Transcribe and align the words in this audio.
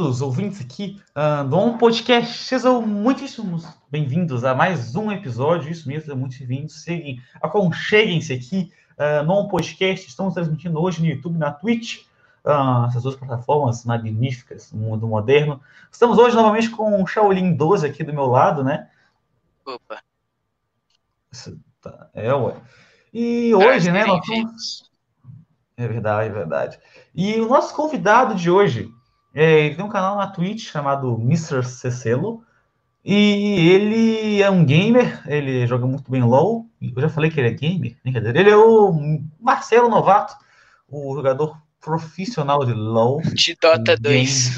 todos, 0.00 0.22
ouvintes 0.22 0.62
aqui 0.62 0.98
uh, 1.10 1.46
do 1.46 1.58
Um 1.58 1.76
Podcast. 1.76 2.44
Sejam 2.44 2.80
muitíssimos 2.80 3.66
bem-vindos 3.90 4.46
a 4.46 4.54
mais 4.54 4.96
um 4.96 5.12
episódio. 5.12 5.70
Isso 5.70 5.86
mesmo, 5.86 6.16
muito 6.16 6.38
bem-vindos. 6.38 6.86
Aconcheguem-se 7.34 8.32
aqui 8.32 8.72
uh, 8.96 9.22
no 9.26 9.40
Um 9.40 9.48
Podcast. 9.48 10.08
Estamos 10.08 10.32
transmitindo 10.32 10.80
hoje 10.80 11.02
no 11.02 11.06
YouTube, 11.06 11.36
na 11.36 11.52
Twitch, 11.52 11.98
uh, 12.46 12.86
essas 12.86 13.02
duas 13.02 13.14
plataformas 13.14 13.84
magníficas 13.84 14.70
do 14.70 14.78
mundo 14.78 15.06
moderno. 15.06 15.60
Estamos 15.92 16.16
hoje 16.16 16.34
novamente 16.34 16.70
com 16.70 17.02
o 17.02 17.06
Shaolin 17.06 17.52
12 17.52 17.86
aqui 17.86 18.02
do 18.02 18.14
meu 18.14 18.24
lado, 18.24 18.64
né? 18.64 18.88
Opa. 19.66 20.00
Tá, 21.82 22.08
é, 22.14 22.32
ué. 22.32 22.56
E 23.12 23.54
hoje, 23.54 23.92
né, 23.92 24.06
nós. 24.06 24.90
É 25.76 25.86
verdade, 25.86 26.30
é 26.30 26.32
verdade. 26.32 26.78
E 27.14 27.38
o 27.38 27.48
nosso 27.48 27.74
convidado 27.74 28.34
de 28.34 28.50
hoje, 28.50 28.90
é, 29.34 29.66
ele 29.66 29.74
tem 29.74 29.84
um 29.84 29.88
canal 29.88 30.16
na 30.16 30.26
Twitch 30.26 30.70
chamado 30.70 31.14
Mr. 31.20 31.62
Cecelo. 31.64 32.44
E 33.02 33.70
ele 33.70 34.42
é 34.42 34.50
um 34.50 34.64
gamer, 34.64 35.22
ele 35.26 35.66
joga 35.66 35.86
muito 35.86 36.10
bem 36.10 36.22
LOL. 36.22 36.66
Eu 36.80 37.00
já 37.00 37.08
falei 37.08 37.30
que 37.30 37.40
ele 37.40 37.48
é 37.48 37.52
gamer, 37.52 37.96
brincadeira. 38.02 38.38
Ele 38.38 38.50
é 38.50 38.56
o 38.56 38.92
Marcelo 39.40 39.88
Novato, 39.88 40.36
o 40.86 41.14
jogador 41.14 41.56
profissional 41.80 42.64
de 42.64 42.74
LOL. 42.74 43.22
De 43.22 43.56
Dota 43.60 43.96
2. 43.96 44.50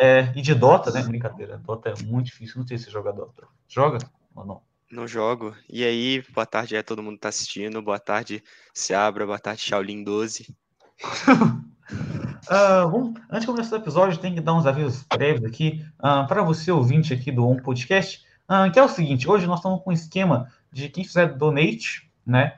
É, 0.00 0.32
e 0.34 0.40
de 0.40 0.54
Dota, 0.54 0.90
né? 0.90 1.02
Brincadeira. 1.02 1.58
Dota 1.58 1.90
é 1.90 2.02
muito 2.02 2.26
difícil, 2.26 2.60
não 2.60 2.66
sei 2.66 2.78
se 2.78 2.90
joga 2.90 3.12
Dota. 3.12 3.46
Joga 3.68 3.98
ou 4.34 4.46
não? 4.46 4.62
Não 4.90 5.06
jogo. 5.06 5.54
E 5.68 5.84
aí, 5.84 6.24
boa 6.32 6.46
tarde 6.46 6.78
a 6.78 6.82
todo 6.82 7.02
mundo 7.02 7.16
que 7.16 7.20
tá 7.20 7.28
assistindo. 7.28 7.82
Boa 7.82 7.98
tarde, 7.98 8.42
Seabra. 8.72 9.26
Boa 9.26 9.38
tarde, 9.38 9.60
Shaolin 9.60 10.02
12. 10.02 10.56
Uh, 12.46 13.14
antes 13.30 13.40
de 13.40 13.46
começar 13.46 13.76
o 13.76 13.78
episódio, 13.78 14.18
tem 14.18 14.34
que 14.34 14.40
dar 14.40 14.54
uns 14.54 14.66
avisos 14.66 15.02
prévios 15.04 15.44
aqui 15.44 15.84
uh, 15.98 16.26
para 16.26 16.42
você, 16.42 16.70
ouvinte 16.70 17.12
aqui 17.12 17.32
do 17.32 17.46
On 17.46 17.56
Podcast, 17.56 18.24
uh, 18.48 18.70
que 18.70 18.78
é 18.78 18.82
o 18.82 18.88
seguinte: 18.88 19.28
hoje 19.28 19.46
nós 19.46 19.58
estamos 19.58 19.82
com 19.82 19.90
um 19.90 19.92
esquema 19.92 20.48
de 20.72 20.88
quem 20.88 21.04
fizer 21.04 21.34
donate, 21.34 22.10
né? 22.26 22.54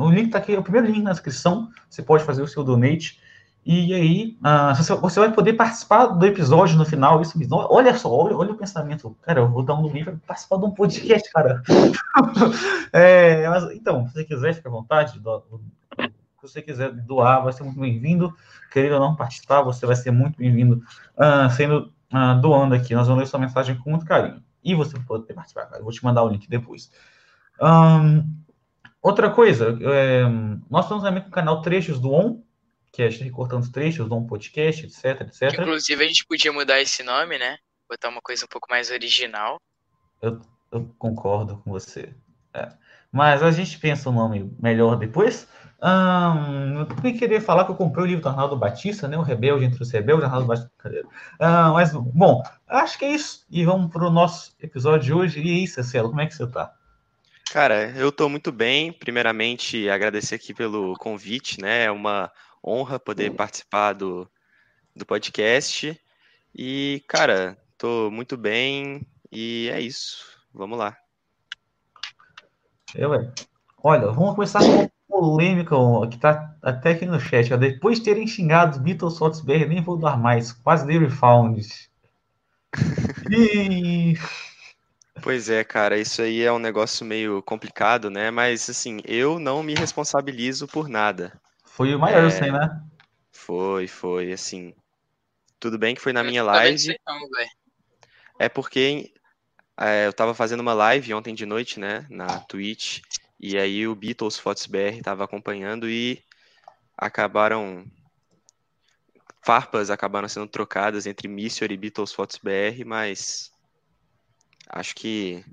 o 0.00 0.08
link 0.08 0.26
está 0.26 0.38
aqui, 0.38 0.54
o 0.56 0.62
primeiro 0.62 0.86
link 0.86 1.02
na 1.02 1.10
descrição, 1.10 1.68
você 1.90 2.00
pode 2.00 2.22
fazer 2.22 2.42
o 2.42 2.46
seu 2.46 2.62
donate. 2.62 3.20
E 3.64 3.94
aí, 3.94 4.36
você 5.02 5.20
vai 5.20 5.32
poder 5.32 5.52
participar 5.54 6.06
do 6.06 6.26
episódio 6.26 6.76
no 6.76 6.84
final. 6.84 7.20
Isso 7.22 7.38
mesmo. 7.38 7.56
Olha 7.56 7.96
só, 7.96 8.08
olha, 8.10 8.36
olha 8.36 8.52
o 8.52 8.56
pensamento. 8.56 9.16
Cara, 9.22 9.40
eu 9.40 9.48
vou 9.48 9.64
dar 9.64 9.74
um 9.74 9.88
link 9.88 10.04
para 10.04 10.14
participar 10.26 10.58
de 10.58 10.64
um 10.64 10.70
podcast, 10.70 11.30
cara. 11.32 11.62
é, 12.92 13.48
mas, 13.48 13.70
então, 13.72 14.06
se 14.08 14.14
você 14.14 14.24
quiser, 14.24 14.54
fica 14.54 14.68
à 14.68 14.72
vontade. 14.72 15.20
Se 16.42 16.48
você 16.48 16.60
quiser 16.60 16.90
doar, 16.90 17.44
vai 17.44 17.52
ser 17.52 17.62
muito 17.62 17.78
bem-vindo. 17.78 18.36
Querendo 18.72 18.94
ou 18.94 19.00
não 19.00 19.14
participar, 19.14 19.62
você 19.62 19.86
vai 19.86 19.94
ser 19.94 20.10
muito 20.10 20.38
bem-vindo 20.38 20.82
uh, 21.16 21.48
sendo 21.56 21.94
uh, 22.12 22.40
doando 22.40 22.74
aqui. 22.74 22.96
Nós 22.96 23.06
vamos 23.06 23.22
ler 23.22 23.28
sua 23.28 23.38
mensagem 23.38 23.78
com 23.78 23.90
muito 23.90 24.04
carinho. 24.04 24.42
E 24.64 24.74
você 24.74 24.98
pode 24.98 25.32
participar, 25.32 25.66
cara. 25.66 25.78
Eu 25.78 25.84
vou 25.84 25.92
te 25.92 26.02
mandar 26.02 26.24
o 26.24 26.28
link 26.28 26.48
depois. 26.48 26.90
Um, 27.60 28.42
outra 29.00 29.30
coisa, 29.30 29.78
é, 29.82 30.24
nós 30.68 30.86
estamos 30.86 31.04
também 31.04 31.22
com 31.22 31.28
o 31.28 31.32
canal 31.32 31.62
Trechos 31.62 32.00
do 32.00 32.12
On, 32.12 32.42
que 32.92 33.02
é 33.02 33.06
a 33.06 33.10
gente 33.10 33.22
recortando 33.22 33.62
os 33.62 33.70
trechos 33.70 34.08
do 34.08 34.14
On 34.16 34.26
Podcast, 34.26 34.84
etc, 34.84 35.20
etc. 35.20 35.60
Inclusive, 35.60 36.02
a 36.02 36.08
gente 36.08 36.26
podia 36.26 36.52
mudar 36.52 36.80
esse 36.80 37.04
nome, 37.04 37.38
né? 37.38 37.56
Botar 37.88 38.08
uma 38.08 38.20
coisa 38.20 38.46
um 38.46 38.48
pouco 38.48 38.66
mais 38.68 38.90
original. 38.90 39.60
Eu, 40.20 40.40
eu 40.72 40.92
concordo 40.98 41.58
com 41.58 41.70
você. 41.70 42.12
É. 42.52 42.72
Mas 43.12 43.42
a 43.44 43.50
gente 43.52 43.78
pensa 43.78 44.08
o 44.08 44.12
um 44.12 44.16
nome 44.16 44.56
melhor 44.58 44.96
depois. 44.96 45.46
Eu 46.78 46.86
também 46.86 47.16
queria 47.16 47.40
falar 47.40 47.64
que 47.64 47.72
eu 47.72 47.76
comprei 47.76 48.04
o 48.04 48.06
livro 48.06 48.22
do 48.22 48.28
Arnaldo 48.28 48.56
Batista, 48.56 49.08
né? 49.08 49.18
O 49.18 49.22
Rebelde 49.22 49.64
entre 49.64 49.82
os 49.82 49.90
Rebeldes, 49.90 50.24
Arnaldo 50.24 50.46
Batista. 50.46 50.70
Mas, 51.72 51.92
bom, 51.92 52.40
acho 52.68 52.96
que 52.96 53.04
é 53.04 53.12
isso. 53.12 53.44
E 53.50 53.64
vamos 53.64 53.90
para 53.90 54.06
o 54.06 54.10
nosso 54.10 54.54
episódio 54.60 55.06
de 55.06 55.12
hoje. 55.12 55.42
E 55.42 55.50
aí, 55.50 55.66
Cecelo, 55.66 56.10
como 56.10 56.20
é 56.20 56.26
que 56.26 56.34
você 56.34 56.44
está? 56.44 56.72
Cara, 57.50 57.90
eu 57.96 58.10
estou 58.10 58.28
muito 58.28 58.52
bem. 58.52 58.92
Primeiramente, 58.92 59.88
agradecer 59.88 60.36
aqui 60.36 60.54
pelo 60.54 60.94
convite, 60.94 61.60
né? 61.60 61.86
É 61.86 61.90
uma 61.90 62.30
honra 62.64 63.00
poder 63.00 63.32
participar 63.34 63.92
do, 63.92 64.30
do 64.94 65.04
podcast. 65.04 66.00
E, 66.54 67.02
cara, 67.08 67.58
estou 67.72 68.08
muito 68.08 68.36
bem. 68.36 69.04
E 69.32 69.68
é 69.72 69.80
isso. 69.80 70.24
Vamos 70.54 70.78
lá. 70.78 70.96
Eu, 72.94 73.12
é. 73.14 73.32
Olha, 73.82 74.06
vamos 74.12 74.36
começar 74.36 74.60
com 74.60 74.91
polêmica 75.12 75.76
que 76.10 76.18
tá 76.18 76.56
até 76.62 76.92
aqui 76.92 77.04
no 77.04 77.20
chat. 77.20 77.52
Ó. 77.52 77.56
Depois 77.58 77.98
de 77.98 78.04
terem 78.04 78.26
xingado 78.26 78.80
Beatles 78.80 79.40
BR, 79.42 79.66
nem 79.68 79.82
vou 79.82 79.98
dar 79.98 80.16
mais. 80.16 80.52
Quase 80.52 80.86
dei 80.86 80.98
refound. 80.98 81.62
E... 83.30 84.14
Pois 85.22 85.48
é, 85.48 85.62
cara, 85.62 85.96
isso 85.96 86.20
aí 86.20 86.42
é 86.42 86.52
um 86.52 86.58
negócio 86.58 87.06
meio 87.06 87.40
complicado, 87.42 88.10
né? 88.10 88.30
Mas, 88.30 88.68
assim, 88.68 88.98
eu 89.04 89.38
não 89.38 89.62
me 89.62 89.74
responsabilizo 89.74 90.66
por 90.66 90.88
nada. 90.88 91.32
Foi 91.64 91.94
o 91.94 91.98
maior, 91.98 92.30
é... 92.30 92.50
né? 92.50 92.82
Foi, 93.30 93.86
foi, 93.86 94.32
assim. 94.32 94.74
Tudo 95.60 95.78
bem 95.78 95.94
que 95.94 96.00
foi 96.00 96.12
na 96.12 96.24
minha 96.24 96.42
live. 96.42 96.96
é 98.38 98.48
porque 98.48 99.12
é, 99.78 100.06
eu 100.06 100.12
tava 100.12 100.34
fazendo 100.34 100.60
uma 100.60 100.74
live 100.74 101.14
ontem 101.14 101.34
de 101.34 101.46
noite, 101.46 101.78
né? 101.78 102.04
Na 102.10 102.40
Twitch. 102.40 103.00
E 103.42 103.58
aí 103.58 103.88
o 103.88 103.94
Beatles 103.96 104.38
Fotos 104.38 104.66
BR 104.66 104.98
estava 104.98 105.24
acompanhando 105.24 105.90
e 105.90 106.24
acabaram 106.96 107.84
farpas 109.44 109.90
acabaram 109.90 110.28
sendo 110.28 110.46
trocadas 110.46 111.06
entre 111.06 111.26
Mister 111.26 111.72
e 111.72 111.76
Beatles 111.76 112.12
Fotos 112.12 112.38
BR, 112.38 112.84
mas 112.86 113.50
acho 114.68 114.94
que 114.94 115.44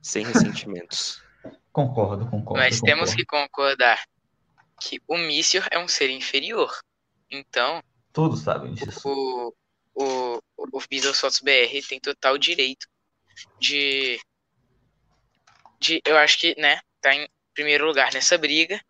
sem 0.00 0.24
ressentimentos. 0.24 1.20
concordo, 1.72 2.26
concordo. 2.26 2.62
Mas 2.62 2.78
concordo. 2.78 2.84
temos 2.84 3.14
que 3.16 3.24
concordar 3.24 4.00
que 4.80 5.02
o 5.08 5.18
Mister 5.18 5.66
é 5.72 5.80
um 5.80 5.88
ser 5.88 6.10
inferior. 6.10 6.72
Então, 7.28 7.82
todos 8.12 8.42
sabem 8.42 8.72
disso. 8.72 9.00
O, 9.04 9.52
o, 9.94 10.40
o 10.56 10.80
Beatles 10.88 11.18
Fotos 11.18 11.40
BR 11.40 11.84
tem 11.88 11.98
total 11.98 12.38
direito 12.38 12.86
de 13.58 14.20
de 15.80 16.00
eu 16.06 16.16
acho 16.16 16.38
que, 16.38 16.54
né, 16.60 16.80
tá 17.02 17.14
em 17.14 17.28
primeiro 17.52 17.86
lugar 17.86 18.12
nessa 18.14 18.38
briga. 18.38 18.80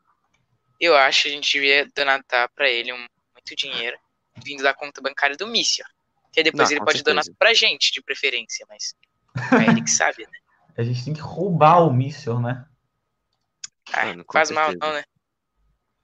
Eu 0.79 0.97
acho 0.97 1.23
que 1.23 1.29
a 1.29 1.33
gente 1.33 1.53
devia 1.53 1.89
donatar 1.95 2.49
para 2.55 2.69
ele 2.69 2.93
um, 2.93 2.99
muito 2.99 3.57
dinheiro 3.57 3.97
vindo 4.45 4.63
da 4.63 4.75
conta 4.75 5.01
bancária 5.01 5.37
do 5.37 5.47
Mício. 5.47 5.85
Que 6.33 6.43
depois 6.43 6.71
Não, 6.71 6.77
ele 6.77 6.85
pode 6.85 6.99
certeza. 6.99 7.23
donar 7.23 7.39
pra 7.39 7.53
gente, 7.53 7.93
de 7.93 8.03
preferência, 8.03 8.65
mas 8.69 8.95
é 9.67 9.71
ele 9.71 9.83
que 9.83 9.91
sabe, 9.91 10.23
né? 10.25 10.39
A 10.77 10.83
gente 10.83 11.05
tem 11.05 11.15
que 11.15 11.21
roubar 11.21 11.87
o 11.87 11.93
Mício, 11.93 12.41
né? 12.41 12.65
Ah, 13.93 14.07
Mano, 14.07 14.25
faz 14.33 14.51
mal 14.51 14.73
não, 14.81 14.93
né? 14.93 15.05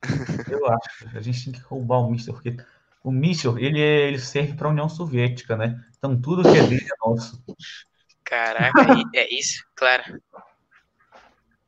Eu 0.53 0.67
acho. 0.67 1.17
A 1.17 1.21
gente 1.21 1.45
tem 1.45 1.53
que 1.55 1.61
roubar 1.61 1.99
o 1.99 2.11
Mício, 2.11 2.33
porque 2.35 2.57
o 3.03 3.11
Mício, 3.11 3.59
ele, 3.59 3.81
ele 3.81 4.19
serve 4.19 4.55
pra 4.55 4.69
União 4.69 4.89
Soviética, 4.89 5.57
né? 5.57 5.83
Então 5.97 6.21
tudo 6.21 6.43
que 6.43 6.59
é 6.59 6.63
dele 6.63 6.85
é 6.85 7.09
nosso. 7.09 7.43
Caraca, 8.23 8.87
é 9.15 9.35
isso, 9.35 9.65
claro. 9.75 10.05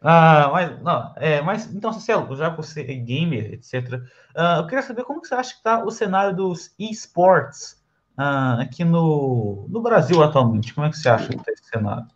Ah, 0.02 0.48
mas, 0.50 0.82
não, 0.82 1.12
é, 1.16 1.42
mas 1.42 1.66
então, 1.74 1.92
Cecelo, 1.92 2.34
já 2.34 2.50
que 2.50 2.56
você 2.56 2.80
é 2.80 2.94
gamer, 2.94 3.52
etc., 3.52 3.94
uh, 3.94 4.02
ah, 4.34 4.56
eu 4.58 4.66
queria 4.66 4.82
saber 4.82 5.04
como 5.04 5.20
que 5.20 5.28
você 5.28 5.34
acha 5.34 5.52
que 5.52 5.58
está 5.58 5.84
o 5.84 5.90
cenário 5.90 6.34
dos 6.34 6.74
esportes 6.78 7.72
uh, 8.18 8.60
aqui 8.60 8.82
no, 8.82 9.66
no 9.68 9.80
Brasil 9.82 10.22
atualmente. 10.22 10.72
Como 10.72 10.86
é 10.86 10.90
que 10.90 10.96
você 10.96 11.08
acha 11.08 11.28
que 11.28 11.36
está 11.36 11.52
esse 11.52 11.64
cenário? 11.64 12.06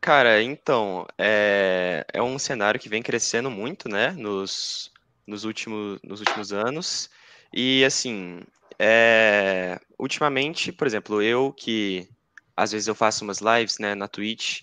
Cara, 0.00 0.42
então, 0.42 1.06
é, 1.16 2.04
é 2.12 2.22
um 2.22 2.38
cenário 2.38 2.78
que 2.78 2.88
vem 2.88 3.02
crescendo 3.02 3.50
muito, 3.50 3.88
né, 3.88 4.10
nos, 4.10 4.90
nos, 5.26 5.44
últimos, 5.44 6.00
nos 6.02 6.20
últimos 6.20 6.52
anos. 6.52 7.08
E, 7.52 7.84
assim, 7.84 8.42
é, 8.78 9.80
ultimamente, 9.98 10.72
por 10.72 10.86
exemplo, 10.86 11.22
eu 11.22 11.52
que 11.52 12.08
às 12.56 12.72
vezes 12.72 12.88
eu 12.88 12.94
faço 12.94 13.24
umas 13.24 13.38
lives, 13.40 13.78
né, 13.78 13.94
na 13.94 14.08
Twitch, 14.08 14.62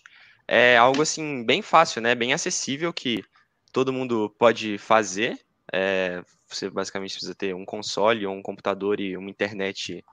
é 0.51 0.75
algo 0.75 1.03
assim 1.03 1.43
bem 1.45 1.61
fácil, 1.61 2.01
né? 2.01 2.15
Bem 2.15 2.33
acessível 2.33 2.91
que 2.91 3.23
todo 3.71 3.93
mundo 3.93 4.33
pode 4.39 4.79
fazer. 4.79 5.39
É, 5.71 6.23
você 6.47 6.71
basicamente 6.71 7.11
precisa 7.11 7.35
ter 7.35 7.53
um 7.53 7.63
console 7.63 8.25
um 8.25 8.41
computador 8.41 8.99
e 8.99 9.15
uma 9.15 9.29
internet 9.29 10.03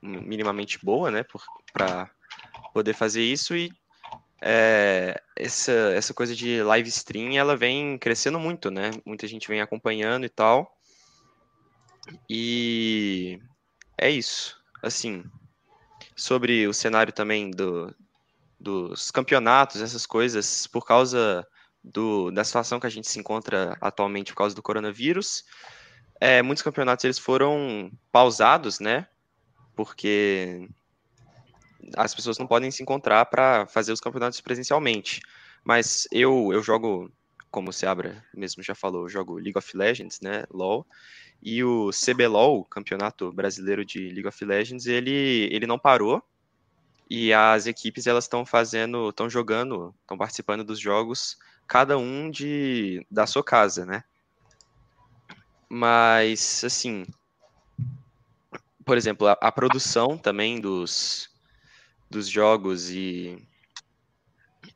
minimamente 0.00 0.78
boa, 0.82 1.10
né? 1.10 1.26
Para 1.74 2.10
poder 2.72 2.94
fazer 2.94 3.22
isso 3.22 3.54
e 3.54 3.70
é, 4.40 5.20
essa, 5.36 5.72
essa 5.72 6.14
coisa 6.14 6.34
de 6.34 6.62
live 6.62 6.88
stream 6.88 7.36
ela 7.36 7.54
vem 7.54 7.98
crescendo 7.98 8.40
muito, 8.40 8.70
né? 8.70 8.90
Muita 9.04 9.26
gente 9.26 9.46
vem 9.46 9.60
acompanhando 9.60 10.24
e 10.24 10.30
tal. 10.30 10.74
E 12.30 13.38
é 13.98 14.08
isso. 14.08 14.58
Assim, 14.82 15.22
sobre 16.16 16.66
o 16.66 16.72
cenário 16.72 17.12
também 17.12 17.50
do, 17.50 17.94
dos 18.60 19.10
campeonatos, 19.10 19.80
essas 19.80 20.04
coisas, 20.06 20.66
por 20.66 20.84
causa 20.84 21.46
do, 21.82 22.30
da 22.30 22.44
situação 22.44 22.78
que 22.78 22.86
a 22.86 22.90
gente 22.90 23.08
se 23.08 23.18
encontra 23.18 23.76
atualmente 23.80 24.32
por 24.32 24.38
causa 24.38 24.54
do 24.54 24.62
coronavírus. 24.62 25.44
É, 26.20 26.42
muitos 26.42 26.62
campeonatos 26.62 27.04
eles 27.04 27.18
foram 27.18 27.90
pausados, 28.12 28.78
né? 28.78 29.06
porque 29.80 30.68
as 31.96 32.14
pessoas 32.14 32.36
não 32.36 32.46
podem 32.46 32.70
se 32.70 32.82
encontrar 32.82 33.24
para 33.24 33.66
fazer 33.66 33.92
os 33.92 34.00
campeonatos 34.00 34.38
presencialmente. 34.42 35.22
Mas 35.64 36.06
eu, 36.12 36.50
eu 36.52 36.62
jogo, 36.62 37.10
como 37.50 37.70
o 37.70 37.72
Seabra 37.72 38.22
mesmo 38.34 38.62
já 38.62 38.74
falou, 38.74 39.04
eu 39.04 39.08
jogo 39.08 39.38
League 39.38 39.56
of 39.56 39.74
Legends, 39.74 40.20
né, 40.20 40.44
LoL, 40.50 40.86
e 41.42 41.64
o 41.64 41.88
CBLOL, 41.92 42.62
Campeonato 42.66 43.32
Brasileiro 43.32 43.82
de 43.82 44.10
League 44.10 44.28
of 44.28 44.44
Legends, 44.44 44.84
ele, 44.84 45.48
ele 45.50 45.66
não 45.66 45.78
parou, 45.78 46.22
e 47.10 47.34
as 47.34 47.66
equipes 47.66 48.06
elas 48.06 48.24
estão 48.24 48.46
fazendo, 48.46 49.10
estão 49.10 49.28
jogando, 49.28 49.92
estão 50.02 50.16
participando 50.16 50.62
dos 50.62 50.78
jogos, 50.78 51.36
cada 51.66 51.98
um 51.98 52.30
de 52.30 53.04
da 53.10 53.26
sua 53.26 53.42
casa, 53.42 53.84
né? 53.84 54.04
Mas 55.68 56.62
assim, 56.64 57.04
por 58.84 58.96
exemplo, 58.96 59.26
a, 59.26 59.32
a 59.32 59.50
produção 59.50 60.16
também 60.16 60.60
dos 60.60 61.28
dos 62.08 62.28
jogos 62.28 62.90
e 62.90 63.36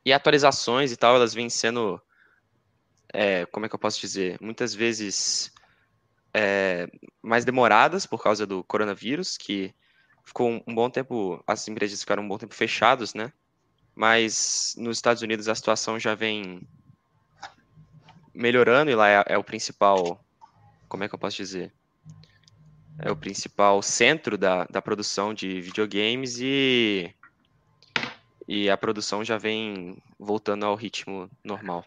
e 0.03 0.13
atualizações 0.13 0.91
e 0.91 0.97
tal, 0.97 1.15
elas 1.15 1.33
vêm 1.33 1.49
sendo, 1.49 1.99
é, 3.11 3.45
como 3.47 3.65
é 3.65 3.69
que 3.69 3.75
eu 3.75 3.79
posso 3.79 3.99
dizer, 3.99 4.37
muitas 4.39 4.75
vezes 4.75 5.51
é, 6.33 6.87
mais 7.23 7.43
demoradas 7.43 8.05
por 8.05 8.21
causa 8.21 8.45
do 8.45 8.63
coronavírus, 8.63 9.35
que 9.35 9.73
ficou 10.25 10.61
um, 10.67 10.75
bom 10.75 10.89
tempo, 10.89 11.41
as 11.47 11.67
empresas 11.67 11.99
ficaram 11.99 12.23
um 12.23 12.27
bom 12.27 12.37
tempo 12.37 12.53
fechadas, 12.53 13.13
né? 13.13 13.31
Mas 13.95 14.75
nos 14.77 14.97
Estados 14.97 15.21
Unidos 15.21 15.47
a 15.47 15.55
situação 15.55 15.99
já 15.99 16.15
vem 16.15 16.67
melhorando 18.33 18.91
e 18.91 18.95
lá 18.95 19.07
é, 19.07 19.23
é 19.27 19.37
o 19.37 19.43
principal, 19.43 20.19
como 20.89 21.03
é 21.03 21.07
que 21.07 21.15
eu 21.15 21.19
posso 21.19 21.37
dizer? 21.37 21.71
É 22.99 23.11
o 23.11 23.15
principal 23.15 23.81
centro 23.81 24.37
da, 24.37 24.65
da 24.65 24.81
produção 24.81 25.33
de 25.33 25.61
videogames 25.61 26.39
e 26.39 27.13
e 28.47 28.69
a 28.69 28.77
produção 28.77 29.23
já 29.23 29.37
vem 29.37 29.97
voltando 30.19 30.65
ao 30.65 30.75
ritmo 30.75 31.29
normal. 31.43 31.83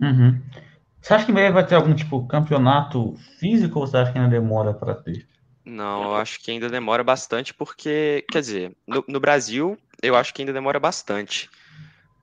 Uhum. 0.00 0.42
Você 1.00 1.14
acha 1.14 1.26
que 1.26 1.32
vai 1.32 1.66
ter 1.66 1.74
algum 1.74 1.94
tipo 1.94 2.26
campeonato 2.26 3.14
físico 3.38 3.78
ou 3.78 3.86
você 3.86 3.98
acha 3.98 4.12
que 4.12 4.18
ainda 4.18 4.30
demora 4.30 4.72
para 4.72 4.94
ter? 4.94 5.28
Não, 5.66 6.04
eu 6.04 6.14
acho 6.14 6.38
que 6.40 6.52
ainda 6.52 6.68
demora 6.68 7.02
bastante 7.02 7.52
porque, 7.52 8.24
quer 8.30 8.40
dizer, 8.40 8.76
no, 8.86 9.04
no 9.08 9.18
Brasil 9.18 9.76
eu 10.00 10.14
acho 10.14 10.32
que 10.32 10.40
ainda 10.40 10.52
demora 10.52 10.78
bastante, 10.78 11.50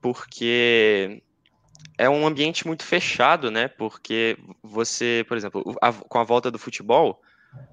porque 0.01 1.22
é 1.98 2.10
um 2.10 2.25
ambiente 2.25 2.66
muito 2.66 2.86
fechado, 2.86 3.51
né? 3.51 3.68
Porque 3.68 4.38
você, 4.63 5.25
por 5.28 5.36
exemplo, 5.36 5.75
a, 5.81 5.92
com 5.92 6.19
a 6.19 6.24
volta 6.24 6.50
do 6.50 6.57
futebol, 6.57 7.22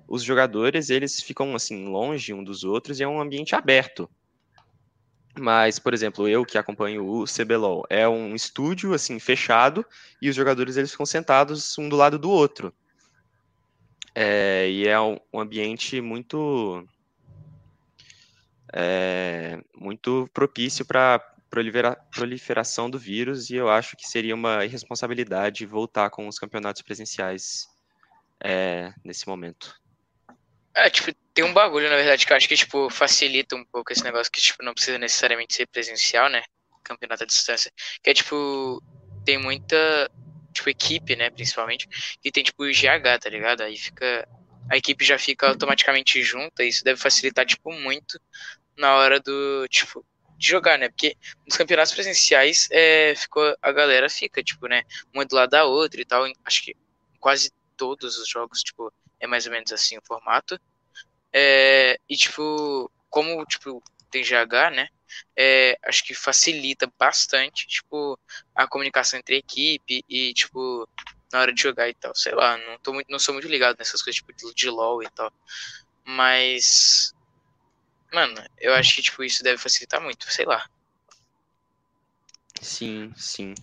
os 0.08 0.24
jogadores 0.24 0.90
eles 0.90 1.22
ficam 1.22 1.54
assim 1.54 1.86
longe 1.86 2.34
um 2.34 2.42
dos 2.42 2.64
outros 2.64 2.98
e 2.98 3.04
é 3.04 3.08
um 3.08 3.20
ambiente 3.20 3.54
aberto. 3.54 4.10
Mas, 5.38 5.78
por 5.78 5.94
exemplo, 5.94 6.26
eu 6.26 6.44
que 6.44 6.58
acompanho 6.58 7.06
o 7.06 7.24
CBLOL, 7.26 7.86
é 7.88 8.08
um 8.08 8.34
estúdio 8.34 8.92
assim 8.92 9.20
fechado 9.20 9.86
e 10.20 10.28
os 10.28 10.34
jogadores 10.34 10.76
eles 10.76 10.90
ficam 10.90 11.06
sentados 11.06 11.78
um 11.78 11.88
do 11.88 11.94
lado 11.94 12.18
do 12.18 12.28
outro. 12.28 12.74
É, 14.14 14.68
e 14.68 14.88
é 14.88 15.00
um, 15.00 15.18
ambiente 15.34 16.00
muito 16.00 16.86
é, 18.72 19.58
muito 19.74 20.28
propício 20.32 20.84
para 20.84 21.18
proliferação 22.12 22.88
do 22.88 22.98
vírus 22.98 23.50
e 23.50 23.56
eu 23.56 23.68
acho 23.68 23.96
que 23.96 24.08
seria 24.08 24.34
uma 24.34 24.64
irresponsabilidade 24.64 25.66
voltar 25.66 26.08
com 26.10 26.28
os 26.28 26.38
campeonatos 26.38 26.82
presenciais 26.82 27.68
é, 28.42 28.92
nesse 29.04 29.26
momento. 29.26 29.74
É, 30.74 30.88
tipo, 30.88 31.12
tem 31.34 31.44
um 31.44 31.52
bagulho, 31.52 31.90
na 31.90 31.96
verdade, 31.96 32.24
que 32.24 32.32
eu 32.32 32.36
acho 32.36 32.48
que, 32.48 32.56
tipo, 32.56 32.88
facilita 32.88 33.56
um 33.56 33.64
pouco 33.64 33.92
esse 33.92 34.04
negócio 34.04 34.32
que, 34.32 34.40
tipo, 34.40 34.62
não 34.62 34.72
precisa 34.72 34.98
necessariamente 34.98 35.54
ser 35.54 35.66
presencial, 35.66 36.30
né? 36.30 36.42
Campeonato 36.84 37.24
à 37.24 37.26
distância. 37.26 37.72
Que 38.02 38.10
é, 38.10 38.14
tipo, 38.14 38.80
tem 39.24 39.36
muita, 39.36 40.10
tipo, 40.52 40.68
equipe, 40.70 41.16
né, 41.16 41.30
principalmente, 41.30 41.88
que 42.20 42.30
tem, 42.30 42.42
tipo, 42.42 42.64
o 42.64 42.70
GH, 42.70 43.18
tá 43.20 43.28
ligado? 43.30 43.62
Aí 43.62 43.76
fica, 43.76 44.28
a 44.70 44.76
equipe 44.76 45.04
já 45.04 45.18
fica 45.18 45.48
automaticamente 45.48 46.22
junta, 46.22 46.64
e 46.64 46.68
isso 46.68 46.84
deve 46.84 47.00
facilitar, 47.00 47.46
tipo, 47.46 47.72
muito 47.72 48.20
na 48.76 48.94
hora 48.96 49.20
do, 49.20 49.66
tipo, 49.68 50.04
de 50.36 50.48
jogar, 50.48 50.78
né? 50.78 50.88
Porque 50.88 51.16
nos 51.46 51.56
campeonatos 51.56 51.92
presenciais, 51.92 52.68
é, 52.70 53.14
ficou, 53.14 53.56
a 53.60 53.72
galera 53.72 54.08
fica, 54.08 54.42
tipo, 54.42 54.66
né, 54.66 54.82
uma 55.14 55.24
do 55.24 55.36
lado 55.36 55.50
da 55.50 55.64
outra 55.64 56.00
e 56.00 56.04
tal, 56.04 56.24
acho 56.44 56.62
que 56.64 56.76
quase 57.18 57.52
todos 57.76 58.18
os 58.18 58.28
jogos, 58.28 58.62
tipo, 58.62 58.92
é 59.18 59.26
mais 59.26 59.46
ou 59.46 59.52
menos 59.52 59.72
assim 59.72 59.98
o 59.98 60.02
formato. 60.02 60.58
É, 61.32 61.98
e, 62.08 62.16
tipo, 62.16 62.90
como, 63.08 63.44
tipo, 63.44 63.82
tem 64.10 64.22
GH, 64.22 64.70
né? 64.74 64.88
É, 65.36 65.78
acho 65.84 66.04
que 66.04 66.14
facilita 66.14 66.90
bastante, 66.98 67.66
tipo, 67.66 68.18
a 68.54 68.66
comunicação 68.66 69.18
entre 69.18 69.36
a 69.36 69.38
equipe 69.38 70.04
e, 70.08 70.32
tipo, 70.34 70.88
na 71.32 71.40
hora 71.40 71.52
de 71.52 71.62
jogar 71.62 71.88
e 71.88 71.94
tal. 71.94 72.14
Sei 72.14 72.34
lá, 72.34 72.56
não, 72.58 72.78
tô 72.78 72.92
muito, 72.92 73.10
não 73.10 73.18
sou 73.18 73.34
muito 73.34 73.48
ligado 73.48 73.78
nessas 73.78 74.02
coisas, 74.02 74.16
tipo, 74.20 74.32
de 74.54 74.68
LoL 74.68 75.02
e 75.02 75.10
tal. 75.10 75.32
Mas, 76.04 77.14
mano, 78.12 78.42
eu 78.58 78.74
acho 78.74 78.94
que, 78.94 79.02
tipo, 79.02 79.22
isso 79.22 79.42
deve 79.42 79.58
facilitar 79.58 80.00
muito, 80.00 80.30
sei 80.30 80.44
lá. 80.44 80.68
Sim, 82.60 83.12
sim. 83.16 83.54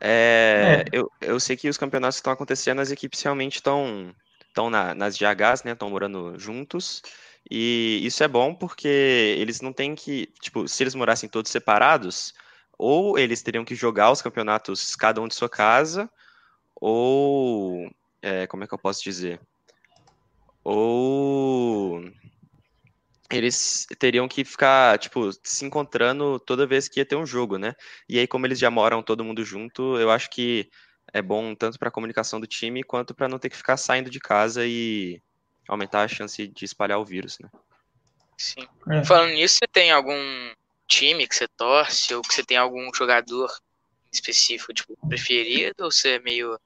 É, 0.00 0.84
é. 0.84 0.84
Eu, 0.92 1.10
eu 1.20 1.38
sei 1.38 1.56
que 1.56 1.68
os 1.68 1.78
campeonatos 1.78 2.16
que 2.16 2.20
estão 2.20 2.32
acontecendo, 2.32 2.80
as 2.80 2.90
equipes 2.90 3.22
realmente 3.22 3.56
estão 3.56 4.14
estão 4.48 4.68
na, 4.68 4.94
nas 4.94 5.16
GHs, 5.16 5.64
né? 5.64 5.72
Estão 5.72 5.90
morando 5.90 6.38
juntos. 6.38 7.02
E 7.50 8.00
isso 8.04 8.22
é 8.22 8.28
bom 8.28 8.54
porque 8.54 9.36
eles 9.38 9.60
não 9.60 9.72
têm 9.72 9.94
que, 9.94 10.28
tipo, 10.40 10.66
se 10.68 10.82
eles 10.82 10.94
morassem 10.94 11.28
todos 11.28 11.50
separados, 11.50 12.32
ou 12.78 13.18
eles 13.18 13.42
teriam 13.42 13.64
que 13.64 13.74
jogar 13.74 14.10
os 14.10 14.22
campeonatos 14.22 14.96
cada 14.96 15.20
um 15.20 15.28
de 15.28 15.34
sua 15.34 15.48
casa, 15.48 16.10
ou 16.74 17.90
é, 18.22 18.46
como 18.46 18.64
é 18.64 18.66
que 18.66 18.74
eu 18.74 18.78
posso 18.78 19.02
dizer? 19.02 19.40
Ou 20.64 22.02
eles 23.30 23.86
teriam 23.98 24.28
que 24.28 24.44
ficar, 24.44 24.98
tipo, 24.98 25.30
se 25.42 25.64
encontrando 25.64 26.38
toda 26.40 26.66
vez 26.66 26.88
que 26.88 27.00
ia 27.00 27.06
ter 27.06 27.16
um 27.16 27.26
jogo, 27.26 27.58
né? 27.58 27.74
E 28.08 28.18
aí, 28.18 28.26
como 28.26 28.46
eles 28.46 28.58
já 28.58 28.70
moram 28.70 29.02
todo 29.02 29.24
mundo 29.24 29.44
junto, 29.44 29.98
eu 29.98 30.10
acho 30.10 30.30
que 30.30 30.68
é 31.12 31.22
bom 31.22 31.54
tanto 31.54 31.78
para 31.78 31.88
a 31.88 31.92
comunicação 31.92 32.40
do 32.40 32.46
time 32.46 32.82
quanto 32.82 33.14
para 33.14 33.28
não 33.28 33.38
ter 33.38 33.50
que 33.50 33.56
ficar 33.56 33.76
saindo 33.76 34.10
de 34.10 34.20
casa 34.20 34.66
e 34.66 35.20
aumentar 35.68 36.02
a 36.02 36.08
chance 36.08 36.46
de 36.46 36.64
espalhar 36.64 36.98
o 36.98 37.04
vírus, 37.04 37.38
né? 37.38 37.48
Sim. 38.36 38.66
É. 38.90 39.04
Falando 39.04 39.32
nisso, 39.32 39.56
você 39.58 39.66
tem 39.72 39.90
algum 39.90 40.52
time 40.88 41.26
que 41.26 41.34
você 41.34 41.46
torce 41.48 42.14
ou 42.14 42.22
que 42.22 42.34
você 42.34 42.44
tem 42.44 42.56
algum 42.56 42.92
jogador 42.94 43.50
específico, 44.12 44.74
tipo, 44.74 44.96
preferido 45.08 45.84
ou 45.84 45.90
você 45.90 46.16
é 46.16 46.18
meio 46.18 46.58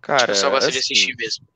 Cara, 0.00 0.20
tipo, 0.20 0.34
só 0.34 0.50
gosta 0.50 0.68
assim, 0.68 0.72
de 0.72 0.78
assistir 0.78 1.16
mesmo? 1.16 1.46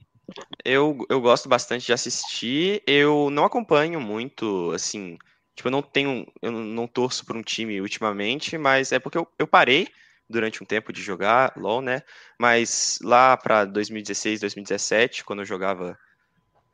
Eu, 0.65 1.07
eu 1.09 1.21
gosto 1.21 1.49
bastante 1.49 1.87
de 1.87 1.93
assistir. 1.93 2.83
Eu 2.87 3.31
não 3.31 3.45
acompanho 3.45 4.01
muito, 4.01 4.71
assim, 4.73 5.19
tipo, 5.55 5.69
eu 5.69 5.73
não 5.73 5.83
tenho, 5.83 6.27
eu 6.43 6.51
não 6.51 6.87
torço 6.87 7.25
por 7.25 7.37
um 7.37 7.43
time 7.43 7.81
ultimamente, 7.81 8.57
mas 8.57 8.93
é 8.93 8.99
porque 8.99 9.19
eu, 9.19 9.27
eu 9.39 9.47
parei 9.47 9.89
durante 10.29 10.63
um 10.63 10.67
tempo 10.67 10.93
de 10.93 11.03
jogar 11.03 11.53
LoL, 11.57 11.81
né? 11.81 12.03
Mas 12.39 12.99
lá 13.03 13.37
para 13.37 13.65
2016, 13.65 14.41
2017, 14.41 15.25
quando 15.25 15.41
eu 15.41 15.47
jogava, 15.47 15.99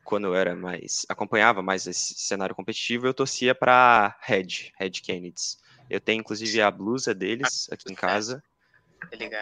quando 0.04 0.26
eu 0.26 0.35
era 0.35 0.54
mais, 0.54 1.06
acompanhava 1.09 1.62
mais 1.62 1.87
esse 1.87 2.14
cenário 2.14 2.54
competitivo, 2.54 3.06
eu 3.06 3.14
torcia 3.14 3.54
para 3.54 4.16
Red, 4.21 4.73
Red 4.78 4.90
Kennedys. 4.90 5.59
Eu 5.88 6.00
tenho 6.00 6.21
inclusive 6.21 6.61
a 6.61 6.71
blusa 6.71 7.14
deles 7.14 7.68
aqui 7.71 7.90
em 7.90 7.94
casa. 7.94 8.42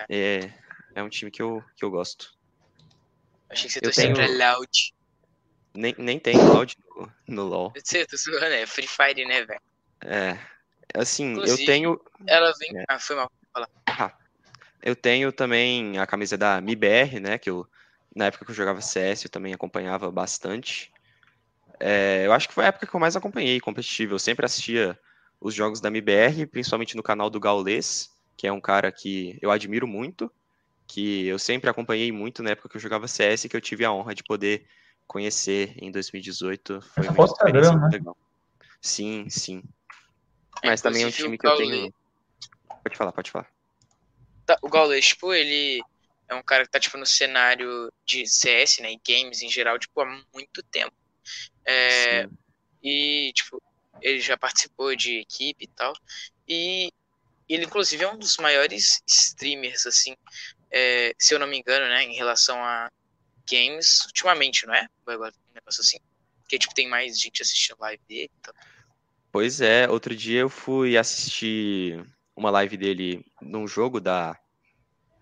É, 0.08 0.52
é 0.94 1.02
um 1.02 1.08
time 1.08 1.30
que 1.30 1.42
eu, 1.42 1.62
que 1.76 1.84
eu 1.84 1.90
gosto. 1.90 2.34
Achei 3.48 3.66
que 3.66 3.72
você 3.74 3.80
torcia 3.80 4.04
tenho... 4.04 4.14
pra 4.14 4.26
Loud. 4.26 4.94
Nem, 5.74 5.94
nem 5.98 6.18
tem 6.18 6.36
Loud 6.36 6.76
no, 6.96 7.12
no 7.28 7.44
LoL. 7.44 7.72
Você, 7.76 8.04
tô 8.06 8.16
zoando, 8.16 8.46
é 8.46 8.66
Free 8.66 8.86
Fire, 8.86 9.24
né, 9.24 9.44
velho? 9.44 9.60
É. 10.04 10.38
Assim, 10.94 11.32
Inclusive, 11.32 11.62
eu 11.62 11.66
tenho. 11.66 12.00
Ela 12.26 12.52
vem. 12.58 12.78
É. 12.78 12.84
Ah, 12.88 12.98
foi 12.98 13.16
mal. 13.16 13.30
Ah, 13.86 14.12
eu 14.82 14.96
tenho 14.96 15.32
também 15.32 15.98
a 15.98 16.06
camisa 16.06 16.36
da 16.36 16.60
MIBR, 16.60 17.20
né? 17.20 17.38
Que 17.38 17.50
eu, 17.50 17.66
na 18.14 18.26
época 18.26 18.44
que 18.44 18.50
eu 18.50 18.54
jogava 18.54 18.80
CS, 18.80 19.24
eu 19.24 19.30
também 19.30 19.54
acompanhava 19.54 20.10
bastante. 20.10 20.92
É, 21.78 22.26
eu 22.26 22.32
acho 22.32 22.48
que 22.48 22.54
foi 22.54 22.64
a 22.64 22.68
época 22.68 22.86
que 22.86 22.94
eu 22.94 23.00
mais 23.00 23.16
acompanhei 23.16 23.60
competitivo. 23.60 24.14
Eu 24.14 24.18
sempre 24.18 24.44
assistia 24.44 24.98
os 25.40 25.54
jogos 25.54 25.80
da 25.80 25.90
MIBR, 25.90 26.46
principalmente 26.46 26.96
no 26.96 27.02
canal 27.02 27.30
do 27.30 27.40
Gaules, 27.40 28.10
que 28.36 28.46
é 28.46 28.52
um 28.52 28.60
cara 28.60 28.92
que 28.92 29.38
eu 29.40 29.50
admiro 29.50 29.86
muito, 29.86 30.30
que 30.86 31.26
eu 31.26 31.38
sempre 31.38 31.70
acompanhei 31.70 32.12
muito 32.12 32.42
na 32.42 32.50
época 32.50 32.68
que 32.68 32.76
eu 32.76 32.80
jogava 32.80 33.08
CS, 33.08 33.48
que 33.48 33.56
eu 33.56 33.60
tive 33.60 33.84
a 33.84 33.92
honra 33.92 34.14
de 34.14 34.22
poder 34.22 34.66
conhecer 35.06 35.74
em 35.78 35.90
2018. 35.90 36.80
Foi 36.82 37.08
uma 37.08 37.24
experiência 37.24 37.72
muito 37.72 37.84
né? 37.84 37.98
legal. 37.98 38.16
Sim, 38.82 39.28
sim. 39.28 39.62
Mas 40.64 40.82
também 40.82 41.04
é 41.04 41.06
um 41.06 41.10
time 41.10 41.38
que 41.38 41.46
eu 41.46 41.56
tenho. 41.56 41.92
Pode 42.82 42.96
falar, 42.96 43.12
pode 43.12 43.30
falar. 43.30 43.48
Tá, 44.44 44.58
o 44.62 44.68
Gaules, 44.68 45.06
tipo, 45.06 45.32
ele 45.32 45.80
é 46.30 46.34
um 46.34 46.42
cara 46.42 46.64
que 46.64 46.70
tá, 46.70 46.78
tipo, 46.78 46.96
no 46.96 47.04
cenário 47.04 47.92
de 48.06 48.25
CS, 48.26 48.80
né, 48.80 48.92
e 48.92 49.00
games 49.06 49.42
em 49.42 49.50
geral, 49.50 49.78
tipo, 49.78 50.00
há 50.00 50.06
muito 50.32 50.62
tempo. 50.62 50.94
É, 51.66 52.28
e, 52.82 53.32
tipo, 53.34 53.60
ele 54.00 54.20
já 54.20 54.37
participou 54.37 54.94
de 54.94 55.18
equipe 55.18 55.64
e 55.64 55.68
tal. 55.68 55.92
E 56.49 56.92
ele, 57.49 57.64
inclusive, 57.64 58.04
é 58.04 58.10
um 58.10 58.16
dos 58.16 58.37
maiores 58.37 59.02
streamers, 59.06 59.87
assim, 59.87 60.16
é, 60.70 61.12
se 61.18 61.34
eu 61.34 61.38
não 61.38 61.49
me 61.49 61.58
engano, 61.58 61.87
né, 61.87 62.04
em 62.04 62.14
relação 62.14 62.56
a 62.62 62.88
games, 63.50 64.04
ultimamente, 64.06 64.66
não 64.66 64.75
é? 64.75 64.87
Um 65.06 65.10
negócio 65.54 65.80
assim. 65.80 65.99
Que, 66.49 66.58
tipo, 66.58 66.75
tem 66.75 66.88
mais 66.88 67.18
gente 67.18 67.42
assistindo 67.42 67.80
live 67.80 68.02
dele 68.08 68.30
e 68.32 68.42
tal. 68.42 68.54
Pois 69.32 69.60
é, 69.60 69.88
outro 69.88 70.14
dia 70.14 70.40
eu 70.40 70.49
fui 70.49 70.96
assistir 70.96 72.04
uma 72.37 72.50
live 72.50 72.76
dele 72.76 73.25
num 73.40 73.66
jogo 73.66 74.00
da, 74.00 74.38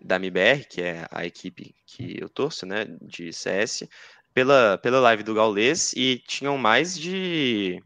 da 0.00 0.16
MBR, 0.16 0.64
que 0.68 0.82
é 0.82 1.06
a 1.10 1.24
equipe 1.26 1.74
que 1.86 2.16
eu 2.20 2.28
torço, 2.28 2.64
né, 2.64 2.86
de 3.02 3.32
CS, 3.32 3.88
pela, 4.32 4.78
pela 4.78 5.00
live 5.00 5.22
do 5.22 5.34
Gaules, 5.34 5.92
e 5.94 6.22
tinham 6.26 6.56
mais 6.56 6.96
de, 6.96 7.82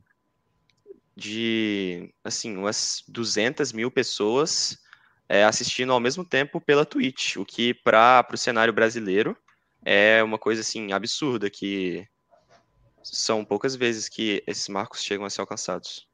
de 1.16 2.12
assim, 2.22 2.56
umas 2.56 3.02
200 3.08 3.72
mil 3.72 3.90
pessoas 3.90 4.78
é, 5.28 5.44
assistindo 5.44 5.92
ao 5.92 6.00
mesmo 6.00 6.24
tempo 6.24 6.60
pela 6.60 6.84
Twitch, 6.84 7.36
o 7.36 7.44
que 7.44 7.72
para 7.72 8.26
o 8.32 8.36
cenário 8.36 8.72
brasileiro 8.72 9.36
é 9.84 10.22
uma 10.22 10.38
coisa 10.38 10.60
assim 10.60 10.92
absurda 10.92 11.48
que 11.48 12.06
são 13.02 13.44
poucas 13.44 13.74
vezes 13.74 14.08
que 14.08 14.42
esses 14.46 14.68
marcos 14.68 15.02
chegam 15.02 15.24
a 15.24 15.30
ser 15.30 15.40
alcançados. 15.40 16.06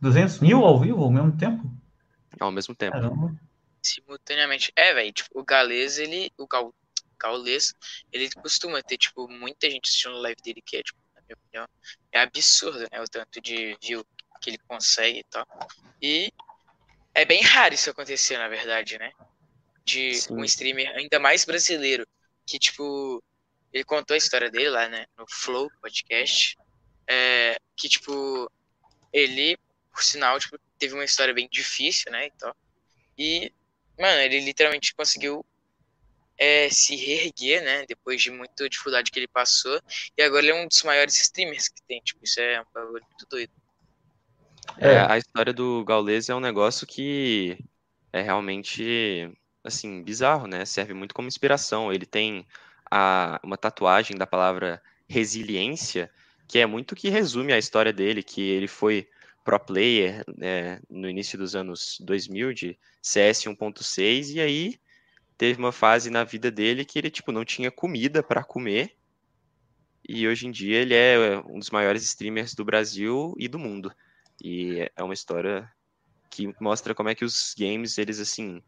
200 0.00 0.40
mil 0.40 0.64
ao 0.64 0.78
vivo 0.78 1.02
ao 1.02 1.10
mesmo 1.10 1.32
tempo? 1.36 1.70
Ao 2.38 2.52
mesmo 2.52 2.74
tempo. 2.74 2.92
Caramba. 2.92 3.34
Simultaneamente. 3.86 4.72
É, 4.76 4.94
velho, 4.94 5.12
tipo, 5.12 5.30
o 5.38 5.44
Galês, 5.44 5.98
ele. 5.98 6.30
O 6.36 6.46
Gal, 6.46 6.74
Gaulês, 7.18 7.72
ele 8.12 8.30
costuma 8.30 8.82
ter, 8.82 8.98
tipo, 8.98 9.28
muita 9.28 9.70
gente 9.70 9.88
assistindo 9.88 10.16
live 10.18 10.40
dele, 10.42 10.62
que 10.62 10.76
é, 10.76 10.82
tipo, 10.82 10.98
na 11.14 11.22
minha 11.22 11.36
opinião, 11.36 11.68
é 12.12 12.20
absurdo, 12.20 12.80
né? 12.80 13.00
O 13.00 13.08
tanto 13.08 13.40
de 13.40 13.76
view 13.82 14.06
que 14.40 14.50
ele 14.50 14.58
consegue 14.58 15.20
e 15.20 15.24
tal. 15.24 15.46
E 16.00 16.32
é 17.14 17.24
bem 17.24 17.42
raro 17.42 17.74
isso 17.74 17.90
acontecer, 17.90 18.36
na 18.36 18.48
verdade, 18.48 18.98
né? 18.98 19.12
De 19.84 20.14
Sim. 20.14 20.34
um 20.34 20.44
streamer 20.44 20.90
ainda 20.96 21.18
mais 21.18 21.44
brasileiro, 21.44 22.06
que, 22.44 22.58
tipo, 22.58 23.22
ele 23.72 23.84
contou 23.84 24.14
a 24.14 24.18
história 24.18 24.50
dele 24.50 24.70
lá, 24.70 24.88
né, 24.88 25.06
no 25.16 25.26
Flow 25.28 25.70
Podcast, 25.80 26.56
é, 27.06 27.58
que, 27.76 27.88
tipo, 27.88 28.50
ele, 29.12 29.58
por 29.92 30.02
sinal, 30.02 30.38
tipo, 30.38 30.58
teve 30.78 30.94
uma 30.94 31.04
história 31.04 31.32
bem 31.34 31.48
difícil, 31.50 32.10
né, 32.12 32.26
e 32.26 32.30
tal. 32.32 32.56
E, 33.18 33.52
mano, 33.98 34.20
ele 34.20 34.40
literalmente 34.40 34.94
conseguiu 34.94 35.44
é, 36.38 36.68
se 36.70 36.94
reerguer, 36.96 37.62
né, 37.62 37.86
depois 37.86 38.20
de 38.20 38.30
muita 38.30 38.68
dificuldade 38.68 39.10
que 39.10 39.18
ele 39.18 39.28
passou, 39.28 39.80
e 40.16 40.22
agora 40.22 40.42
ele 40.42 40.52
é 40.52 40.54
um 40.54 40.68
dos 40.68 40.82
maiores 40.82 41.20
streamers 41.20 41.68
que 41.68 41.82
tem, 41.82 42.00
tipo, 42.00 42.20
isso 42.22 42.40
é 42.40 42.60
um 42.60 42.64
bagulho 42.74 43.04
muito 43.04 43.26
doido. 43.28 43.52
É, 44.78 44.98
a 44.98 45.16
história 45.16 45.52
do 45.52 45.84
Gaules 45.84 46.28
é 46.28 46.34
um 46.34 46.40
negócio 46.40 46.86
que 46.86 47.56
é 48.12 48.20
realmente, 48.20 49.30
assim, 49.64 50.02
bizarro, 50.02 50.46
né, 50.46 50.64
serve 50.64 50.92
muito 50.92 51.14
como 51.14 51.28
inspiração, 51.28 51.92
ele 51.92 52.06
tem 52.06 52.46
a, 52.90 53.40
uma 53.42 53.56
tatuagem 53.56 54.16
da 54.16 54.26
palavra 54.26 54.82
resiliência, 55.08 56.10
que 56.48 56.58
é 56.58 56.66
muito 56.66 56.94
que 56.94 57.08
resume 57.08 57.52
a 57.52 57.58
história 57.58 57.92
dele, 57.92 58.22
que 58.22 58.42
ele 58.42 58.68
foi 58.68 59.08
pro 59.46 59.58
player 59.60 60.24
né, 60.36 60.80
no 60.90 61.08
início 61.08 61.38
dos 61.38 61.54
anos 61.54 61.96
2000 62.00 62.52
de 62.52 62.78
CS 63.00 63.44
1.6 63.44 64.34
e 64.34 64.40
aí 64.40 64.80
teve 65.38 65.58
uma 65.58 65.72
fase 65.72 66.10
na 66.10 66.24
vida 66.24 66.50
dele 66.50 66.84
que 66.84 66.98
ele 66.98 67.10
tipo 67.10 67.30
não 67.30 67.44
tinha 67.44 67.70
comida 67.70 68.22
para 68.22 68.42
comer 68.42 68.96
e 70.06 70.26
hoje 70.26 70.46
em 70.46 70.50
dia 70.50 70.78
ele 70.78 70.94
é 70.94 71.38
um 71.46 71.58
dos 71.58 71.70
maiores 71.70 72.02
streamers 72.02 72.54
do 72.54 72.64
Brasil 72.64 73.34
e 73.38 73.46
do 73.46 73.58
mundo 73.58 73.90
e 74.42 74.90
é 74.94 75.02
uma 75.02 75.14
história 75.14 75.70
que 76.28 76.52
mostra 76.60 76.94
como 76.94 77.08
é 77.08 77.14
que 77.14 77.24
os 77.24 77.54
games 77.56 77.96
eles 77.98 78.18
assim 78.18 78.60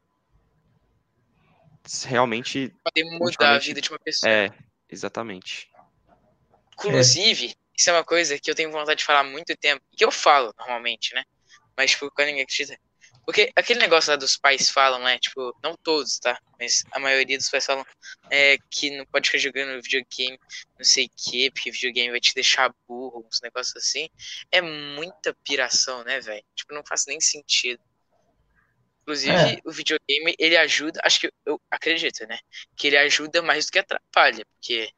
realmente. 2.06 2.74
Podem 2.84 3.18
mudar 3.18 3.56
a 3.56 3.58
vida 3.58 3.80
de 3.80 3.90
uma 3.90 3.98
pessoa. 3.98 4.30
É, 4.30 4.50
exatamente. 4.88 5.70
Inclusive. 6.74 7.56
Isso 7.78 7.90
é 7.90 7.92
uma 7.92 8.04
coisa 8.04 8.36
que 8.38 8.50
eu 8.50 8.56
tenho 8.56 8.72
vontade 8.72 8.98
de 8.98 9.04
falar 9.04 9.20
há 9.20 9.24
muito 9.24 9.56
tempo, 9.56 9.84
que 9.96 10.04
eu 10.04 10.10
falo 10.10 10.52
normalmente, 10.58 11.14
né? 11.14 11.22
Mas, 11.76 11.92
tipo, 11.92 12.10
quando 12.10 12.26
ninguém 12.26 12.42
acredita. 12.42 12.76
Porque 13.24 13.52
aquele 13.54 13.78
negócio 13.78 14.10
lá 14.10 14.16
dos 14.16 14.36
pais 14.36 14.68
falam, 14.68 14.98
né? 15.00 15.16
Tipo, 15.18 15.56
não 15.62 15.76
todos, 15.76 16.18
tá? 16.18 16.40
Mas 16.58 16.82
a 16.90 16.98
maioria 16.98 17.38
dos 17.38 17.48
pais 17.48 17.64
falam 17.64 17.86
é, 18.30 18.56
que 18.68 18.90
não 18.96 19.06
pode 19.06 19.28
ficar 19.28 19.38
jogando 19.38 19.80
videogame, 19.80 20.38
não 20.76 20.84
sei 20.84 21.06
o 21.06 21.10
quê, 21.16 21.50
porque 21.52 21.70
videogame 21.70 22.10
vai 22.10 22.20
te 22.20 22.34
deixar 22.34 22.74
burro, 22.88 23.24
uns 23.30 23.40
negócios 23.42 23.76
assim. 23.76 24.08
É 24.50 24.60
muita 24.60 25.36
piração, 25.44 26.02
né, 26.02 26.20
velho? 26.20 26.44
Tipo, 26.56 26.74
não 26.74 26.82
faz 26.84 27.04
nem 27.06 27.20
sentido. 27.20 27.80
Inclusive, 29.02 29.36
é. 29.36 29.60
o 29.64 29.70
videogame, 29.70 30.34
ele 30.36 30.56
ajuda, 30.56 31.00
acho 31.04 31.20
que 31.20 31.32
eu 31.46 31.60
acredito, 31.70 32.26
né? 32.26 32.38
Que 32.76 32.88
ele 32.88 32.96
ajuda 32.98 33.40
mais 33.40 33.66
do 33.66 33.72
que 33.72 33.78
atrapalha, 33.78 34.44
porque 34.54 34.90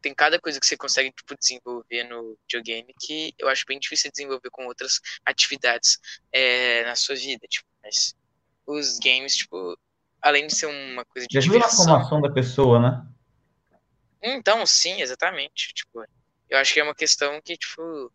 tem 0.00 0.14
cada 0.14 0.40
coisa 0.40 0.60
que 0.60 0.66
você 0.66 0.76
consegue 0.76 1.12
tipo, 1.12 1.36
desenvolver 1.36 2.04
no 2.04 2.38
videogame 2.42 2.94
que 3.00 3.34
eu 3.38 3.48
acho 3.48 3.64
bem 3.66 3.78
difícil 3.78 4.10
desenvolver 4.10 4.50
com 4.50 4.66
outras 4.66 5.00
atividades 5.24 5.98
é, 6.32 6.84
na 6.84 6.94
sua 6.94 7.14
vida, 7.14 7.46
tipo, 7.48 7.68
mas 7.82 8.14
os 8.66 8.98
games, 8.98 9.36
tipo, 9.36 9.78
além 10.20 10.46
de 10.46 10.54
ser 10.54 10.66
uma 10.66 11.04
coisa 11.04 11.26
de 11.28 11.38
ajuda 11.38 11.58
diversão... 11.58 11.84
na 11.84 11.92
formação 11.92 12.20
da 12.20 12.30
pessoa, 12.30 12.80
né? 12.80 13.06
Então, 14.22 14.66
sim, 14.66 15.00
exatamente, 15.00 15.72
tipo, 15.72 16.04
eu 16.48 16.58
acho 16.58 16.74
que 16.74 16.80
é 16.80 16.84
uma 16.84 16.94
questão 16.94 17.40
que, 17.42 17.56
tipo, 17.56 18.12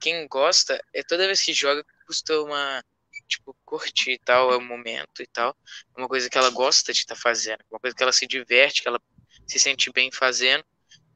quem 0.00 0.26
gosta, 0.28 0.80
é 0.94 1.02
toda 1.02 1.26
vez 1.26 1.42
que 1.42 1.52
joga, 1.52 1.84
costuma 2.06 2.82
tipo, 3.28 3.54
curtir 3.64 4.12
e 4.12 4.18
tal, 4.18 4.52
é 4.52 4.56
o 4.56 4.60
momento 4.60 5.22
e 5.22 5.26
tal. 5.26 5.54
É 5.94 6.00
uma 6.00 6.08
coisa 6.08 6.28
que 6.28 6.38
ela 6.38 6.50
gosta 6.50 6.92
de 6.92 7.00
estar 7.00 7.14
tá 7.14 7.20
fazendo, 7.20 7.58
uma 7.70 7.78
coisa 7.78 7.94
que 7.94 8.02
ela 8.02 8.12
se 8.12 8.26
diverte, 8.26 8.82
que 8.82 8.88
ela 8.88 9.00
se 9.46 9.58
sente 9.60 9.92
bem 9.92 10.10
fazendo. 10.10 10.64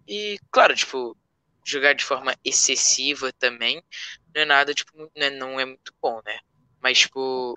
E, 0.06 0.38
claro, 0.50 0.74
tipo, 0.74 1.16
jogar 1.64 1.94
de 1.94 2.04
forma 2.04 2.34
excessiva 2.44 3.32
também 3.38 3.82
não 4.34 4.42
é 4.42 4.44
nada, 4.44 4.74
tipo, 4.74 4.92
não 4.96 5.08
é, 5.16 5.30
não 5.30 5.60
é 5.60 5.64
muito 5.64 5.92
bom, 6.00 6.20
né? 6.24 6.38
Mas, 6.80 7.00
tipo. 7.00 7.54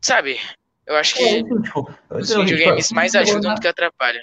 Sabe? 0.00 0.38
Eu 0.86 0.96
acho 0.96 1.14
que 1.14 1.22
é, 1.22 1.42
tipo, 1.42 1.94
os 2.10 2.28
videogames 2.28 2.88
tipo, 2.88 2.94
mais 2.96 3.14
ajudam 3.14 3.54
do 3.54 3.60
que 3.60 3.68
atrapalham. 3.68 4.22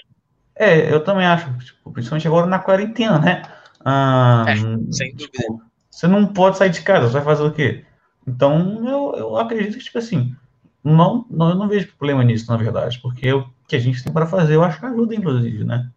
É, 0.54 0.92
eu 0.92 1.02
também 1.02 1.26
acho, 1.26 1.46
tipo, 1.58 1.90
principalmente 1.90 2.28
agora 2.28 2.46
na 2.46 2.58
quarentena, 2.58 3.18
né? 3.18 3.42
Ah, 3.84 4.44
é, 4.46 4.56
sem 4.92 5.14
dúvida. 5.14 5.38
Tipo, 5.38 5.62
você 5.90 6.06
não 6.06 6.26
pode 6.26 6.58
sair 6.58 6.70
de 6.70 6.82
casa, 6.82 7.06
você 7.06 7.14
vai 7.14 7.24
fazer 7.24 7.42
o 7.42 7.52
quê? 7.52 7.84
Então, 8.26 8.86
eu, 8.86 9.14
eu 9.16 9.36
acredito 9.36 9.78
que, 9.78 9.84
tipo 9.84 9.98
assim, 9.98 10.36
não, 10.84 11.26
não, 11.30 11.50
eu 11.50 11.54
não 11.54 11.68
vejo 11.68 11.88
problema 11.96 12.22
nisso, 12.22 12.50
na 12.50 12.56
verdade, 12.56 13.00
porque 13.00 13.32
o 13.32 13.50
que 13.70 13.76
a 13.76 13.78
gente 13.78 14.02
tem 14.02 14.12
para 14.12 14.26
fazer, 14.26 14.56
eu 14.56 14.64
acho 14.64 14.80
que 14.80 14.86
ajuda, 14.86 15.14
inclusive, 15.14 15.62
né? 15.62 15.88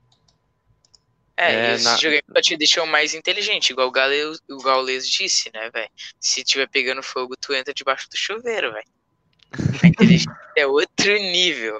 É, 1.35 1.73
é 1.73 1.75
e 1.75 1.83
na... 1.83 1.97
te 2.39 2.55
deixam 2.55 2.85
mais 2.85 3.15
inteligente, 3.15 3.71
igual 3.71 3.87
o 3.87 3.91
Gaules, 3.91 4.39
o 4.47 4.61
Gaules 4.61 5.09
disse, 5.09 5.49
né, 5.51 5.71
velho? 5.71 5.89
Se 6.19 6.43
tiver 6.43 6.67
pegando 6.67 7.01
fogo, 7.01 7.35
tu 7.35 7.51
entra 7.51 7.73
debaixo 7.73 8.07
do 8.11 8.15
chuveiro, 8.15 8.71
velho. 8.71 8.85
A 9.81 9.87
inteligência 9.87 10.31
é 10.55 10.67
outro 10.67 11.11
nível. 11.13 11.79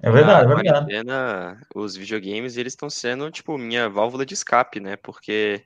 É 0.00 0.10
verdade, 0.10 0.50
é 0.50 0.80
verdade. 0.80 1.60
os 1.74 1.94
videogames, 1.94 2.56
eles 2.56 2.72
estão 2.72 2.88
sendo, 2.88 3.30
tipo, 3.30 3.58
minha 3.58 3.86
válvula 3.86 4.24
de 4.24 4.32
escape, 4.32 4.80
né? 4.80 4.96
Porque 4.96 5.62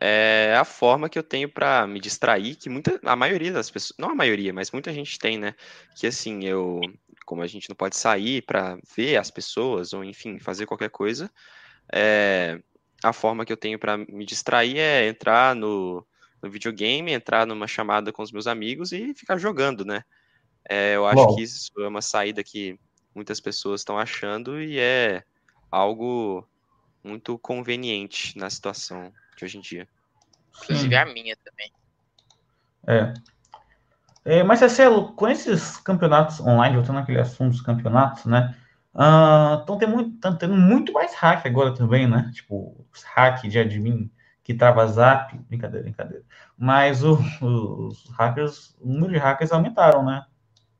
é 0.00 0.54
a 0.56 0.64
forma 0.64 1.08
que 1.08 1.18
eu 1.18 1.22
tenho 1.24 1.48
para 1.48 1.84
me 1.84 1.98
distrair, 1.98 2.54
que 2.54 2.68
muita, 2.68 3.00
a 3.02 3.16
maioria 3.16 3.50
das 3.50 3.70
pessoas, 3.70 3.96
não 3.98 4.10
a 4.10 4.14
maioria, 4.14 4.52
mas 4.52 4.70
muita 4.70 4.92
gente 4.92 5.18
tem, 5.18 5.36
né? 5.36 5.54
Que 5.96 6.06
assim, 6.06 6.44
eu, 6.44 6.80
como 7.28 7.42
a 7.42 7.46
gente 7.46 7.68
não 7.68 7.76
pode 7.76 7.94
sair 7.94 8.40
para 8.40 8.78
ver 8.96 9.18
as 9.18 9.30
pessoas, 9.30 9.92
ou 9.92 10.02
enfim, 10.02 10.38
fazer 10.38 10.64
qualquer 10.64 10.88
coisa, 10.88 11.30
é, 11.92 12.58
a 13.04 13.12
forma 13.12 13.44
que 13.44 13.52
eu 13.52 13.56
tenho 13.56 13.78
para 13.78 13.98
me 13.98 14.24
distrair 14.24 14.78
é 14.78 15.06
entrar 15.06 15.54
no, 15.54 16.06
no, 16.42 16.50
videogame, 16.50 17.12
entrar 17.12 17.46
numa 17.46 17.66
chamada 17.66 18.10
com 18.14 18.22
os 18.22 18.32
meus 18.32 18.46
amigos 18.46 18.92
e 18.92 19.12
ficar 19.12 19.36
jogando, 19.36 19.84
né? 19.84 20.02
É, 20.66 20.96
eu 20.96 21.06
acho 21.06 21.26
Bom. 21.26 21.36
que 21.36 21.42
isso 21.42 21.70
é 21.78 21.86
uma 21.86 22.00
saída 22.00 22.42
que 22.42 22.80
muitas 23.14 23.40
pessoas 23.40 23.82
estão 23.82 23.98
achando 23.98 24.58
e 24.58 24.78
é 24.78 25.22
algo 25.70 26.48
muito 27.04 27.38
conveniente 27.38 28.38
na 28.38 28.48
situação 28.48 29.12
de 29.36 29.44
hoje 29.44 29.58
em 29.58 29.60
dia. 29.60 29.86
Inclusive 30.62 30.96
a 30.96 31.04
minha 31.04 31.36
também. 31.36 31.70
É. 32.86 33.12
é 34.30 34.42
mas, 34.42 34.60
Marcelo, 34.60 35.12
com 35.12 35.28
esses 35.28 35.76
campeonatos 35.78 36.40
online, 36.40 36.76
voltando 36.76 36.96
naquele 36.96 37.20
assunto 37.20 37.52
dos 37.52 37.60
campeonatos, 37.60 38.24
né? 38.24 38.56
Estão 38.92 39.76
uh, 39.76 39.78
tendo, 39.78 39.92
muito, 39.92 40.36
tendo 40.38 40.54
muito 40.54 40.92
mais 40.92 41.14
hack 41.14 41.46
agora 41.46 41.74
também, 41.74 42.08
né? 42.08 42.30
Tipo, 42.34 42.86
os 42.92 43.02
hack 43.02 43.46
de 43.46 43.58
admin 43.58 44.10
que 44.42 44.54
trava 44.54 44.86
zap. 44.86 45.36
Brincadeira, 45.48 45.84
brincadeira. 45.84 46.24
Mas 46.56 47.04
o, 47.04 47.18
os 47.40 48.04
hackers, 48.10 48.76
o 48.80 48.88
número 48.88 49.12
de 49.12 49.18
hackers 49.18 49.52
aumentaram, 49.52 50.04
né? 50.04 50.24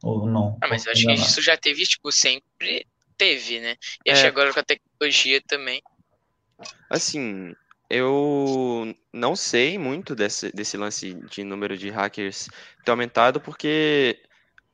Ou 0.02 0.26
não? 0.26 0.58
Ah, 0.60 0.68
mas 0.68 0.86
eu 0.86 0.92
acho 0.92 1.04
que 1.04 1.12
isso 1.12 1.42
já 1.42 1.56
teve, 1.56 1.84
tipo, 1.84 2.10
sempre 2.10 2.86
teve, 3.16 3.60
né? 3.60 3.76
E 4.04 4.10
é. 4.10 4.12
acho 4.12 4.22
que 4.22 4.28
agora 4.28 4.52
com 4.52 4.60
a 4.60 4.64
tecnologia 4.64 5.40
também 5.46 5.82
Assim, 6.90 7.54
eu 7.90 8.94
não 9.12 9.34
sei 9.34 9.78
muito 9.78 10.14
desse, 10.14 10.52
desse 10.52 10.76
lance 10.76 11.14
de 11.14 11.44
número 11.44 11.76
de 11.76 11.90
hackers 11.90 12.48
ter 12.84 12.90
aumentado, 12.90 13.40
porque 13.40 14.20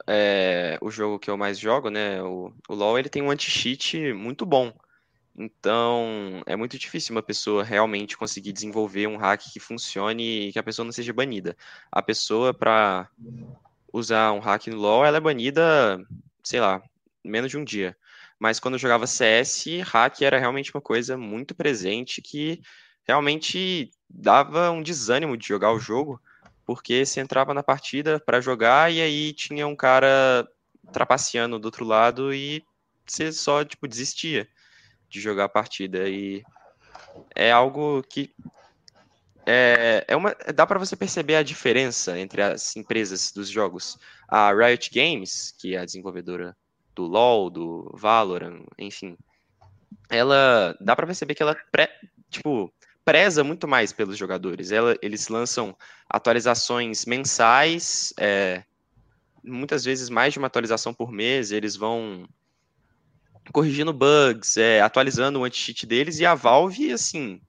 é, 0.06 0.78
o 0.80 0.90
jogo 0.90 1.18
que 1.18 1.30
eu 1.30 1.36
mais 1.36 1.58
jogo, 1.58 1.90
né, 1.90 2.22
o, 2.22 2.52
o 2.68 2.74
LoL, 2.74 2.98
ele 2.98 3.08
tem 3.08 3.22
um 3.22 3.30
anti-cheat 3.30 4.12
muito 4.12 4.44
bom. 4.44 4.72
Então, 5.36 6.42
é 6.46 6.54
muito 6.54 6.78
difícil 6.78 7.14
uma 7.14 7.22
pessoa 7.22 7.64
realmente 7.64 8.16
conseguir 8.16 8.52
desenvolver 8.52 9.08
um 9.08 9.16
hack 9.16 9.42
que 9.52 9.58
funcione 9.58 10.48
e 10.48 10.52
que 10.52 10.58
a 10.58 10.62
pessoa 10.62 10.84
não 10.84 10.92
seja 10.92 11.12
banida. 11.12 11.56
A 11.90 12.00
pessoa, 12.00 12.54
para 12.54 13.08
usar 13.92 14.32
um 14.32 14.38
hack 14.38 14.68
no 14.68 14.76
LoL, 14.76 15.04
ela 15.04 15.16
é 15.16 15.20
banida, 15.20 16.04
sei 16.42 16.60
lá, 16.60 16.82
menos 17.24 17.50
de 17.50 17.58
um 17.58 17.64
dia. 17.64 17.96
Mas 18.38 18.60
quando 18.60 18.74
eu 18.74 18.78
jogava 18.78 19.06
CS, 19.06 19.80
hack 19.84 20.22
era 20.22 20.38
realmente 20.38 20.72
uma 20.74 20.80
coisa 20.80 21.16
muito 21.16 21.54
presente 21.54 22.22
que 22.22 22.60
realmente 23.06 23.90
dava 24.08 24.70
um 24.70 24.82
desânimo 24.82 25.36
de 25.36 25.46
jogar 25.46 25.72
o 25.72 25.78
jogo, 25.78 26.20
porque 26.66 27.04
você 27.04 27.20
entrava 27.20 27.52
na 27.52 27.62
partida 27.62 28.18
para 28.18 28.40
jogar 28.40 28.92
e 28.92 29.00
aí 29.00 29.32
tinha 29.32 29.66
um 29.66 29.76
cara 29.76 30.48
trapaceando 30.92 31.58
do 31.58 31.66
outro 31.66 31.84
lado 31.84 32.32
e 32.32 32.64
você 33.06 33.32
só 33.32 33.64
tipo 33.64 33.86
desistia 33.86 34.48
de 35.08 35.20
jogar 35.20 35.44
a 35.44 35.48
partida 35.48 36.08
e 36.08 36.42
é 37.34 37.52
algo 37.52 38.02
que 38.02 38.34
é, 39.46 40.04
é 40.08 40.16
uma 40.16 40.34
dá 40.54 40.66
para 40.66 40.78
você 40.78 40.96
perceber 40.96 41.36
a 41.36 41.42
diferença 41.42 42.18
entre 42.18 42.42
as 42.42 42.74
empresas 42.76 43.30
dos 43.30 43.48
jogos. 43.48 43.98
A 44.26 44.52
Riot 44.52 44.90
Games, 44.90 45.54
que 45.58 45.74
é 45.74 45.78
a 45.78 45.84
desenvolvedora 45.84 46.56
do 46.94 47.04
LoL, 47.04 47.50
do 47.50 47.92
Valorant, 47.94 48.64
enfim, 48.78 49.18
ela 50.08 50.76
dá 50.80 50.96
para 50.96 51.06
perceber 51.06 51.34
que 51.34 51.42
ela 51.42 51.56
pré, 51.70 51.90
tipo 52.30 52.72
preza 53.04 53.44
muito 53.44 53.68
mais 53.68 53.92
pelos 53.92 54.16
jogadores. 54.16 54.72
Ela, 54.72 54.96
eles 55.02 55.28
lançam 55.28 55.76
atualizações 56.08 57.04
mensais, 57.04 58.12
é, 58.18 58.62
muitas 59.42 59.84
vezes 59.84 60.08
mais 60.08 60.32
de 60.32 60.38
uma 60.38 60.46
atualização 60.46 60.94
por 60.94 61.12
mês. 61.12 61.52
Eles 61.52 61.76
vão 61.76 62.26
corrigindo 63.52 63.92
bugs, 63.92 64.56
é, 64.56 64.80
atualizando 64.80 65.40
o 65.40 65.44
anti-cheat 65.44 65.86
deles. 65.86 66.18
E 66.18 66.26
a 66.26 66.34
Valve, 66.34 66.92
assim, 66.92 67.40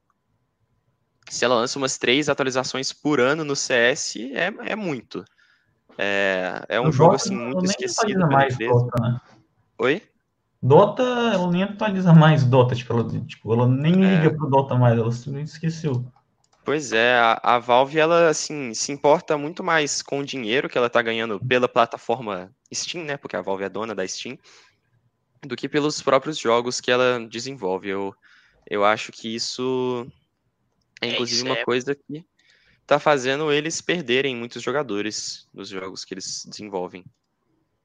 se 1.29 1.45
ela 1.45 1.55
lança 1.55 1.79
umas 1.79 1.97
três 1.97 2.29
atualizações 2.29 2.91
por 2.91 3.19
ano 3.19 3.43
no 3.43 3.55
CS, 3.55 4.17
é, 4.33 4.71
é 4.71 4.75
muito. 4.75 5.23
É, 5.97 6.65
é 6.67 6.81
um 6.81 6.91
jogo 6.91 7.15
assim 7.15 7.35
muito 7.35 7.65
esquecido 7.65 8.27
mais 8.27 8.57
né? 8.57 8.67
Oi? 9.77 10.01
Dota, 10.61 11.03
ela 11.03 11.49
nem 11.51 11.63
atualiza 11.63 12.13
mais 12.13 12.43
Dota, 12.43 12.75
tipo, 12.75 12.93
ela, 12.93 13.07
tipo, 13.25 13.53
ela 13.53 13.67
nem 13.67 14.03
é. 14.03 14.15
liga 14.15 14.35
pro 14.35 14.49
Dota 14.49 14.75
mais, 14.75 14.97
ela 14.97 15.11
simplesmente 15.11 15.47
esqueceu. 15.47 16.05
Pois 16.63 16.91
é, 16.91 17.13
a, 17.13 17.39
a, 17.43 17.59
Valve, 17.59 17.99
ela, 17.99 18.27
assim, 18.27 18.73
se 18.73 18.91
importa 18.91 19.37
muito 19.37 19.63
mais 19.63 20.01
com 20.01 20.19
o 20.19 20.25
dinheiro 20.25 20.67
que 20.67 20.77
ela 20.77 20.89
tá 20.89 20.99
ganhando 21.01 21.39
pela 21.39 21.67
plataforma 21.67 22.51
Steam, 22.73 23.03
né, 23.03 23.17
porque 23.17 23.35
a 23.35 23.41
Valve 23.41 23.65
é 23.65 23.69
dona 23.69 23.93
da 23.93 24.07
Steam, 24.07 24.37
do 25.45 25.55
que 25.55 25.69
pelos 25.69 26.01
próprios 26.01 26.39
jogos 26.39 26.81
que 26.81 26.89
ela 26.89 27.19
desenvolve. 27.29 27.89
Eu, 27.89 28.15
eu 28.67 28.83
acho 28.83 29.11
que 29.11 29.35
isso 29.35 30.07
é, 30.99 31.09
inclusive, 31.09 31.41
é, 31.41 31.43
isso 31.43 31.45
uma 31.45 31.59
é... 31.59 31.63
coisa 31.63 31.93
que 31.93 32.25
tá 32.85 32.99
fazendo 32.99 33.51
eles 33.51 33.81
perderem 33.81 34.35
muitos 34.35 34.61
jogadores 34.61 35.47
nos 35.53 35.69
jogos 35.69 36.03
que 36.03 36.13
eles 36.13 36.45
desenvolvem. 36.47 37.03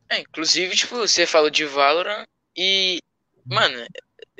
É, 0.09 0.21
inclusive, 0.21 0.75
tipo, 0.75 0.97
você 0.97 1.27
falou 1.27 1.51
de 1.51 1.64
Valorant, 1.64 2.27
e, 2.57 3.01
mano, 3.45 3.87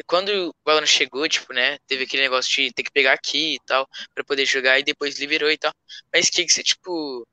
quando 0.07 0.29
o 0.49 0.55
Valorant 0.65 0.87
chegou, 0.87 1.29
tipo, 1.29 1.53
né, 1.53 1.79
teve 1.87 2.05
aquele 2.05 2.23
negócio 2.23 2.51
de 2.51 2.73
ter 2.73 2.83
que 2.83 2.91
pegar 2.91 3.13
aqui 3.13 3.55
e 3.57 3.61
tal, 3.67 3.89
para 4.15 4.25
poder 4.25 4.47
jogar, 4.47 4.79
e 4.79 4.85
depois 4.85 5.19
liberou 5.19 5.51
e 5.51 5.59
tal. 5.59 5.73
Mas 6.13 6.29
o 6.29 6.33
que, 6.33 6.45
que 6.45 6.53
você, 6.53 6.63
tipo, 6.63 7.27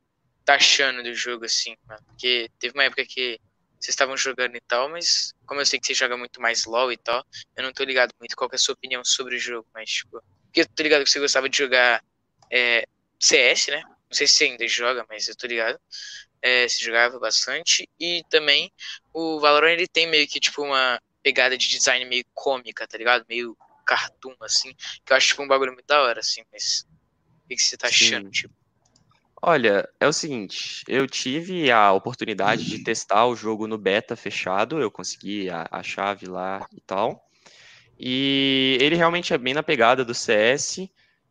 tá 0.46 0.56
achando 0.56 1.04
do 1.04 1.14
jogo, 1.14 1.46
assim, 1.46 1.76
mano? 1.88 2.02
Porque 2.08 2.50
teve 2.60 2.74
uma 2.74 2.84
época 2.84 3.06
que 3.06 3.40
vocês 3.80 3.94
estavam 3.94 4.18
jogando 4.18 4.56
e 4.56 4.62
tal, 4.62 4.90
mas 4.90 5.34
como 5.46 5.62
eu 5.62 5.66
sei 5.66 5.80
que 5.80 5.88
você 5.88 5.94
joga 5.94 6.18
muito 6.18 6.42
mais 6.42 6.66
LoL 6.66 6.92
e 6.92 6.98
tal, 6.98 7.24
eu 7.56 7.64
não 7.64 7.72
tô 7.72 7.84
ligado 7.84 8.14
muito 8.20 8.36
qual 8.36 8.50
é 8.52 8.56
a 8.56 8.60
sua 8.60 8.74
opinião 8.74 9.04
sobre 9.06 9.36
o 9.36 9.40
jogo, 9.40 9.68
mas, 9.74 9.90
tipo, 9.90 10.22
porque 10.46 10.62
eu 10.62 10.68
tô 10.68 10.84
ligado 10.84 11.04
que 11.04 11.10
você 11.10 11.20
gostava 11.20 11.48
de 11.48 11.58
jogar 11.58 12.04
é, 12.52 12.88
CS, 13.20 13.72
né? 13.72 13.84
Não 13.84 14.16
sei 14.16 14.26
se 14.26 14.34
você 14.34 14.46
ainda 14.46 14.68
joga, 14.68 15.06
mas 15.10 15.28
eu 15.28 15.36
tô 15.36 15.48
ligado 15.48 15.80
é, 16.42 16.68
se 16.68 16.84
jogava 16.84 17.20
bastante. 17.20 17.90
E 18.00 18.24
também 18.30 18.72
o 19.14 19.40
Valorant 19.40 19.74
ele 19.74 19.88
tem 19.88 20.08
meio 20.08 20.28
que 20.28 20.40
tipo 20.40 20.64
uma 20.64 21.02
pegada 21.24 21.58
de 21.58 21.68
design 21.68 22.06
meio 22.06 22.24
cômica, 22.34 22.88
tá 22.88 22.98
ligado? 22.98 23.26
Meio 23.28 23.58
cartoon, 23.86 24.36
assim. 24.42 24.74
Que 25.06 25.14
eu 25.14 25.18
acho 25.18 25.30
tipo 25.30 25.44
um 25.44 25.48
bagulho 25.48 25.74
muito 25.74 25.88
da 25.88 26.02
hora, 26.02 26.20
assim, 26.20 26.44
mas. 26.52 26.86
O 27.44 27.48
que, 27.48 27.56
que 27.56 27.62
você 27.62 27.78
tá 27.78 27.88
achando, 27.88 28.26
Sim. 28.26 28.32
tipo? 28.32 28.54
Olha, 29.42 29.88
é 30.00 30.08
o 30.08 30.12
seguinte, 30.12 30.84
eu 30.88 31.08
tive 31.08 31.72
a 31.72 31.94
oportunidade 31.94 32.66
de 32.66 32.84
testar 32.84 33.28
o 33.28 33.36
jogo 33.36 33.68
no 33.68 33.78
beta 33.78 34.16
fechado, 34.16 34.82
eu 34.82 34.90
consegui 34.90 35.48
a, 35.50 35.68
a 35.70 35.84
chave 35.84 36.26
lá 36.26 36.68
e 36.76 36.82
tal. 36.82 37.24
E 38.00 38.78
ele 38.82 38.96
realmente 38.96 39.34
é 39.34 39.38
bem 39.38 39.54
na 39.54 39.62
pegada 39.62 40.04
do 40.04 40.14
CS, 40.14 40.90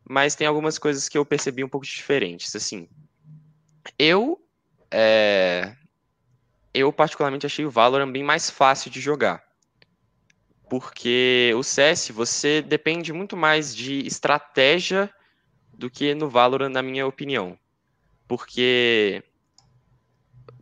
mas 0.09 0.37
tem 0.37 0.47
algumas 0.47 0.79
coisas 0.79 1.09
que 1.09 1.19
eu 1.19 1.27
percebi 1.27 1.65
um 1.65 1.69
pouco 1.69 1.85
diferentes. 1.85 2.55
Assim, 2.55 2.89
eu 3.99 4.41
é... 4.91 5.75
eu 6.73 6.93
particularmente 6.93 7.47
achei 7.47 7.65
o 7.65 7.71
Valorant 7.71 8.11
bem 8.11 8.23
mais 8.23 8.51
fácil 8.51 8.91
de 8.91 9.01
jogar. 9.01 9.45
Porque 10.69 11.53
o 11.57 11.63
CS 11.63 12.11
você 12.11 12.61
depende 12.61 13.13
muito 13.13 13.37
mais 13.37 13.75
de 13.75 14.07
estratégia 14.07 15.11
do 15.73 15.89
que 15.89 16.15
no 16.15 16.29
Valorant, 16.29 16.71
na 16.71 16.83
minha 16.83 17.07
opinião. 17.07 17.59
Porque 18.27 19.23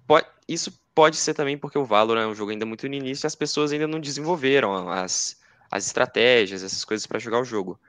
pode... 0.06 0.26
isso 0.46 0.72
pode 0.94 1.16
ser 1.16 1.34
também 1.34 1.58
porque 1.58 1.78
o 1.78 1.84
Valorant 1.84 2.24
é 2.24 2.26
um 2.26 2.34
jogo 2.34 2.50
ainda 2.50 2.64
muito 2.64 2.88
no 2.88 2.94
início 2.94 3.26
e 3.26 3.28
as 3.28 3.34
pessoas 3.34 3.72
ainda 3.72 3.86
não 3.86 3.98
desenvolveram 3.98 4.88
as, 4.88 5.40
as 5.70 5.86
estratégias, 5.86 6.62
essas 6.62 6.84
coisas 6.84 7.06
para 7.06 7.18
jogar 7.18 7.40
o 7.40 7.44
jogo. 7.44 7.80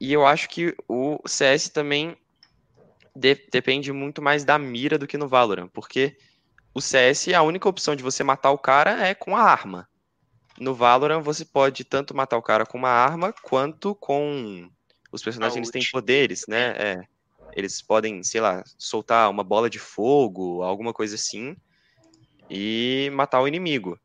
E 0.00 0.12
eu 0.12 0.26
acho 0.26 0.48
que 0.48 0.74
o 0.88 1.20
CS 1.26 1.68
também 1.68 2.16
de, 3.14 3.34
depende 3.50 3.92
muito 3.92 4.20
mais 4.20 4.44
da 4.44 4.58
mira 4.58 4.98
do 4.98 5.06
que 5.06 5.16
no 5.16 5.28
Valorant, 5.28 5.68
porque 5.68 6.16
o 6.74 6.80
CS, 6.80 7.28
a 7.28 7.42
única 7.42 7.68
opção 7.68 7.94
de 7.94 8.02
você 8.02 8.24
matar 8.24 8.50
o 8.50 8.58
cara 8.58 9.06
é 9.06 9.14
com 9.14 9.36
a 9.36 9.42
arma. 9.42 9.88
No 10.58 10.74
Valorant, 10.74 11.22
você 11.22 11.44
pode 11.44 11.84
tanto 11.84 12.14
matar 12.14 12.36
o 12.36 12.42
cara 12.42 12.66
com 12.66 12.78
uma 12.78 12.90
arma, 12.90 13.32
quanto 13.32 13.94
com... 13.94 14.68
Os 15.12 15.22
personagens 15.22 15.70
têm 15.70 15.82
poderes, 15.92 16.44
né? 16.48 16.74
É. 16.76 17.00
Eles 17.52 17.80
podem, 17.80 18.22
sei 18.24 18.40
lá, 18.40 18.64
soltar 18.76 19.30
uma 19.30 19.44
bola 19.44 19.70
de 19.70 19.78
fogo, 19.78 20.62
alguma 20.62 20.92
coisa 20.92 21.14
assim, 21.14 21.56
e 22.50 23.08
matar 23.12 23.40
o 23.40 23.46
inimigo. 23.46 23.98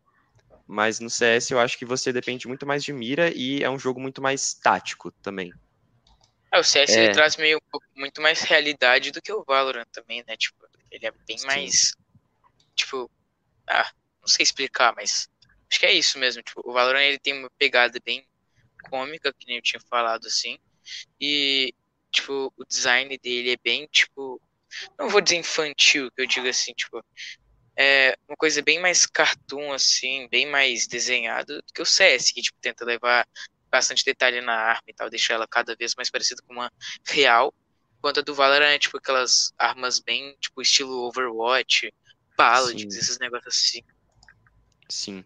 Mas 0.67 0.99
no 0.99 1.09
CS 1.09 1.49
eu 1.49 1.59
acho 1.59 1.77
que 1.79 1.85
você 1.85 2.13
depende 2.13 2.47
muito 2.47 2.67
mais 2.67 2.83
de 2.83 2.93
mira 2.93 3.31
e 3.35 3.63
é 3.63 3.69
um 3.69 3.79
jogo 3.79 3.99
muito 3.99 4.21
mais 4.21 4.53
tático 4.53 5.11
também. 5.11 5.51
É, 6.51 6.59
o 6.59 6.63
CS 6.63 6.95
é. 6.95 7.03
ele 7.03 7.13
traz 7.13 7.37
meio 7.37 7.61
muito 7.95 8.21
mais 8.21 8.41
realidade 8.41 9.11
do 9.11 9.21
que 9.21 9.31
o 9.31 9.43
Valorant 9.43 9.87
também, 9.91 10.23
né? 10.27 10.35
Tipo, 10.35 10.67
ele 10.89 11.05
é 11.05 11.11
bem 11.27 11.37
Sim. 11.37 11.47
mais 11.47 11.93
tipo, 12.75 13.09
ah, 13.67 13.91
não 14.21 14.27
sei 14.27 14.43
explicar, 14.43 14.93
mas 14.95 15.29
acho 15.69 15.79
que 15.79 15.85
é 15.85 15.93
isso 15.93 16.17
mesmo, 16.17 16.41
tipo, 16.41 16.61
o 16.65 16.73
Valorant 16.73 17.03
ele 17.03 17.19
tem 17.19 17.33
uma 17.33 17.49
pegada 17.57 17.99
bem 18.03 18.25
cômica, 18.89 19.33
que 19.37 19.45
nem 19.45 19.57
eu 19.57 19.61
tinha 19.61 19.81
falado 19.89 20.25
assim. 20.25 20.57
E 21.19 21.73
tipo, 22.11 22.51
o 22.57 22.65
design 22.65 23.15
dele 23.19 23.53
é 23.53 23.57
bem 23.63 23.87
tipo, 23.91 24.41
não 24.97 25.09
vou 25.09 25.21
dizer 25.21 25.37
infantil, 25.37 26.09
que 26.11 26.21
eu 26.21 26.25
digo 26.25 26.47
assim, 26.47 26.73
tipo, 26.73 27.03
é 27.75 28.17
uma 28.27 28.35
coisa 28.35 28.61
bem 28.61 28.79
mais 28.79 29.05
cartoon 29.05 29.71
assim, 29.71 30.27
bem 30.29 30.45
mais 30.45 30.87
desenhado 30.87 31.61
do 31.61 31.73
que 31.73 31.81
o 31.81 31.85
CS, 31.85 32.33
que 32.33 32.41
tipo 32.41 32.57
tenta 32.59 32.83
levar 32.83 33.27
bastante 33.71 34.03
detalhe 34.03 34.41
na 34.41 34.53
arma 34.53 34.83
e 34.87 34.93
tal, 34.93 35.09
deixar 35.09 35.35
ela 35.35 35.47
cada 35.47 35.75
vez 35.75 35.95
mais 35.95 36.09
parecida 36.09 36.41
com 36.45 36.53
uma 36.53 36.71
real. 37.05 37.53
Enquanto 37.97 38.19
a 38.19 38.23
do 38.23 38.33
Valorant 38.33 38.73
é 38.73 38.79
tipo 38.79 38.97
aquelas 38.97 39.53
armas 39.57 39.99
bem, 39.99 40.35
tipo, 40.39 40.61
estilo 40.61 41.07
Overwatch, 41.07 41.93
Paladins, 42.37 42.95
esses 42.95 43.19
negócios 43.19 43.53
assim. 43.55 43.83
Sim. 44.87 45.23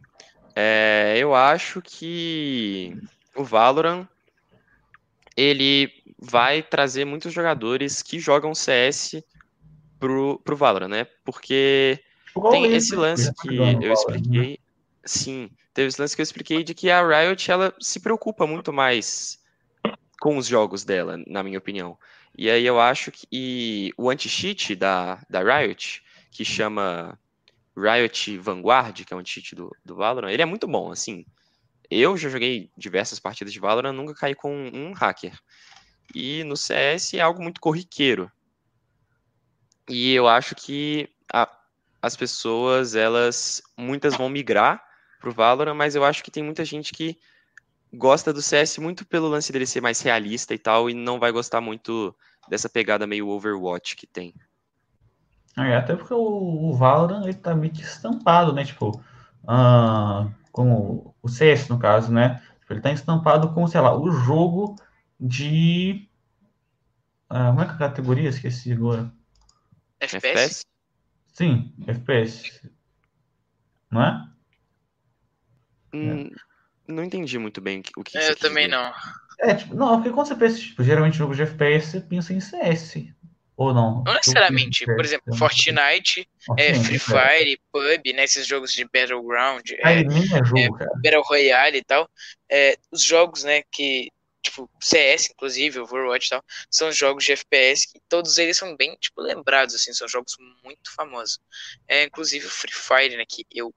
É, 0.55 1.15
eu 1.17 1.33
acho 1.35 1.81
que 1.81 2.95
o 3.35 3.43
Valorant 3.43 4.07
ele 5.35 5.91
vai 6.17 6.61
trazer 6.61 7.05
muitos 7.05 7.33
jogadores 7.33 8.01
que 8.01 8.19
jogam 8.19 8.53
CS 8.53 9.23
pro, 9.99 10.39
pro 10.39 10.55
Valorant, 10.55 10.89
né? 10.89 11.05
Porque 11.23 11.99
tem 12.51 12.73
esse 12.73 12.95
lance 12.95 13.31
que 13.41 13.55
eu 13.55 13.93
expliquei. 13.93 14.59
Sim, 15.05 15.49
teve 15.73 15.87
esse 15.87 15.99
lance 15.99 16.15
que 16.15 16.21
eu 16.21 16.23
expliquei 16.23 16.63
de 16.63 16.73
que 16.73 16.89
a 16.89 17.05
Riot 17.05 17.49
ela 17.49 17.73
se 17.79 17.99
preocupa 17.99 18.45
muito 18.45 18.71
mais 18.71 19.39
com 20.19 20.37
os 20.37 20.47
jogos 20.47 20.83
dela, 20.83 21.17
na 21.27 21.43
minha 21.43 21.57
opinião. 21.57 21.97
E 22.37 22.49
aí 22.49 22.65
eu 22.65 22.79
acho 22.79 23.11
que 23.11 23.93
o 23.97 24.09
anti-cheat 24.09 24.75
da, 24.75 25.21
da 25.29 25.41
Riot, 25.41 26.03
que 26.31 26.45
chama 26.45 27.19
Riot 27.75 28.37
Vanguard, 28.37 29.03
que 29.03 29.13
é 29.13 29.17
o 29.17 29.19
anti-cheat 29.19 29.55
do, 29.55 29.75
do 29.83 29.95
Valorant, 29.95 30.31
ele 30.31 30.41
é 30.41 30.45
muito 30.45 30.67
bom, 30.67 30.91
assim. 30.91 31.25
eu 31.89 32.15
já 32.15 32.29
joguei 32.29 32.71
diversas 32.77 33.19
partidas 33.19 33.53
de 33.53 33.59
Valorant, 33.59 33.93
nunca 33.93 34.13
caí 34.13 34.33
com 34.33 34.55
um 34.73 34.93
hacker. 34.93 35.37
E 36.13 36.43
no 36.43 36.55
CS 36.55 37.15
é 37.15 37.19
algo 37.21 37.41
muito 37.41 37.59
corriqueiro. 37.59 38.31
E 39.89 40.13
eu 40.13 40.27
acho 40.27 40.55
que 40.55 41.09
a, 41.31 41.49
as 42.01 42.15
pessoas, 42.15 42.95
elas, 42.95 43.61
muitas 43.77 44.15
vão 44.15 44.29
migrar 44.29 44.83
pro 45.23 45.31
Valorant, 45.31 45.73
mas 45.73 45.95
eu 45.95 46.03
acho 46.03 46.21
que 46.21 46.29
tem 46.29 46.43
muita 46.43 46.65
gente 46.65 46.91
que 46.91 47.17
gosta 47.93 48.33
do 48.33 48.41
CS 48.41 48.77
muito 48.77 49.05
pelo 49.05 49.29
lance 49.29 49.53
dele 49.53 49.65
ser 49.65 49.79
mais 49.79 50.01
realista 50.01 50.53
e 50.53 50.57
tal, 50.57 50.89
e 50.89 50.93
não 50.93 51.17
vai 51.17 51.31
gostar 51.31 51.61
muito 51.61 52.13
dessa 52.49 52.67
pegada 52.67 53.07
meio 53.07 53.29
Overwatch 53.29 53.95
que 53.95 54.05
tem. 54.05 54.35
É, 55.55 55.77
até 55.77 55.95
porque 55.95 56.13
o, 56.13 56.17
o 56.69 56.73
Valorant 56.73 57.23
ele 57.23 57.35
tá 57.35 57.55
meio 57.55 57.71
que 57.71 57.81
estampado, 57.81 58.51
né? 58.51 58.65
Tipo, 58.65 59.01
uh, 59.43 60.29
como 60.51 61.15
o 61.21 61.29
CS 61.29 61.69
no 61.69 61.79
caso, 61.79 62.11
né? 62.11 62.43
Tipo, 62.59 62.73
ele 62.73 62.81
tá 62.81 62.91
estampado 62.91 63.53
com, 63.53 63.65
sei 63.65 63.79
lá, 63.79 63.97
o 63.97 64.11
jogo 64.11 64.75
de. 65.17 66.09
Uh, 67.31 67.47
como 67.47 67.61
é 67.61 67.65
que 67.65 67.71
é 67.71 67.75
a 67.75 67.77
categoria? 67.77 68.29
Esqueci 68.29 68.73
agora. 68.73 69.09
FPS? 70.01 70.65
Sim, 71.31 71.73
FPS. 71.87 72.69
Não 73.89 74.03
é? 74.03 74.32
Hum, 75.93 76.29
não 76.87 77.03
entendi 77.03 77.37
muito 77.37 77.61
bem 77.61 77.81
o 77.95 78.03
que 78.03 78.17
é, 78.17 78.31
Eu 78.31 78.35
também 78.35 78.65
dizer. 78.65 78.77
não. 78.77 78.93
É, 79.39 79.55
tipo, 79.55 79.75
não, 79.75 79.95
porque 79.95 80.11
quando 80.11 80.27
você 80.27 80.35
pensa, 80.35 80.57
tipo, 80.57 80.83
geralmente 80.83 81.17
jogo 81.17 81.35
de 81.35 81.41
FPS, 81.43 81.91
você 81.91 82.01
pensa 82.01 82.33
em 82.33 82.39
CS. 82.39 83.13
Ou 83.55 83.73
não? 83.73 84.03
Não 84.03 84.13
necessariamente. 84.13 84.85
Por 84.85 85.05
exemplo, 85.05 85.35
Fortnite, 85.35 86.27
é, 86.57 86.73
Free 86.73 86.97
Fire, 86.97 87.59
PUB, 87.71 88.13
né, 88.13 88.23
esses 88.23 88.47
jogos 88.47 88.73
de 88.73 88.83
Battleground, 88.85 89.69
é, 89.71 90.01
é, 90.01 90.03
jogo, 90.45 90.57
é, 90.57 90.69
Battle 91.03 91.23
Royale 91.23 91.77
e 91.77 91.83
tal. 91.83 92.09
É, 92.49 92.77
os 92.91 93.03
jogos, 93.03 93.43
né, 93.43 93.61
que 93.71 94.09
tipo, 94.41 94.69
CS, 94.81 95.29
inclusive, 95.31 95.79
Overwatch 95.79 96.27
e 96.27 96.29
tal, 96.31 96.43
são 96.69 96.91
jogos 96.91 97.23
de 97.23 97.31
FPS 97.31 97.87
que 97.87 97.99
todos 98.09 98.37
eles 98.37 98.57
são 98.57 98.75
bem, 98.75 98.95
tipo, 98.99 99.21
lembrados, 99.21 99.73
assim, 99.73 99.93
são 99.93 100.07
jogos 100.07 100.35
muito 100.63 100.93
famosos. 100.93 101.39
É, 101.87 102.03
inclusive 102.03 102.45
o 102.45 102.49
Free 102.49 102.73
Fire, 102.73 103.17
né, 103.17 103.23
que 103.27 103.45
eu, 103.49 103.73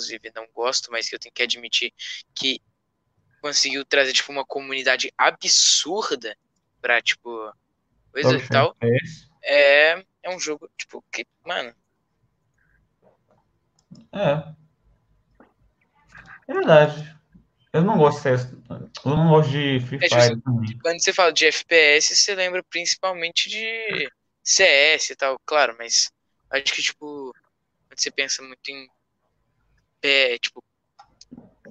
inclusive, 0.00 0.32
não 0.34 0.46
gosto, 0.54 0.90
mas 0.90 1.08
que 1.08 1.14
eu 1.14 1.18
tenho 1.18 1.32
que 1.32 1.42
admitir 1.42 1.92
que 2.34 2.60
conseguiu 3.40 3.84
trazer, 3.84 4.12
tipo, 4.12 4.32
uma 4.32 4.44
comunidade 4.44 5.12
absurda 5.16 6.36
pra, 6.80 7.00
tipo, 7.00 7.52
coisa 8.12 8.36
e 8.36 8.48
tal. 8.48 8.76
É, 9.42 10.04
é 10.22 10.30
um 10.30 10.38
jogo, 10.38 10.70
tipo, 10.76 11.04
que, 11.12 11.26
mano... 11.44 11.74
É. 14.12 14.54
É 16.48 16.54
verdade. 16.54 17.16
Eu 17.72 17.82
não 17.82 17.96
gosto 17.96 18.22
de. 18.22 18.28
Eu 19.04 19.16
não 19.16 19.28
gosto 19.28 19.50
de 19.50 19.80
Free 19.86 19.98
é 20.02 20.08
Fire 20.08 20.32
é 20.32 20.40
também. 20.40 20.78
Quando 20.80 21.00
você 21.00 21.12
fala 21.12 21.32
de 21.32 21.46
FPS, 21.46 22.16
você 22.16 22.34
lembra 22.34 22.62
principalmente 22.64 23.48
de 23.48 24.10
CS 24.42 25.10
e 25.10 25.16
tal, 25.16 25.38
claro, 25.46 25.76
mas 25.78 26.10
acho 26.50 26.64
que, 26.64 26.82
tipo, 26.82 27.32
quando 27.86 28.00
você 28.00 28.10
pensa 28.10 28.42
muito 28.42 28.68
em 28.68 28.88
é, 30.02 30.38
tipo, 30.38 30.62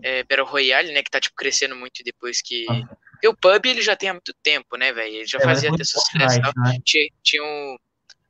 é, 0.01 0.23
Battle 0.23 0.47
Royale, 0.47 0.91
né, 0.91 1.03
que 1.03 1.11
tá, 1.11 1.19
tipo, 1.19 1.35
crescendo 1.35 1.75
muito 1.75 2.03
depois 2.03 2.41
que... 2.41 2.65
Ah. 2.69 2.97
Porque 3.11 3.27
o 3.27 3.35
PUB, 3.35 3.69
ele 3.69 3.81
já 3.81 3.97
tem 3.97 4.09
há 4.09 4.13
muito 4.13 4.33
tempo, 4.41 4.77
né, 4.77 4.93
velho? 4.93 5.13
Ele 5.15 5.27
já 5.27 5.39
é, 5.39 5.41
fazia 5.41 5.69
até 5.69 5.83
sucesso. 5.83 6.39
Né? 6.39 6.79
Tinha, 6.85 7.09
tinha 7.21 7.43
um... 7.43 7.77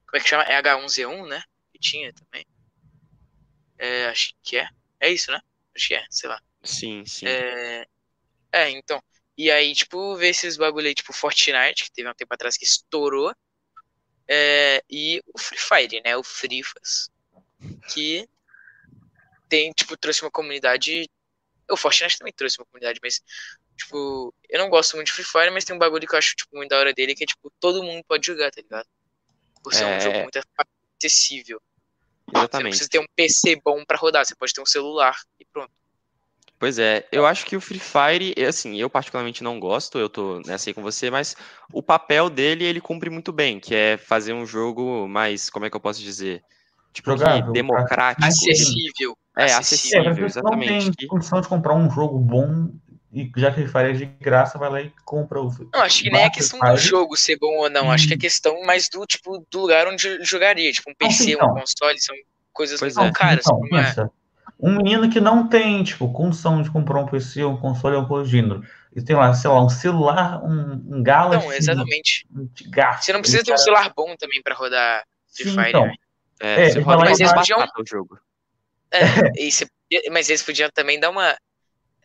Como 0.08 0.18
é 0.18 0.20
que 0.20 0.28
chama? 0.28 0.44
É 0.44 0.60
H1Z1, 0.60 1.28
né? 1.28 1.44
Que 1.72 1.80
tinha 1.80 2.12
também. 2.12 2.44
É, 3.78 4.06
acho 4.08 4.34
que 4.42 4.58
é. 4.58 4.68
É 5.00 5.10
isso, 5.10 5.32
né? 5.32 5.40
Acho 5.76 5.88
que 5.88 5.94
é, 5.94 6.04
sei 6.10 6.30
lá. 6.30 6.42
Sim, 6.64 7.06
sim. 7.06 7.28
É, 7.28 7.86
é 8.52 8.70
então. 8.72 9.02
E 9.38 9.50
aí, 9.52 9.74
tipo, 9.74 10.16
ver 10.18 10.30
esses 10.30 10.58
bagulho 10.58 10.88
aí, 10.88 10.96
tipo, 10.96 11.14
Fortnite, 11.14 11.86
que 11.86 11.92
teve 11.92 12.10
um 12.10 12.14
tempo 12.14 12.34
atrás 12.34 12.58
que 12.58 12.66
estourou. 12.66 13.34
É, 14.28 14.84
e 14.90 15.22
o 15.34 15.40
Free 15.40 15.60
Fire, 15.60 16.02
né? 16.04 16.18
O 16.18 16.24
Frifas. 16.24 17.10
Que 17.94 18.28
tem, 19.50 19.72
tipo, 19.72 19.98
trouxe 19.98 20.22
uma 20.22 20.32
comunidade. 20.32 21.10
O 21.70 21.76
Fortnite 21.76 22.18
também 22.18 22.34
trouxe 22.34 22.60
uma 22.60 22.66
comunidade, 22.66 23.00
mas, 23.04 23.22
tipo, 23.78 24.34
eu 24.48 24.60
não 24.60 24.70
gosto 24.70 24.96
muito 24.96 25.08
de 25.08 25.14
Free 25.14 25.26
Fire, 25.26 25.52
mas 25.52 25.66
tem 25.66 25.76
um 25.76 25.80
bagulho 25.80 26.08
que 26.08 26.14
eu 26.14 26.20
acho, 26.20 26.36
tipo, 26.36 26.56
muito 26.56 26.70
da 26.70 26.78
hora 26.78 26.94
dele, 26.94 27.16
que 27.16 27.24
é, 27.24 27.28
tipo, 27.28 27.52
todo 27.60 27.84
mundo 27.84 28.04
pode 28.08 28.26
jogar, 28.26 28.52
tá 28.52 28.62
ligado? 28.62 28.88
Por 29.64 29.74
ser 29.74 29.84
é... 29.84 29.98
um 29.98 30.00
jogo 30.00 30.20
muito 30.20 30.40
acessível. 30.98 31.62
Exatamente. 32.34 32.52
Você 32.52 32.58
não 32.58 32.70
precisa 32.70 32.90
ter 32.90 33.00
um 33.00 33.08
PC 33.16 33.62
bom 33.64 33.84
para 33.84 33.98
rodar, 33.98 34.26
você 34.26 34.36
pode 34.36 34.54
ter 34.54 34.62
um 34.62 34.66
celular 34.66 35.20
e 35.40 35.46
pronto. 35.46 35.72
Pois 36.60 36.78
é, 36.78 37.08
eu 37.10 37.26
acho 37.26 37.46
que 37.46 37.56
o 37.56 37.62
Free 37.62 37.80
Fire, 37.80 38.36
assim, 38.46 38.76
eu 38.76 38.90
particularmente 38.90 39.42
não 39.42 39.62
gosto, 39.62 39.98
eu 39.98 40.10
tô 40.10 40.42
nessa 40.42 40.70
aí 40.70 40.74
com 40.74 40.82
você, 40.82 41.10
mas 41.10 41.34
o 41.72 41.82
papel 41.82 42.30
dele 42.30 42.66
ele 42.66 42.82
cumpre 42.82 43.10
muito 43.10 43.32
bem, 43.32 43.62
que 43.62 43.74
é 43.74 43.96
fazer 43.96 44.34
um 44.34 44.46
jogo 44.46 45.08
mais, 45.08 45.50
como 45.50 45.66
é 45.66 45.70
que 45.70 45.76
eu 45.78 45.80
posso 45.80 46.02
dizer? 46.02 46.44
Tipo, 46.94 47.12
Jogável, 47.12 47.52
democrático. 47.52 48.26
Acessível. 48.26 49.18
É, 49.38 49.54
acessível, 49.54 50.12
é, 50.12 50.26
exatamente. 50.26 50.86
Não 50.86 50.94
tem 50.94 51.08
condição 51.08 51.40
de 51.42 51.48
comprar 51.48 51.76
um 51.76 51.90
jogo 51.90 52.18
bom 52.18 52.70
e 53.12 53.32
já 53.36 53.52
que 53.52 53.62
ele 53.62 53.72
é 53.74 53.92
de 53.94 54.06
graça, 54.06 54.60
vai 54.60 54.70
lá 54.70 54.82
e 54.82 54.94
compra 55.04 55.42
o. 55.42 55.52
Não, 55.74 55.82
acho 55.82 56.04
que 56.04 56.12
nem 56.12 56.22
é 56.22 56.30
questão 56.30 56.60
do 56.60 56.78
jogo 56.78 57.18
ser 57.18 57.38
bom 57.40 57.58
ou 57.58 57.70
não. 57.70 57.88
Hum. 57.88 57.92
Acho 57.92 58.08
que 58.08 58.14
é 58.14 58.16
hum. 58.16 58.20
questão 58.20 58.62
mais 58.64 58.88
do 58.88 59.04
tipo 59.06 59.46
do 59.52 59.62
lugar 59.62 59.88
onde 59.88 60.24
jogaria. 60.24 60.72
Tipo, 60.72 60.92
um 60.92 60.94
PC, 60.94 61.32
então. 61.32 61.50
um 61.50 61.60
console, 61.60 62.00
são 62.00 62.16
coisas 62.54 62.80
pois 62.80 62.96
muito 62.96 63.10
é. 63.10 63.12
caras. 63.12 63.46
Então, 63.48 63.62
pensa, 63.62 64.12
um 64.60 64.76
menino 64.76 65.10
que 65.10 65.20
não 65.20 65.48
tem, 65.48 65.84
tipo, 65.84 66.12
condição 66.12 66.62
de 66.62 66.70
comprar 66.70 67.00
um 67.00 67.08
PC, 67.08 67.44
um 67.44 67.58
console 67.58 67.96
ou 67.96 68.20
um 68.20 68.26
gênero, 68.26 68.64
e 68.96 69.02
tem 69.02 69.16
lá, 69.16 69.34
sei 69.34 69.50
lá, 69.50 69.64
um 69.64 69.70
celular, 69.70 70.44
um, 70.44 70.98
um 70.98 71.02
Galaxy. 71.02 71.48
Não, 71.48 71.54
exatamente. 71.54 72.28
Um, 72.36 72.42
um 72.42 72.50
Você 73.02 73.14
não 73.14 73.22
precisa 73.22 73.44
ter 73.44 73.54
um 73.54 73.58
celular 73.58 73.92
bom 73.96 74.16
também 74.18 74.42
para 74.44 74.54
rodar 74.54 75.04
Free 75.34 75.50
Fire. 75.50 75.70
Então. 75.70 75.86
Né? 75.86 75.94
É, 76.40 76.66
é, 76.66 76.70
você 76.70 76.80
roda 76.80 77.06
mas 77.06 77.20
eles 77.20 77.34
podiam... 77.34 77.60
o 77.60 77.86
jogo. 77.86 78.20
É, 78.92 79.00
e 79.38 79.52
você... 79.52 79.68
mas 80.12 80.30
eles 80.30 80.44
podiam 80.44 80.70
também 80.74 81.00
dar 81.00 81.10
uma. 81.10 81.38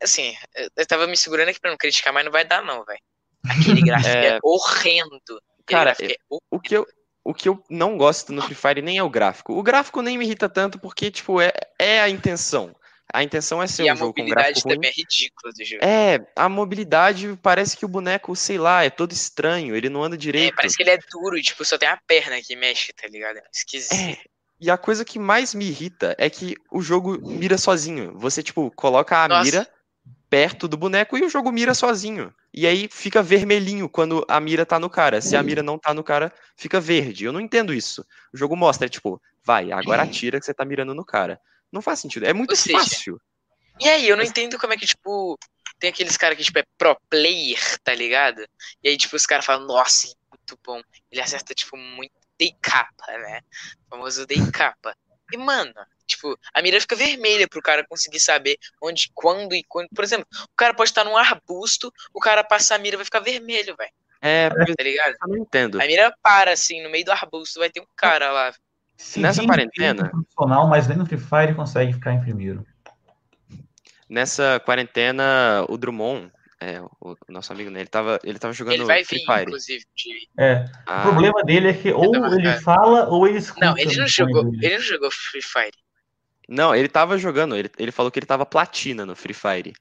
Assim, 0.03 0.35
eu 0.77 0.87
tava 0.87 1.07
me 1.07 1.16
segurando 1.16 1.49
aqui 1.49 1.61
pra 1.61 1.70
não 1.70 1.79
criticar, 1.79 2.12
mas 2.12 2.25
não 2.25 2.33
vai 2.33 2.44
dar, 2.44 2.62
não, 2.62 2.85
velho. 2.85 3.01
Aquele 3.49 3.83
gráfico 3.85 4.16
é, 4.16 4.27
é 4.27 4.38
horrendo. 4.42 5.42
Cara, 5.66 5.97
é 6.01 6.16
o 6.51 6.61
que 6.61 6.77
eu 6.77 6.87
o 7.25 7.33
que 7.33 7.49
eu 7.49 7.64
não 7.70 7.97
gosto 7.97 8.33
no 8.35 8.42
Free 8.42 8.55
Fire 8.55 8.83
nem 8.83 8.99
é 8.99 9.03
o 9.03 9.09
gráfico. 9.09 9.55
O 9.55 9.62
gráfico 9.62 10.03
nem 10.03 10.18
me 10.18 10.27
irrita 10.27 10.47
tanto 10.47 10.79
porque, 10.79 11.11
tipo, 11.11 11.40
é, 11.40 11.53
é 11.79 12.01
a 12.01 12.09
intenção. 12.11 12.77
A 13.14 13.22
intenção 13.22 13.62
é 13.62 13.68
ser 13.68 13.85
e 13.85 13.92
um 13.92 13.96
jogo 13.96 14.12
com 14.12 14.27
gráfico 14.27 14.68
ruim. 14.68 14.74
mobilidade 14.74 14.74
também 14.74 14.90
é 14.90 14.92
ridícula 14.92 15.53
do 15.53 15.64
jogo. 15.64 15.85
É, 15.85 16.27
a 16.35 16.48
mobilidade 16.48 17.38
parece 17.40 17.77
que 17.77 17.85
o 17.85 17.88
boneco, 17.88 18.35
sei 18.35 18.59
lá, 18.59 18.83
é 18.83 18.90
todo 18.90 19.12
estranho, 19.12 19.77
ele 19.77 19.88
não 19.88 20.03
anda 20.03 20.18
direito. 20.18 20.53
É, 20.53 20.57
parece 20.57 20.77
que 20.77 20.83
ele 20.83 20.90
é 20.90 20.98
duro 21.12 21.40
tipo, 21.40 21.64
só 21.64 21.79
tem 21.79 21.88
a 21.88 21.96
perna 22.09 22.42
que 22.42 22.57
mexe, 22.57 22.92
tá 22.92 23.07
ligado? 23.07 23.37
É 23.37 23.42
esquisito. 23.55 23.94
É, 23.94 24.18
e 24.61 24.68
a 24.68 24.77
coisa 24.77 25.05
que 25.05 25.16
mais 25.16 25.55
me 25.55 25.64
irrita 25.64 26.16
é 26.18 26.29
que 26.29 26.57
o 26.72 26.83
jogo 26.83 27.16
mira 27.22 27.57
sozinho. 27.57 28.18
Você, 28.18 28.42
tipo, 28.42 28.68
coloca 28.72 29.16
a 29.16 29.29
Nossa. 29.29 29.44
mira 29.44 29.68
perto 30.29 30.66
do 30.66 30.77
boneco 30.77 31.16
e 31.16 31.22
o 31.22 31.31
jogo 31.31 31.53
mira 31.53 31.72
sozinho. 31.72 32.35
E 32.53 32.66
aí 32.66 32.88
fica 32.90 33.22
vermelhinho 33.22 33.88
quando 33.88 34.24
a 34.27 34.40
mira 34.40 34.66
tá 34.66 34.81
no 34.81 34.90
cara. 34.90 35.20
Se 35.20 35.37
a 35.37 35.42
mira 35.44 35.62
não 35.62 35.79
tá 35.79 35.94
no 35.94 36.03
cara, 36.03 36.33
fica 36.57 36.81
verde. 36.81 37.27
Eu 37.27 37.33
não 37.33 37.40
entendo 37.40 37.72
isso. 37.72 38.05
O 38.33 38.37
jogo 38.37 38.57
mostra, 38.57 38.87
é 38.87 38.88
tipo, 38.88 39.22
vai, 39.44 39.70
agora 39.70 40.03
atira 40.03 40.40
que 40.40 40.46
você 40.46 40.53
tá 40.53 40.64
mirando 40.64 40.96
no 40.96 41.05
cara. 41.05 41.40
Não 41.74 41.82
faz 41.82 41.98
sentido. 41.98 42.24
É 42.24 42.32
muito 42.32 42.54
seja, 42.54 42.78
fácil. 42.78 43.20
E 43.80 43.88
aí, 43.88 44.08
eu 44.08 44.16
não 44.16 44.22
entendo 44.22 44.58
como 44.58 44.72
é 44.72 44.76
que, 44.76 44.87
tipo, 44.87 45.37
tem 45.80 45.90
aqueles 45.90 46.16
caras 46.16 46.38
que, 46.38 46.44
tipo, 46.44 46.58
é 46.58 46.64
pro 46.78 46.96
player, 47.10 47.78
tá 47.82 47.92
ligado? 47.92 48.46
E 48.82 48.88
aí, 48.88 48.96
tipo, 48.96 49.16
os 49.16 49.26
caras 49.26 49.44
falam, 49.44 49.66
nossa, 49.66 50.06
muito 50.30 50.58
bom. 50.64 50.80
Ele 51.10 51.20
acerta, 51.20 51.52
tipo, 51.52 51.76
muito 51.76 52.14
dei 52.38 52.54
capa, 52.62 53.06
né? 53.18 53.40
O 53.87 53.90
famoso 53.90 54.24
dei 54.24 54.38
capa. 54.52 54.96
E, 55.32 55.37
mano, 55.37 55.74
Tipo, 56.06 56.38
a 56.52 56.60
mira 56.60 56.80
fica 56.80 56.94
vermelha 56.94 57.48
pro 57.48 57.62
cara 57.62 57.84
conseguir 57.88 58.20
saber 58.20 58.58
onde, 58.80 59.10
quando 59.14 59.54
e 59.54 59.64
quando. 59.64 59.88
Por 59.88 60.04
exemplo, 60.04 60.26
o 60.44 60.56
cara 60.56 60.74
pode 60.74 60.90
estar 60.90 61.04
num 61.04 61.16
arbusto, 61.16 61.92
o 62.12 62.20
cara 62.20 62.44
passar 62.44 62.74
a 62.74 62.78
mira 62.78 62.96
vai 62.96 63.04
ficar 63.04 63.20
vermelho, 63.20 63.74
velho. 63.76 63.92
É, 64.20 64.48
tá 64.48 64.82
ligado? 64.82 65.16
Eu 65.22 65.28
não 65.28 65.37
entendo. 65.38 65.80
A 65.80 65.87
mira 65.87 66.14
para 66.22 66.52
assim, 66.52 66.82
no 66.82 66.90
meio 66.90 67.04
do 67.04 67.12
arbusto, 67.12 67.58
vai 67.58 67.70
ter 67.70 67.80
um 67.80 67.87
cara 67.96 68.30
lá. 68.32 68.54
Sim, 68.96 69.20
Nessa 69.20 69.44
quarentena. 69.44 70.09
Profissional, 70.09 70.68
mas 70.68 70.87
nem 70.88 70.96
no 70.96 71.07
Free 71.07 71.18
Fire 71.18 71.54
consegue 71.54 71.92
ficar 71.92 72.12
em 72.12 72.20
primeiro. 72.20 72.64
Nessa 74.09 74.61
quarentena, 74.64 75.64
o 75.68 75.76
Drummond, 75.76 76.30
é, 76.61 76.80
o, 77.00 77.16
nosso 77.28 77.52
amigo, 77.52 77.70
né, 77.70 77.80
ele 77.80 77.88
tava, 77.88 78.18
ele 78.24 78.38
tava 78.38 78.52
jogando 78.52 78.74
ele 78.74 78.85
vai 78.85 79.04
Free 79.04 79.18
vir, 79.18 79.26
Fire. 79.26 79.42
inclusive. 79.42 79.85
De... 79.94 80.28
É. 80.38 80.64
Ah. 80.87 81.00
O 81.00 81.02
problema 81.02 81.42
dele 81.42 81.68
é 81.68 81.72
que 81.72 81.92
ou 81.92 82.14
ele 82.26 82.52
fala 82.61 83.09
ou 83.09 83.26
ele 83.26 83.38
escuta. 83.38 83.66
Não, 83.66 83.78
ele 83.78 83.96
não 83.96 84.07
jogou, 84.07 84.46
ele 84.62 84.74
não 84.74 84.83
jogou 84.83 85.11
Free 85.11 85.42
Fire. 85.42 85.76
Não, 86.48 86.74
ele 86.74 86.88
tava 86.88 87.18
jogando, 87.18 87.57
ele, 87.57 87.70
ele 87.78 87.90
falou 87.90 88.11
que 88.11 88.18
ele 88.18 88.26
tava 88.26 88.46
platina 88.46 89.04
no 89.04 89.16
Free 89.16 89.35
Fire. 89.35 89.72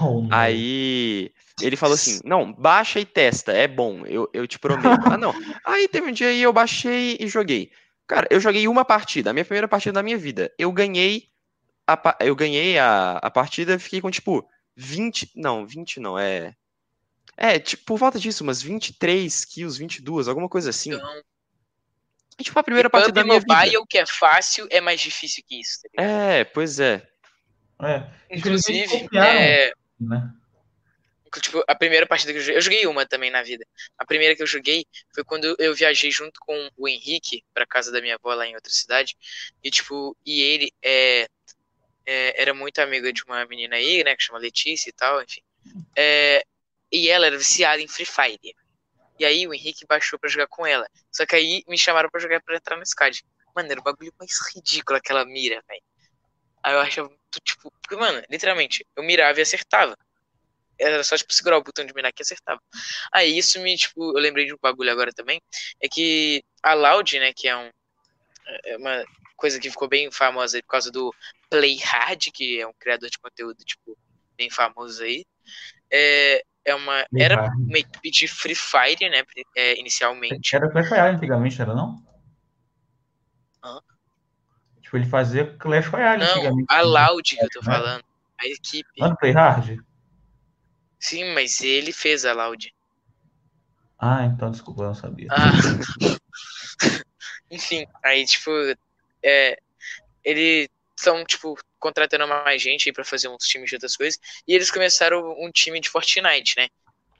Oh, 0.00 0.26
aí 0.30 1.32
ele 1.62 1.76
falou 1.76 1.94
assim: 1.94 2.20
não, 2.24 2.52
baixa 2.52 3.00
e 3.00 3.06
testa, 3.06 3.52
é 3.52 3.66
bom, 3.66 4.04
eu, 4.06 4.28
eu 4.34 4.46
te 4.46 4.58
prometo. 4.58 5.00
ah, 5.06 5.16
não. 5.16 5.34
Aí 5.64 5.88
teve 5.88 6.08
um 6.08 6.12
dia 6.12 6.28
aí 6.28 6.42
eu 6.42 6.52
baixei 6.52 7.16
e 7.18 7.26
joguei. 7.26 7.70
Cara, 8.08 8.26
eu 8.30 8.40
joguei 8.40 8.66
uma 8.66 8.84
partida, 8.86 9.30
a 9.30 9.32
minha 9.34 9.44
primeira 9.44 9.68
partida 9.68 9.92
da 9.92 10.02
minha 10.02 10.16
vida. 10.16 10.50
Eu 10.58 10.72
ganhei 10.72 11.28
a, 11.86 12.16
eu 12.20 12.34
ganhei 12.34 12.78
a, 12.78 13.18
a 13.18 13.30
partida, 13.30 13.78
fiquei 13.78 14.00
com 14.00 14.10
tipo 14.10 14.48
20. 14.74 15.32
Não, 15.36 15.66
20 15.66 16.00
não, 16.00 16.18
é. 16.18 16.56
É, 17.36 17.58
tipo, 17.58 17.84
por 17.84 17.98
volta 17.98 18.18
disso, 18.18 18.42
umas 18.42 18.62
23 18.62 19.44
kills, 19.44 19.78
22, 19.78 20.26
alguma 20.26 20.48
coisa 20.48 20.70
assim. 20.70 20.94
Então, 20.94 21.22
É, 22.38 22.42
tipo, 22.42 22.58
a 22.58 22.64
primeira 22.64 22.88
partida 22.90 23.12
da 23.12 23.24
minha 23.24 23.38
Mobile, 23.40 23.70
vida. 23.70 23.84
que 23.88 23.98
é 23.98 24.06
fácil, 24.06 24.66
é 24.70 24.80
mais 24.80 25.00
difícil 25.00 25.44
que 25.46 25.60
isso. 25.60 25.80
Tá? 25.94 26.02
É, 26.02 26.44
pois 26.44 26.80
é. 26.80 27.06
É, 27.80 28.10
Inclusive, 28.30 29.00
copiaram. 29.02 29.38
é, 29.38 29.72
né? 30.00 30.32
Tipo, 31.40 31.62
a 31.66 31.74
primeira 31.74 32.06
partida 32.06 32.32
que 32.32 32.38
eu 32.38 32.42
joguei, 32.42 32.56
eu 32.56 32.60
joguei 32.62 32.86
uma 32.86 33.06
também 33.06 33.30
na 33.30 33.42
vida. 33.42 33.64
A 33.98 34.06
primeira 34.06 34.34
que 34.34 34.42
eu 34.42 34.46
joguei 34.46 34.86
foi 35.14 35.24
quando 35.24 35.54
eu 35.58 35.74
viajei 35.74 36.10
junto 36.10 36.38
com 36.40 36.70
o 36.76 36.88
Henrique 36.88 37.44
pra 37.52 37.66
casa 37.66 37.92
da 37.92 38.00
minha 38.00 38.14
avó 38.16 38.34
lá 38.34 38.46
em 38.46 38.54
outra 38.54 38.72
cidade. 38.72 39.16
E 39.62 39.70
tipo, 39.70 40.16
e 40.24 40.40
ele 40.40 40.72
é, 40.82 41.28
é, 42.06 42.42
era 42.42 42.54
muito 42.54 42.78
amigo 42.80 43.12
de 43.12 43.22
uma 43.24 43.44
menina 43.46 43.76
aí, 43.76 44.02
né, 44.04 44.16
que 44.16 44.22
chama 44.22 44.38
Letícia 44.38 44.90
e 44.90 44.92
tal, 44.92 45.22
enfim. 45.22 45.42
É, 45.96 46.42
e 46.90 47.08
ela 47.08 47.26
era 47.26 47.36
viciada 47.36 47.80
em 47.80 47.88
Free 47.88 48.06
Fire. 48.06 48.54
E 49.18 49.24
aí 49.24 49.46
o 49.46 49.52
Henrique 49.52 49.86
baixou 49.86 50.18
pra 50.18 50.30
jogar 50.30 50.46
com 50.46 50.66
ela. 50.66 50.88
Só 51.12 51.26
que 51.26 51.34
aí 51.34 51.64
me 51.66 51.76
chamaram 51.76 52.08
pra 52.08 52.20
jogar 52.20 52.40
pra 52.40 52.56
entrar 52.56 52.76
no 52.76 52.86
SCAD. 52.86 53.24
Mano, 53.54 53.70
era 53.70 53.80
o 53.80 53.82
bagulho 53.82 54.12
mais 54.18 54.30
ridículo 54.54 54.96
aquela 54.96 55.24
mira, 55.24 55.62
velho. 55.68 55.82
Aí 56.62 56.74
eu 56.74 56.80
achava 56.80 57.10
tipo, 57.44 57.70
porque, 57.82 57.96
mano, 57.96 58.22
literalmente, 58.30 58.86
eu 58.96 59.02
mirava 59.02 59.38
e 59.38 59.42
acertava. 59.42 59.96
Era 60.78 61.02
só, 61.02 61.16
tipo, 61.16 61.32
segurar 61.32 61.58
o 61.58 61.62
botão 61.62 61.84
de 61.84 61.92
mirar 61.92 62.12
que 62.12 62.22
acertava. 62.22 62.60
Aí 63.12 63.36
isso 63.36 63.60
me, 63.60 63.76
tipo, 63.76 64.16
eu 64.16 64.22
lembrei 64.22 64.46
de 64.46 64.54
um 64.54 64.58
bagulho 64.62 64.92
agora 64.92 65.12
também. 65.12 65.40
É 65.80 65.88
que 65.88 66.42
a 66.62 66.74
Loud, 66.74 67.18
né, 67.18 67.32
que 67.34 67.48
é 67.48 67.56
um. 67.56 67.70
É 68.64 68.76
uma 68.76 69.04
coisa 69.36 69.60
que 69.60 69.70
ficou 69.70 69.88
bem 69.88 70.10
famosa 70.10 70.56
aí 70.56 70.62
por 70.62 70.70
causa 70.70 70.90
do 70.90 71.14
Play 71.50 71.76
Hard, 71.76 72.28
que 72.32 72.60
é 72.60 72.66
um 72.66 72.72
criador 72.78 73.10
de 73.10 73.18
conteúdo, 73.18 73.58
tipo, 73.64 73.96
bem 74.36 74.48
famoso 74.50 75.02
aí. 75.02 75.24
É, 75.90 76.42
é 76.64 76.74
uma. 76.74 77.06
Era 77.16 77.50
uma 77.56 77.78
equipe 77.78 78.10
de 78.10 78.28
Free 78.28 78.54
Fire, 78.54 79.10
né, 79.10 79.22
é, 79.56 79.78
inicialmente. 79.78 80.54
Era 80.54 80.70
Clash 80.70 80.88
Royale 80.88 81.16
antigamente, 81.16 81.60
era 81.60 81.74
não? 81.74 82.02
Hã? 83.62 83.80
Tipo, 84.80 84.96
ele 84.96 85.06
fazia 85.06 85.56
Clash 85.58 85.86
Royale 85.86 86.24
Não, 86.24 86.30
antigamente. 86.30 86.66
a 86.70 86.80
Loud 86.82 87.36
que 87.36 87.44
eu 87.44 87.50
tô 87.50 87.62
falando. 87.62 88.04
A 88.40 88.46
equipe. 88.46 88.88
Lá 88.98 89.08
no 89.08 89.16
Play 89.16 89.32
Hard? 89.32 89.78
Sim, 90.98 91.32
mas 91.32 91.60
ele 91.60 91.92
fez 91.92 92.24
a 92.24 92.32
Loud. 92.32 92.74
Ah, 93.98 94.24
então 94.24 94.50
desculpa, 94.50 94.82
eu 94.82 94.86
não 94.88 94.94
sabia. 94.94 95.28
Ah. 95.30 95.52
Enfim, 97.50 97.86
aí, 98.04 98.26
tipo, 98.26 98.50
é, 99.22 99.58
eles 100.22 100.68
estão, 100.96 101.24
tipo, 101.24 101.56
contratando 101.78 102.26
mais 102.26 102.60
gente 102.60 102.88
aí 102.88 102.92
pra 102.92 103.04
fazer 103.04 103.28
uns 103.28 103.44
times 103.44 103.68
de 103.68 103.76
outras 103.76 103.96
coisas. 103.96 104.20
E 104.46 104.54
eles 104.54 104.70
começaram 104.70 105.34
um 105.38 105.50
time 105.50 105.80
de 105.80 105.88
Fortnite, 105.88 106.56
né? 106.56 106.68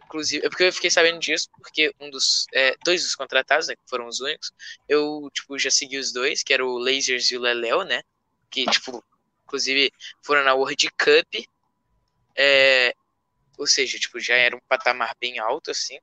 Inclusive, 0.04 0.44
é 0.44 0.48
porque 0.48 0.64
eu 0.64 0.72
fiquei 0.72 0.90
sabendo 0.90 1.18
disso, 1.18 1.48
porque 1.56 1.92
um 2.00 2.10
dos, 2.10 2.46
é, 2.54 2.74
dois 2.84 3.02
dos 3.02 3.14
contratados, 3.14 3.68
né, 3.68 3.76
que 3.76 3.82
foram 3.88 4.06
os 4.06 4.20
únicos, 4.20 4.52
eu, 4.88 5.28
tipo, 5.32 5.58
já 5.58 5.70
segui 5.70 5.98
os 5.98 6.12
dois, 6.12 6.42
que 6.42 6.52
era 6.52 6.64
o 6.64 6.78
Lasers 6.78 7.30
e 7.30 7.36
o 7.36 7.40
Leléo, 7.40 7.82
né? 7.82 8.02
Que, 8.50 8.64
tipo, 8.66 9.04
inclusive, 9.44 9.92
foram 10.22 10.44
na 10.44 10.54
World 10.54 10.90
Cup. 10.92 11.46
É, 12.36 12.94
ou 13.58 13.66
seja, 13.66 13.98
tipo, 13.98 14.20
já 14.20 14.34
era 14.34 14.56
um 14.56 14.60
patamar 14.68 15.14
bem 15.20 15.38
alto, 15.38 15.70
assim. 15.70 15.98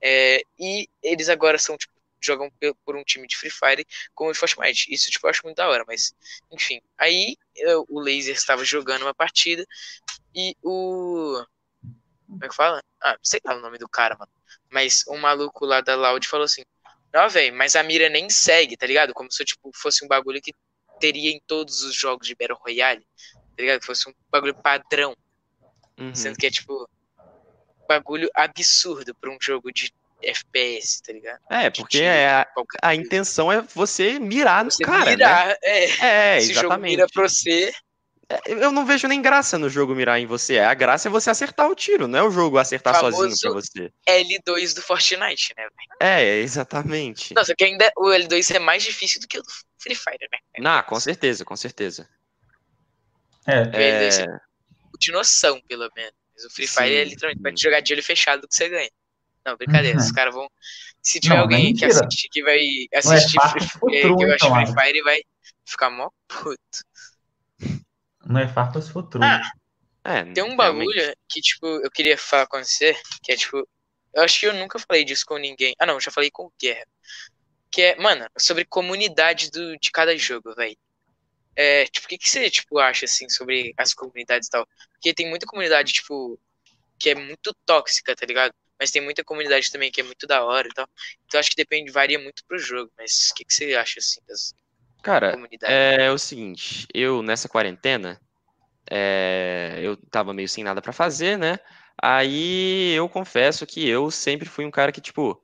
É, 0.00 0.42
e 0.58 0.86
eles 1.02 1.28
agora 1.28 1.58
são, 1.58 1.76
tipo, 1.76 1.92
jogam 2.20 2.50
por 2.84 2.96
um 2.96 3.04
time 3.04 3.26
de 3.26 3.36
Free 3.36 3.50
Fire 3.50 3.86
como 4.14 4.30
o 4.30 4.34
Fortnite. 4.34 4.92
Isso, 4.92 5.10
tipo, 5.10 5.26
eu 5.26 5.30
acho 5.30 5.40
muito 5.44 5.56
da 5.56 5.68
hora, 5.68 5.84
mas, 5.86 6.12
enfim. 6.50 6.80
Aí 6.98 7.36
eu- 7.56 7.86
o 7.88 8.00
Laser 8.00 8.34
estava 8.34 8.64
jogando 8.64 9.02
uma 9.02 9.14
partida 9.14 9.64
e 10.34 10.54
o. 10.62 11.42
Como 12.26 12.44
é 12.44 12.48
que 12.48 12.54
fala? 12.54 12.82
Ah, 13.00 13.16
sei 13.22 13.40
lá 13.44 13.56
o 13.56 13.60
nome 13.60 13.78
do 13.78 13.88
cara, 13.88 14.16
mano. 14.18 14.30
Mas 14.70 15.04
um 15.08 15.16
maluco 15.16 15.64
lá 15.64 15.80
da 15.80 15.94
Loud 15.94 16.26
falou 16.28 16.44
assim: 16.44 16.62
Não, 17.12 17.28
velho, 17.28 17.56
mas 17.56 17.74
a 17.74 17.82
mira 17.82 18.08
nem 18.08 18.28
segue, 18.28 18.76
tá 18.76 18.86
ligado? 18.86 19.14
Como 19.14 19.32
se 19.32 19.44
tipo, 19.44 19.70
fosse 19.74 20.04
um 20.04 20.08
bagulho 20.08 20.42
que 20.42 20.52
teria 21.00 21.30
em 21.30 21.40
todos 21.46 21.82
os 21.82 21.94
jogos 21.94 22.26
de 22.26 22.34
Battle 22.34 22.58
Royale, 22.58 23.06
tá 23.32 23.54
ligado? 23.58 23.80
Que 23.80 23.86
fosse 23.86 24.08
um 24.10 24.12
bagulho 24.30 24.54
padrão. 24.54 25.16
Uhum. 25.98 26.14
Sendo 26.14 26.36
que 26.36 26.46
é, 26.46 26.50
tipo, 26.50 26.88
bagulho 27.88 28.28
absurdo 28.34 29.14
pra 29.14 29.30
um 29.30 29.38
jogo 29.40 29.72
de 29.72 29.92
FPS, 30.22 31.00
tá 31.02 31.12
ligado? 31.12 31.40
É, 31.50 31.70
porque 31.70 31.98
tiro, 31.98 32.04
é 32.04 32.28
a, 32.28 32.46
a 32.82 32.94
intenção 32.94 33.50
é 33.52 33.62
você 33.62 34.18
mirar 34.18 34.64
no 34.64 34.70
Você 34.70 34.84
cara, 34.84 35.04
né? 35.06 35.16
mirar, 35.16 35.56
é. 35.62 36.36
É, 36.36 36.40
Se 36.40 36.50
o 36.50 36.54
jogo 36.54 36.66
exatamente. 36.66 36.90
mira 36.90 37.06
pra 37.12 37.22
você, 37.28 37.72
É, 38.28 38.40
Eu 38.46 38.70
não 38.72 38.84
vejo 38.84 39.08
nem 39.08 39.22
graça 39.22 39.56
no 39.58 39.70
jogo 39.70 39.94
mirar 39.94 40.18
em 40.20 40.26
você. 40.26 40.58
A 40.58 40.74
graça 40.74 41.08
é 41.08 41.10
você 41.10 41.30
acertar 41.30 41.66
o 41.70 41.74
tiro, 41.74 42.06
não 42.06 42.18
é 42.18 42.22
o 42.22 42.30
jogo 42.30 42.58
acertar 42.58 42.94
Famoso- 42.96 43.16
sozinho 43.30 43.36
pra 43.40 43.52
você. 43.52 43.92
L2 44.06 44.74
do 44.74 44.82
Fortnite, 44.82 45.54
né, 45.56 45.62
velho? 45.62 45.72
É, 46.12 46.36
exatamente. 46.40 47.32
Nossa, 47.34 47.54
que 47.56 47.64
ainda 47.64 47.90
o 47.96 48.08
L2 48.10 48.50
é 48.54 48.58
mais 48.58 48.82
difícil 48.82 49.20
do 49.20 49.26
que 49.28 49.38
o 49.38 49.42
do 49.42 49.48
Free 49.78 49.94
Fire, 49.94 50.28
né? 50.30 50.38
Não, 50.58 50.82
com 50.82 50.98
certeza, 51.00 51.42
com 51.44 51.56
certeza. 51.56 52.06
É, 53.46 53.62
O 53.62 53.64
L2 53.70 54.18
É, 54.18 54.24
é 54.24 54.26
de 54.98 55.12
noção, 55.12 55.60
pelo 55.68 55.88
menos. 55.96 56.12
Mas 56.38 56.44
o 56.46 56.50
Free 56.50 56.68
Fire 56.68 56.94
é 56.96 57.04
Sim, 57.04 57.10
literalmente 57.10 57.38
sim. 57.38 57.42
pra 57.42 57.52
te 57.52 57.62
jogar 57.62 57.80
de 57.80 57.92
olho 57.94 58.02
fechado 58.02 58.48
que 58.48 58.54
você 58.54 58.68
ganha. 58.68 58.90
Não, 59.44 59.56
brincadeira, 59.56 59.98
Uhum. 59.98 60.04
os 60.04 60.12
caras 60.12 60.34
vão. 60.34 60.48
Se 61.02 61.20
tiver 61.20 61.36
Não, 61.36 61.42
alguém 61.42 61.72
mas 61.72 61.80
que 61.80 61.86
mentira. 61.86 62.06
assistir 62.06 62.28
que 62.30 62.42
vai 62.42 62.58
é 62.92 62.98
assistir 62.98 63.38
Free, 63.40 64.00
true, 64.00 64.16
que 64.16 64.24
eu 64.24 64.34
acho 64.34 64.46
então, 64.46 64.54
Free 64.54 64.66
Alex. 64.66 64.72
Fire 64.72 65.02
vai 65.02 65.22
ficar 65.66 65.90
mó 65.90 66.10
puto. 66.28 66.58
não 68.26 68.40
é 68.40 68.48
farpa 68.48 68.80
se 68.80 68.92
for 68.92 69.04
true. 69.04 69.24
Ah, 69.24 69.40
é, 70.04 70.24
Tem 70.32 70.42
um 70.44 70.56
realmente. 70.56 70.56
bagulho 70.56 71.14
que, 71.28 71.40
tipo, 71.40 71.66
eu 71.66 71.90
queria 71.90 72.16
falar 72.18 72.46
com 72.46 72.62
você, 72.62 72.94
que 73.22 73.32
é, 73.32 73.36
tipo, 73.36 73.66
eu 74.14 74.22
acho 74.22 74.40
que 74.40 74.46
eu 74.46 74.54
nunca 74.54 74.78
falei 74.78 75.04
disso 75.04 75.24
com 75.26 75.38
ninguém. 75.38 75.74
Ah, 75.78 75.86
não, 75.86 76.00
já 76.00 76.10
falei 76.10 76.30
com 76.30 76.44
o 76.46 76.52
Guerra. 76.60 76.86
Que 77.70 77.82
é, 77.82 77.96
mano, 78.00 78.26
sobre 78.38 78.64
comunidade 78.64 79.50
do, 79.50 79.78
de 79.78 79.90
cada 79.92 80.16
jogo, 80.16 80.54
velho. 80.54 80.76
É, 81.58 81.86
tipo, 81.86 82.06
o 82.06 82.08
que, 82.10 82.18
que 82.18 82.30
você, 82.30 82.50
tipo, 82.50 82.78
acha, 82.78 83.06
assim, 83.06 83.28
sobre 83.28 83.74
as 83.76 83.92
comunidades 83.94 84.48
e 84.48 84.50
tal? 84.50 84.66
Porque 84.92 85.14
tem 85.14 85.28
muita 85.28 85.46
comunidade, 85.46 85.92
tipo, 85.92 86.40
que 86.98 87.10
é 87.10 87.14
muito 87.16 87.54
tóxica, 87.66 88.14
tá 88.16 88.26
ligado? 88.26 88.54
Mas 88.80 88.90
tem 88.92 89.02
muita 89.02 89.24
comunidade 89.24 89.70
também 89.72 89.90
que 89.90 90.00
é 90.00 90.04
muito 90.04 90.26
da 90.26 90.44
hora 90.44 90.68
e 90.68 90.72
tal. 90.72 90.88
Então 91.26 91.40
acho 91.40 91.50
que 91.50 91.56
depende, 91.56 91.90
varia 91.92 92.18
muito 92.18 92.44
pro 92.46 92.58
jogo. 92.58 92.92
Mas 92.98 93.30
o 93.30 93.34
que, 93.34 93.44
que 93.44 93.54
você 93.54 93.74
acha, 93.74 93.98
assim, 93.98 94.20
das 94.28 94.54
Cara, 95.02 95.32
comunidades? 95.32 95.98
é 95.98 96.10
o 96.10 96.18
seguinte, 96.18 96.86
eu 96.94 97.22
nessa 97.22 97.48
quarentena, 97.48 98.20
é, 98.90 99.78
eu 99.82 99.96
tava 99.96 100.34
meio 100.34 100.48
sem 100.48 100.64
nada 100.64 100.82
pra 100.82 100.92
fazer, 100.92 101.38
né? 101.38 101.58
Aí 102.00 102.92
eu 102.94 103.08
confesso 103.08 103.66
que 103.66 103.88
eu 103.88 104.10
sempre 104.10 104.48
fui 104.48 104.64
um 104.64 104.70
cara 104.70 104.92
que, 104.92 105.00
tipo, 105.00 105.40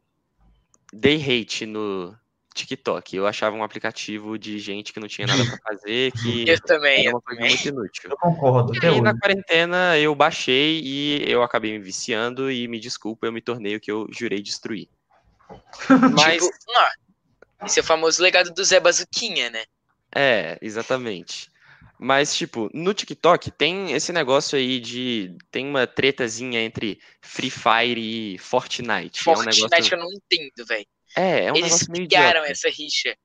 dei 0.92 1.16
hate 1.16 1.66
no 1.66 2.16
TikTok. 2.54 3.16
Eu 3.16 3.26
achava 3.26 3.56
um 3.56 3.64
aplicativo 3.64 4.38
de 4.38 4.58
gente 4.58 4.92
que 4.92 5.00
não 5.00 5.08
tinha 5.08 5.26
nada 5.26 5.44
pra 5.44 5.58
fazer, 5.58 6.12
que 6.12 6.48
Eu 6.48 6.60
também, 6.60 7.00
era 7.00 7.08
eu 7.08 7.12
uma 7.12 7.20
coisa 7.20 7.40
muito 7.40 7.68
inútil. 7.68 8.10
Eu 8.10 8.16
concordo, 8.16 8.72
E 8.74 8.86
aí, 8.86 9.00
na 9.00 9.18
quarentena, 9.18 9.98
eu 9.98 10.14
baixei 10.14 10.80
e 10.82 11.30
eu 11.30 11.42
acabei 11.42 11.72
me 11.72 11.80
viciando 11.80 12.50
e 12.50 12.66
me 12.68 12.78
desculpa, 12.78 13.26
eu 13.26 13.32
me 13.32 13.40
tornei 13.40 13.76
o 13.76 13.80
que 13.80 13.90
eu 13.90 14.06
jurei 14.10 14.40
destruir. 14.40 14.88
Mas, 16.14 16.42
Tipo, 16.42 16.56
não, 16.68 17.66
esse 17.66 17.80
é 17.80 17.82
o 17.82 17.86
famoso 17.86 18.22
legado 18.22 18.50
do 18.52 18.64
Zé 18.64 18.78
Bazuquinha, 18.80 19.50
né? 19.50 19.64
é, 20.14 20.56
exatamente. 20.62 21.52
Mas, 21.98 22.34
tipo, 22.34 22.68
no 22.74 22.92
TikTok 22.92 23.50
tem 23.52 23.92
esse 23.92 24.12
negócio 24.12 24.58
aí 24.58 24.80
de. 24.80 25.36
Tem 25.50 25.66
uma 25.66 25.86
tretazinha 25.86 26.60
entre 26.60 26.98
Free 27.20 27.50
Fire 27.50 28.34
e 28.34 28.38
Fortnite. 28.38 29.20
é 29.26 29.32
um 29.32 29.36
Fortnite 29.36 29.62
negócio. 29.62 29.94
eu 29.94 29.98
não 29.98 30.08
entendo, 30.12 30.66
velho. 30.66 30.86
É, 31.16 31.44
é 31.46 31.52
um 31.52 31.56
Eles 31.56 31.82
criaram 31.88 32.44
essa 32.44 32.68
rixa. 32.68 33.16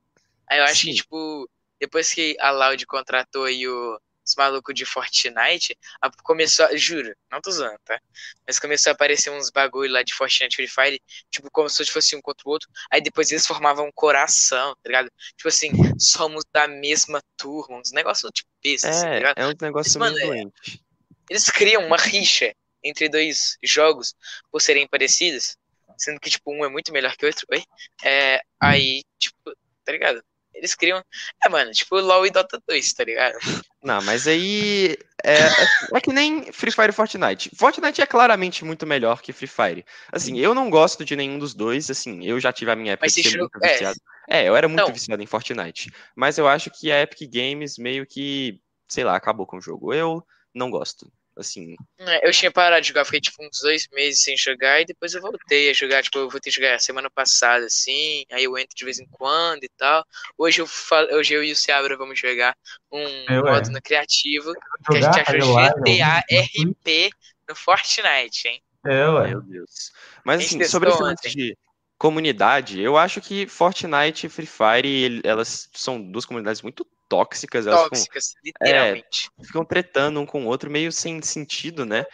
Aí 0.50 0.60
eu 0.60 0.66
acho 0.66 0.82
Sim. 0.82 0.92
que, 0.92 0.96
tipo, 0.96 1.50
depois 1.80 2.14
que 2.14 2.36
a 2.40 2.52
Loud 2.52 2.86
contratou 2.88 3.46
aí 3.46 3.68
o, 3.68 4.00
os 4.26 4.36
malucos 4.38 4.76
de 4.76 4.86
Fortnite, 4.86 5.78
a- 6.02 6.12
começou, 6.24 6.66
a- 6.66 6.76
juro, 6.78 7.16
não 7.32 7.42
tô 7.42 7.52
zoando, 7.52 7.80
tá? 7.86 8.00
Mas 8.48 8.60
começou 8.60 8.92
a 8.92 8.94
aparecer 8.94 9.32
uns 9.32 9.50
bagulho 9.52 9.92
lá 9.94 10.04
de 10.04 10.14
Fortnite 10.14 10.56
Free 10.56 10.68
Fire, 10.68 11.02
tipo, 11.32 11.50
como 11.52 11.70
se 11.70 11.86
fosse 11.88 12.16
um 12.16 12.22
contra 12.22 12.48
o 12.48 12.52
outro. 12.52 12.70
Aí 12.92 13.02
depois 13.02 13.32
eles 13.32 13.48
formavam 13.48 13.88
um 13.88 13.92
coração, 13.94 14.76
tá 14.84 14.90
ligado? 14.90 15.12
Tipo 15.38 15.50
assim, 15.50 15.72
somos 16.00 16.44
da 16.54 16.68
mesma 16.68 17.22
turma, 17.38 17.78
uns 17.80 17.92
negócios 17.92 18.32
tipo 18.34 18.50
besta, 18.64 18.90
assim, 18.92 19.08
tá 19.10 19.18
É, 19.18 19.20
ligado? 19.20 19.38
é 19.38 19.48
um 19.48 19.54
negócio 19.62 20.00
meio 20.02 20.16
mano, 20.16 20.20
é- 20.20 20.30
doente. 20.30 20.84
Eles 21.30 21.46
criam 21.50 21.86
uma 21.86 21.98
rixa 21.98 22.54
entre 22.84 23.10
dois 23.10 23.58
jogos 23.64 24.16
por 24.52 24.62
serem 24.62 24.88
parecidos, 24.88 25.58
sendo 26.00 26.20
que, 26.20 26.30
tipo, 26.30 26.52
um 26.52 26.66
é 26.66 26.70
muito 26.70 26.92
melhor 26.92 27.16
que 27.16 27.26
o 27.26 27.28
outro, 27.28 27.46
oi? 27.52 27.64
É, 28.04 28.42
aí, 28.60 29.04
tipo, 29.20 29.54
tá 29.86 29.92
ligado? 29.92 30.24
Eles 30.54 30.76
criam. 30.76 31.02
É, 31.46 31.50
mano, 31.50 31.72
tipo 31.72 31.96
LOL 32.00 32.26
e 32.26 32.32
Dota 32.32 32.62
2, 32.68 32.94
tá 32.94 33.04
ligado? 33.04 33.38
Não, 33.82 34.02
mas 34.02 34.28
aí. 34.28 34.98
É, 35.24 35.34
é, 35.34 35.50
é 35.94 36.02
que 36.02 36.12
nem 36.12 36.52
Free 36.52 36.72
Fire 36.72 36.90
e 36.90 36.94
Fortnite. 36.94 37.50
Fortnite 37.56 38.02
é 38.02 38.06
claramente 38.06 38.66
muito 38.66 38.86
melhor 38.86 39.22
que 39.22 39.32
Free 39.32 39.48
Fire. 39.48 39.86
Assim, 40.12 40.38
eu 40.38 40.54
não 40.54 40.70
gosto 40.70 41.06
de 41.06 41.16
nenhum 41.16 41.40
dos 41.40 41.54
dois. 41.54 41.90
Assim, 41.90 42.26
eu 42.26 42.40
já 42.40 42.52
tive 42.52 42.72
a 42.72 42.76
minha 42.76 42.94
época 42.94 43.06
Mas 43.06 43.14
de 43.14 43.24
ser 43.24 43.38
muito 43.38 43.58
é. 43.64 43.72
viciado. 43.72 44.00
É, 44.28 44.48
eu 44.48 44.56
era 44.56 44.68
muito 44.68 44.82
Então. 44.82 44.94
viciado 44.94 45.24
em 45.24 45.26
Fortnite. 45.26 45.92
Mas 46.14 46.38
eu 46.38 46.48
acho 46.48 46.70
que 46.72 46.92
a 46.92 47.02
Epic 47.02 47.30
Games 47.32 47.78
meio 47.78 48.06
que, 48.06 48.60
sei 48.88 49.04
lá, 49.04 49.16
acabou 49.16 49.46
com 49.46 49.58
o 49.58 49.62
jogo. 49.62 49.94
Eu 49.94 50.26
não 50.54 50.70
gosto. 50.70 51.10
Assim. 51.40 51.76
É, 52.00 52.28
Eu 52.28 52.32
tinha 52.32 52.52
parado 52.52 52.82
de 52.82 52.90
jogar, 52.90 53.06
fiquei 53.06 53.22
tipo 53.22 53.44
uns 53.44 53.60
dois 53.62 53.88
meses 53.94 54.22
sem 54.22 54.36
jogar 54.38 54.82
e 54.82 54.86
depois 54.86 55.14
eu 55.14 55.22
voltei 55.22 55.70
a 55.70 55.74
jogar. 55.74 56.02
Tipo, 56.04 56.20
eu 56.20 56.30
voltei 56.30 56.52
a 56.52 56.54
jogar 56.54 56.80
semana 56.80 57.10
passada, 57.10 57.66
assim. 57.66 58.24
Aí 58.32 58.44
eu 58.44 58.58
entro 58.58 58.76
de 58.76 58.86
vez 58.86 59.00
em 59.00 59.08
quando 59.08 59.64
e 59.64 59.70
tal. 59.78 60.06
Hoje 60.38 60.62
eu, 60.62 60.68
falo, 60.68 61.08
hoje 61.16 61.34
eu 61.34 61.44
e 61.44 61.52
o 61.52 61.56
Seabra 61.56 61.98
vamos 61.98 62.20
jogar 62.20 62.56
um 62.92 63.02
Eu, 63.30 63.48
é. 63.48 63.52
modo 63.52 63.70
no 63.72 63.82
criativo 63.82 64.54
que 64.90 64.98
a 64.98 65.02
gente 65.02 65.20
achou 65.20 65.56
GTA 65.56 66.16
algum- 66.18 66.72
RP 66.72 67.10
no 67.48 67.56
Fortnite, 67.56 68.48
hein? 68.48 68.62
É, 68.86 69.08
ué. 69.10 69.28
Meu 69.30 69.42
Deus. 69.42 69.92
Mas 70.26 70.42
A 70.42 70.44
assim, 70.44 70.64
sobre 70.64 70.90
esse 70.90 71.00
testou 71.00 71.08
lance 71.08 71.28
ontem. 71.28 71.36
de 71.36 71.58
comunidade, 71.98 72.80
eu 72.82 72.96
acho 72.98 73.20
que 73.22 73.46
Fortnite 73.48 74.26
e 74.28 74.30
Free 74.30 74.46
Fire, 74.48 75.22
elas 75.24 75.70
são 75.74 76.02
duas 76.02 76.26
comunidades 76.26 76.62
muito 76.62 76.86
tóxicas, 77.10 77.66
elas 77.68 77.80
ficam, 77.84 77.90
Tóxicas, 77.98 78.34
literalmente. 78.46 79.30
ficam 79.44 79.66
tretando 79.66 80.20
um 80.22 80.26
com 80.26 80.46
o 80.46 80.48
outro, 80.48 80.70
meio 80.70 80.92
sem 80.92 81.22
sentido, 81.22 81.86
né? 81.86 82.06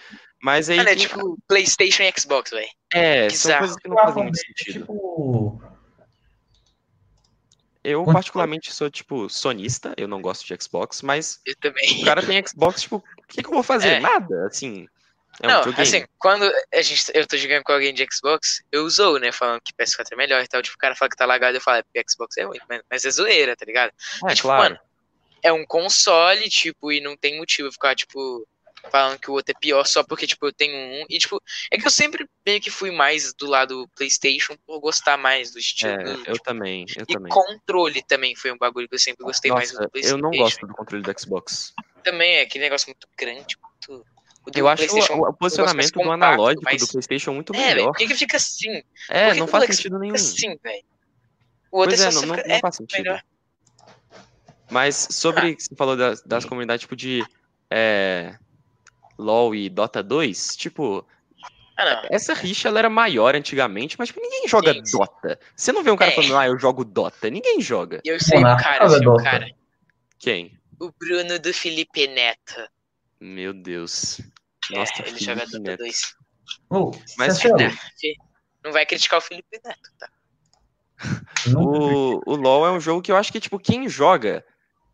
Mas 0.42 0.70
aí, 0.70 0.78
Mano, 0.78 0.90
é 0.90 0.96
tem- 0.96 1.08
tipo 1.08 1.38
PlayStation 1.48 2.04
e 2.04 2.14
Xbox, 2.20 2.52
velho. 2.52 2.68
é, 2.94 3.30
são 3.30 3.50
bizarro. 3.50 3.60
coisas 3.60 3.78
que 3.78 3.88
não 3.90 3.96
fazem 3.98 4.24
muito 4.24 4.36
É 4.40 4.44
sentido. 4.44 4.80
tipo. 4.82 5.64
Eu, 7.84 8.04
particularmente, 8.06 8.74
sou, 8.74 8.90
tipo, 8.90 9.30
sonista, 9.30 9.94
eu 9.96 10.08
não 10.08 10.20
gosto 10.20 10.44
de 10.46 10.58
Xbox, 10.64 11.04
mas 11.04 11.40
Eu 11.46 11.56
também. 11.58 12.02
o 12.02 12.06
cara 12.06 12.26
tem 12.26 12.42
Xbox, 12.48 12.82
tipo, 12.82 12.96
o 12.98 13.04
que, 13.28 13.44
que 13.44 13.48
eu 13.48 13.54
vou 13.54 13.62
fazer? 13.62 13.90
É. 13.90 14.00
Nada, 14.00 14.48
assim. 14.48 14.88
É 15.42 15.48
um 15.48 15.50
não, 15.52 15.58
videogame. 15.64 15.82
assim, 15.88 16.06
quando 16.18 16.52
a 16.74 16.82
gente, 16.82 17.12
eu 17.14 17.28
tô 17.28 17.36
jogando 17.38 17.64
com 17.64 17.74
alguém 17.74 17.94
de 17.94 18.08
Xbox, 18.12 18.64
eu 18.72 18.84
usou, 18.86 19.20
né? 19.20 19.32
Falando 19.32 19.62
que 19.62 19.74
PS4 19.74 20.06
é 20.12 20.16
melhor 20.16 20.42
e 20.44 20.48
tal. 20.48 20.62
Tipo, 20.62 20.76
o 20.76 20.80
cara 20.80 20.96
fala 20.96 21.10
que 21.10 21.18
tá 21.18 21.26
lagado, 21.26 21.56
eu 21.56 21.62
falo, 21.62 21.84
é 21.94 22.04
Xbox 22.10 22.38
é 22.38 22.44
ruim, 22.44 22.60
mas, 22.90 23.04
é 23.06 23.10
zoeira, 23.10 23.56
tá 23.56 23.66
ligado? 23.66 23.92
é, 24.28 24.34
tipo, 24.34 24.48
claro. 24.48 24.64
mano, 24.64 24.80
é 25.44 25.52
um 25.52 25.66
console, 25.66 26.50
tipo, 26.50 26.92
e 26.92 27.02
não 27.02 27.16
tem 27.18 27.38
motivo 27.38 27.72
ficar, 27.72 27.96
tipo, 27.96 28.48
falando 28.90 29.20
que 29.20 29.30
o 29.30 29.34
outro 29.34 29.54
é 29.56 29.60
pior 29.60 29.84
só 29.86 30.04
porque, 30.04 30.26
tipo, 30.28 30.46
eu 30.46 30.54
tenho 30.54 30.76
um. 30.76 31.06
E, 31.10 31.18
tipo, 31.18 31.42
é 31.72 31.78
que 31.78 31.86
eu 31.86 31.92
sempre 31.92 32.28
meio 32.46 32.62
que 32.62 32.70
fui 32.72 32.92
mais 32.92 33.34
do 33.34 33.46
lado 33.48 33.90
PlayStation 33.96 34.56
por 34.66 34.80
gostar 34.80 35.18
mais 35.18 35.52
do 35.52 35.60
estilo. 35.60 35.92
É, 35.94 36.04
do- 36.04 36.10
eu 36.12 36.34
tipo, 36.34 36.44
também, 36.44 36.86
eu 36.96 37.04
e 37.08 37.14
também. 37.14 37.32
controle 37.32 38.04
também 38.08 38.36
foi 38.36 38.52
um 38.52 38.58
bagulho 38.58 38.88
que 38.88 38.96
eu 38.96 39.00
sempre 39.00 39.24
gostei 39.26 39.52
mais 39.52 39.72
do 39.72 39.78
Nossa, 39.78 39.90
PlayStation. 39.90 40.18
eu 40.18 40.22
não 40.22 40.32
gosto 40.32 40.66
do 40.66 40.74
controle 40.74 41.04
do 41.04 41.20
Xbox. 41.20 41.74
Também 42.04 42.36
é 42.38 42.42
aquele 42.42 42.64
negócio 42.64 42.88
muito 42.88 43.08
grande, 43.18 43.58
muito. 43.62 44.06
O 44.48 44.52
Eu 44.56 44.68
acho 44.68 44.84
o, 44.96 45.30
o 45.30 45.34
posicionamento 45.34 45.92
do 45.94 46.12
analógico 46.12 46.64
mais- 46.64 46.80
do 46.82 46.88
PlayStation 46.88 47.34
muito 47.34 47.54
É, 47.56 47.58
melhor. 47.74 47.88
por 47.88 47.98
que, 47.98 48.08
que 48.08 48.16
fica 48.16 48.38
assim? 48.38 48.84
É, 49.10 49.34
não 49.34 49.46
que 49.46 49.52
faz 49.52 49.64
o 49.64 49.74
sentido 49.74 49.98
nenhum. 50.00 50.16
Fica 50.16 50.28
assim, 50.30 50.60
velho. 50.64 50.84
O 51.72 51.78
outro 51.80 51.96
Pois 51.98 52.02
é 52.02 52.08
é, 52.08 52.12
não, 52.12 52.22
não, 52.22 52.36
não 52.36 52.56
é 52.56 52.60
faz 52.60 52.76
sentido. 52.76 53.04
melhor. 53.04 53.22
Mas 54.70 55.08
sobre 55.12 55.52
o 55.52 55.56
que 55.56 55.64
você 55.64 55.76
falou 55.76 55.96
das, 55.98 56.22
das 56.24 56.46
comunidades, 56.46 56.82
tipo, 56.82 56.96
de 56.96 57.26
é, 57.72 58.36
LoL 59.18 59.54
e 59.56 59.70
Dota 59.70 60.02
2, 60.02 60.56
tipo, 60.56 61.06
Ah, 61.78 62.08
essa 62.10 62.34
rixa 62.34 62.68
ela 62.68 62.80
era 62.80 62.90
maior 62.90 63.36
antigamente, 63.36 63.96
mas 64.00 64.10
tipo, 64.10 64.22
ninguém 64.22 64.48
joga 64.48 64.74
Sim, 64.74 64.86
sim. 64.86 64.98
Dota. 64.98 65.40
Você 65.56 65.72
não 65.72 65.84
vê 65.84 65.92
um 65.92 65.96
cara 65.98 66.12
É. 66.12 66.16
falando, 66.16 66.38
ah, 66.38 66.48
eu 66.48 66.58
jogo 66.58 66.84
Dota. 66.86 67.30
Ninguém 67.30 67.60
joga. 67.62 68.02
Eu 68.06 68.20
sei 68.20 68.38
o 68.38 68.42
Monarca 68.42 68.64
cara, 68.64 68.90
sei 68.90 69.08
o 69.08 69.16
cara. 69.18 69.48
Quem? 70.20 70.58
O 70.80 70.92
Bruno 71.00 71.40
do 71.40 71.54
Felipe 71.54 72.08
Neto. 72.08 72.68
Meu 73.20 73.54
Deus. 73.54 74.20
É, 74.72 74.78
Nossa, 74.78 74.94
ele 75.00 75.04
Felipe 75.04 75.24
joga 75.26 75.46
Dota 75.46 75.60
Neto. 75.60 75.80
2. 75.80 76.16
Ô, 76.70 76.92
Mas, 77.18 77.44
É, 77.46 77.50
não 78.64 78.72
vai 78.72 78.86
criticar 78.86 79.20
o 79.20 79.22
Felipe 79.22 79.60
Neto, 79.64 79.92
tá? 79.98 80.10
O, 81.56 82.22
o 82.26 82.36
LoL 82.36 82.68
é 82.68 82.72
um 82.72 82.80
jogo 82.80 83.02
que 83.02 83.12
eu 83.12 83.18
acho 83.18 83.32
que, 83.32 83.40
tipo, 83.40 83.60
quem 83.60 83.88
joga. 83.88 84.46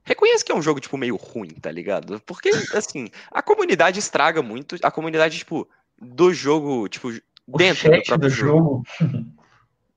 Reconhece 0.04 0.44
que 0.44 0.52
é 0.52 0.56
um 0.56 0.62
jogo, 0.62 0.80
tipo, 0.80 0.98
meio 0.98 1.16
ruim, 1.16 1.50
tá 1.50 1.72
ligado? 1.72 2.20
Porque, 2.22 2.50
assim, 2.74 3.08
a 3.30 3.42
comunidade 3.42 4.00
estraga 4.00 4.42
muito. 4.42 4.76
A 4.82 4.92
comunidade, 4.92 5.38
tipo, 5.38 5.70
do 6.00 6.34
jogo, 6.34 6.90
tipo, 6.90 7.10
o 7.48 7.58
dentro 7.58 7.92
do 7.92 8.04
próprio 8.04 8.30
do 8.30 8.36
jogo. 8.36 8.84
jogo. 9.00 9.26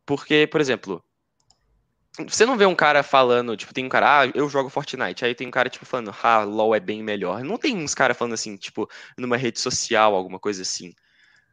Porque, 0.05 0.47
por 0.47 0.61
exemplo, 0.61 1.03
você 2.29 2.47
não 2.47 2.57
vê 2.57 2.65
um 2.67 2.75
cara 2.75 3.03
falando, 3.03 3.57
tipo, 3.57 3.75
tem 3.75 3.85
um 3.85 3.89
cara, 3.89 4.21
ah, 4.23 4.27
eu 4.35 4.49
jogo 4.49 4.69
Fortnite. 4.69 5.25
Aí 5.25 5.35
tem 5.35 5.47
um 5.49 5.51
cara, 5.51 5.69
tipo, 5.69 5.85
falando, 5.85 6.15
ah, 6.23 6.43
LoL 6.45 6.75
é 6.75 6.81
bem 6.81 7.03
melhor. 7.03 7.43
Não 7.43 7.57
tem 7.59 7.77
uns 7.77 7.95
caras 7.95 8.17
falando 8.17 8.35
assim, 8.35 8.57
tipo, 8.57 8.89
numa 9.19 9.37
rede 9.37 9.59
social, 9.59 10.15
alguma 10.15 10.39
coisa 10.39 10.63
assim. 10.63 10.95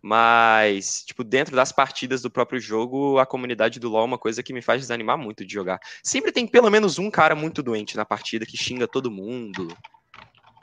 Mas, 0.03 1.03
tipo, 1.03 1.23
dentro 1.23 1.55
das 1.55 1.71
partidas 1.71 2.21
do 2.21 2.31
próprio 2.31 2.59
jogo, 2.59 3.19
a 3.19 3.25
comunidade 3.25 3.79
do 3.79 3.89
LoL 3.89 4.01
é 4.01 4.05
uma 4.05 4.17
coisa 4.17 4.41
que 4.41 4.53
me 4.53 4.61
faz 4.61 4.81
desanimar 4.81 5.17
muito 5.17 5.45
de 5.45 5.53
jogar. 5.53 5.79
Sempre 6.03 6.31
tem 6.31 6.47
pelo 6.47 6.69
menos 6.71 6.97
um 6.97 7.09
cara 7.11 7.35
muito 7.35 7.61
doente 7.61 7.95
na 7.95 8.05
partida 8.05 8.45
que 8.45 8.57
xinga 8.57 8.87
todo 8.87 9.11
mundo. 9.11 9.67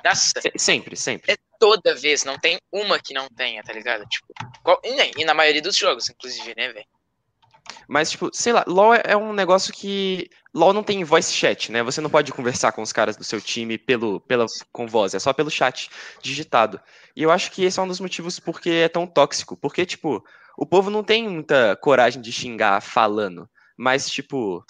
Nossa, 0.05 0.41
Se- 0.41 0.53
Sempre, 0.57 0.97
sempre. 0.97 1.33
é 1.33 1.37
toda 1.59 1.95
vez, 1.95 2.25
não 2.25 2.39
tem 2.39 2.59
uma 2.73 2.99
que 2.99 3.13
não 3.15 3.29
tenha, 3.29 3.63
tá 3.63 3.73
ligado? 3.73 4.05
Tipo, 4.07 4.27
qual- 4.63 4.81
e, 4.85 4.93
nem- 4.93 5.13
e 5.17 5.25
na 5.25 5.35
maioria 5.35 5.63
dos 5.63 5.77
jogos, 5.77 6.09
inclusive, 6.09 6.55
né, 6.57 6.73
velho? 6.73 6.87
Mas, 7.89 8.11
tipo, 8.11 8.31
sei 8.33 8.53
lá, 8.53 8.65
LoL 8.67 8.95
é- 8.95 9.03
é 9.07 9.17
um 9.17 9.33
negócio 9.33 9.73
que. 9.73 10.29
LoL 10.55 10.73
não 10.73 10.83
tem 10.83 11.05
voice 11.05 11.33
chat, 11.33 11.71
né? 11.71 11.83
Você 11.83 12.01
não 12.01 12.11
pode 12.11 12.33
conversar 12.33 12.73
com 12.73 12.83
os 12.83 12.93
caras 12.93 13.17
do 13.17 13.25
seu 13.25 13.41
time 13.41 13.79
pelo, 13.79 14.21
pela, 14.21 14.47
com 14.73 14.87
voz, 14.87 15.15
é 15.15 15.19
só 15.19 15.33
pelo 15.33 15.51
chat 15.51 15.89
digitado. 16.23 16.81
E 17.15 17.23
eu 17.23 17.31
acho 17.31 17.51
que 17.53 17.65
esse 17.65 17.79
é 17.79 17.83
um 17.83 17.89
dos 17.89 18.01
motivos 18.01 18.39
porque 18.39 18.71
é 18.71 18.89
tão 18.89 19.07
tóxico. 19.07 19.57
Porque, 19.57 19.85
tipo, 19.87 20.25
o 20.57 20.67
povo 20.67 20.91
não 20.91 21.05
tem 21.05 21.29
muita 21.29 21.77
coragem 21.77 22.21
de 22.21 22.33
xingar 22.33 22.81
falando. 22.81 23.49
Mas, 23.77 24.11
tipo, 24.11 24.65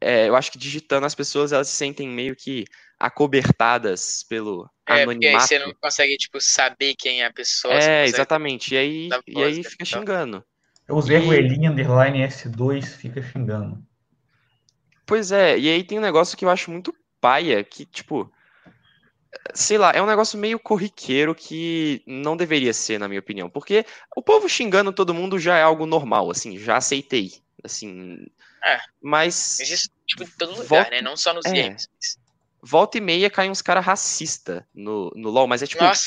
é, 0.00 0.28
eu 0.28 0.34
acho 0.34 0.50
que 0.50 0.58
digitando 0.58 1.06
as 1.06 1.14
pessoas 1.14 1.52
elas 1.52 1.68
se 1.68 1.76
sentem 1.76 2.08
meio 2.08 2.34
que 2.34 2.64
acobertadas 2.98 4.24
pelo 4.28 4.68
É, 4.86 5.04
porque 5.04 5.26
aí 5.26 5.32
anonimato. 5.32 5.48
você 5.48 5.58
não 5.58 5.74
consegue, 5.74 6.16
tipo, 6.16 6.40
saber 6.40 6.94
quem 6.98 7.22
é 7.22 7.26
a 7.26 7.32
pessoa. 7.32 7.74
É, 7.74 8.04
exatamente. 8.04 8.74
E 8.74 8.78
aí, 8.78 9.08
e 9.26 9.42
aí 9.42 9.56
né, 9.58 9.62
fica 9.62 9.84
então. 9.84 10.04
O 10.90 11.00
Zé 11.02 11.18
Ruelinha 11.18 11.70
Underline 11.70 12.18
S2 12.26 12.84
fica 12.96 13.22
xingando. 13.22 13.82
Pois 15.06 15.32
é, 15.32 15.58
e 15.58 15.68
aí 15.68 15.82
tem 15.84 15.98
um 15.98 16.02
negócio 16.02 16.36
que 16.36 16.44
eu 16.44 16.50
acho 16.50 16.70
muito 16.70 16.94
paia, 17.20 17.62
que, 17.64 17.84
tipo, 17.84 18.32
sei 19.54 19.76
lá, 19.78 19.92
é 19.92 20.00
um 20.00 20.06
negócio 20.06 20.38
meio 20.38 20.58
corriqueiro 20.58 21.34
que 21.34 22.02
não 22.06 22.36
deveria 22.36 22.72
ser, 22.72 22.98
na 22.98 23.08
minha 23.08 23.20
opinião. 23.20 23.50
Porque 23.50 23.84
o 24.16 24.22
povo 24.22 24.48
xingando 24.48 24.92
todo 24.92 25.14
mundo 25.14 25.38
já 25.38 25.56
é 25.56 25.62
algo 25.62 25.86
normal, 25.86 26.30
assim, 26.30 26.58
já 26.58 26.76
aceitei. 26.76 27.32
Assim. 27.62 28.24
É. 28.64 28.78
Mas 29.02 29.58
isso, 29.60 29.88
tipo, 30.06 30.22
em 30.22 30.26
todo 30.38 30.50
lugar, 30.52 30.66
Volta- 30.66 30.90
né? 30.90 31.02
Não 31.02 31.16
só 31.16 31.34
nos 31.34 31.44
é. 31.46 31.52
games. 31.52 31.88
volta 32.62 32.98
e 32.98 33.00
meia 33.00 33.30
caem 33.30 33.50
uns 33.50 33.62
caras 33.62 33.84
racistas 33.84 34.62
no, 34.74 35.10
no 35.16 35.30
LoL, 35.30 35.46
mas 35.46 35.62
é 35.62 35.66
tipo, 35.66 35.82
Nossa, 35.82 36.04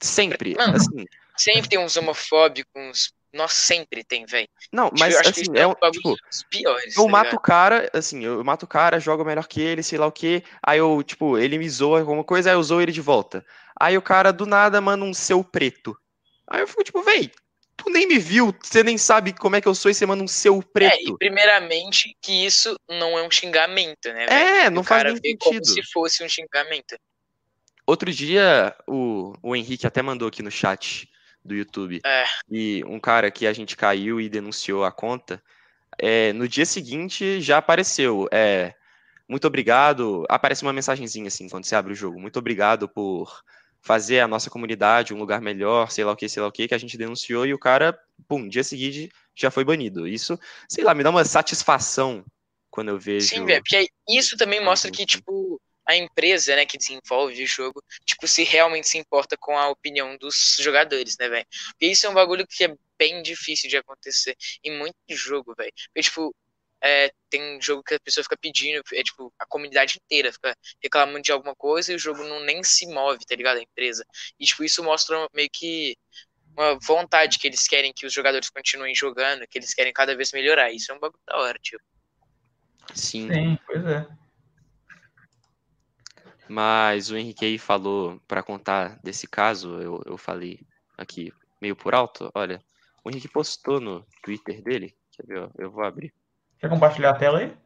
sempre. 0.00 0.54
Mano, 0.56 0.76
Assim. 0.76 1.04
sempre 1.36 1.68
tem 1.68 1.78
uns 1.78 1.96
homofóbicos. 1.96 3.12
Nossa, 3.32 3.54
sempre 3.54 4.04
tem, 4.04 4.26
velho. 4.26 4.48
Não, 4.70 4.86
Tipo, 4.86 5.00
mas 5.00 5.16
acho 5.16 5.30
assim, 5.30 5.52
que 5.52 5.58
é 5.58 5.62
é 5.62 5.66
um. 5.66 5.74
Tipo, 5.74 6.10
dos 6.14 6.42
piores. 6.50 6.96
Eu 6.96 7.04
tá 7.04 7.10
mato 7.10 7.36
o 7.36 7.40
cara, 7.40 7.90
assim, 7.92 8.24
eu 8.24 8.44
mato 8.44 8.64
o 8.64 8.68
cara, 8.68 9.00
jogo 9.00 9.24
melhor 9.24 9.46
que 9.46 9.60
ele, 9.60 9.82
sei 9.82 9.98
lá 9.98 10.06
o 10.06 10.12
quê. 10.12 10.42
Aí 10.62 10.78
eu, 10.78 11.02
tipo, 11.02 11.38
ele 11.38 11.58
me 11.58 11.68
zoa 11.68 12.00
alguma 12.00 12.22
coisa, 12.24 12.50
aí 12.50 12.56
eu 12.56 12.62
zoo 12.62 12.80
ele 12.82 12.92
de 12.92 13.00
volta. 13.00 13.44
Aí 13.78 13.96
o 13.96 14.02
cara 14.02 14.32
do 14.32 14.44
nada 14.46 14.80
manda 14.80 15.04
um 15.04 15.14
seu 15.14 15.42
preto. 15.42 15.96
Aí 16.46 16.60
eu 16.60 16.68
fico 16.68 16.84
tipo, 16.84 17.02
véi, 17.02 17.30
tu 17.76 17.88
nem 17.90 18.06
me 18.06 18.18
viu, 18.18 18.54
você 18.62 18.82
nem 18.82 18.98
sabe 18.98 19.32
como 19.32 19.56
é 19.56 19.60
que 19.60 19.66
eu 19.68 19.74
sou 19.74 19.90
e 19.90 19.94
você 19.94 20.04
manda 20.04 20.22
um 20.22 20.28
seu 20.28 20.56
É, 20.56 20.58
e 20.58 20.62
preto. 20.62 21.18
primeiramente 21.18 22.14
que 22.20 22.44
isso 22.44 22.76
não 22.88 23.18
é 23.18 23.22
um 23.26 23.30
xingamento, 23.30 24.12
né? 24.12 24.26
velho? 24.26 24.32
É, 24.32 24.70
não 24.70 24.82
o 24.82 24.84
faz 24.84 25.02
cara 25.02 25.12
nem 25.14 25.20
vê 25.22 25.36
como 25.38 25.54
sentido. 25.54 25.72
se 25.72 25.82
fosse 25.90 26.22
um 26.22 26.28
xingamento. 26.28 26.96
Outro 27.86 28.12
dia, 28.12 28.74
o, 28.86 29.34
o 29.42 29.56
Henrique 29.56 29.86
até 29.86 30.02
mandou 30.02 30.28
aqui 30.28 30.42
no 30.42 30.50
chat 30.50 31.08
do 31.44 31.54
YouTube. 31.54 32.00
É. 32.04 32.24
E 32.50 32.84
um 32.86 33.00
cara 33.00 33.30
que 33.30 33.46
a 33.46 33.52
gente 33.52 33.76
caiu 33.76 34.20
e 34.20 34.28
denunciou 34.28 34.84
a 34.84 34.92
conta. 34.92 35.42
é, 35.98 36.32
no 36.32 36.48
dia 36.48 36.64
seguinte 36.66 37.40
já 37.40 37.58
apareceu. 37.58 38.28
É, 38.32 38.74
muito 39.28 39.46
obrigado. 39.46 40.24
Aparece 40.28 40.62
uma 40.62 40.72
mensagenzinha 40.72 41.28
assim 41.28 41.48
quando 41.48 41.64
você 41.64 41.74
abre 41.76 41.92
o 41.92 41.96
jogo. 41.96 42.20
Muito 42.20 42.38
obrigado 42.38 42.88
por 42.88 43.42
fazer 43.80 44.20
a 44.20 44.28
nossa 44.28 44.48
comunidade 44.48 45.12
um 45.12 45.18
lugar 45.18 45.40
melhor, 45.40 45.90
sei 45.90 46.04
lá 46.04 46.12
o 46.12 46.16
que, 46.16 46.28
sei 46.28 46.40
lá 46.40 46.48
o 46.48 46.52
que, 46.52 46.68
que 46.68 46.74
a 46.74 46.78
gente 46.78 46.96
denunciou 46.96 47.44
e 47.44 47.52
o 47.52 47.58
cara, 47.58 47.98
pum, 48.28 48.48
dia 48.48 48.62
seguinte 48.62 49.10
já 49.34 49.50
foi 49.50 49.64
banido. 49.64 50.06
Isso, 50.06 50.38
sei 50.68 50.84
lá, 50.84 50.94
me 50.94 51.02
dá 51.02 51.10
uma 51.10 51.24
satisfação 51.24 52.24
quando 52.70 52.88
eu 52.90 52.98
vejo. 52.98 53.26
Sim, 53.28 53.44
velho, 53.44 53.60
porque 53.62 53.88
isso 54.08 54.36
também 54.36 54.64
mostra 54.64 54.88
Uhum. 54.88 54.92
que, 54.92 55.04
tipo, 55.04 55.60
a 55.92 55.96
empresa, 55.96 56.56
né, 56.56 56.66
que 56.66 56.78
desenvolve 56.78 57.42
o 57.42 57.46
jogo, 57.46 57.82
tipo, 58.04 58.26
se 58.26 58.44
realmente 58.44 58.88
se 58.88 58.98
importa 58.98 59.36
com 59.36 59.56
a 59.56 59.68
opinião 59.68 60.16
dos 60.16 60.56
jogadores, 60.60 61.16
né, 61.18 61.28
velho? 61.28 61.46
Porque 61.70 61.86
isso 61.86 62.06
é 62.06 62.10
um 62.10 62.14
bagulho 62.14 62.46
que 62.46 62.64
é 62.64 62.74
bem 62.98 63.22
difícil 63.22 63.68
de 63.68 63.76
acontecer 63.76 64.36
em 64.62 64.76
muito 64.76 64.96
jogo, 65.08 65.54
velho. 65.56 65.72
Porque, 65.86 66.02
tipo, 66.02 66.34
é, 66.80 67.12
tem 67.30 67.60
jogo 67.60 67.82
que 67.82 67.94
a 67.94 68.00
pessoa 68.00 68.24
fica 68.24 68.36
pedindo, 68.36 68.82
é 68.92 69.02
tipo, 69.02 69.32
a 69.38 69.46
comunidade 69.46 69.98
inteira 70.04 70.32
fica 70.32 70.56
reclamando 70.82 71.22
de 71.22 71.30
alguma 71.30 71.54
coisa 71.54 71.92
e 71.92 71.96
o 71.96 71.98
jogo 71.98 72.24
não 72.24 72.40
nem 72.40 72.62
se 72.64 72.86
move, 72.86 73.24
tá 73.24 73.36
ligado? 73.36 73.58
A 73.58 73.62
empresa. 73.62 74.04
E, 74.38 74.44
tipo, 74.44 74.64
isso 74.64 74.82
mostra 74.82 75.28
meio 75.32 75.48
que 75.52 75.96
uma 76.56 76.78
vontade 76.80 77.38
que 77.38 77.46
eles 77.46 77.66
querem 77.66 77.92
que 77.92 78.04
os 78.04 78.12
jogadores 78.12 78.50
continuem 78.50 78.94
jogando, 78.94 79.46
que 79.46 79.58
eles 79.58 79.72
querem 79.72 79.92
cada 79.92 80.16
vez 80.16 80.32
melhorar. 80.32 80.72
Isso 80.72 80.90
é 80.90 80.94
um 80.94 80.98
bagulho 80.98 81.22
da 81.26 81.36
hora, 81.38 81.58
tipo. 81.60 81.82
Sim. 82.94 83.32
Sim, 83.32 83.58
pois 83.64 83.84
é. 83.86 84.21
Mas 86.48 87.10
o 87.10 87.16
Henrique 87.16 87.44
aí 87.44 87.58
falou 87.58 88.20
para 88.26 88.42
contar 88.42 88.98
desse 89.02 89.26
caso, 89.26 89.80
eu, 89.80 90.02
eu 90.04 90.18
falei 90.18 90.60
aqui 90.98 91.32
meio 91.60 91.76
por 91.76 91.94
alto. 91.94 92.30
Olha, 92.34 92.62
o 93.04 93.10
Henrique 93.10 93.28
postou 93.28 93.80
no 93.80 94.04
Twitter 94.22 94.62
dele. 94.62 94.94
Quer 95.12 95.26
ver? 95.26 95.50
Eu 95.58 95.70
vou 95.70 95.84
abrir. 95.84 96.12
Quer 96.58 96.68
compartilhar 96.68 97.10
a 97.10 97.14
tela 97.14 97.38
aí? 97.38 97.56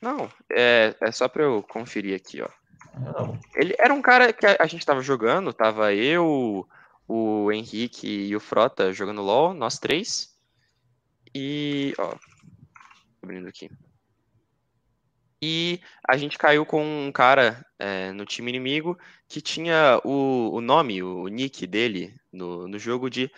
Não, 0.00 0.28
é, 0.50 0.94
é 1.00 1.12
só 1.12 1.28
para 1.28 1.44
eu 1.44 1.62
conferir 1.62 2.16
aqui, 2.16 2.42
ó. 2.42 2.48
Ah, 2.94 3.38
Ele 3.54 3.74
era 3.78 3.94
um 3.94 4.02
cara 4.02 4.32
que 4.32 4.44
a, 4.44 4.66
gente 4.66 4.84
tava 4.84 5.00
jogando, 5.00 5.52
tava 5.52 5.94
eu, 5.94 6.68
o 7.06 7.52
Henrique 7.52 8.08
e 8.08 8.34
o 8.34 8.40
Frota 8.40 8.92
jogando 8.92 9.22
LOL, 9.22 9.54
nós 9.54 9.78
três. 9.78 10.36
E, 11.34 11.94
ó, 11.98 12.14
abrindo 13.22 13.48
aqui. 13.48 13.70
E 15.42 15.80
a 16.08 16.16
gente 16.16 16.38
caiu 16.38 16.64
com 16.64 16.84
um 16.84 17.10
cara 17.10 17.66
é, 17.76 18.12
no 18.12 18.24
time 18.24 18.48
inimigo 18.48 18.96
que 19.26 19.40
tinha 19.40 20.00
o, 20.04 20.50
o 20.54 20.60
nome, 20.60 21.02
o 21.02 21.26
nick 21.26 21.66
dele 21.66 22.14
no, 22.32 22.68
no 22.68 22.78
jogo 22.78 23.10
de 23.10 23.28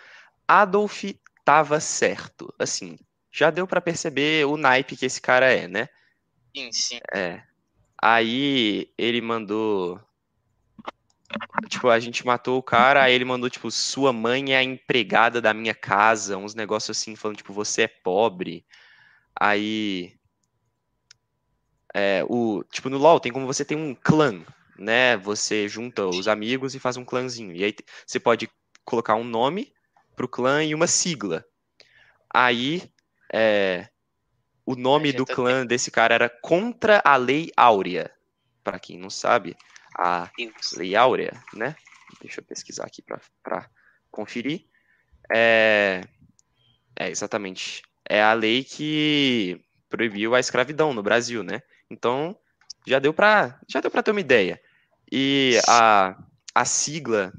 Adolf 0.47 1.03
Tava 1.43 1.79
Certo. 1.79 2.53
Assim, 2.59 2.99
já 3.31 3.49
deu 3.49 3.65
pra 3.65 3.81
perceber 3.81 4.45
o 4.45 4.55
naipe 4.55 4.95
que 4.95 5.05
esse 5.05 5.19
cara 5.19 5.51
é, 5.51 5.67
né? 5.67 5.89
Sim, 6.55 6.71
sim. 6.71 6.99
É. 7.13 7.41
Aí 8.01 8.93
ele 8.97 9.19
mandou. 9.19 9.99
Tipo, 11.67 11.89
a 11.89 11.99
gente 11.99 12.25
matou 12.25 12.57
o 12.59 12.63
cara, 12.63 13.03
aí 13.03 13.13
ele 13.13 13.25
mandou, 13.25 13.49
tipo, 13.49 13.69
sua 13.71 14.13
mãe 14.13 14.53
é 14.53 14.57
a 14.57 14.63
empregada 14.63 15.41
da 15.41 15.53
minha 15.53 15.73
casa, 15.73 16.37
uns 16.37 16.53
negócios 16.53 16.97
assim, 16.97 17.15
falando, 17.15 17.37
tipo, 17.37 17.51
você 17.51 17.83
é 17.83 17.87
pobre. 17.87 18.65
Aí. 19.35 20.13
É, 21.97 22.25
o, 22.27 22.61
tipo, 22.69 22.89
no 22.89 22.97
LoL 22.97 23.21
tem 23.21 23.31
como 23.31 23.47
você 23.47 23.63
tem 23.63 23.77
um 23.77 23.95
clã, 23.95 24.43
né? 24.77 25.15
Você 25.15 25.65
junta 25.69 26.05
os 26.05 26.27
amigos 26.27 26.75
e 26.75 26.79
faz 26.79 26.97
um 26.97 27.05
clãzinho. 27.05 27.55
E 27.55 27.63
aí 27.63 27.73
você 28.05 28.19
pode 28.19 28.49
colocar 28.83 29.15
um 29.15 29.23
nome 29.23 29.73
pro 30.13 30.27
clã 30.27 30.61
e 30.61 30.75
uma 30.75 30.87
sigla. 30.87 31.45
Aí, 32.29 32.83
é, 33.31 33.87
o 34.65 34.75
nome 34.75 35.13
do 35.13 35.25
clã 35.25 35.65
desse 35.65 35.89
cara 35.89 36.13
era 36.13 36.29
Contra 36.29 37.01
a 37.05 37.15
Lei 37.15 37.49
Áurea. 37.55 38.11
Pra 38.61 38.77
quem 38.77 38.99
não 38.99 39.09
sabe, 39.09 39.55
a 39.97 40.29
Deus. 40.37 40.73
Lei 40.73 40.97
Áurea, 40.97 41.31
né? 41.53 41.77
Deixa 42.19 42.41
eu 42.41 42.43
pesquisar 42.43 42.83
aqui 42.83 43.01
para 43.41 43.69
conferir. 44.11 44.65
É, 45.33 46.01
é, 46.93 47.09
exatamente. 47.09 47.83
É 48.03 48.21
a 48.21 48.33
lei 48.33 48.65
que 48.65 49.61
proibiu 49.89 50.35
a 50.35 50.41
escravidão 50.41 50.93
no 50.93 51.01
Brasil, 51.01 51.41
né? 51.41 51.61
Então, 51.89 52.37
já 52.87 52.99
deu 52.99 53.13
para 53.13 53.59
já 53.67 53.79
deu 53.81 53.91
para 53.91 54.03
ter 54.03 54.11
uma 54.11 54.19
ideia. 54.19 54.61
E 55.11 55.59
a, 55.67 56.17
a 56.53 56.65
sigla 56.65 57.31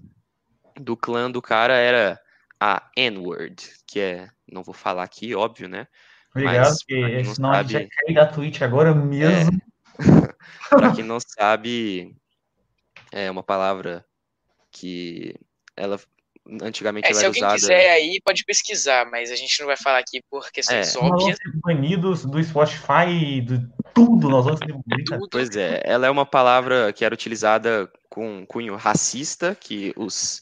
do 0.76 0.96
clã 0.96 1.30
do 1.30 1.42
cara 1.42 1.74
era 1.74 2.20
a 2.60 2.90
N-word, 2.96 3.70
que 3.86 4.00
é, 4.00 4.30
não 4.50 4.62
vou 4.62 4.74
falar 4.74 5.02
aqui, 5.02 5.34
óbvio, 5.34 5.68
né? 5.68 5.86
Obrigado, 6.30 6.76
Mas, 6.90 7.34
senão 7.34 7.52
a 7.52 7.62
gente 7.62 7.72
sabe- 7.72 7.84
ia 7.84 7.88
cair 7.88 8.14
da 8.14 8.26
Twitch 8.26 8.62
agora 8.62 8.94
mesmo. 8.94 9.50
Pra 10.70 10.92
quem 10.92 11.04
não 11.04 11.18
sabe, 11.20 12.14
é 13.12 13.30
uma 13.30 13.42
palavra 13.42 14.04
que 14.70 15.34
ela 15.76 15.98
antigamente 16.62 17.06
É, 17.06 17.10
ela 17.10 17.14
se 17.14 17.20
era 17.20 17.28
alguém 17.28 17.42
usada. 17.42 17.54
quiser 17.54 17.90
aí, 17.90 18.20
pode 18.24 18.44
pesquisar, 18.44 19.10
mas 19.10 19.30
a 19.30 19.36
gente 19.36 19.58
não 19.60 19.66
vai 19.66 19.76
falar 19.76 19.98
aqui 19.98 20.20
por 20.30 20.50
questões 20.50 20.94
É. 20.94 21.00
Nós 21.00 21.08
vamos 21.10 21.22
óbvias. 21.22 21.38
ser 21.38 21.60
banidos 21.60 22.24
do 22.24 22.42
Spotify, 22.42 23.40
de 23.40 23.66
tudo. 23.94 24.28
Nós 24.28 24.44
vamos 24.44 24.60
ser. 24.60 24.66
Tudo. 25.06 25.28
Pois 25.30 25.56
é, 25.56 25.82
ela 25.84 26.06
é 26.06 26.10
uma 26.10 26.26
palavra 26.26 26.92
que 26.92 27.04
era 27.04 27.14
utilizada 27.14 27.90
com 28.08 28.44
cunho 28.46 28.76
racista, 28.76 29.54
que 29.54 29.92
os, 29.96 30.40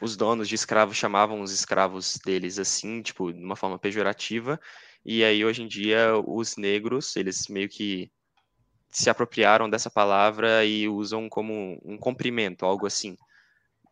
os 0.00 0.16
donos 0.16 0.48
de 0.48 0.54
escravos 0.54 0.96
chamavam 0.96 1.40
os 1.40 1.52
escravos 1.52 2.18
deles 2.24 2.58
assim, 2.58 3.02
tipo, 3.02 3.32
de 3.32 3.42
uma 3.42 3.56
forma 3.56 3.78
pejorativa. 3.78 4.60
E 5.04 5.22
aí, 5.22 5.44
hoje 5.44 5.62
em 5.62 5.68
dia, 5.68 6.12
os 6.26 6.56
negros, 6.56 7.14
eles 7.16 7.46
meio 7.48 7.68
que 7.68 8.10
se 8.90 9.10
apropriaram 9.10 9.68
dessa 9.68 9.90
palavra 9.90 10.64
e 10.64 10.88
usam 10.88 11.28
como 11.28 11.78
um 11.84 11.98
cumprimento, 11.98 12.64
algo 12.64 12.86
assim. 12.86 13.16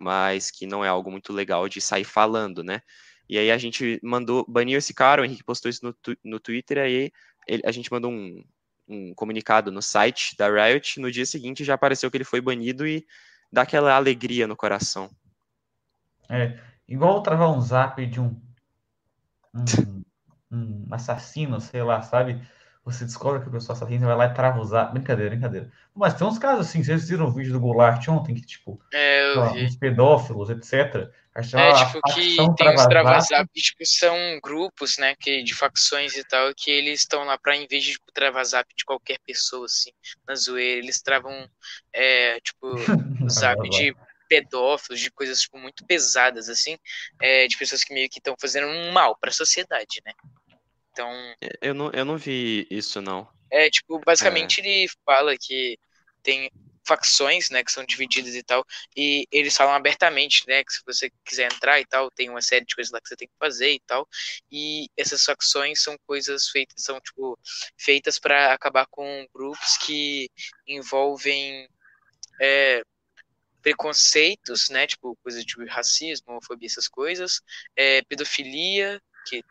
Mas 0.03 0.51
que 0.51 0.67
não 0.67 0.85
é 0.85 0.89
algo 0.89 1.13
muito 1.13 1.33
legal 1.33 1.69
de 1.69 1.81
sair 1.81 2.03
falando, 2.03 2.65
né? 2.65 2.83
E 3.29 3.39
aí 3.39 3.53
a 3.53 3.57
gente 3.57 4.01
mandou, 4.03 4.45
baniu 4.49 4.77
esse 4.79 4.93
cara, 4.93 5.23
o 5.23 5.25
Henrique 5.25 5.45
postou 5.45 5.71
isso 5.71 5.85
no, 5.85 5.95
no 6.25 6.41
Twitter, 6.41 6.79
aí 6.79 7.13
ele- 7.47 7.63
a 7.65 7.71
gente 7.71 7.91
mandou 7.91 8.11
um, 8.11 8.45
um 8.89 9.15
comunicado 9.15 9.71
no 9.71 9.81
site 9.81 10.37
da 10.37 10.49
Riot, 10.51 10.99
no 10.99 11.11
dia 11.11 11.25
seguinte 11.25 11.63
já 11.63 11.75
apareceu 11.75 12.11
que 12.11 12.17
ele 12.17 12.25
foi 12.25 12.41
banido 12.41 12.85
e 12.85 13.07
dá 13.51 13.63
aquela 13.63 13.95
alegria 13.95 14.49
no 14.49 14.57
coração. 14.57 15.09
É, 16.29 16.59
igual 16.89 17.23
travar 17.23 17.51
um 17.51 17.61
zap 17.61 18.05
de 18.05 18.21
um, 18.21 18.37
um, 19.55 20.03
um 20.51 20.87
assassino, 20.91 21.61
sei 21.61 21.85
lá, 21.85 22.03
sabe? 22.03 22.43
Você 22.85 23.05
descobre 23.05 23.41
que 23.41 23.49
o 23.49 23.53
pessoal 23.53 23.77
assassino, 23.77 24.01
você 24.01 24.07
vai 24.07 24.17
lá 24.17 24.27
e 24.27 24.35
trava 24.35 24.61
o 24.61 24.65
zap. 24.65 24.93
Brincadeira, 24.93 25.31
brincadeira. 25.31 25.73
Mas 25.95 26.15
tem 26.15 26.27
uns 26.27 26.39
casos 26.39 26.67
assim, 26.67 26.83
vocês 26.83 27.09
viram 27.09 27.27
o 27.27 27.33
vídeo 27.33 27.53
do 27.53 27.61
Goulart 27.61 28.07
ontem, 28.09 28.35
que, 28.35 28.43
tipo, 28.43 28.81
É, 28.93 29.35
lá, 29.37 29.53
pedófilos, 29.79 30.51
etc. 30.51 31.11
É, 31.35 31.71
a 31.71 31.75
tipo, 31.75 32.01
que 32.13 32.37
tem 32.37 32.47
os 32.47 32.57
Travazap. 32.57 32.89
Travazap, 32.91 33.51
que, 33.55 33.61
tipo, 33.61 33.87
são 33.87 34.17
grupos, 34.43 34.99
né, 34.99 35.15
que, 35.19 35.43
de 35.43 35.55
facções 35.55 36.15
e 36.17 36.25
tal, 36.25 36.53
que 36.55 36.71
eles 36.71 37.01
estão 37.01 37.25
lá 37.25 37.39
pra, 37.39 37.57
em 37.57 37.67
vez 37.67 37.85
de, 37.85 37.93
tipo, 37.93 38.13
travar 38.13 38.45
zap 38.45 38.69
de 38.77 38.85
qualquer 38.85 39.19
pessoa, 39.25 39.65
assim, 39.67 39.93
na 40.27 40.35
zoeira, 40.35 40.79
eles 40.79 41.01
travam, 41.01 41.49
é, 41.93 42.39
tipo, 42.41 42.75
zap 43.31 43.69
de 43.71 43.95
pedófilos, 44.29 45.01
de 45.01 45.11
coisas, 45.11 45.41
tipo, 45.41 45.59
muito 45.59 45.87
pesadas, 45.87 46.49
assim, 46.49 46.77
é, 47.21 47.47
de 47.47 47.57
pessoas 47.57 47.85
que 47.85 47.95
meio 47.95 48.09
que 48.11 48.19
estão 48.19 48.35
fazendo 48.41 48.67
um 48.67 48.91
mal 48.93 49.17
pra 49.19 49.31
sociedade, 49.31 50.03
né. 50.05 50.13
Então, 50.93 51.35
Eu 51.61 51.75
não, 51.75 51.91
eu 51.93 52.05
não 52.05 52.17
vi 52.19 52.67
isso, 52.71 53.01
não. 53.01 53.29
é, 53.51 53.69
tipo, 53.71 54.01
basicamente 54.05 54.61
ele 54.61 54.89
fala 55.05 55.37
que 55.39 55.79
tem 56.23 56.51
facções, 56.87 57.49
né, 57.51 57.63
que 57.63 57.71
são 57.71 57.85
divididas 57.85 58.35
e 58.35 58.43
tal, 58.43 58.65
e 58.97 59.27
eles 59.31 59.57
falam 59.57 59.75
abertamente, 59.75 60.45
né, 60.49 60.65
que 60.65 60.73
se 60.73 60.81
você 60.85 61.11
quiser 61.25 61.53
entrar 61.53 61.81
e 61.81 61.87
tal, 61.87 62.11
tem 62.11 62.29
uma 62.29 62.43
série 62.43 62.65
de 62.65 62.75
coisas 62.75 62.93
lá 62.93 63.01
que 63.01 63.09
você 63.09 63.17
tem 63.17 63.29
que 63.29 63.35
fazer 63.39 63.73
e 63.73 63.81
tal, 63.87 64.09
e 64.51 64.89
essas 64.97 65.23
facções 65.25 65.81
são 65.83 65.97
coisas 66.07 66.49
feitas, 66.49 66.83
são, 66.83 67.01
tipo, 67.01 67.39
feitas 67.79 68.19
para 68.19 68.53
acabar 68.53 68.87
com 68.91 69.27
grupos 69.33 69.77
que 69.79 70.29
envolvem 70.67 71.69
é, 72.41 72.83
preconceitos, 73.63 74.69
né, 74.71 74.87
tipo, 74.87 75.17
coisas 75.23 75.45
de 75.45 75.55
racismo, 75.67 76.27
homofobia, 76.33 76.67
essas 76.67 76.89
coisas, 76.89 77.41
é, 77.77 78.03
pedofilia, 78.03 79.01
que 79.29 79.43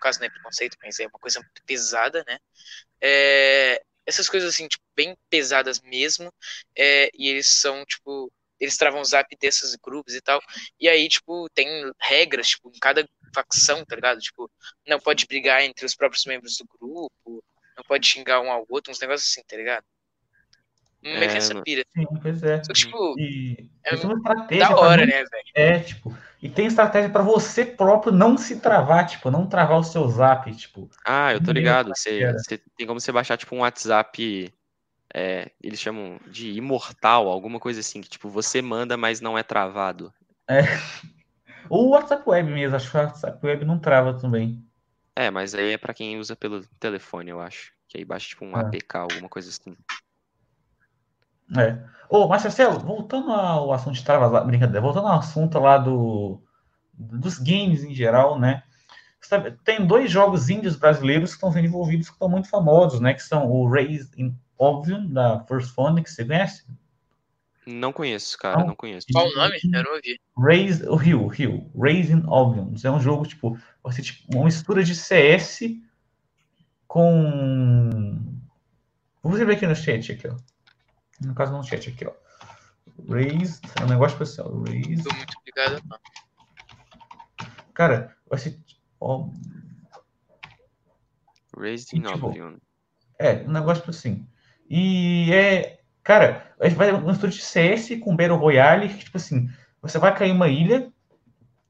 caso 0.00 0.18
não 0.18 0.26
é 0.26 0.30
preconceito, 0.30 0.76
mas 0.82 0.98
é 1.00 1.04
uma 1.06 1.18
coisa 1.18 1.40
muito 1.40 1.62
pesada, 1.64 2.24
né, 2.26 2.38
é, 3.00 3.82
essas 4.06 4.28
coisas 4.28 4.52
assim, 4.54 4.66
tipo, 4.66 4.84
bem 4.96 5.16
pesadas 5.28 5.80
mesmo, 5.80 6.32
é, 6.76 7.10
e 7.14 7.28
eles 7.28 7.48
são, 7.48 7.84
tipo, 7.84 8.32
eles 8.58 8.76
travam 8.76 9.00
o 9.00 9.04
zap 9.04 9.34
desses 9.36 9.74
grupos 9.76 10.14
e 10.14 10.20
tal, 10.20 10.40
e 10.78 10.88
aí, 10.88 11.08
tipo, 11.08 11.48
tem 11.54 11.68
regras, 12.00 12.48
tipo, 12.48 12.70
em 12.74 12.78
cada 12.78 13.08
facção, 13.34 13.84
tá 13.84 13.94
ligado? 13.94 14.20
Tipo, 14.20 14.50
não 14.86 14.98
pode 14.98 15.26
brigar 15.26 15.62
entre 15.62 15.86
os 15.86 15.94
próprios 15.94 16.24
membros 16.26 16.56
do 16.58 16.66
grupo, 16.78 17.42
não 17.76 17.84
pode 17.84 18.06
xingar 18.06 18.40
um 18.40 18.50
ao 18.50 18.66
outro, 18.68 18.90
uns 18.92 19.00
negócios 19.00 19.30
assim, 19.30 19.42
tá 19.46 19.56
ligado? 19.56 19.84
Meio 21.02 21.24
É, 21.24 21.28
que 21.28 21.38
essa 21.38 21.62
pira. 21.62 21.82
Sim, 21.94 22.04
pois 22.20 22.42
é. 22.42 22.62
Só 22.62 22.72
que, 22.72 22.80
tipo, 22.80 23.18
E 23.18 23.70
É 23.84 23.94
uma 23.94 24.14
estratégia 24.14 24.68
da 24.68 24.74
pra 24.74 24.80
hora, 24.80 25.06
né, 25.06 25.24
velho? 25.24 25.44
É, 25.54 25.80
tipo, 25.80 26.16
e 26.42 26.48
tem 26.48 26.66
estratégia 26.66 27.10
pra 27.10 27.22
você 27.22 27.64
próprio 27.64 28.12
não 28.12 28.36
se 28.38 28.60
travar, 28.60 29.06
tipo, 29.06 29.30
não 29.30 29.46
travar 29.46 29.78
o 29.78 29.84
seu 29.84 30.08
zap, 30.08 30.50
tipo. 30.54 30.88
Ah, 31.04 31.32
eu 31.32 31.40
tô 31.40 31.52
ligado. 31.52 31.90
é 31.90 31.94
Você, 31.94 32.22
era. 32.22 32.38
você 32.38 32.58
tem 32.76 32.86
como 32.86 33.00
você 33.00 33.12
baixar, 33.12 33.36
tipo, 33.36 33.54
um 33.54 33.60
WhatsApp. 33.60 34.52
é, 35.12 35.50
eles 35.62 35.80
chamam 35.80 36.18
de 36.28 36.50
imortal, 36.52 37.28
alguma 37.28 37.58
coisa 37.60 37.80
assim, 37.80 38.00
que, 38.00 38.08
tipo, 38.08 38.28
você 38.28 38.62
manda, 38.62 38.96
mas 38.96 39.20
não 39.20 39.36
é 39.36 39.42
travado. 39.42 40.12
Ou 41.68 41.88
o 41.88 41.90
WhatsApp 41.90 42.22
Web 42.28 42.50
mesmo, 42.50 42.76
acho 42.76 42.90
que 42.90 42.96
o 42.96 43.00
WhatsApp 43.00 43.46
Web 43.46 43.64
não 43.64 43.78
trava 43.78 44.18
também. 44.18 44.64
É, 45.14 45.30
mas 45.30 45.54
aí 45.54 45.72
é 45.72 45.78
pra 45.78 45.92
quem 45.94 46.18
usa 46.18 46.34
pelo 46.34 46.64
telefone, 46.78 47.30
eu 47.30 47.40
acho. 47.40 47.72
Que 47.88 47.98
aí 47.98 48.04
baixa, 48.04 48.28
tipo, 48.28 48.44
um 48.44 48.56
É. 48.56 48.60
APK, 48.60 48.98
alguma 48.98 49.28
coisa 49.28 49.50
assim. 49.50 49.76
É. 51.56 51.78
Ô, 52.08 52.26
mas 52.26 52.42
Marcelo, 52.42 52.78
voltando 52.80 53.30
ao 53.30 53.72
assunto 53.72 53.94
de 53.94 54.04
travas 54.04 54.30
lá, 54.30 54.42
brincadeira, 54.42 54.80
voltando 54.80 55.06
ao 55.06 55.18
assunto 55.18 55.58
lá 55.58 55.78
do, 55.78 56.42
dos 56.92 57.38
games 57.38 57.84
em 57.84 57.94
geral, 57.94 58.38
né? 58.38 58.62
Sabe, 59.20 59.52
tem 59.64 59.86
dois 59.86 60.10
jogos 60.10 60.48
índios 60.48 60.74
brasileiros 60.74 61.30
que 61.30 61.36
estão 61.36 61.52
sendo 61.52 61.66
envolvidos 61.66 62.08
que 62.08 62.14
estão 62.14 62.28
muito 62.28 62.48
famosos, 62.48 63.00
né? 63.00 63.14
Que 63.14 63.22
são 63.22 63.48
o 63.48 63.68
Raised 63.68 64.10
in 64.18 64.34
Oblivion, 64.58 65.06
da 65.06 65.44
First 65.44 65.72
Phone, 65.72 66.02
que 66.02 66.10
você 66.10 66.24
conhece? 66.24 66.64
Não 67.66 67.92
conheço, 67.92 68.36
cara, 68.38 68.58
Não. 68.58 68.68
não 68.68 68.76
conheço. 68.76 69.06
Qual 69.12 69.28
o 69.28 69.34
nome? 69.34 69.58
Eu 69.62 69.84
não 69.84 69.92
ouvi. 69.92 70.18
Raise, 70.36 70.88
o 70.88 70.96
Rio, 70.96 71.26
Rio, 71.26 71.70
Raising 71.78 72.24
Oblivion. 72.26 72.74
É 72.82 72.90
um 72.90 73.00
jogo, 73.00 73.26
tipo, 73.26 73.58
ser 73.92 74.02
tipo 74.02 74.34
uma 74.34 74.46
mistura 74.46 74.82
de 74.82 74.94
CS 74.94 75.60
com. 76.88 78.18
Vou 79.22 79.32
ver 79.32 79.50
aqui 79.50 79.66
no 79.66 79.76
chat, 79.76 80.12
aqui, 80.12 80.26
ó. 80.26 80.36
No 81.20 81.34
caso, 81.34 81.52
no 81.52 81.62
chat 81.64 81.88
aqui, 81.90 82.06
ó. 82.06 82.12
Raised, 83.08 83.60
é 83.80 83.84
um 83.84 83.88
negócio 83.88 84.14
especial. 84.14 84.62
Raised. 84.62 85.04
Tô 85.04 85.14
muito 85.14 85.34
obrigado, 85.38 85.82
não. 85.88 85.98
Cara, 87.74 88.14
vai 88.28 88.38
ser. 88.38 88.58
Ó, 89.00 89.28
Raised 91.56 91.92
in 91.94 92.02
Tipo, 92.02 92.26
Oblivion. 92.28 92.56
é, 93.18 93.42
um 93.46 93.52
negócio 93.52 93.84
assim. 93.88 94.26
E 94.68 95.32
é. 95.32 95.80
Cara, 96.02 96.54
a 96.58 96.68
gente 96.68 96.78
vai 96.78 96.92
um 96.92 97.10
estúdio 97.10 97.36
de 97.38 97.44
CS 97.44 97.90
com 98.02 98.16
Battle 98.16 98.38
Royale, 98.38 98.88
que, 98.88 99.04
tipo 99.04 99.16
assim, 99.18 99.50
você 99.82 99.98
vai 99.98 100.16
cair 100.16 100.30
em 100.30 100.34
uma 100.34 100.48
ilha, 100.48 100.90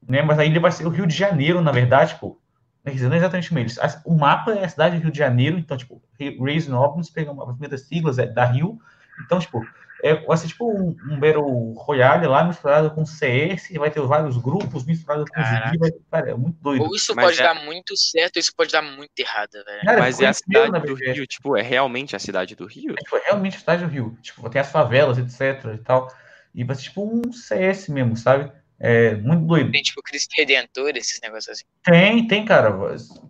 né? 0.07 0.21
Mas 0.21 0.39
a 0.39 0.45
ilha 0.45 0.59
vai 0.59 0.71
ser 0.71 0.85
o 0.85 0.89
Rio 0.89 1.05
de 1.05 1.15
Janeiro, 1.15 1.61
na 1.61 1.71
verdade, 1.71 2.13
tipo. 2.13 2.39
Dizer, 2.83 3.07
não 3.09 3.13
é 3.15 3.19
exatamente 3.19 3.55
eles. 3.55 3.77
O 4.03 4.15
mapa 4.15 4.53
é 4.53 4.65
a 4.65 4.69
cidade 4.69 4.97
do 4.97 5.03
Rio 5.03 5.11
de 5.11 5.17
Janeiro, 5.17 5.59
então, 5.59 5.77
tipo, 5.77 6.01
Raising 6.39 6.71
Obnos, 6.71 7.11
pega 7.11 7.31
uma 7.31 7.45
das 7.45 7.53
primeiras 7.53 7.81
siglas 7.87 8.17
é 8.17 8.25
da 8.25 8.43
Rio. 8.43 8.81
Então, 9.25 9.39
tipo, 9.39 9.65
é, 10.03 10.15
vai 10.15 10.35
ser 10.37 10.47
tipo 10.47 10.65
um, 10.67 10.97
um 11.05 11.19
Battle 11.19 11.73
Royale 11.73 12.25
lá 12.25 12.43
misturado 12.43 12.89
com 12.91 13.05
CS, 13.05 13.71
vai 13.77 13.91
ter 13.91 14.01
vários 14.01 14.35
grupos 14.37 14.83
misturados 14.83 15.29
com 15.29 15.35
Caraca. 15.35 15.65
zumbi, 15.67 15.77
vai, 15.77 15.91
cara, 16.09 16.31
é 16.31 16.33
muito 16.33 16.59
doido. 16.59 16.83
Ou 16.83 16.95
isso 16.95 17.13
Mas 17.15 17.25
pode 17.25 17.39
é- 17.39 17.43
dar 17.43 17.53
muito 17.63 17.95
certo, 17.95 18.37
ou 18.37 18.39
isso 18.39 18.51
pode 18.55 18.71
dar 18.71 18.81
muito 18.81 19.11
errado, 19.19 19.51
velho. 19.53 19.81
Cara, 19.85 19.99
Mas 19.99 20.15
ficou 20.15 20.25
é 20.25 20.29
a 20.29 20.33
cidade 20.33 20.71
na 20.71 20.79
do 20.79 20.95
BGS. 20.95 21.13
Rio, 21.13 21.27
tipo, 21.27 21.57
é 21.57 21.61
realmente 21.61 22.15
a 22.15 22.19
cidade 22.19 22.55
do 22.55 22.65
Rio? 22.65 22.95
Tipo, 22.95 23.17
é 23.17 23.21
realmente 23.25 23.57
a 23.57 23.59
cidade 23.59 23.83
do 23.85 23.89
Rio. 23.89 24.17
Tipo, 24.21 24.49
tem 24.49 24.61
as 24.61 24.71
favelas, 24.71 25.17
etc 25.17 25.65
e 25.75 25.77
tal. 25.77 26.07
E 26.53 26.63
vai 26.63 26.75
ser 26.75 26.83
tipo 26.83 27.03
um 27.03 27.31
CS 27.31 27.89
mesmo, 27.91 28.17
sabe? 28.17 28.51
É 28.79 29.13
muito 29.13 29.45
doido. 29.45 29.71
Tem 29.71 29.83
tipo 29.83 30.01
Cristo 30.01 30.33
Redentor, 30.35 30.93
esses 30.95 31.21
negócios 31.21 31.49
assim. 31.49 31.63
Tem, 31.83 32.27
tem, 32.27 32.43
cara. 32.43 32.71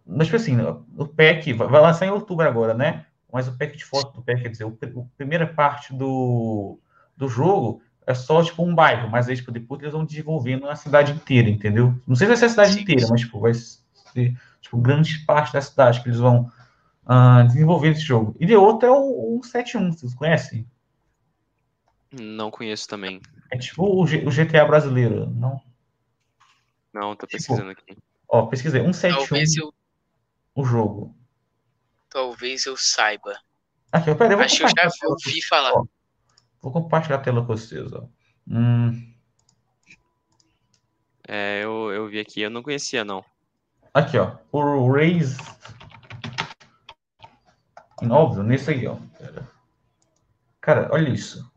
Mas, 0.06 0.26
tipo 0.28 0.38
assim, 0.38 0.58
o 0.62 1.14
vai 1.18 1.68
vai 1.68 1.82
lançar 1.82 2.06
em 2.06 2.12
outubro 2.12 2.48
agora, 2.48 2.74
né? 2.74 3.06
Mas 3.32 3.48
o 3.48 3.58
pack 3.58 3.78
de 3.78 3.86
foto 3.86 4.14
do 4.16 4.22
pack, 4.24 4.42
quer 4.42 4.50
dizer, 4.50 4.64
o, 4.66 4.72
pr- 4.72 4.88
a 5.00 5.04
primeira 5.18 5.48
parte 5.48 5.94
do, 5.94 6.78
do 7.16 7.28
jogo 7.28 7.82
é 8.06 8.14
só, 8.14 8.44
tipo, 8.44 8.64
um 8.64 8.74
bairro. 8.76 9.10
Mas 9.10 9.30
aí, 9.30 9.36
tipo, 9.36 9.52
depois 9.52 9.82
eles 9.82 9.94
vão 9.94 10.06
desenvolvendo 10.06 10.68
a 10.70 10.76
cidade 10.76 11.12
inteira, 11.12 11.50
entendeu? 11.50 11.96
Não 12.08 12.16
sei 12.16 12.26
se 12.26 12.30
vai 12.30 12.38
ser 12.38 12.46
a 12.46 12.50
cidade 12.50 12.74
Sim, 12.74 12.82
inteira, 12.82 13.02
sim. 13.06 13.12
mas, 13.12 13.22
tipo, 13.22 13.40
vai 13.40 13.54
ser, 13.54 14.38
tipo, 14.60 14.78
grande 14.78 15.20
parte 15.26 15.54
da 15.54 15.62
cidade 15.62 16.02
que 16.02 16.10
eles 16.10 16.20
vão 16.20 16.52
ah, 17.06 17.44
desenvolver 17.44 17.90
esse 17.92 18.02
jogo. 18.02 18.36
E 18.40 18.46
de 18.46 18.56
outro 18.56 18.88
é 18.88 18.92
o, 18.92 19.38
o 19.38 19.42
7.1, 19.44 19.92
vocês 19.92 20.14
conhecem? 20.14 20.68
Não 22.12 22.52
conheço 22.52 22.88
também. 22.88 23.22
É 23.50 23.58
tipo 23.58 23.84
o, 23.86 24.06
G- 24.06 24.26
o 24.26 24.30
GTA 24.32 24.66
brasileiro, 24.66 25.30
não? 25.30 25.62
Não, 26.94 27.16
tô 27.16 27.26
Tipo, 27.26 27.38
pesquisando 27.38 27.72
aqui. 27.72 27.98
Ó, 28.28 28.48
pesquisei, 28.48 28.82
171, 28.82 29.18
Talvez 29.28 29.56
eu, 29.56 29.74
o 30.56 30.64
jogo. 30.66 31.16
Talvez 32.12 32.66
eu 32.68 32.78
saiba. 32.78 33.36
Aqui, 33.92 34.12
ó, 34.12 34.16
peraí, 34.16 34.40
Acho 34.42 34.58
que 34.58 34.64
eu 34.64 34.68
já 34.68 34.74
compartilhar 34.76 34.88
a 34.88 34.92
tela 35.00 35.12
ouvi 35.14 35.42
falar. 35.44 35.74
Ó, 35.74 35.86
Vou 36.62 36.72
compartilhar 36.72 37.16
a 37.16 37.20
tela 37.22 37.42
com 37.42 37.48
vocês, 37.48 37.92
ó. 37.94 38.08
Hum, 38.48 39.12
É, 41.28 41.62
eu, 41.64 41.92
eu 41.92 42.08
vi 42.08 42.20
aqui, 42.20 42.42
eu 42.42 42.50
não 42.50 42.62
conhecia, 42.62 43.04
não. 43.06 43.24
aqui, 43.94 44.18
ó. 44.18 44.36
O 44.52 44.92
Raise. 44.92 45.38
Óbvio, 48.10 48.44
nesse 48.44 48.72
aí, 48.72 48.88
ó. 48.88 48.98
Cara, 50.60 50.90
olha 50.92 51.10
isso. 51.10 51.51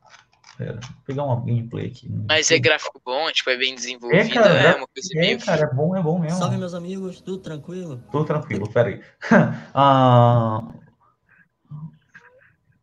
Pera, 0.57 0.75
vou 0.81 1.03
pegar 1.05 1.25
uma 1.25 1.41
gameplay 1.41 1.89
aqui. 1.89 2.09
Mas 2.29 2.51
é 2.51 2.59
gráfico 2.59 3.01
bom, 3.05 3.31
tipo, 3.33 3.51
é 3.51 3.57
bem 3.57 3.75
desenvolvido, 3.75 4.33
cara, 4.35 4.55
é, 4.55 4.63
gra- 4.63 4.77
uma 4.77 4.87
coisa 4.87 5.09
É, 5.15 5.21
meio. 5.21 5.39
cara, 5.45 5.63
é 5.65 5.75
bom, 5.75 5.97
é 5.97 6.03
bom 6.03 6.19
mesmo. 6.19 6.39
Salve, 6.39 6.57
meus 6.57 6.75
amigos, 6.75 7.21
tudo 7.21 7.39
tranquilo? 7.39 8.01
Tô 8.13 8.25
tranquilo, 8.25 8.71
peraí. 8.73 9.03
Ah, 9.75 10.63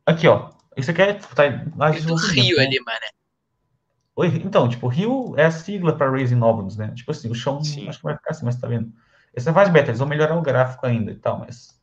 Aqui, 0.06 0.28
ó. 0.28 0.50
Isso 0.76 0.92
aqui 0.92 1.02
é. 1.02 1.14
Tá 1.14 1.44
lá 1.78 1.92
de 1.92 2.02
do 2.06 2.16
Rio 2.16 2.58
né? 2.58 2.66
ali, 2.66 2.80
mano. 2.80 3.00
Oi, 4.16 4.28
Então, 4.44 4.68
tipo, 4.68 4.88
Rio 4.88 5.34
é 5.38 5.46
a 5.46 5.52
sigla 5.52 5.98
para 5.98 6.10
Raising 6.12 6.36
Nobles, 6.36 6.76
né? 6.76 6.94
Tipo 6.96 7.12
assim, 7.12 7.30
o 7.30 7.36
chão 7.36 7.64
Sim. 7.64 7.88
acho 7.88 8.00
que 8.00 8.04
vai 8.04 8.16
ficar 8.16 8.32
assim, 8.32 8.46
mas 8.46 8.58
tá 8.60 8.68
vendo? 8.68 8.92
Essa 9.34 9.52
é 9.52 9.54
fase 9.54 9.72
beta, 9.72 9.90
eles 9.90 10.00
vão 10.00 10.08
melhorar 10.08 10.36
o 10.38 10.42
gráfico 10.42 10.86
ainda 10.86 11.12
e 11.12 11.16
tal, 11.16 11.40
mas. 11.40 11.80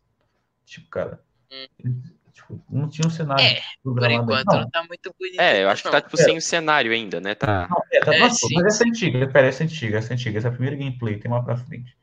Tipo, 0.66 0.88
cara. 0.90 1.22
Hum. 1.50 2.02
Tipo, 2.38 2.62
não 2.70 2.88
tinha 2.88 3.04
um 3.06 3.10
cenário 3.10 3.44
É, 3.44 3.60
Por 3.82 4.10
enquanto 4.10 4.46
não, 4.46 4.60
não 4.60 4.70
tá 4.70 4.84
muito 4.84 5.12
bonito. 5.18 5.40
É, 5.40 5.64
eu 5.64 5.68
acho 5.68 5.82
que 5.82 5.90
tá, 5.90 6.00
tipo, 6.00 6.16
sem 6.16 6.36
o 6.36 6.40
cenário 6.40 6.92
ainda, 6.92 7.20
né? 7.20 7.34
Tá. 7.34 7.66
não, 7.68 7.82
é, 7.92 8.00
tá, 8.00 8.14
É, 8.14 8.18
nossa, 8.20 8.46
mas 8.54 8.64
essa 8.66 8.84
é 8.84 8.88
antiga, 8.88 9.26
pera, 9.28 9.48
essa 9.48 9.64
é 9.64 9.66
antiga, 9.66 9.98
essa 9.98 10.12
é 10.12 10.14
antiga, 10.14 10.38
essa 10.38 10.46
é 10.46 10.50
a 10.50 10.52
primeira 10.52 10.76
gameplay, 10.76 11.18
tem 11.18 11.28
uma 11.30 11.44
pra 11.44 11.56
frente. 11.56 11.96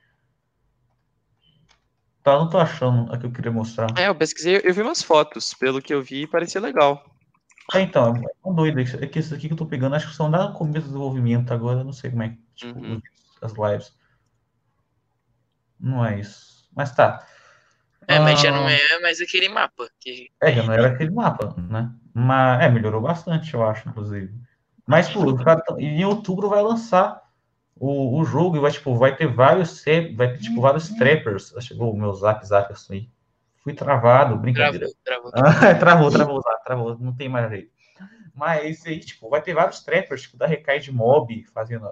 Tá, 2.21 2.37
não 2.37 2.49
tô 2.49 2.57
achando 2.57 3.11
a 3.13 3.17
que 3.17 3.25
eu 3.25 3.31
queria 3.31 3.51
mostrar. 3.51 3.87
É, 3.97 4.07
eu 4.09 4.15
pesquisei, 4.15 4.59
eu 4.63 4.73
vi 4.73 4.81
umas 4.81 5.01
fotos. 5.01 5.53
Pelo 5.53 5.81
que 5.81 5.93
eu 5.93 6.01
vi, 6.01 6.27
parecia 6.27 6.59
legal. 6.59 7.01
É, 7.73 7.81
então, 7.81 8.13
é 8.17 8.21
tão 8.43 8.53
doido. 8.53 8.81
isso- 8.81 8.97
É 9.01 9.07
que 9.07 9.19
isso 9.19 9.33
aqui 9.33 9.47
que 9.47 9.53
eu 9.53 9.57
tô 9.57 9.65
pegando, 9.65 9.95
acho 9.95 10.09
que 10.09 10.15
são 10.15 10.29
lá 10.29 10.49
no 10.49 10.53
começo 10.53 10.87
do 10.87 10.91
desenvolvimento, 10.91 11.53
agora 11.53 11.83
não 11.83 11.93
sei 11.93 12.09
como 12.09 12.23
é 12.23 12.29
que, 12.29 12.39
tipo, 12.55 12.77
Uhum. 12.79 13.01
as 13.41 13.53
lives. 13.53 13.93
Não 15.79 16.05
é 16.05 16.19
isso. 16.19 16.67
Mas 16.75 16.93
tá. 16.93 17.25
É, 18.07 18.19
mas 18.19 18.39
já 18.39 18.49
Ah, 18.49 18.51
não 18.51 18.69
é 18.69 18.99
mais 18.99 19.19
aquele 19.21 19.49
mapa. 19.49 19.89
Que... 19.99 20.29
É, 20.41 20.51
já 20.51 20.63
não 20.63 20.73
era 20.73 20.87
aquele 20.87 21.11
mapa, 21.11 21.55
né? 21.57 21.91
Mas, 22.13 22.63
é, 22.63 22.69
melhorou 22.69 23.01
bastante, 23.01 23.53
eu 23.53 23.63
acho, 23.67 23.87
inclusive. 23.89 24.33
Mas, 24.87 25.09
pô, 25.09 25.25
e 25.79 25.85
em 25.85 26.05
outubro 26.05 26.47
vai 26.49 26.61
lançar 26.61 27.21
o, 27.75 28.19
o 28.19 28.23
jogo 28.23 28.55
e 28.55 28.59
vai, 28.59 28.71
tipo, 28.71 28.95
vai 28.95 29.15
ter 29.15 29.27
vários, 29.27 29.81
se- 29.81 30.13
vai 30.13 30.31
ter, 30.33 30.39
tipo, 30.39 30.61
vários 30.61 30.89
trappers. 30.89 31.53
Chegou 31.61 31.91
o 31.91 31.97
meu 31.97 32.13
zap 32.13 32.45
zap 32.45 32.71
assim 32.71 32.93
aí. 32.93 33.09
Fui 33.63 33.73
travado, 33.73 34.37
brincadeira. 34.37 34.87
Travou, 35.03 35.31
travou. 35.31 35.55
Ah, 35.71 35.75
travou, 35.75 36.11
travou, 36.11 36.41
travou, 36.41 36.63
travou, 36.63 36.97
não 36.99 37.13
tem 37.15 37.27
mais 37.27 37.49
jeito. 37.49 37.71
Mas 38.35 38.85
aí, 38.85 38.99
tipo, 38.99 39.29
vai 39.29 39.41
ter 39.41 39.53
vários 39.53 39.79
trappers, 39.81 40.23
tipo, 40.23 40.37
da 40.37 40.45
Recai 40.45 40.79
de 40.79 40.91
Mob, 40.91 41.43
fazendo 41.53 41.85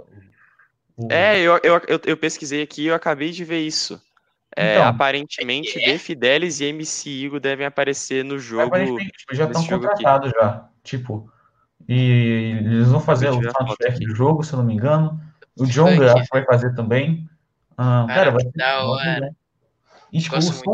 o, 0.96 1.08
o- 1.08 1.12
É, 1.12 1.40
eu, 1.40 1.60
eu, 1.64 1.82
eu, 1.88 2.00
eu 2.06 2.18
pesquisei 2.18 2.62
aqui 2.62 2.84
e 2.84 2.88
eu 2.88 2.96
acabei 2.96 3.32
de 3.32 3.44
ver 3.44 3.60
isso. 3.62 4.02
É, 4.56 4.76
Então. 4.76 4.88
aparentemente, 4.88 5.80
É? 5.80 5.92
The 5.92 5.98
Fidelis 5.98 6.60
e 6.60 6.66
MC 6.66 7.10
Igor 7.10 7.40
devem 7.40 7.66
aparecer 7.66 8.24
no 8.24 8.38
jogo. 8.38 8.64
Aparentemente, 8.64 9.12
tipo, 9.12 9.36
já 9.36 9.46
estão 9.46 9.62
jogo 9.64 9.86
aqui. 9.86 9.96
contratados 10.04 10.32
já, 10.32 10.68
tipo, 10.84 11.30
e 11.88 12.60
eles 12.64 12.88
vão 12.90 13.00
fazer 13.00 13.30
o 13.30 13.42
soundtrack 13.52 14.00
do 14.00 14.16
jogo, 14.16 14.44
se 14.44 14.54
eu 14.54 14.58
não 14.58 14.66
me 14.66 14.74
engano. 14.74 15.20
O 15.58 15.66
John 15.66 15.90
vai 16.32 16.44
fazer 16.46 16.74
também. 16.76 17.30
Ah, 17.78 18.06
Cara, 18.08 18.20
cara, 18.20 18.32
vai 18.32 18.42
ser 18.42 18.52
da 18.52 18.86
hora. 18.86 19.36
E, 20.12 20.20
tipo, 20.22 20.38
o 20.38 20.42
som, 20.42 20.72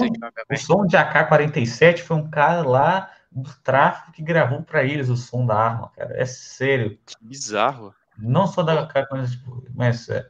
o 0.52 0.58
som 0.58 0.86
de 0.86 0.98
AK-47 0.98 2.00
foi 2.00 2.18
um 2.18 2.30
cara 2.30 2.62
lá 2.68 3.10
do 3.32 3.50
tráfico 3.64 4.12
que 4.12 4.22
gravou 4.22 4.62
pra 4.64 4.84
eles 4.84 5.08
o 5.10 5.16
som 5.16 5.46
da 5.46 5.56
arma, 5.56 5.92
cara. 5.96 6.14
É 6.18 6.26
sério. 6.26 6.98
Que 7.06 7.16
bizarro. 7.22 7.94
Não 8.18 8.48
só 8.48 8.62
da 8.64 8.82
AK-47, 8.84 9.32
tipo, 9.32 9.64
mas 9.74 10.10
é. 10.10 10.28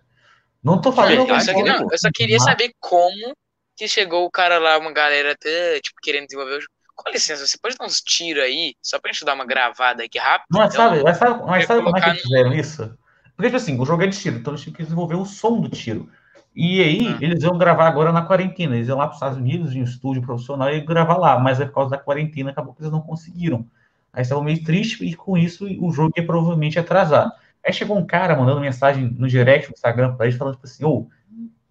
Não 0.64 0.80
tô 0.82 0.92
falando. 0.92 1.12
Eu 1.14 1.18
só, 1.18 1.24
alguma 1.24 1.42
que- 1.42 1.54
coisa, 1.54 1.80
não, 1.84 1.88
eu 1.92 1.98
só 1.98 2.10
queria 2.14 2.40
saber 2.40 2.72
como 2.80 3.34
que 3.76 3.88
chegou 3.88 4.26
o 4.26 4.32
cara 4.32 4.58
lá, 4.60 4.78
uma 4.78 4.92
galera 4.92 5.32
até, 5.32 5.80
tipo, 5.80 5.98
querendo 6.02 6.26
desenvolver 6.26 6.58
o 6.58 6.62
jogo. 6.62 6.72
Com 6.96 7.10
licença, 7.12 7.48
você 7.48 7.58
pode 7.62 7.78
dar 7.78 7.86
uns 7.86 8.02
tiros 8.02 8.44
aí, 8.44 8.74
só 8.84 9.00
pra 9.00 9.12
gente 9.12 9.24
dar 9.24 9.34
uma 9.34 9.46
gravada 9.46 10.04
aqui 10.04 10.18
rápido? 10.20 10.48
Mas 10.52 10.74
Então, 10.74 10.90
sabe, 10.90 11.04
mas 11.04 11.18
sabe, 11.18 11.46
mas 11.46 11.66
sabe 11.66 11.82
como 11.84 11.98
é 11.98 12.02
que 12.02 12.10
eles 12.10 12.22
fizeram 12.22 12.54
isso? 12.54 12.98
Porque, 13.38 13.48
tipo 13.48 13.56
assim, 13.56 13.80
o 13.80 13.86
jogo 13.86 14.04
é 14.04 14.08
de 14.08 14.20
tiro, 14.20 14.36
então 14.38 14.52
eles 14.52 14.62
tinham 14.62 14.76
que 14.76 14.84
desenvolver 14.84 15.16
o 15.16 15.24
som 15.26 15.62
do 15.62 15.70
tiro. 15.70 16.10
E 16.54 16.82
aí, 16.82 17.08
Ah. 17.08 17.18
eles 17.22 17.42
iam 17.42 17.58
gravar 17.58 17.88
agora 17.88 18.12
na 18.12 18.24
quarentena. 18.24 18.76
Eles 18.76 18.90
iam 18.90 18.98
lá 18.98 19.06
para 19.06 19.12
os 19.12 19.16
Estados 19.18 19.38
Unidos, 19.38 19.74
em 19.74 19.80
um 19.80 19.86
estúdio 19.86 20.22
profissional, 20.22 20.70
e 20.74 20.82
gravar 20.82 21.16
lá. 21.16 21.40
Mas 21.40 21.62
é 21.62 21.66
por 21.66 21.76
causa 21.76 21.92
da 21.92 21.98
quarentena, 21.98 22.50
acabou 22.52 22.74
que 22.74 22.82
eles 22.82 22.92
não 22.92 23.00
conseguiram. 23.00 23.66
Aí 24.12 24.24
estavam 24.24 24.44
meio 24.44 24.62
tristes, 24.62 25.00
e 25.10 25.16
com 25.16 25.38
isso 25.38 25.66
o 25.80 25.92
jogo 25.94 26.12
ia 26.18 26.26
provavelmente 26.26 26.78
atrasar. 26.78 27.32
Aí 27.66 27.74
chegou 27.74 27.98
um 27.98 28.06
cara 28.06 28.36
mandando 28.36 28.62
mensagem 28.62 29.04
no 29.18 29.28
direct, 29.28 29.68
no 29.70 29.74
Instagram, 29.74 30.16
para 30.16 30.26
eles, 30.26 30.38
falando 30.38 30.56
tipo 30.56 30.66
assim: 30.66 30.86
Ô, 30.86 31.08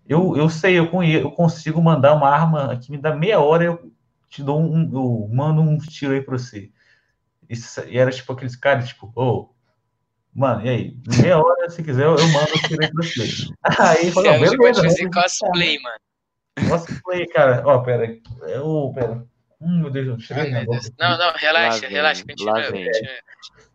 eu, 0.06 0.36
eu 0.36 0.48
sei, 0.48 0.78
eu, 0.78 0.90
eu 1.02 1.30
consigo 1.30 1.80
mandar 1.82 2.14
uma 2.14 2.28
arma 2.28 2.72
aqui, 2.72 2.90
me 2.90 2.98
dá 2.98 3.14
meia 3.14 3.40
hora, 3.40 3.64
eu 3.64 3.92
te 4.28 4.42
dou 4.42 4.60
um, 4.60 4.82
eu 4.92 5.28
mando 5.32 5.60
um 5.60 5.78
tiro 5.78 6.12
aí 6.12 6.20
pra 6.20 6.36
você. 6.38 6.70
Isso- 7.48 7.82
e 7.88 7.98
era 7.98 8.10
tipo 8.10 8.32
aqueles 8.32 8.56
caras, 8.56 8.88
tipo, 8.88 9.10
ô, 9.14 9.50
mano, 10.34 10.64
e 10.64 10.68
aí? 10.68 10.96
Meia 11.20 11.38
hora, 11.38 11.68
se 11.70 11.82
quiser, 11.82 12.04
eu, 12.04 12.16
eu 12.16 12.28
mando 12.28 12.50
um 12.50 12.68
tiro 12.68 12.82
aí 12.82 12.90
pra 12.92 13.02
você. 13.02 13.22
Aí 13.78 14.12
falei, 14.12 14.30
é, 14.32 14.38
beleza, 14.38 14.82
fazer 14.82 15.02
vamos 15.08 15.14
cosplay, 15.16 15.78
mano. 15.80 16.68
Cosplay, 16.68 17.26
cara. 17.28 17.62
Ó, 17.66 17.78
pera 17.80 18.04
aí. 18.04 18.22
Eu, 18.48 18.92
pera. 18.94 19.24
Hum, 19.60 19.80
meu 19.80 19.90
Deus, 19.90 20.06
eu 20.30 20.36
Ai, 20.36 20.50
na 20.50 20.60
meu 20.62 20.70
Deus. 20.70 20.90
Não, 20.98 21.18
não, 21.18 21.32
relaxa, 21.34 21.82
Lá 21.86 21.88
relaxa, 21.88 22.24
continua. 22.24 22.70
vem. 22.70 22.84
continua. 22.84 23.12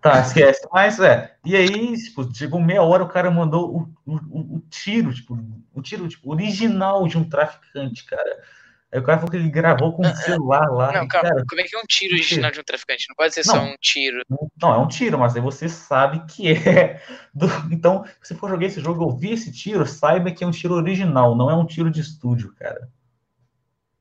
Tá, 0.04 0.20
esquece. 0.20 0.68
Mas 0.72 1.00
é. 1.00 1.36
E 1.46 1.56
aí, 1.56 1.98
tipo, 1.98 2.30
chegou 2.36 2.60
meia 2.60 2.84
hora, 2.84 3.04
o 3.04 3.10
cara 3.10 3.32
mandou 3.32 3.74
o, 4.06 4.12
o, 4.14 4.16
o- 4.16 4.56
o 4.58 4.60
tiro, 4.70 5.14
tipo, 5.14 5.38
o 5.74 5.82
tiro, 5.82 6.08
tipo, 6.10 6.30
original 6.32 7.08
de 7.08 7.18
um 7.18 7.28
traficante, 7.28 8.04
cara. 8.06 8.44
Aí 8.92 9.00
o 9.00 9.04
cara 9.04 9.18
falou 9.18 9.32
que 9.32 9.38
ele 9.38 9.50
gravou 9.50 9.94
com 9.94 10.06
um 10.06 10.16
celular 10.16 10.70
lá. 10.70 10.92
Não, 10.92 11.06
e, 11.06 11.08
calma, 11.08 11.30
cara, 11.30 11.44
como 11.50 11.62
é 11.62 11.64
que 11.64 11.76
é 11.76 11.80
um 11.80 11.86
tiro 11.88 12.14
original 12.14 12.52
de 12.52 12.60
um 12.60 12.64
traficante? 12.64 13.06
Não 13.10 13.16
pode 13.16 13.34
ser 13.34 13.44
só 13.44 13.56
Não. 13.56 13.72
um 13.72 13.76
tiro. 13.80 14.24
Não, 14.62 14.74
é 14.74 14.78
um 14.78 14.88
tiro, 14.88 15.18
mas 15.18 15.36
aí 15.36 15.42
você 15.42 15.68
sabe 15.70 16.24
que 16.28 16.50
é. 16.52 17.02
do- 17.34 17.48
Então, 17.72 18.04
se 18.22 18.28
você 18.28 18.36
for 18.36 18.50
jogar 18.50 18.68
esse 18.68 18.82
jogo 18.82 19.02
e 19.02 19.06
ouvir 19.06 19.32
esse 19.32 19.52
tiro, 19.52 19.86
saiba 19.88 20.32
que 20.32 20.44
é 20.44 20.48
um 20.48 20.52
tiro 20.52 20.76
original, 20.76 21.34
não 21.36 21.50
é 21.50 21.56
um 21.56 21.66
tiro 21.66 21.90
de 21.90 22.02
estúdio, 22.02 22.54
cara. 22.56 22.88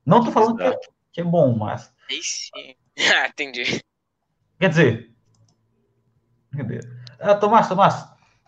Não 0.05 0.23
tô 0.23 0.31
falando 0.31 0.57
que 0.57 0.63
é, 0.63 0.77
que 1.13 1.21
é 1.21 1.23
bom, 1.23 1.55
mas. 1.57 1.91
Aí 2.09 2.19
sim. 2.21 2.75
Ah, 3.15 3.27
entendi. 3.27 3.81
Quer 4.59 4.69
dizer, 4.69 5.12
Entendeu? 6.53 6.81
Ah, 7.19 7.35
Tomás, 7.35 7.67
Tomás, 7.67 8.05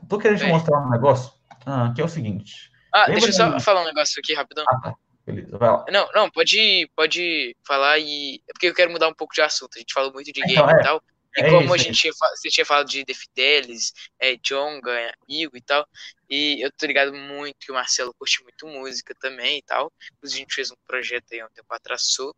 tô 0.09 0.17
querendo 0.19 0.39
te 0.39 0.45
mostrar 0.45 0.79
um 0.79 0.89
negócio 0.89 1.31
ah, 1.65 1.91
que 1.95 2.01
é 2.01 2.05
o 2.05 2.09
seguinte. 2.09 2.69
Ah, 2.93 3.07
deixa 3.07 3.27
eu 3.27 3.33
só 3.33 3.49
do- 3.49 3.59
falar 3.59 3.81
um 3.81 3.85
negócio 3.85 4.19
aqui 4.19 4.33
rapidão. 4.33 4.65
Ah, 4.67 4.79
tá. 4.79 4.95
Beleza, 5.25 5.57
vai 5.57 5.69
lá. 5.69 5.85
Não, 5.89 6.07
não, 6.13 6.29
pode, 6.29 6.87
pode 6.95 7.55
falar 7.65 7.97
e. 7.97 8.35
É 8.47 8.53
porque 8.53 8.67
eu 8.67 8.75
quero 8.75 8.91
mudar 8.91 9.07
um 9.07 9.13
pouco 9.13 9.33
de 9.33 9.41
assunto. 9.41 9.71
A 9.75 9.79
gente 9.79 9.91
falou 9.93 10.13
muito 10.13 10.27
de 10.31 10.39
game 10.39 10.51
Então, 10.53 10.69
é. 10.69 10.79
e 10.79 10.83
tal. 10.83 11.01
E 11.37 11.41
É 11.41 11.49
como 11.49 11.63
isso, 11.63 11.73
a 11.73 11.75
é 11.75 11.79
gente 11.79 11.99
tinha, 11.99 12.13
fa- 12.13 12.29
você 12.35 12.49
tinha 12.49 12.65
falado 12.65 12.87
de 12.87 13.03
The 13.03 13.13
Fidelis, 13.13 13.91
é, 14.19 14.37
Jonga, 14.37 15.11
Igo 15.27 15.57
e 15.57 15.61
tal. 15.61 15.85
E 16.29 16.63
eu 16.63 16.71
tô 16.71 16.85
ligado 16.85 17.11
muito 17.13 17.55
que 17.59 17.71
o 17.71 17.75
Marcelo 17.75 18.13
curte 18.19 18.41
muito 18.43 18.67
música 18.67 19.15
também 19.19 19.57
e 19.57 19.61
tal. 19.63 19.91
Inclusive, 20.17 20.41
a 20.41 20.43
gente 20.43 20.53
fez 20.55 20.71
um 20.71 20.75
projeto 20.87 21.25
aí 21.33 21.39
há 21.41 21.45
um 21.47 21.53
tempo 21.55 21.73
atrás 21.73 22.03
sobre 22.13 22.37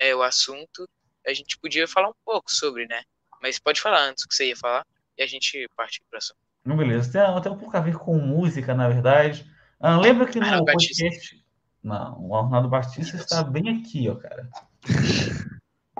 é, 0.00 0.14
o 0.14 0.22
assunto. 0.22 0.88
A 1.26 1.32
gente 1.32 1.56
podia 1.58 1.86
falar 1.86 2.08
um 2.08 2.14
pouco 2.24 2.50
sobre, 2.50 2.86
né? 2.86 3.02
Mas 3.42 3.58
pode 3.58 3.80
falar 3.80 4.02
antes 4.08 4.24
o 4.24 4.28
que 4.28 4.34
você 4.34 4.48
ia 4.48 4.56
falar 4.56 4.84
e 5.16 5.22
a 5.22 5.26
gente 5.26 5.66
parte 5.76 6.00
assunto. 6.14 6.38
Não, 6.64 6.76
beleza. 6.76 7.10
Tem, 7.12 7.42
tem 7.42 7.52
um 7.52 7.56
pouco 7.58 7.76
a 7.76 7.80
ver 7.80 7.96
com 7.96 8.18
música, 8.18 8.74
na 8.74 8.88
verdade. 8.88 9.50
Ah, 9.80 9.96
lembra 9.96 10.26
que 10.26 10.38
no 10.38 10.44
Arnaldo 10.44 10.64
Batista. 10.66 11.04
podcast. 11.04 11.44
Não, 11.82 12.20
o 12.26 12.34
Arnaldo 12.36 12.68
Batista 12.68 13.16
está 13.16 13.42
bem 13.42 13.68
aqui, 13.80 14.08
ó, 14.08 14.16
cara. 14.16 14.48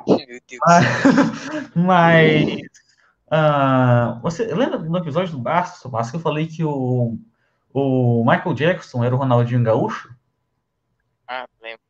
Meu 0.07 0.41
Deus. 0.49 0.61
Ah, 0.67 0.81
Mas. 1.75 2.61
ah, 3.31 4.19
você 4.23 4.47
lembra 4.55 4.79
no 4.79 4.99
episódio 4.99 5.33
do 5.33 5.39
Barça, 5.39 5.89
Barça, 5.89 6.11
que 6.11 6.17
eu 6.17 6.21
falei 6.21 6.47
que 6.47 6.65
o, 6.65 7.19
o 7.73 8.25
Michael 8.25 8.55
Jackson 8.55 9.05
era 9.05 9.15
o 9.15 9.19
Ronaldinho 9.19 9.63
Gaúcho? 9.63 10.15
Ah, 11.27 11.47
lembro. 11.63 11.81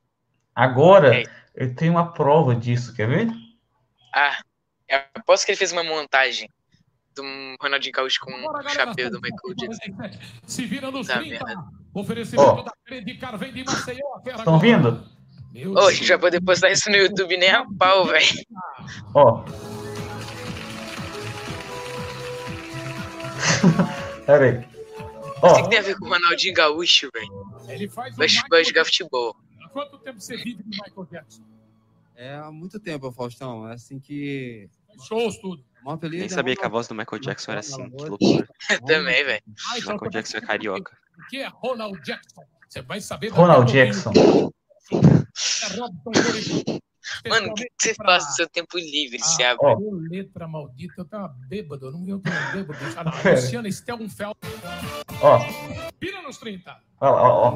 Agora 0.55 1.21
É. 1.23 1.25
eu 1.55 1.75
tenho 1.75 1.93
uma 1.93 2.13
prova 2.13 2.55
disso, 2.55 2.95
quer 2.95 3.09
ver? 3.09 3.29
Ah, 4.15 4.39
eu 4.89 4.99
aposto 5.15 5.45
que 5.45 5.53
ele 5.53 5.59
fez 5.59 5.73
uma 5.73 5.85
montagem 5.85 6.49
do 7.15 7.23
Ronaldinho 7.61 7.93
Gaúcho 7.93 8.21
com 8.21 8.33
o 8.33 8.69
chapéu 8.71 9.11
do 9.11 9.21
Michael 9.21 9.55
Jackson. 9.57 9.93
47. 9.97 10.41
Se 10.47 10.65
vira 10.67 10.91
nos 10.91 11.07
Tá 11.09 11.19
30. 11.19 11.45
vendo? 11.45 11.65
Oferecimento 11.95 12.49
Ó. 12.49 12.63
da 12.63 12.73
Credicar 12.85 13.37
vem 13.37 13.53
de 13.53 13.65
Maceió. 13.65 14.21
Estão 14.25 14.59
vindo? 14.59 15.05
Ô, 15.77 15.91
gente 15.91 16.09
vai 16.09 16.19
poder 16.19 16.41
postar 16.43 16.71
isso 16.71 16.89
no 16.91 16.97
YouTube 16.97 17.37
nem 17.37 17.51
a 17.51 17.65
pau, 17.79 18.07
velho. 18.07 18.45
Ó. 19.15 19.45
Pera 24.27 24.45
aí. 24.45 24.79
O 25.43 25.47
Ó, 25.47 25.63
que 25.63 25.69
tem 25.71 25.79
a 25.79 25.83
ver 25.83 25.97
com 25.99 26.07
o 26.07 26.09
Ronaldinho 26.09 26.55
Gaúcho, 26.55 27.09
velho? 27.13 27.29
Ele 27.69 27.89
faz 27.89 28.15
Vai, 28.17 28.27
vai 28.51 28.65
jogar 28.65 28.85
futebol. 28.85 29.37
Há 29.63 29.69
quanto 29.69 29.99
tempo 29.99 30.21
você 30.21 30.37
vive 30.37 30.63
do 30.63 30.69
Michael 30.69 31.07
Jackson? 31.11 31.43
É 32.17 32.35
há 32.37 32.51
muito 32.51 32.81
tempo, 32.81 33.11
Faustão. 33.13 33.69
É 33.69 33.75
assim 33.75 34.01
que. 34.01 34.69
Shows, 35.07 35.39
tudo. 35.39 35.65
Nem 36.11 36.23
é 36.25 36.29
sabia 36.29 36.55
que 36.57 36.65
a 36.65 36.69
voz 36.69 36.87
do 36.89 36.95
Michael 36.95 37.21
Jackson 37.21 37.53
era 37.53 37.61
assim. 37.61 37.91
Que 37.91 38.05
loucura. 38.05 38.49
Também, 38.87 39.25
velho. 39.25 39.43
Ah, 39.71 39.79
então, 39.79 39.93
Michael 39.95 40.11
Jackson 40.11 40.39
é 40.39 40.41
carioca. 40.41 40.97
O 41.19 41.27
que 41.29 41.39
é 41.39 41.47
Ronald 41.47 42.01
Jackson? 42.03 42.43
Você 42.69 42.83
vai 42.83 43.01
saber. 43.01 43.29
Ronald 43.29 43.73
Jackson. 43.73 44.13
É. 47.25 47.29
Mano, 47.29 47.49
o 47.49 47.55
que, 47.55 47.67
você 47.79 47.95
faz 47.95 48.27
no 48.27 48.33
seu 48.33 48.49
tempo 48.49 48.77
livre, 48.77 49.19
se 49.23 49.43
Ah, 49.43 49.53
abre? 49.53 49.67
Ó. 49.67 49.79
letra 50.11 50.47
maldita, 50.47 50.95
eu 50.99 51.05
tava 51.07 51.29
bêbado, 51.49 51.87
eu 51.87 51.93
não 51.93 52.07
eu 52.07 52.21
tô 52.21 52.31
bêbado. 52.53 52.79
Lá. 52.95 53.13
Pera. 53.23 53.37
Luciana 53.41 53.71
Stelmfeld, 53.71 54.35
ó, 55.23 55.39
pira 55.99 56.21
nos 56.23 56.37
30. 56.39 56.77
ó, 57.01 57.09
ó, 57.11 57.49
ó. 57.49 57.53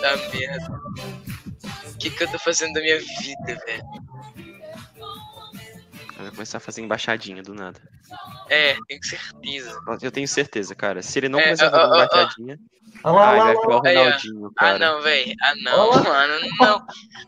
Tá 0.00 0.16
merda. 0.32 0.73
O 2.04 2.06
que, 2.06 2.10
que 2.10 2.24
eu 2.24 2.30
tô 2.30 2.38
fazendo 2.38 2.74
da 2.74 2.80
minha 2.82 2.98
vida, 2.98 3.58
velho? 3.66 3.84
Vai 6.18 6.30
começar 6.30 6.58
a 6.58 6.60
fazer 6.60 6.82
embaixadinha 6.82 7.42
do 7.42 7.54
nada. 7.54 7.80
É, 8.50 8.76
tenho 8.86 9.02
certeza. 9.02 9.80
Eu 10.02 10.10
tenho 10.12 10.28
certeza, 10.28 10.74
cara. 10.74 11.00
Se 11.02 11.18
ele 11.18 11.30
não 11.30 11.38
É, 11.40 11.44
começar 11.44 11.68
a 11.68 11.70
fazer 11.70 11.86
embaixadinha, 11.86 12.58
Olha 13.02 13.14
lá, 13.16 13.30
ah, 13.30 13.32
ele 13.32 13.40
olha 13.40 13.44
vai 13.44 13.54
lá, 13.54 13.60
ficar 13.60 13.72
o 13.74 13.78
olha 13.78 13.92
lá. 13.92 14.04
Ronaldinho, 14.04 14.46
Ah, 14.46 14.50
cara. 14.60 14.78
não, 14.78 15.02
velho. 15.02 15.34
Ah, 15.42 15.54
não, 15.62 15.90
mano. 16.04 16.34
Não. 16.60 16.86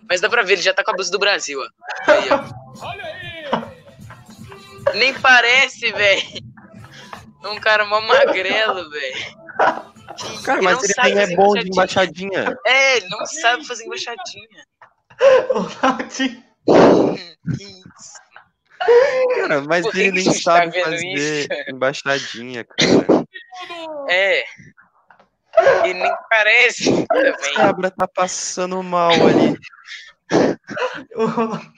Mas 0.09 0.21
dá 0.21 0.29
pra 0.29 0.43
ver, 0.43 0.53
ele 0.55 0.63
já 0.63 0.73
tá 0.75 0.85
com 0.85 0.91
a 0.91 0.95
blusa 0.95 1.11
do 1.11 1.19
Brasil, 1.19 1.59
ó. 1.61 2.11
Aí, 2.13 2.29
ó. 2.31 2.87
Olha 2.87 3.05
aí! 3.05 4.95
Nem 4.99 5.15
parece, 5.15 5.91
velho. 5.93 6.23
É 7.45 7.49
um 7.49 7.59
cara 7.59 7.85
mó 7.87 8.01
magrelo, 8.03 8.89
velho. 8.91 9.37
Cara, 10.45 10.59
Ele 10.59 10.65
mas 10.65 10.83
ele 10.83 10.95
nem 11.15 11.19
é 11.23 11.37
bom 11.37 11.55
de 11.55 11.69
embaixadinha. 11.69 12.57
É, 12.67 12.97
ele 12.99 13.09
não 13.09 13.27
sabe 13.27 13.67
fazer 13.67 13.85
embaixadinha. 13.85 14.65
Ronaldinho. 15.51 16.45
Que 17.57 17.65
isso. 17.65 18.27
Cara, 19.37 19.63
mas 19.63 19.85
Por 19.87 19.97
ele 19.97 20.13
nem 20.13 20.25
tá 20.25 20.33
sabe 20.33 20.71
vendo 20.73 20.85
fazer 20.85 21.07
isso? 21.07 21.49
embaixadinha, 21.71 22.65
cara. 22.65 23.25
É. 24.09 24.45
E 25.89 25.95
nem 25.95 26.13
parece 26.29 27.07
também. 27.07 27.55
Cabra 27.55 27.91
tá 27.91 28.07
passando 28.07 28.83
mal 28.83 29.11
ali. 29.13 29.57
O 31.15 31.25
Ronald- 31.27 31.73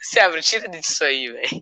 Se 0.00 0.20
abre, 0.20 0.40
tira 0.42 0.68
disso 0.68 1.02
aí, 1.02 1.32
velho. 1.32 1.60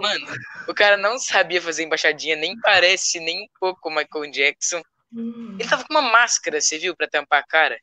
Mano, 0.00 0.26
o 0.68 0.72
cara 0.74 0.96
não 0.96 1.18
sabia 1.18 1.60
fazer 1.60 1.82
embaixadinha, 1.84 2.34
nem 2.36 2.58
parece 2.60 3.20
nem 3.20 3.42
um 3.42 3.48
pouco 3.60 3.88
o 3.88 3.94
Michael 3.94 4.30
Jackson. 4.30 4.80
Ele 5.12 5.68
tava 5.68 5.84
com 5.84 5.94
uma 5.94 6.02
máscara, 6.02 6.60
você 6.60 6.78
viu, 6.78 6.94
pra 6.96 7.08
tampar 7.08 7.40
a 7.40 7.46
cara? 7.46 7.80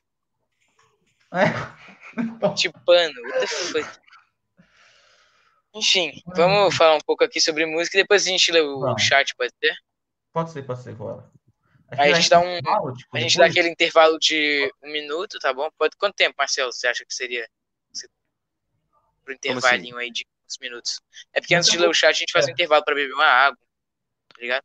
É. 1.33 1.45
De 2.55 2.71
pano, 2.85 3.21
what 3.23 3.39
the 3.39 3.47
fuck? 3.47 3.99
Enfim, 5.75 6.21
vamos 6.35 6.75
falar 6.75 6.95
um 6.95 7.01
pouco 7.01 7.23
aqui 7.23 7.41
sobre 7.41 7.65
música 7.65 7.97
e 7.97 8.01
depois 8.01 8.27
a 8.27 8.29
gente 8.29 8.51
lê 8.51 8.61
o 8.61 8.95
chat, 8.99 9.35
pode 9.35 9.51
ser? 9.59 9.75
Pode 10.31 10.51
ser, 10.51 10.63
pode 10.63 10.83
ser, 10.83 10.93
bora. 10.93 11.27
Aí 11.97 12.11
a 12.11 12.15
gente 12.15 12.29
dá 12.29 12.39
um- 12.39 12.57
intervalo, 12.57 12.93
tipo, 12.93 13.17
A 13.17 13.19
gente 13.19 13.37
dá 13.37 13.43
depois? 13.45 13.51
aquele 13.51 13.69
intervalo 13.73 14.19
de 14.19 14.71
um 14.83 14.91
minuto, 14.91 15.39
tá 15.39 15.51
bom? 15.53 15.69
Pode... 15.77 15.95
Quanto 15.97 16.15
tempo, 16.15 16.35
Marcelo, 16.37 16.71
você 16.71 16.87
acha 16.87 17.03
que 17.05 17.13
seria? 17.13 17.47
Se- 17.91 18.07
Pro 19.23 19.33
assim? 19.33 19.37
intervalinho 19.49 19.97
aí 19.97 20.11
de 20.11 20.25
uns 20.47 20.57
minutos. 20.59 21.01
É 21.33 21.39
porque 21.39 21.55
antes 21.55 21.69
de 21.71 21.77
ler 21.77 21.89
o 21.89 21.93
chat, 21.93 22.09
a 22.09 22.13
gente 22.13 22.31
faz 22.31 22.47
um 22.47 22.51
intervalo 22.51 22.83
pra 22.83 22.93
beber 22.95 23.13
uma 23.13 23.25
água, 23.25 23.57
tá 24.29 24.41
ligado? 24.41 24.63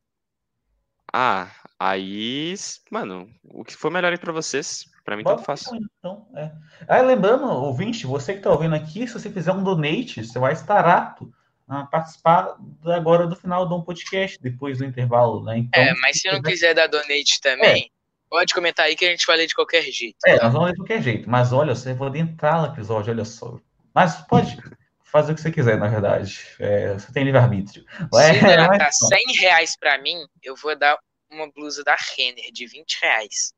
Ah, 1.12 1.50
aí. 1.79 2.55
Mano, 2.91 3.29
o 3.45 3.64
que 3.64 3.76
for 3.76 3.91
melhor 3.91 4.12
aí 4.12 4.18
pra 4.18 4.33
vocês? 4.33 4.85
Pra 5.05 5.16
mim, 5.16 5.22
Bora 5.22 5.37
tanto 5.37 5.47
faz. 5.47 5.62
então, 5.99 6.26
é. 6.37 6.51
Ah, 6.87 7.01
lembrando, 7.01 7.45
ouvinte, 7.47 8.07
você 8.07 8.33
que 8.33 8.41
está 8.41 8.51
ouvindo 8.51 8.74
aqui, 8.74 9.07
se 9.07 9.14
você 9.14 9.31
fizer 9.31 9.53
um 9.53 9.62
donate, 9.62 10.22
você 10.24 10.39
vai 10.39 10.53
estar 10.53 10.85
apto 10.87 11.33
a 11.66 11.85
participar 11.85 12.57
da- 12.83 12.97
agora 12.97 13.26
do 13.26 13.35
final 13.37 13.66
do 13.66 13.76
um 13.76 13.83
podcast, 13.83 14.39
depois 14.41 14.79
do 14.79 14.85
intervalo, 14.85 15.43
né? 15.45 15.59
Então, 15.59 15.83
É, 15.83 15.95
mas 16.03 16.20
se 16.20 16.31
não 16.31 16.43
quiser 16.43 16.74
dar 16.74 16.87
donate 16.89 17.41
também, 17.41 17.91
pode 18.29 18.53
comentar 18.53 18.87
aí 18.87 18.95
que 18.97 19.05
a 19.07 19.11
gente 19.11 19.26
vai 19.26 19.37
ler 19.39 19.47
de 19.47 19.55
qualquer 19.55 19.83
jeito. 19.85 20.16
é, 20.26 20.37
tá? 20.37 20.45
nós 20.45 20.53
vamos 20.53 20.66
ler 20.68 20.72
de 20.72 20.79
qualquer 20.79 21.03
jeito. 21.03 21.29
Mas 21.31 21.53
olha, 21.53 21.74
você 21.74 21.95
pode 21.95 22.18
entrar 22.18 22.61
no 22.61 22.72
episódio, 22.74 23.12
olha 23.12 23.24
só. 23.24 23.59
Mas 23.95 24.16
pode 24.26 24.59
fazer 25.05 25.33
o 25.33 25.35
que 25.35 25.41
você 25.41 25.51
quiser, 25.51 25.79
na 25.79 25.89
verdade. 25.89 26.39
É, 26.61 26.93
você 26.95 27.11
tem 27.12 27.24
livre-arbítrio. 27.24 27.85
Se 28.12 28.20
É, 28.20 28.31
mas 28.68 28.79
tá 28.79 28.91
não. 29.03 29.09
100 29.09 29.37
reais 29.39 29.74
pra 29.79 29.97
mim, 29.99 30.16
eu 30.43 30.55
vou 30.55 30.76
dar 30.79 30.99
uma 31.31 31.51
blusa 31.51 31.83
da 31.85 31.97
Renner 32.16 32.51
de 32.53 32.66
20 32.66 32.99
reais. 33.01 33.53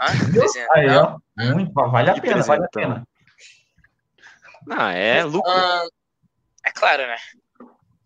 Hã? 0.00 0.06
Dizendo, 0.32 0.68
Aí, 0.72 0.86
não? 0.86 1.20
ó, 1.38 1.44
muito, 1.54 1.72
vale 1.72 2.10
a 2.10 2.14
Que 2.14 2.20
pena, 2.20 2.42
vale 2.42 2.64
a 2.64 2.68
pena. 2.68 3.08
Ah, 4.70 4.92
é 4.92 5.24
lucro. 5.24 5.50
Ah, 5.50 5.86
é 6.64 6.70
claro, 6.70 7.06
né? 7.06 7.16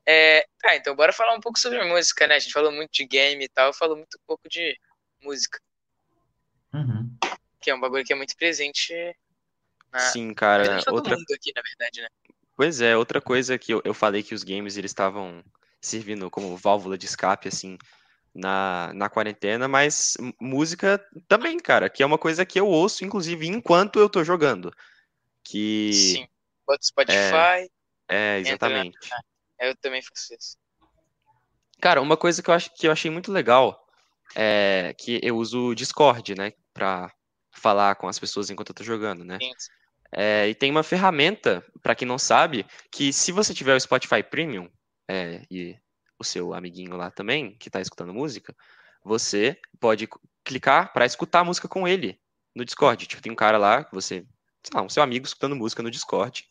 É, 0.07 0.47
tá, 0.61 0.74
então 0.76 0.97
bora 0.97 1.12
falar 1.12 1.34
um 1.34 1.40
pouco 1.40 1.59
sobre 1.59 1.82
música, 1.84 2.26
né? 2.26 2.36
A 2.36 2.38
gente 2.38 2.53
falou 2.53 2.72
muito 2.72 2.90
de 2.93 3.05
game 3.07 3.45
e 3.45 3.49
tal, 3.49 3.72
falou 3.72 3.97
muito 3.97 4.18
pouco 4.26 4.49
de 4.49 4.78
música, 5.22 5.61
Uhum. 6.74 7.14
que 7.61 7.70
é 7.70 7.74
um 7.74 7.80
bagulho 7.80 8.05
que 8.05 8.12
é 8.12 8.16
muito 8.16 8.36
presente 8.36 8.93
na 9.93 9.99
Sim, 9.99 10.32
cara. 10.34 10.82
Outra, 10.90 11.16
mundo 11.16 11.32
aqui, 11.34 11.53
na 11.55 11.62
verdade, 11.62 12.01
né? 12.01 12.09
pois 12.57 12.80
é, 12.80 12.97
outra 12.97 13.20
coisa 13.20 13.59
que 13.59 13.72
eu, 13.72 13.82
eu 13.84 13.95
falei 13.95 14.22
que 14.22 14.34
os 14.34 14.43
games 14.43 14.76
eles 14.76 14.90
estavam 14.90 15.45
servindo 15.80 16.30
como 16.30 16.57
válvula 16.57 16.97
de 16.97 17.07
escape, 17.07 17.49
assim, 17.49 17.76
na, 18.35 18.93
na 18.95 19.09
quarentena, 19.09 19.68
mas 19.68 20.16
música 20.41 21.05
também, 21.28 21.59
cara, 21.59 21.91
que 21.91 22.03
é 22.03 22.07
uma 22.07 22.18
coisa 22.18 22.47
que 22.47 22.59
eu 22.59 22.66
ouço, 22.66 23.05
inclusive, 23.05 23.47
enquanto 23.47 23.99
eu 23.99 24.09
tô 24.09 24.24
jogando. 24.24 24.72
Que. 25.45 25.93
Sim. 25.93 26.28
Bota 26.66 26.85
Spotify, 26.85 27.70
É, 28.09 28.39
Entra, 28.39 28.51
exatamente. 28.51 28.99
eu 29.59 29.76
também 29.76 30.01
faço 30.01 30.35
isso. 30.35 30.57
Cara, 31.80 32.01
uma 32.01 32.16
coisa 32.16 32.41
que 32.43 32.49
eu, 32.49 32.55
acho, 32.55 32.72
que 32.74 32.87
eu 32.87 32.93
achei 32.93 33.11
muito 33.11 33.33
legal 33.33 33.85
é 34.37 34.95
que 34.97 35.20
eu 35.22 35.37
uso 35.37 35.70
o 35.70 35.74
Discord, 35.74 36.35
né, 36.37 36.53
pra 36.72 37.12
falar 37.51 37.97
com 37.97 38.07
as 38.07 38.18
pessoas 38.18 38.49
enquanto 38.49 38.70
eu 38.70 38.74
tô 38.74 38.85
jogando, 38.85 39.24
né? 39.24 39.39
Sim. 39.41 39.53
É, 40.14 40.49
e 40.49 40.55
tem 40.55 40.70
uma 40.70 40.83
ferramenta, 40.83 41.64
pra 41.83 41.95
quem 41.95 42.07
não 42.07 42.18
sabe, 42.18 42.66
que 42.91 43.12
se 43.12 43.33
você 43.33 43.53
tiver 43.53 43.74
o 43.74 43.80
Spotify 43.80 44.22
Premium 44.22 44.70
é, 45.09 45.43
e 45.51 45.76
o 46.22 46.24
seu 46.24 46.54
amiguinho 46.54 46.96
lá 46.96 47.10
também, 47.10 47.56
que 47.58 47.70
tá 47.70 47.80
escutando 47.80 48.14
música, 48.14 48.54
você 49.04 49.58
pode 49.80 50.08
clicar 50.44 50.92
pra 50.92 51.06
escutar 51.06 51.40
a 51.40 51.44
música 51.44 51.68
com 51.68 51.86
ele 51.86 52.18
no 52.54 52.64
Discord. 52.64 53.06
Tipo, 53.06 53.22
tem 53.22 53.32
um 53.32 53.36
cara 53.36 53.58
lá, 53.58 53.84
que 53.84 53.94
você, 53.94 54.24
sei 54.62 54.74
lá, 54.74 54.82
um 54.82 54.88
seu 54.88 55.02
amigo 55.02 55.26
escutando 55.26 55.56
música 55.56 55.82
no 55.82 55.90
Discord. 55.90 56.44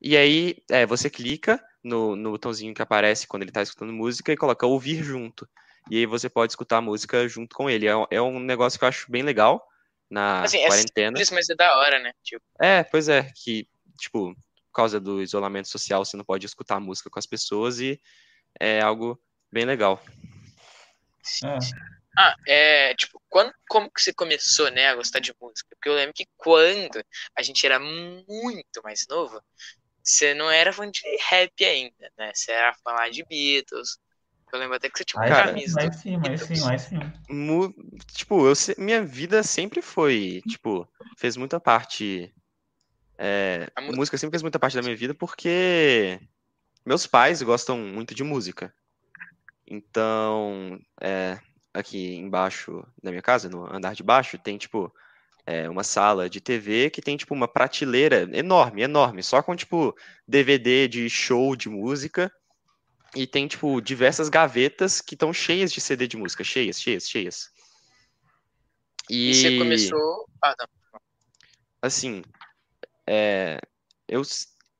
E 0.00 0.16
aí, 0.16 0.56
é, 0.70 0.84
você 0.86 1.08
clica 1.08 1.62
no, 1.82 2.16
no 2.16 2.32
botãozinho 2.32 2.74
que 2.74 2.82
aparece 2.82 3.26
quando 3.26 3.42
ele 3.42 3.52
tá 3.52 3.62
escutando 3.62 3.92
música 3.92 4.32
e 4.32 4.36
coloca 4.36 4.66
ouvir 4.66 5.02
junto. 5.02 5.48
E 5.90 5.98
aí 5.98 6.06
você 6.06 6.28
pode 6.28 6.52
escutar 6.52 6.78
a 6.78 6.82
música 6.82 7.26
junto 7.28 7.54
com 7.54 7.68
ele. 7.70 7.86
É, 7.86 7.96
um- 7.96 8.06
é 8.10 8.20
um 8.22 8.38
negócio 8.40 8.78
que 8.78 8.84
eu 8.84 8.88
acho 8.88 9.10
bem 9.10 9.22
legal 9.22 9.66
na 10.10 10.42
Assim, 10.42 10.58
é 10.58 10.66
quarentena. 10.68 11.16
simples, 11.16 11.30
mas 11.30 11.48
é 11.48 11.54
da 11.54 11.76
hora, 11.78 11.98
né? 11.98 12.12
Tipo, 12.22 12.44
É, 12.60 12.82
pois 12.84 13.08
é, 13.08 13.30
que, 13.34 13.66
tipo, 13.98 14.34
por 14.34 14.72
causa 14.74 14.98
do 15.00 15.22
isolamento 15.22 15.68
social, 15.68 16.04
você 16.04 16.16
não 16.16 16.24
pode 16.24 16.46
escutar 16.46 16.80
música 16.80 17.10
com 17.10 17.18
as 17.18 17.26
pessoas 17.26 17.80
e 17.80 18.00
é 18.60 18.80
algo 18.80 19.20
bem 19.52 19.64
legal. 19.64 20.00
É. 21.44 21.58
Ah, 22.16 22.36
é, 22.46 22.94
tipo, 22.94 23.20
quando, 23.28 23.52
como 23.68 23.90
que 23.90 24.00
você 24.02 24.12
começou, 24.12 24.70
né, 24.70 24.88
a 24.88 24.94
gostar 24.96 25.18
de 25.20 25.34
música? 25.40 25.68
Porque 25.76 25.88
eu 25.88 25.94
lembro 25.94 26.12
que 26.14 26.26
quando 26.36 27.02
a 27.36 27.42
gente 27.42 27.64
era 27.66 27.78
muito 27.80 28.82
mais 28.84 29.06
novo, 29.08 29.42
você 30.04 30.34
não 30.34 30.50
era 30.50 30.72
fã 30.72 30.90
de 30.90 31.00
rap 31.30 31.64
ainda, 31.64 32.12
né? 32.18 32.32
Você 32.34 32.52
era 32.52 32.74
fã 32.84 32.92
lá 32.92 33.08
de 33.10 33.24
Beatles. 33.24 33.98
Eu 34.52 34.58
lembro 34.60 34.76
até 34.76 34.90
que 34.90 34.98
você 34.98 35.04
tinha 35.04 35.20
uma 35.22 35.26
Cara, 35.26 35.32
camisa. 35.32 35.74
mas 35.74 35.96
sim, 35.96 36.16
mas 36.16 36.40
sim, 36.42 36.60
mas 36.60 36.82
sim. 36.82 37.12
Mu- 37.28 37.72
tipo, 38.14 38.46
eu 38.46 38.54
minha 38.78 39.02
vida 39.04 39.42
sempre 39.42 39.80
foi, 39.82 40.42
tipo, 40.46 40.88
fez 41.16 41.36
muita 41.36 41.60
parte. 41.60 42.32
é, 43.18 43.70
A 43.76 43.80
música 43.92 44.18
sempre 44.18 44.32
fez 44.34 44.42
muita 44.42 44.58
parte 44.58 44.76
da 44.76 44.82
minha 44.82 44.96
vida 44.96 45.14
porque 45.14 46.20
meus 46.84 47.06
pais 47.06 47.42
gostam 47.42 47.78
muito 47.78 48.14
de 48.14 48.24
música. 48.24 48.74
Então, 49.66 50.80
é, 51.00 51.38
aqui 51.72 52.14
embaixo 52.14 52.84
da 53.02 53.10
minha 53.10 53.22
casa, 53.22 53.48
no 53.48 53.64
andar 53.72 53.94
de 53.94 54.02
baixo, 54.02 54.38
tem, 54.38 54.58
tipo, 54.58 54.92
é, 55.46 55.68
uma 55.68 55.82
sala 55.82 56.28
de 56.28 56.40
TV 56.40 56.90
que 56.90 57.00
tem, 57.00 57.16
tipo, 57.16 57.34
uma 57.34 57.48
prateleira 57.48 58.28
enorme, 58.32 58.82
enorme, 58.82 59.22
só 59.22 59.42
com, 59.42 59.56
tipo, 59.56 59.96
DVD 60.26 60.88
de 60.88 61.08
show 61.08 61.56
de 61.56 61.68
música. 61.68 62.32
E 63.14 63.26
tem, 63.26 63.46
tipo, 63.46 63.80
diversas 63.80 64.28
gavetas 64.28 65.00
que 65.00 65.14
estão 65.14 65.32
cheias 65.32 65.72
de 65.72 65.80
CD 65.80 66.06
de 66.06 66.16
música, 66.16 66.42
cheias, 66.42 66.80
cheias, 66.80 67.08
cheias. 67.08 67.50
E 69.08 69.34
você 69.34 69.58
começou. 69.58 70.28
Ah, 70.42 70.54
assim, 71.82 72.22
é, 73.06 73.58
eu 74.08 74.22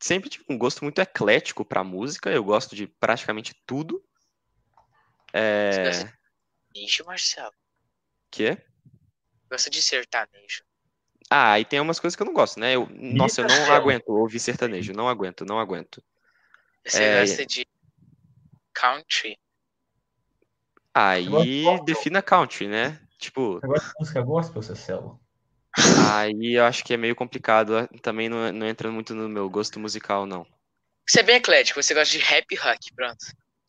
sempre 0.03 0.28
tive 0.28 0.44
um 0.48 0.59
gosto 0.59 0.82
muito 0.84 1.00
eclético 1.00 1.64
pra 1.64 1.84
música, 1.84 2.30
eu 2.30 2.42
gosto 2.44 2.74
de 2.74 2.86
praticamente 2.86 3.55
tudo. 3.66 4.03
É, 5.32 5.72
Você 5.72 5.82
gosta 5.82 6.05
de 6.05 6.80
sertanejo, 6.80 7.05
Marcelo? 7.07 7.55
que? 8.30 8.59
Gosta 9.50 9.70
de 9.70 9.82
sertanejo. 9.82 10.64
Ah, 11.30 11.59
e 11.59 11.64
tem 11.64 11.80
umas 11.80 11.98
coisas 11.98 12.16
que 12.16 12.22
eu 12.22 12.26
não 12.26 12.34
gosto, 12.34 12.61
né? 12.61 12.74
Eu, 12.74 12.86
nossa, 12.90 13.40
eu 13.40 13.44
não 13.44 13.55
Marcelo. 13.55 13.76
aguento 13.76 14.09
ouvir 14.09 14.38
sertanejo, 14.40 14.92
não 14.92 15.09
aguento, 15.09 15.44
não 15.44 15.59
aguento. 15.59 16.03
Você 16.84 16.98
É, 16.98 17.20
gosta 17.20 17.46
de 17.46 17.66
country? 18.74 19.38
Aí 20.94 21.26
defina 21.86 22.20
country, 22.20 22.68
né? 22.68 23.00
Tipo, 23.18 23.61
Você 23.61 23.66
gosta 23.66 23.88
de 23.88 23.94
música 23.98 24.20
gospel, 24.22 24.62
Cecelo? 24.62 25.21
Aí 26.10 26.54
eu 26.54 26.64
acho 26.64 26.84
que 26.84 26.94
é 26.94 26.96
meio 26.96 27.14
complicado, 27.14 27.88
também 28.00 28.28
não, 28.28 28.52
não 28.52 28.66
entra 28.66 28.90
muito 28.90 29.14
no 29.14 29.28
meu 29.28 29.48
gosto 29.48 29.80
musical, 29.80 30.26
não. 30.26 30.46
Você 31.08 31.20
é 31.20 31.22
bem 31.22 31.36
eclético, 31.36 31.82
você 31.82 31.94
gosta 31.94 32.16
de 32.16 32.22
rap 32.22 32.46
e 32.50 32.56
rock, 32.56 32.94
pronto. 32.94 33.24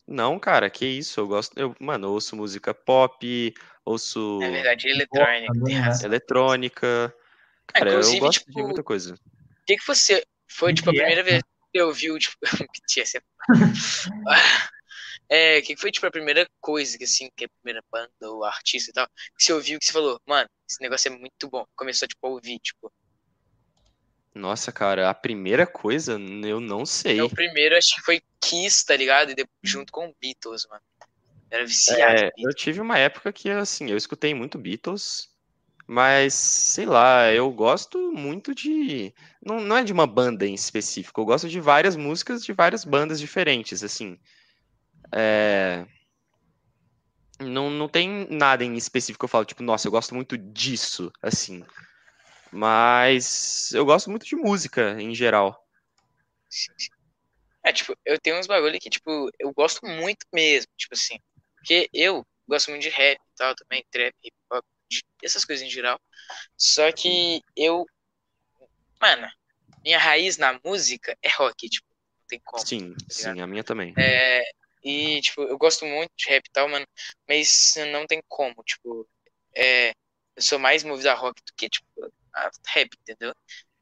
Não, 0.06 0.38
cara, 0.38 0.68
que 0.68 0.84
isso, 0.84 1.18
eu 1.20 1.26
gosto, 1.26 1.58
eu, 1.58 1.74
mano, 1.80 2.08
eu 2.08 2.12
ouço 2.12 2.36
música 2.36 2.74
pop, 2.74 3.54
ouço 3.84 4.38
É 4.42 4.50
verdade, 4.50 4.88
eletrônica, 4.88 5.52
também, 5.52 5.64
tem 5.64 5.74
razão. 5.76 6.06
eletrônica, 6.06 7.14
cara, 7.68 7.90
eu 7.90 7.98
Inclusive, 7.98 8.20
gosto 8.20 8.38
de 8.40 8.44
tipo, 8.46 8.64
muita 8.64 8.82
coisa. 8.82 9.14
O 9.14 9.66
que 9.66 9.76
que 9.76 9.86
você 9.86 10.22
foi, 10.46 10.74
tipo, 10.74 10.90
a 10.90 10.92
BTS, 10.92 11.06
primeira 11.06 11.22
vez 11.22 11.42
que 11.42 11.78
você 11.78 11.82
ouviu, 11.82 12.18
tipo, 12.18 12.36
é... 15.28 15.58
O 15.58 15.62
que 15.62 15.76
foi, 15.76 15.90
tipo, 15.90 16.06
a 16.06 16.10
primeira 16.10 16.46
coisa, 16.60 16.96
que 16.98 17.04
assim, 17.04 17.30
que 17.36 17.44
é 17.44 17.46
a 17.46 17.60
primeira 17.62 17.82
banda 17.90 18.10
ou 18.22 18.44
artista 18.44 18.90
e 18.90 18.92
tal, 18.92 19.06
que 19.06 19.44
você 19.44 19.52
ouviu, 19.52 19.78
que 19.78 19.84
você 19.86 19.92
falou, 19.92 20.20
mano, 20.26 20.48
esse 20.68 20.80
negócio 20.80 21.12
é 21.12 21.16
muito 21.16 21.48
bom. 21.48 21.64
Começou, 21.76 22.08
tipo, 22.08 22.26
a 22.26 22.30
ouvir, 22.30 22.58
tipo, 22.58 22.92
Nossa, 24.34 24.72
cara, 24.72 25.08
a 25.08 25.14
primeira 25.14 25.66
coisa, 25.66 26.12
eu 26.12 26.60
não 26.60 26.84
sei. 26.84 27.20
o 27.20 27.30
primeiro 27.30 27.76
acho 27.76 27.94
que 27.96 28.02
foi 28.02 28.22
Kiss, 28.40 28.84
tá 28.84 28.96
ligado? 28.96 29.30
E 29.30 29.34
depois, 29.34 29.54
junto 29.62 29.92
com 29.92 30.14
Beatles, 30.20 30.66
mano. 30.68 30.82
Era 31.50 31.64
viciado 31.64 32.20
É, 32.20 32.30
eu 32.36 32.52
tive 32.52 32.80
uma 32.80 32.98
época 32.98 33.32
que, 33.32 33.48
assim, 33.50 33.90
eu 33.90 33.96
escutei 33.96 34.34
muito 34.34 34.58
Beatles, 34.58 35.28
mas, 35.86 36.34
sei 36.34 36.86
lá, 36.86 37.30
eu 37.32 37.50
gosto 37.52 38.10
muito 38.12 38.54
de... 38.54 39.14
Não, 39.44 39.60
não 39.60 39.76
é 39.76 39.84
de 39.84 39.92
uma 39.92 40.06
banda 40.06 40.46
em 40.46 40.54
específico, 40.54 41.20
eu 41.20 41.24
gosto 41.24 41.48
de 41.48 41.60
várias 41.60 41.94
músicas 41.94 42.44
de 42.44 42.52
várias 42.52 42.84
bandas 42.84 43.20
diferentes, 43.20 43.84
assim. 43.84 44.18
É... 45.12 45.86
Não, 47.40 47.68
não 47.68 47.88
tem 47.88 48.28
nada 48.30 48.64
em 48.64 48.76
específico 48.76 49.20
que 49.20 49.24
eu 49.24 49.28
falo, 49.28 49.44
tipo, 49.44 49.62
nossa, 49.62 49.88
eu 49.88 49.92
gosto 49.92 50.14
muito 50.14 50.38
disso, 50.38 51.12
assim. 51.20 51.64
Mas 52.52 53.72
eu 53.72 53.84
gosto 53.84 54.08
muito 54.08 54.24
de 54.24 54.36
música, 54.36 54.96
em 55.00 55.14
geral. 55.14 55.60
É, 57.64 57.72
tipo, 57.72 57.96
eu 58.04 58.18
tenho 58.20 58.38
uns 58.38 58.46
bagulho 58.46 58.78
que, 58.78 58.90
tipo, 58.90 59.30
eu 59.38 59.52
gosto 59.52 59.84
muito 59.84 60.24
mesmo, 60.32 60.70
tipo 60.76 60.94
assim. 60.94 61.18
Porque 61.56 61.88
eu 61.92 62.24
gosto 62.46 62.70
muito 62.70 62.82
de 62.82 62.90
rap 62.90 63.16
e 63.16 63.36
tal 63.36 63.54
também, 63.56 63.84
trap, 63.90 64.14
hip 64.22 64.36
hop, 64.52 64.64
essas 65.22 65.44
coisas 65.44 65.66
em 65.66 65.70
geral. 65.70 65.98
Só 66.56 66.92
que 66.92 67.40
eu. 67.56 67.84
Mano, 69.00 69.28
minha 69.82 69.98
raiz 69.98 70.38
na 70.38 70.60
música 70.64 71.16
é 71.22 71.28
rock, 71.30 71.68
tipo, 71.68 71.86
não 71.90 72.26
tem 72.28 72.40
como. 72.44 72.64
Sim, 72.64 72.78
ligado? 72.88 73.04
sim, 73.10 73.40
a 73.40 73.46
minha 73.46 73.64
também. 73.64 73.94
É, 73.96 74.42
e, 74.84 75.20
tipo, 75.22 75.42
eu 75.42 75.58
gosto 75.58 75.86
muito 75.86 76.12
de 76.16 76.28
rap 76.28 76.46
e 76.46 76.50
tal, 76.52 76.68
mano, 76.68 76.86
mas 77.28 77.74
não 77.92 78.06
tem 78.06 78.22
como, 78.28 78.62
tipo, 78.64 79.08
é, 79.56 79.90
eu 80.36 80.42
sou 80.42 80.58
mais 80.58 80.84
movido 80.84 81.10
a 81.10 81.14
rock 81.14 81.42
do 81.44 81.52
que, 81.56 81.68
tipo, 81.68 81.86
a 82.34 82.50
rap, 82.68 82.90
entendeu? 83.00 83.32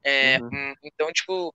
É, 0.05 0.41
Uhum. 0.41 0.53
hum, 0.53 0.75
então, 0.85 1.13
tipo, 1.13 1.55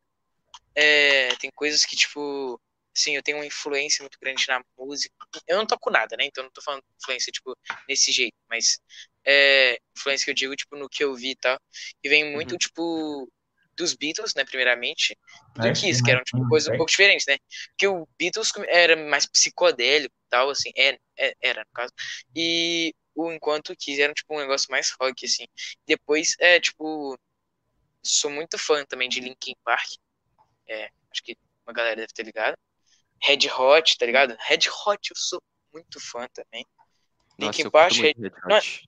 é, 0.75 1.35
tem 1.37 1.49
coisas 1.55 1.85
que, 1.85 1.95
tipo, 1.95 2.59
assim, 2.95 3.15
eu 3.15 3.23
tenho 3.23 3.37
uma 3.37 3.45
influência 3.45 4.03
muito 4.03 4.17
grande 4.19 4.45
na 4.47 4.61
música. 4.77 5.13
Eu 5.47 5.57
não 5.57 5.65
toco 5.67 5.89
nada, 5.91 6.15
né? 6.17 6.25
Então 6.25 6.43
não 6.43 6.51
tô 6.51 6.61
falando 6.61 6.83
influência, 7.01 7.31
tipo, 7.31 7.55
nesse 7.87 8.11
jeito, 8.11 8.35
mas 8.49 8.79
é, 9.25 9.77
influência 9.97 10.25
que 10.25 10.31
eu 10.31 10.35
digo, 10.35 10.55
tipo, 10.55 10.75
no 10.77 10.89
que 10.89 11.03
eu 11.03 11.15
vi 11.15 11.31
e 11.31 11.35
tal. 11.35 11.59
E 12.03 12.09
vem 12.09 12.31
muito, 12.31 12.55
Uhum. 12.55 12.57
tipo, 12.57 13.29
dos 13.77 13.93
Beatles, 13.93 14.33
né, 14.35 14.43
primeiramente, 14.43 15.17
do 15.55 15.67
É, 15.67 15.71
Kiss, 15.71 16.01
que 16.03 16.11
eram, 16.11 16.23
tipo, 16.23 16.47
coisas 16.49 16.67
um 16.69 16.73
é. 16.73 16.77
pouco 16.77 16.89
diferentes, 16.89 17.25
né? 17.27 17.37
Porque 17.69 17.87
o 17.87 18.07
Beatles 18.17 18.51
era 18.67 18.95
mais 18.95 19.25
psicodélico 19.25 20.13
e 20.13 20.29
tal, 20.29 20.49
assim, 20.49 20.71
é, 20.75 20.97
é- 21.17 21.35
era, 21.41 21.61
no 21.61 21.71
caso. 21.73 21.93
E 22.35 22.93
o 23.15 23.31
Enquanto 23.31 23.75
Kiss 23.75 24.01
era, 24.01 24.13
tipo, 24.13 24.35
um 24.35 24.39
negócio 24.39 24.67
mais 24.69 24.91
rock, 24.99 25.25
assim. 25.25 25.45
Depois, 25.87 26.35
é, 26.39 26.59
tipo, 26.59 27.17
sou 28.03 28.31
muito 28.31 28.57
fã 28.57 28.85
também 28.85 29.09
de 29.09 29.19
Linkin 29.19 29.55
Park. 29.63 29.87
É, 30.67 30.89
acho 31.11 31.23
que 31.23 31.37
uma 31.65 31.73
galera 31.73 31.95
deve 31.97 32.13
ter 32.13 32.23
ligado. 32.23 32.57
Red 33.21 33.49
Hot, 33.49 33.97
tá 33.97 34.05
ligado? 34.05 34.35
Red 34.39 34.69
Hot 34.85 35.09
eu 35.09 35.15
sou 35.15 35.41
muito 35.73 35.99
fã 35.99 36.27
também. 36.33 36.65
Nossa, 37.39 37.57
Linkin 37.57 37.69
Park, 37.69 37.93
Red 37.93 38.15
não, 38.45 38.57
Hot. 38.57 38.86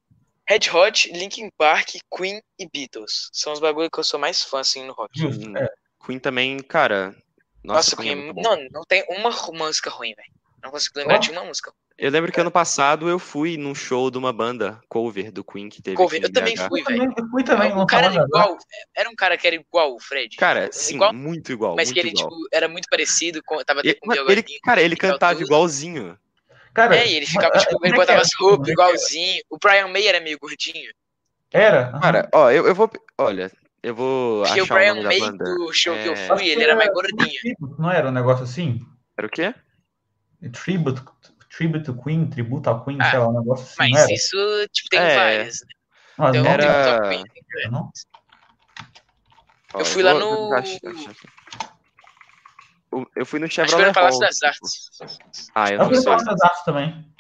Red 0.50 0.70
Hot, 0.74 1.12
Linkin 1.12 1.50
Park, 1.58 1.89
Queen 2.16 2.41
e 2.58 2.68
Beatles. 2.68 3.30
São 3.32 3.54
os 3.54 3.60
bagulho 3.60 3.89
que 3.91 4.00
eu 4.00 4.04
sou 4.04 4.20
mais 4.20 4.43
fã, 4.43 4.60
assim, 4.62 4.84
no 4.86 4.93
rock. 4.93 5.24
Hum, 5.24 5.56
é. 5.56 5.70
Queen 6.06 6.18
também, 6.20 6.58
cara. 6.60 7.16
Nossa, 7.64 7.91
Nossa, 7.91 7.95
Queen 7.97 8.10
é 8.10 8.16
Queen, 8.16 8.24
muito 8.26 8.36
bom. 8.36 8.41
não, 8.41 8.68
não 8.72 8.82
tem 8.88 9.06
uma 9.10 9.30
música 9.54 9.89
ruim, 9.89 10.14
velho. 10.16 10.30
Não 10.64 10.72
consigo 10.72 10.97
lembrar 11.00 11.16
Ó. 11.18 11.20
de 11.20 11.32
uma 11.32 11.43
música. 11.45 11.72
Eu 11.97 12.10
lembro 12.12 12.32
que 12.32 12.39
ano 12.39 12.50
passado 12.50 13.10
eu 13.10 13.20
fui 13.20 13.58
num 13.58 13.76
show 13.76 14.10
de 14.10 14.18
uma 14.18 14.32
banda 14.32 14.82
cover 14.88 15.32
do 15.34 15.43
Queen 15.43 15.68
que 15.68 15.82
teve 15.82 15.97
Cover, 15.97 16.22
eu 16.24 16.32
também 16.32 16.56
fui, 16.56 16.80
Eu 16.80 16.86
velho. 16.86 17.00
também, 17.00 17.14
eu 17.18 17.30
fui 17.30 17.43
também. 17.43 17.74
O 17.74 17.86
cara 17.86 18.08
era 18.08 18.24
igual, 18.24 18.58
era 18.95 19.10
um 19.10 19.16
cara 19.16 19.38
que 19.38 19.45
era 19.45 19.56
igual 19.58 19.93
o 19.95 20.00
Fred. 20.00 20.38
Cara, 20.38 20.70
sim, 20.72 20.95
igual, 20.95 21.14
muito 21.14 21.52
igual, 21.52 21.76
mas 21.76 21.89
muito 21.89 21.93
que 21.95 22.00
ele, 22.00 22.10
igual. 22.18 22.30
tipo, 22.30 22.47
era 22.54 22.70
muito 22.70 22.88
parecido 22.89 23.41
com. 23.45 23.62
Tava 23.66 23.82
até 23.82 23.89
Ele, 23.89 24.00
ele- 24.32 24.60
cara, 24.64 24.82
ele 24.82 24.95
cantava 24.95 25.34
tudo. 25.36 25.45
igualzinho. 25.45 26.18
Cara, 26.74 26.95
É, 26.97 27.07
e 27.07 27.15
ele 27.15 27.26
ficava, 27.26 27.49
mas, 27.53 27.63
tipo, 27.63 27.86
ele 27.86 27.93
é 27.93 27.97
botava 27.97 28.22
as 28.22 28.30
roupas 28.38 28.67
é 28.70 28.72
igualzinho. 28.72 29.43
O 29.49 29.57
Brian 29.57 29.88
May 29.88 30.07
era 30.07 30.20
meio 30.20 30.38
gordinho. 30.39 30.91
Era? 31.51 31.99
Cara, 31.99 32.30
ó, 32.34 32.51
eu, 32.51 32.67
eu 32.67 32.76
vou. 32.76 32.89
Olha, 33.17 33.51
eu 33.82 33.95
vou 33.95 34.43
Porque 34.43 34.61
o 34.61 34.63
achar 34.63 34.74
o 34.74 34.78
Brian 34.78 34.95
da 34.95 35.01
May 35.03 35.20
do 35.38 35.74
show 35.74 35.95
que 35.97 36.07
eu 36.07 36.13
É, 36.13 36.28
fui, 36.28 36.47
ele 36.47 36.63
era 36.63 36.76
mais 36.76 36.88
era 36.88 36.93
gordinho. 36.93 37.41
Tributo, 37.41 37.82
Não 37.82 37.91
era 37.91 38.07
um 38.09 38.11
negócio 38.11 38.43
assim? 38.43 38.80
Era 39.17 39.28
o 39.28 39.30
quê? 39.30 39.53
Tribute, 40.53 41.01
tribute 41.49 41.84
to 41.86 41.93
Queen, 42.01 42.30
tributo 42.30 42.70
ao 42.70 42.86
Queen, 42.86 42.97
Ah, 43.01 43.09
sei 43.09 43.20
lá, 43.20 43.28
um 43.30 43.39
negócio 43.39 43.65
assim, 43.65 43.91
Mas 43.91 44.09
isso, 44.09 44.38
tipo, 44.72 44.89
tem 44.89 44.99
É. 44.99 45.15
várias. 45.15 45.59
Né? 45.61 45.67
Ah, 46.17 46.30
Então, 46.30 46.43
não, 46.43 46.51
Era- 46.51 47.09
Queen, 47.09 47.24
Eu 49.74 49.86
fui 49.86 50.01
lá 50.01 50.13
no- 50.13 50.30
vou 50.47 50.53
achar- 50.53 50.80
achar 50.89 51.11
aqui. 51.11 51.28
O- 51.28 51.70
Eu 53.16 53.26
fui 53.26 53.40
no 53.40 53.46
Acho 53.46 53.56
que 53.56 53.62
foi 53.62 53.68
Chevrolet 53.68 53.88
no 53.88 53.94
Palácio 53.94 54.20
Hall. 54.20 54.28
das 54.28 54.42
Artes. 54.44 54.90
Ah, 55.54 55.68
eu 55.70 55.74
Eu 55.74 55.78
não 55.80 55.86
fui 55.88 55.96
sei. 55.96 56.04
falar 56.06 56.24
das 56.24 56.42
artes 56.42 56.64
também. 56.64 57.14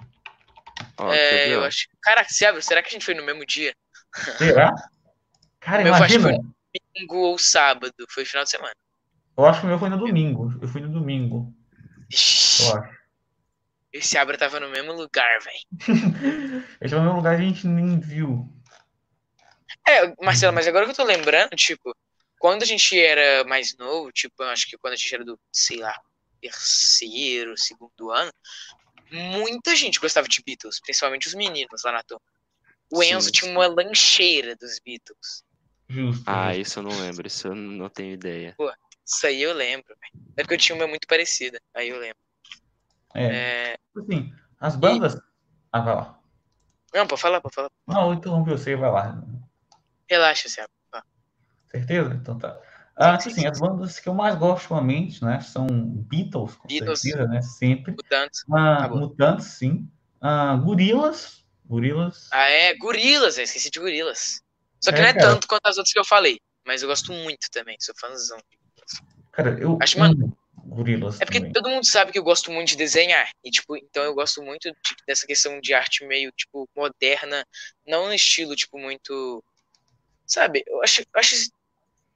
Ó, 0.97 1.13
É, 1.13 1.53
eu 1.53 1.63
acho. 1.63 1.87
Caraca, 2.01 2.29
Seabro, 2.29 2.61
será 2.61 2.81
que 2.81 2.89
a 2.89 2.91
gente 2.91 3.05
foi 3.05 3.13
no 3.13 3.23
mesmo 3.23 3.45
dia? 3.45 3.73
Será? 4.37 4.73
Cara, 5.59 5.83
Meu, 5.83 5.87
eu 5.87 5.93
acho 5.95 6.07
que 6.07 6.13
imagina. 6.15 6.41
foi- 6.43 6.49
Domingo 6.95 7.15
ou 7.17 7.37
sábado? 7.37 7.93
Foi 8.09 8.25
final 8.25 8.43
de 8.43 8.49
semana. 8.49 8.73
Eu 9.37 9.45
acho 9.45 9.59
que 9.61 9.65
o 9.65 9.69
meu 9.69 9.79
foi 9.79 9.89
no 9.89 9.97
domingo. 9.97 10.57
Eu 10.61 10.67
fui 10.67 10.81
no 10.81 10.89
domingo, 10.89 11.53
Ixi, 12.11 12.63
eu 12.63 12.77
acho. 12.77 12.97
esse 13.93 14.17
Abra 14.17 14.37
tava 14.37 14.59
no 14.59 14.69
mesmo 14.69 14.91
lugar, 14.93 15.39
velho. 15.41 15.59
Esse 16.81 16.93
é 16.93 16.97
o 16.97 17.01
meu 17.03 17.13
lugar 17.13 17.37
que 17.37 17.43
a 17.43 17.45
gente 17.45 17.65
nem 17.67 17.99
viu. 17.99 18.47
É, 19.87 20.13
Marcelo, 20.23 20.53
mas 20.53 20.67
agora 20.67 20.85
que 20.85 20.91
eu 20.91 20.95
tô 20.95 21.03
lembrando, 21.03 21.49
tipo, 21.55 21.95
quando 22.39 22.63
a 22.63 22.65
gente 22.65 22.97
era 22.97 23.43
mais 23.43 23.75
novo, 23.77 24.11
tipo, 24.11 24.41
eu 24.41 24.47
acho 24.47 24.67
que 24.67 24.77
quando 24.77 24.93
a 24.93 24.95
gente 24.95 25.13
era 25.13 25.25
do, 25.25 25.37
sei 25.51 25.77
lá, 25.77 25.93
terceiro, 26.41 27.57
segundo 27.57 28.11
ano, 28.11 28.31
muita 29.11 29.75
gente 29.75 29.99
gostava 29.99 30.27
de 30.27 30.41
Beatles, 30.41 30.79
principalmente 30.79 31.27
os 31.27 31.33
meninos 31.35 31.83
lá 31.83 31.91
na 31.91 32.03
turma. 32.03 32.23
O 32.91 33.03
Sim, 33.03 33.13
Enzo 33.13 33.31
tinha 33.31 33.49
sim. 33.49 33.55
uma 33.55 33.67
lancheira 33.67 34.55
dos 34.55 34.79
Beatles. 34.79 35.43
Justo. 35.87 36.23
Ah, 36.25 36.55
isso 36.55 36.79
eu 36.79 36.83
não 36.83 36.97
lembro, 37.01 37.27
isso 37.27 37.47
eu 37.47 37.55
não 37.55 37.89
tenho 37.89 38.13
ideia. 38.13 38.55
Isso 39.05 39.27
aí 39.27 39.41
eu 39.41 39.53
lembro, 39.53 39.87
velho. 39.87 40.25
É 40.37 40.41
porque 40.41 40.53
eu 40.53 40.59
tinha 40.59 40.75
uma 40.75 40.87
muito 40.87 41.07
parecida, 41.07 41.59
aí 41.73 41.89
eu 41.89 41.99
lembro. 41.99 42.17
É, 43.13 43.73
É... 43.73 43.77
assim, 43.97 44.33
as 44.59 44.75
bandas. 44.75 45.19
Ah, 45.71 45.81
vai 45.81 45.95
lá. 45.95 46.19
Não, 46.93 47.05
pode 47.05 47.21
falar, 47.21 47.41
pode 47.41 47.53
falar. 47.53 47.69
Não, 47.87 48.07
eu 48.09 48.13
interrompi 48.13 48.51
você, 48.51 48.75
vai 48.75 48.91
lá. 48.91 49.23
Relaxa, 50.09 50.47
Thiago. 50.47 50.71
Certeza? 51.71 52.13
Então 52.15 52.37
tá. 52.37 52.59
Ah, 52.95 53.17
Sim, 53.19 53.29
assim, 53.29 53.41
sim, 53.41 53.47
as 53.47 53.59
bandas 53.59 53.99
que 53.99 54.09
eu 54.09 54.13
mais 54.13 54.35
gosto 54.35 54.63
ultimamente, 54.73 55.23
né, 55.23 55.39
são 55.39 55.65
Beatles, 55.67 56.55
com 56.55 56.67
Beatles. 56.67 56.99
certeza, 56.99 57.27
né, 57.27 57.41
sempre. 57.41 57.93
Mutantes. 57.93 58.43
Ah. 58.51 58.87
Mutantes, 58.89 59.45
sim. 59.47 59.89
Ah, 60.19 60.55
Gorilas, 60.57 61.45
Gorilas. 61.65 62.27
Ah, 62.31 62.49
é, 62.49 62.75
Gorilas, 62.75 63.37
eu 63.37 63.43
esqueci 63.45 63.69
de 63.71 63.79
Gorilas. 63.79 64.41
Só 64.81 64.91
que 64.91 64.97
É, 64.97 65.01
não 65.01 65.09
é 65.09 65.13
cara. 65.13 65.33
tanto 65.33 65.47
quanto 65.47 65.65
as 65.65 65.77
outras 65.77 65.93
que 65.93 65.99
eu 65.99 66.05
falei, 66.05 66.39
mas 66.65 66.81
eu 66.81 66.89
gosto 66.89 67.13
muito 67.13 67.47
também, 67.51 67.77
sou 67.79 67.95
fãzão. 67.97 68.37
Cara, 69.31 69.57
eu 69.61 69.77
Acho, 69.81 70.01
amo 70.01 70.37
Gorilas 70.65 71.19
É 71.19 71.25
porque 71.25 71.39
também. 71.39 71.53
todo 71.53 71.69
mundo 71.69 71.85
sabe 71.85 72.11
que 72.11 72.19
eu 72.19 72.23
gosto 72.23 72.51
muito 72.51 72.69
de 72.69 72.75
desenhar. 72.75 73.29
E, 73.43 73.49
tipo, 73.49 73.77
então 73.77 74.03
eu 74.03 74.13
gosto 74.13 74.41
muito 74.41 74.69
de- 74.69 74.75
dessa 75.07 75.25
questão 75.25 75.59
de 75.61 75.73
arte 75.73 76.05
meio, 76.05 76.31
tipo, 76.35 76.67
moderna. 76.75 77.45
Não 77.87 78.07
no 78.07 78.13
estilo, 78.13 78.55
tipo, 78.55 78.77
muito. 78.77 79.43
Sabe? 80.25 80.63
Eu 80.67 80.81
acho, 80.83 81.01
eu 81.01 81.07
acho 81.19 81.35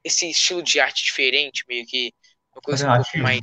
esse- 0.03 0.29
estilo 0.29 0.61
de 0.63 0.79
arte 0.79 1.03
diferente, 1.03 1.63
meio 1.67 1.85
que 1.85 2.13
uma 2.53 2.61
coisa 2.61 2.89
um 2.91 2.95
pouco 2.97 3.17
mais. 3.19 3.39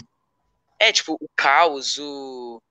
É, 0.79 0.93
tipo, 0.93 1.17
o 1.21 1.29
caos, 1.37 1.99
o. 1.99 2.63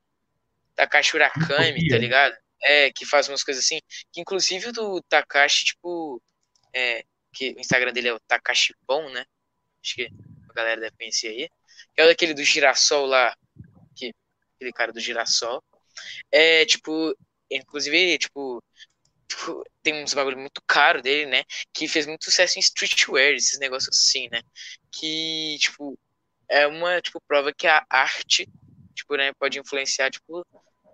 Takashi 0.76 1.16
Urakami, 1.16 1.88
tá 1.90 1.98
ligado? 1.98 2.36
É, 2.64 2.92
que 2.92 3.06
faz 3.06 3.28
umas 3.30 3.44
coisas 3.44 3.64
assim. 3.64 3.80
Que 4.12 4.22
inclusive 4.22 4.70
o 4.70 4.72
do 4.74 5.02
Takashi, 5.04 5.66
tipo. 5.66 6.22
É, 6.74 7.04
que 7.34 7.52
o 7.52 7.60
Instagram 7.60 7.94
dele 7.94 8.10
é 8.10 8.14
o 8.14 8.20
Takashi 8.22 8.74
Bom, 8.88 9.10
né? 9.10 9.26
Acho 9.84 9.96
que 9.96 10.10
a 10.50 10.54
galera 10.54 10.82
deve 10.82 10.96
conhecer 10.98 11.28
aí. 11.30 11.50
Que 11.96 12.02
é 12.02 12.06
o 12.06 12.08
daquele 12.08 12.34
do 12.34 12.44
girassol 12.44 13.06
lá. 13.06 13.36
Que, 13.96 14.14
aquele 14.56 14.74
cara 14.74 14.92
do 14.94 15.00
girassol. 15.00 15.64
É, 16.32 16.66
tipo. 16.66 17.16
Inclusive, 17.52 18.18
tipo. 18.18 18.64
Tipo, 19.30 19.63
Tem 19.84 20.03
uns 20.03 20.13
bagulho 20.13 20.38
muito 20.38 20.61
caro 20.67 21.01
dele, 21.01 21.27
né? 21.30 21.43
Que 21.73 21.88
fez 21.88 22.05
muito 22.07 22.25
sucesso 22.25 22.57
em 22.57 22.61
streetwear, 22.61 23.34
esses 23.34 23.59
negócios 23.59 23.95
assim, 23.95 24.27
né? 24.30 24.41
Que, 24.91 25.57
tipo, 25.59 25.97
é 26.49 26.67
uma, 26.67 27.01
tipo, 27.01 27.21
prova 27.27 27.53
que 27.53 27.67
a 27.67 27.86
arte, 27.89 28.49
tipo, 28.95 29.15
né, 29.15 29.32
pode 29.39 29.59
influenciar, 29.59 30.09
tipo, 30.11 30.45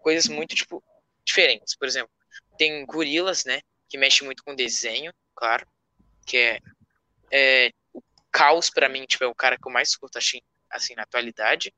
coisas 0.01 0.27
muito, 0.27 0.53
tipo, 0.55 0.83
diferentes. 1.25 1.75
Por 1.75 1.87
exemplo, 1.87 2.11
tem 2.57 2.85
gorilas, 2.85 3.45
né? 3.45 3.61
Que 3.89 3.97
mexe 3.97 4.23
muito 4.23 4.43
com 4.43 4.55
desenho, 4.55 5.13
claro. 5.33 5.65
Que 6.27 6.37
é, 6.37 6.59
é 7.31 7.71
o 7.93 8.01
Caos, 8.31 8.69
pra 8.69 8.89
mim, 8.89 9.05
tipo, 9.05 9.23
é 9.23 9.27
o 9.27 9.35
cara 9.35 9.57
que 9.57 9.67
eu 9.67 9.71
mais 9.71 9.95
curto, 9.95 10.17
assim, 10.17 10.41
assim, 10.69 10.93
na 10.95 11.03
atualidade. 11.03 11.73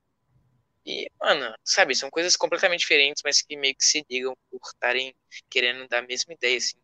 E, 0.88 1.06
mano, 1.20 1.54
sabe, 1.62 1.94
são 1.94 2.08
coisas 2.08 2.34
completamente 2.34 2.80
diferentes, 2.80 3.22
mas 3.22 3.42
que 3.42 3.54
meio 3.58 3.76
que 3.76 3.84
se 3.84 4.02
ligam 4.10 4.34
por 4.50 4.58
estarem 4.64 5.14
querendo 5.50 5.86
dar 5.86 5.98
a 5.98 6.06
mesma 6.06 6.32
ideia, 6.32 6.56
assim. 6.56 6.78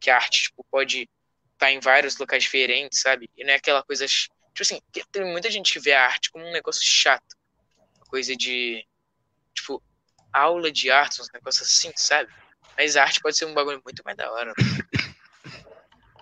Que 0.00 0.10
a 0.10 0.16
arte, 0.16 0.48
tipo, 0.48 0.66
pode 0.68 1.08
estar 1.52 1.70
em 1.70 1.78
vários 1.78 2.18
locais 2.18 2.42
diferentes, 2.42 3.00
sabe? 3.00 3.30
E 3.36 3.44
não 3.44 3.52
é 3.52 3.54
aquela 3.54 3.84
coisa. 3.84 4.08
Tipo 4.08 4.28
assim, 4.60 4.80
tem 5.12 5.24
muita 5.24 5.52
gente 5.52 5.72
que 5.72 5.78
vê 5.78 5.92
a 5.92 6.04
arte 6.04 6.32
como 6.32 6.44
um 6.44 6.50
negócio 6.50 6.82
chato. 6.82 7.36
Uma 7.96 8.06
coisa 8.06 8.34
de. 8.34 8.84
Tipo, 9.54 9.80
aula 10.32 10.72
de 10.72 10.90
arte, 10.90 11.22
uns 11.22 11.30
negócios 11.32 11.68
assim, 11.68 11.92
sabe? 11.94 12.34
Mas 12.76 12.96
a 12.96 13.04
arte 13.04 13.20
pode 13.20 13.36
ser 13.36 13.44
um 13.44 13.54
bagulho 13.54 13.80
muito 13.84 14.02
mais 14.04 14.16
da 14.16 14.32
hora. 14.32 14.52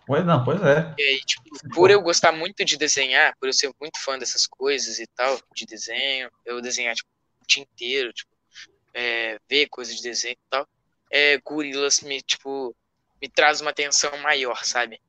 Pois 0.06 0.26
não, 0.26 0.44
pois 0.44 0.60
é. 0.60 0.94
E 0.98 1.02
aí, 1.02 1.20
tipo, 1.20 1.42
por 1.72 1.90
eu 1.90 2.02
gostar 2.02 2.32
muito 2.32 2.62
de 2.62 2.76
desenhar, 2.76 3.34
por 3.40 3.48
eu 3.48 3.52
ser 3.54 3.72
muito 3.80 3.98
fã 4.00 4.18
dessas 4.18 4.46
coisas 4.46 4.98
e 4.98 5.06
tal, 5.06 5.40
de 5.54 5.64
desenho, 5.64 6.30
eu 6.44 6.60
desenhar, 6.60 6.94
tipo, 6.94 7.08
dia 7.54 7.62
inteiro, 7.62 8.12
tipo, 8.12 8.30
é, 8.94 9.38
ver 9.48 9.68
coisas 9.68 9.96
de 9.96 10.02
desenho 10.02 10.34
e 10.34 10.50
tal, 10.50 10.66
é, 11.10 11.38
Gorilas 11.38 12.00
me, 12.00 12.20
tipo, 12.22 12.74
me 13.20 13.28
traz 13.28 13.60
uma 13.60 13.70
atenção 13.70 14.16
maior, 14.18 14.64
sabe? 14.64 15.00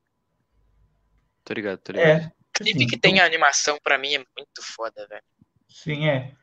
Tô 1.44 1.54
ligado, 1.54 1.78
tô 1.80 1.92
ligado. 1.92 2.22
É. 2.26 2.32
Clipe 2.54 2.86
que 2.86 2.98
tem 2.98 3.20
a 3.20 3.26
animação, 3.26 3.78
pra 3.84 3.98
mim, 3.98 4.14
é 4.16 4.20
muito 4.38 4.62
foda, 4.62 5.08
velho. 5.08 5.24
Sim, 5.68 6.08
é. 6.08 6.34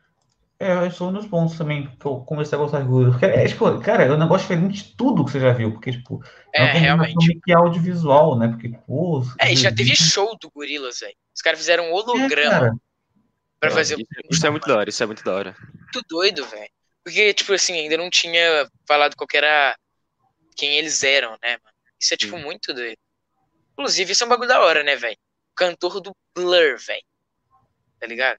É, 0.59 0.86
esse 0.86 0.98
foi 0.98 1.07
um 1.07 1.12
dos 1.12 1.26
pontos 1.26 1.57
também 1.57 1.86
que 1.96 2.05
eu 2.05 2.20
comecei 2.20 2.59
a 2.59 2.61
gostar 2.61 2.82
de 2.82 2.88
Gorilas. 2.88 3.14
Porque, 3.14 3.24
é, 3.26 3.46
tipo, 3.46 3.80
cara, 3.80 4.03
é 4.05 4.12
um 4.12 4.18
negócio 4.18 4.46
diferente 4.46 4.82
de 4.82 4.94
tudo 4.96 5.24
que 5.24 5.30
você 5.30 5.40
já 5.40 5.53
viu. 5.53 5.72
Porque, 5.72 5.92
tipo, 5.92 6.20
é 6.55 6.64
É, 6.64 6.72
realmente. 6.72 7.40
que 7.42 7.53
audiovisual, 7.53 8.36
né? 8.38 8.48
Porque, 8.48 8.68
pô, 8.86 9.20
os- 9.20 9.34
É, 9.38 9.53
e 9.53 9.57
já 9.57 9.72
teve 9.74 9.96
show 9.96 10.36
do 10.38 10.51
Gorilas, 10.51 11.01
velho. 11.01 11.16
Os 11.34 11.40
caras 11.40 11.59
fizeram 11.61 11.84
um 11.84 11.86
É, 11.86 11.92
holograma 11.92 12.51
cara. 12.59 12.74
pra 13.59 13.70
fazer 13.70 13.94
Isso, 13.94 14.07
isso 14.30 14.46
é 14.46 14.51
muito 14.51 14.66
da 14.66 14.76
hora, 14.76 14.90
isso 14.90 15.03
é 15.03 15.07
muito 15.07 15.24
da 15.24 15.32
hora. 15.34 15.57
Muito 15.93 16.07
doido, 16.09 16.47
velho. 16.47 16.70
Porque, 17.05 17.34
tipo 17.34 17.53
assim, 17.53 17.74
ainda 17.74 17.97
não 17.97 18.11
tinha 18.11 18.68
falado 18.86 19.16
qual 19.16 19.26
que 19.26 19.36
era 19.36 19.76
quem 20.57 20.76
eles 20.76 21.03
eram, 21.03 21.32
né, 21.43 21.59
mano? 21.62 21.76
Isso 21.99 22.14
é, 22.14 22.16
tipo, 22.16 22.36
Sim. 22.36 22.43
muito 22.45 22.72
doido. 22.74 22.97
Inclusive, 23.72 24.12
isso 24.12 24.22
é 24.22 24.26
um 24.26 24.30
bagulho 24.30 24.49
da 24.49 24.61
hora, 24.61 24.82
né, 24.82 24.97
velho? 24.97 25.16
Cantor 25.55 26.01
do 26.01 26.14
Blur, 26.34 26.76
velho. 26.78 27.03
Tá 27.99 28.07
ligado? 28.07 28.38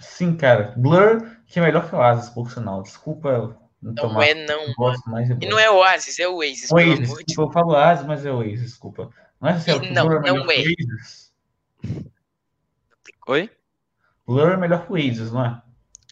Sim, 0.00 0.36
cara. 0.36 0.72
Blur, 0.76 1.20
que 1.46 1.58
é 1.58 1.62
melhor 1.62 1.88
que 1.88 1.94
o 1.94 1.98
Oasis, 1.98 2.30
por 2.30 2.50
sinal. 2.50 2.82
Desculpa 2.82 3.28
eu 3.28 3.48
não 3.82 3.92
Não 3.92 3.94
tomar. 3.94 4.26
é, 4.26 4.34
não. 4.34 4.62
Eu 4.62 4.74
gosto 4.74 5.08
mais 5.10 5.26
de 5.28 5.44
E 5.44 5.48
não 5.48 5.58
é 5.58 5.70
Oasis, 5.70 6.18
é 6.18 6.28
o 6.28 6.36
Oasis, 6.36 6.70
amor 6.70 7.24
de 7.24 7.34
eu 7.38 7.50
falo 7.52 7.72
Oasis, 7.72 8.06
mas 8.06 8.24
é 8.26 8.32
Oasis, 8.32 8.62
desculpa. 8.62 9.10
Não 9.40 9.48
é 9.48 9.52
assim, 9.52 9.70
E 9.72 9.80
que 9.80 9.90
não, 9.90 10.06
Blur 10.06 10.16
é 10.18 10.20
melhor 10.22 10.38
não 10.38 10.46
que 10.46 10.52
é. 10.52 10.56
Oasis? 10.58 11.32
Oi? 13.28 13.50
Blur 14.26 14.52
é 14.52 14.56
melhor 14.56 14.86
que 14.86 14.92
Oasis, 14.92 15.32
não 15.32 15.44
é? 15.44 15.62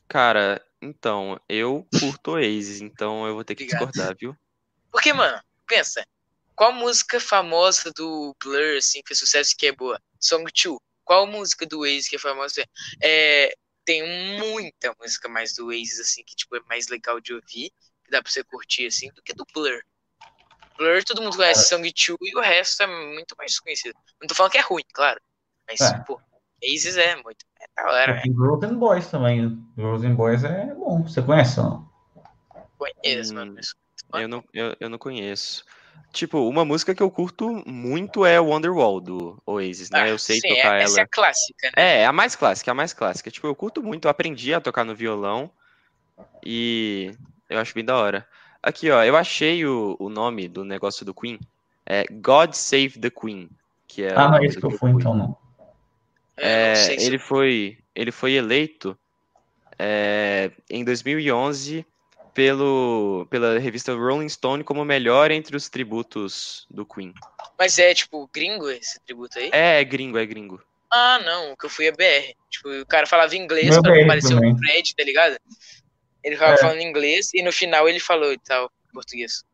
Cara, 0.09 0.65
então, 0.81 1.41
eu 1.49 1.87
curto 1.99 2.33
Oasis, 2.33 2.81
então 2.81 3.27
eu 3.27 3.35
vou 3.35 3.45
ter 3.45 3.55
que 3.55 3.65
Obrigado. 3.65 3.87
discordar, 3.87 4.17
viu? 4.19 4.37
Porque, 4.91 5.13
mano, 5.13 5.41
pensa. 5.67 6.07
Qual 6.55 6.73
música 6.73 7.19
famosa 7.19 7.91
do 7.97 8.35
Blur, 8.43 8.77
assim, 8.77 9.01
que 9.03 9.09
fez 9.09 9.19
sucesso 9.19 9.53
e 9.53 9.57
que 9.57 9.67
é 9.67 9.73
boa? 9.73 10.01
Song 10.21 10.45
2. 10.45 10.79
Qual 11.05 11.27
música 11.27 11.67
do 11.67 11.81
Oasis 11.81 12.09
que 12.09 12.17
é 12.17 12.19
famosa? 12.19 12.65
É, 13.03 13.55
tem 13.85 14.39
muita 14.39 14.95
música 15.01 15.29
mais 15.29 15.55
do 15.55 15.67
Oasis, 15.67 16.01
assim, 16.01 16.23
que, 16.25 16.37
tipo, 16.37 16.55
é 16.57 16.61
mais 16.69 16.89
legal 16.89 17.21
de 17.21 17.35
ouvir, 17.35 17.71
que 18.05 18.11
dá 18.11 18.23
pra 18.23 18.31
você 18.31 18.45
curtir, 18.45 18.87
assim, 18.87 19.11
do 19.15 19.23
que 19.23 19.35
do 19.35 19.45
Blur. 19.53 19.83
Blur, 20.77 21.05
todo 21.05 21.23
mundo 21.23 21.37
conhece 21.37 21.69
Song 21.69 21.83
2 21.83 22.19
e 22.21 22.37
o 22.37 22.41
resto 22.41 22.83
é 22.83 22.87
muito 22.87 23.35
mais 23.37 23.59
conhecido. 23.59 23.99
Não 24.21 24.29
tô 24.29 24.35
falando 24.35 24.53
que 24.53 24.59
é 24.59 24.63
ruim, 24.63 24.85
claro. 24.93 25.21
Mas, 25.67 25.81
É. 25.81 26.05
pô, 26.05 26.21
Oasis 26.71 26.97
é 26.97 27.17
muito. 27.17 27.45
É 27.61 27.67
da 27.83 27.89
hora, 27.91 28.13
velho. 28.13 28.23
Tem 28.23 28.33
Girls 28.33 28.67
and 28.67 28.79
Boys 28.79 29.07
também. 29.09 29.65
Girls 29.77 30.07
and 30.07 30.15
Boys 30.15 30.45
é 30.45 30.75
bom. 30.75 31.03
Você 31.03 31.23
conhece 31.23 31.61
ou 31.61 31.67
não? 31.67 31.89
Conheço, 32.79 33.33
Hum, 33.33 33.37
mano. 33.37 33.57
Eu 34.15 34.29
não, 34.29 34.45
eu, 34.53 34.77
eu 34.79 34.89
não 34.89 34.99
conheço. 34.99 35.65
Tipo, 36.13 36.49
uma 36.49 36.65
música 36.65 36.95
que 36.95 37.03
eu 37.03 37.11
curto 37.11 37.63
muito 37.67 38.25
é 38.25 38.41
Wonderwall 38.41 39.01
do 39.01 39.43
Oasis, 39.45 39.91
né? 39.91 40.03
Ah, 40.03 40.09
eu 40.09 40.19
sei 40.19 40.41
sim, 40.41 40.49
tocar 40.49 40.81
é- 40.81 40.83
Essa 40.85 40.95
é 40.95 40.99
ela. 40.99 41.05
a 41.05 41.09
clássica, 41.09 41.67
né? 41.69 41.73
É, 41.77 42.01
é 42.03 42.07
a 42.07 42.13
mais 42.13 42.37
clássica, 42.37 42.71
é 42.71 42.73
a 42.73 42.75
mais 42.75 42.93
clássica. 42.93 43.31
Tipo, 43.31 43.47
eu 43.49 43.55
curto 43.55 43.83
muito, 43.83 44.05
eu 44.07 44.11
aprendi 44.11 44.55
a 44.55 44.61
tocar 44.61 44.85
no 44.85 44.95
violão 44.95 45.51
e 46.45 47.13
eu 47.49 47.59
acho 47.59 47.75
bem 47.75 47.85
da 47.85 47.97
hora. 47.97 48.27
Aqui, 48.63 48.91
ó, 48.91 49.03
eu 49.03 49.17
achei 49.17 49.67
o, 49.67 49.97
o 49.99 50.09
nome 50.09 50.49
do 50.49 50.65
negócio 50.65 51.05
do 51.05 51.13
Queen. 51.13 51.39
É 51.85 52.05
God 52.11 52.53
Save 52.55 52.99
the 52.99 53.11
Queen, 53.11 53.51
que 53.87 54.05
é 54.05 54.15
Ah, 54.15 54.29
não 54.29 54.39
é 54.39 54.49
do 54.49 54.61
que 54.61 54.67
eu 54.67 54.71
fui. 54.71 54.91
então 54.93 55.15
não. 55.15 55.44
É, 56.37 56.75
se 56.75 56.93
ele 56.93 57.19
foi 57.19 57.79
ele 57.95 58.11
foi 58.11 58.33
eleito 58.33 58.99
é, 59.79 60.51
em 60.69 60.85
2011 60.85 61.87
pelo 62.33 63.27
pela 63.31 63.59
revista 63.59 63.95
Rolling 63.95 64.29
Stone 64.29 64.65
como 64.65 64.83
o 64.83 64.85
melhor 64.85 65.31
entre 65.31 65.57
os 65.57 65.69
tributos 65.69 66.67
do 66.71 66.85
Queen. 66.85 67.15
Mas 67.59 67.79
é, 67.79 67.95
tipo, 67.95 68.29
gringo 68.33 68.69
esse 68.69 69.01
tributo 69.05 69.39
aí? 69.39 69.51
É, 69.53 69.81
é 69.81 69.85
gringo, 69.85 70.19
é 70.19 70.27
gringo. 70.27 70.61
Ah, 70.91 71.21
não, 71.25 71.53
o 71.53 71.57
que 71.57 71.67
eu 71.67 71.71
fui 71.71 71.87
é 71.87 71.93
BR. 71.93 72.35
Tipo, 72.51 72.69
o 72.83 72.87
cara 72.87 73.07
falava 73.07 73.35
inglês 73.37 73.71
Meu 73.71 73.83
pra 73.83 73.95
não 73.95 74.07
parecer 74.07 74.35
um 74.35 74.59
Fred, 74.59 74.95
tá 74.95 75.05
ligado? 75.05 75.37
Ele 76.23 76.35
ficava 76.37 76.55
É. 76.55 76.59
falando 76.59 76.81
inglês 76.81 77.33
e 77.35 77.43
no 77.43 77.53
final 77.53 77.89
ele 77.89 78.01
falou 78.01 78.33
e 78.33 78.39
tal, 78.39 78.71
português. 78.93 79.45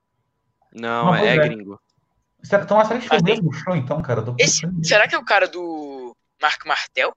Não, 0.73 1.07
Não, 1.07 1.15
é, 1.17 1.29
é 1.29 1.37
é. 1.37 1.39
gringo. 1.39 1.81
Será, 2.43 2.63
então, 2.63 2.83
será 2.87 3.01
que 3.01 3.09
foi 3.09 3.19
o 3.19 3.25
mesmo 3.25 3.53
show, 3.53 3.77
então, 3.77 4.01
cara? 4.01 4.25
Esse, 4.39 4.63
será 4.83 5.07
que 5.07 5.15
é 5.15 5.19
o 5.19 5.25
cara 5.25 5.47
do 5.47 6.00
Marco 6.41 6.69
Martel? 6.69 7.15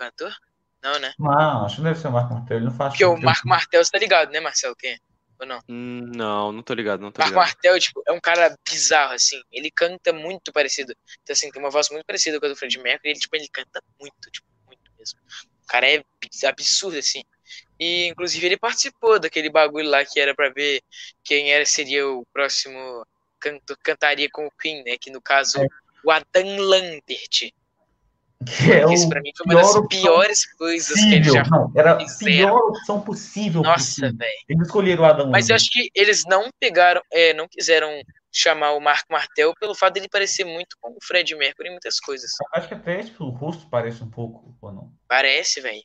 cantor? 0.00 0.34
Não, 0.82 0.98
né? 0.98 1.12
Não, 1.18 1.66
acho 1.66 1.76
que 1.76 1.82
não 1.82 1.90
deve 1.90 2.00
ser 2.00 2.08
o 2.08 2.12
Marco 2.12 2.32
Martel. 2.32 2.56
Ele 2.56 2.66
não 2.66 2.72
faz. 2.72 2.90
Porque 2.92 3.04
o. 3.04 3.16
Marco 3.18 3.46
Martel, 3.46 3.84
você 3.84 3.90
tá 3.90 3.98
ligado, 3.98 4.30
né, 4.30 4.40
Marcelo? 4.40 4.74
Quem 4.74 4.92
é? 4.92 4.98
Ou 5.38 5.46
não? 5.46 5.60
Hum, 5.68 6.10
Não, 6.14 6.52
não 6.52 6.62
tô 6.62 6.72
ligado, 6.74 7.00
não 7.00 7.12
tô 7.12 7.20
Marco 7.20 7.34
ligado. 7.34 7.46
Martel, 7.46 7.78
tipo, 7.78 8.02
é 8.06 8.12
um 8.12 8.20
cara 8.20 8.56
bizarro, 8.68 9.12
assim. 9.12 9.42
Ele 9.52 9.70
canta 9.70 10.12
muito 10.12 10.52
parecido. 10.52 10.94
Então, 11.22 11.32
assim, 11.34 11.50
tem 11.50 11.60
uma 11.62 11.70
voz 11.70 11.90
muito 11.90 12.04
parecida 12.04 12.40
com 12.40 12.46
a 12.46 12.48
do 12.48 12.56
Fred 12.56 12.78
Mercury. 12.78 13.10
Ele, 13.10 13.18
tipo, 13.20 13.36
ele 13.36 13.48
canta 13.48 13.82
muito, 14.00 14.30
tipo, 14.30 14.46
muito 14.66 14.90
mesmo. 14.98 15.18
O 15.64 15.66
cara 15.66 15.86
é 15.90 16.02
absurdo, 16.46 16.98
assim. 16.98 17.22
E, 17.78 18.08
inclusive, 18.08 18.44
ele 18.44 18.58
participou 18.58 19.18
daquele 19.18 19.50
bagulho 19.50 19.88
lá 19.88 20.04
que 20.04 20.18
era 20.18 20.34
pra 20.34 20.50
ver 20.50 20.82
quem 21.22 21.52
era, 21.52 21.64
seria 21.66 22.08
o 22.08 22.24
próximo 22.32 23.06
cantor, 23.38 23.76
cantaria 23.82 24.28
com 24.30 24.46
o 24.46 24.50
Queen, 24.50 24.82
né? 24.84 24.96
Que, 24.98 25.10
no 25.10 25.20
caso, 25.20 25.58
É. 25.58 25.66
o 26.04 26.10
Adam 26.10 26.56
Lambert. 26.58 27.52
Que 28.46 28.72
é 28.72 28.90
Isso, 28.92 29.04
o 29.04 29.08
pra 29.10 29.20
mim, 29.20 29.30
foi 29.36 29.54
uma 29.54 29.60
das 29.62 29.86
piores 29.88 30.52
coisas 30.54 30.94
que 30.94 31.12
ele 31.14 31.18
possível. 31.24 31.44
já 31.44 31.50
Não, 31.50 31.70
era 31.76 31.92
a 31.96 32.00
fizeram. 32.00 32.16
pior 32.56 32.56
opção 32.70 33.00
possível. 33.02 33.60
Nossa, 33.62 34.10
velho. 34.14 34.30
Eles 34.48 34.66
escolheram 34.66 35.02
o 35.02 35.06
Adam 35.06 35.30
Mas 35.30 35.50
eu 35.50 35.56
acho 35.56 35.68
que 35.70 35.90
eles 35.94 36.24
não 36.24 36.48
pegaram, 36.58 37.02
é, 37.12 37.34
não 37.34 37.46
quiseram 37.46 37.90
chamar 38.32 38.72
o 38.72 38.80
Marco 38.80 39.12
Martel 39.12 39.52
pelo 39.60 39.74
fato 39.74 39.92
dele 39.94 40.08
parecer 40.08 40.44
muito 40.44 40.74
com 40.80 40.88
o 40.92 40.96
Fred 41.02 41.34
Mercury 41.36 41.68
em 41.68 41.72
muitas 41.72 42.00
coisas. 42.00 42.30
Acho 42.54 42.68
que 42.68 42.74
até 42.74 43.02
tipo, 43.02 43.24
o 43.24 43.28
rosto 43.30 43.68
parece 43.68 44.02
um 44.02 44.08
pouco, 44.10 44.56
ou 44.62 44.72
não. 44.72 44.90
Parece, 45.06 45.60
velho. 45.60 45.82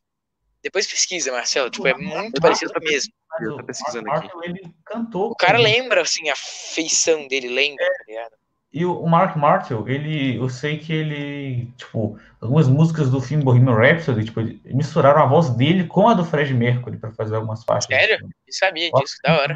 Depois 0.64 0.88
pesquisa, 0.88 1.34
Marcelo. 1.34 1.70
Tipo, 1.70 1.88
é 1.88 1.94
muito 1.94 2.40
parecido 2.42 2.72
mesmo. 2.82 3.12
Mas 3.32 3.48
Eu 3.48 3.54
o 3.56 3.58
tô 3.58 3.66
pesquisando 3.66 4.10
aqui. 4.10 4.28
Martel, 4.28 4.44
ele 4.46 4.74
cantou. 4.86 5.32
O 5.32 5.36
cara 5.36 5.58
com- 5.58 5.64
lembra, 5.64 6.02
assim, 6.02 6.30
a 6.30 6.36
feição 6.38 7.28
dele, 7.28 7.50
lembra, 7.50 7.86
tá 7.86 8.04
ligado? 8.08 8.32
E 8.76 8.86
o, 8.86 9.08
Mark 9.08 9.38
Martel, 9.38 9.88
ele, 9.88 10.36
eu 10.36 10.50
sei 10.50 10.78
que 10.78 10.92
ele, 10.92 11.72
tipo, 11.78 12.20
algumas 12.42 12.68
músicas 12.68 13.10
do 13.10 13.22
filme 13.22 13.42
Bohemian 13.42 13.74
Rhapsody, 13.74 14.26
tipo, 14.26 14.42
misturaram 14.66 15.22
a 15.22 15.26
voz 15.26 15.50
dele 15.52 15.86
com 15.86 16.10
a 16.10 16.14
do 16.14 16.26
Fred 16.26 16.54
Mercury 16.54 16.98
pra 16.98 17.10
fazer 17.14 17.38
algumas 17.38 17.64
faixas. 17.64 17.86
Sério? 17.86 18.18
Eu 18.22 18.54
sabia 18.54 18.92
disso, 18.92 19.16
da 19.24 19.40
hora. 19.40 19.56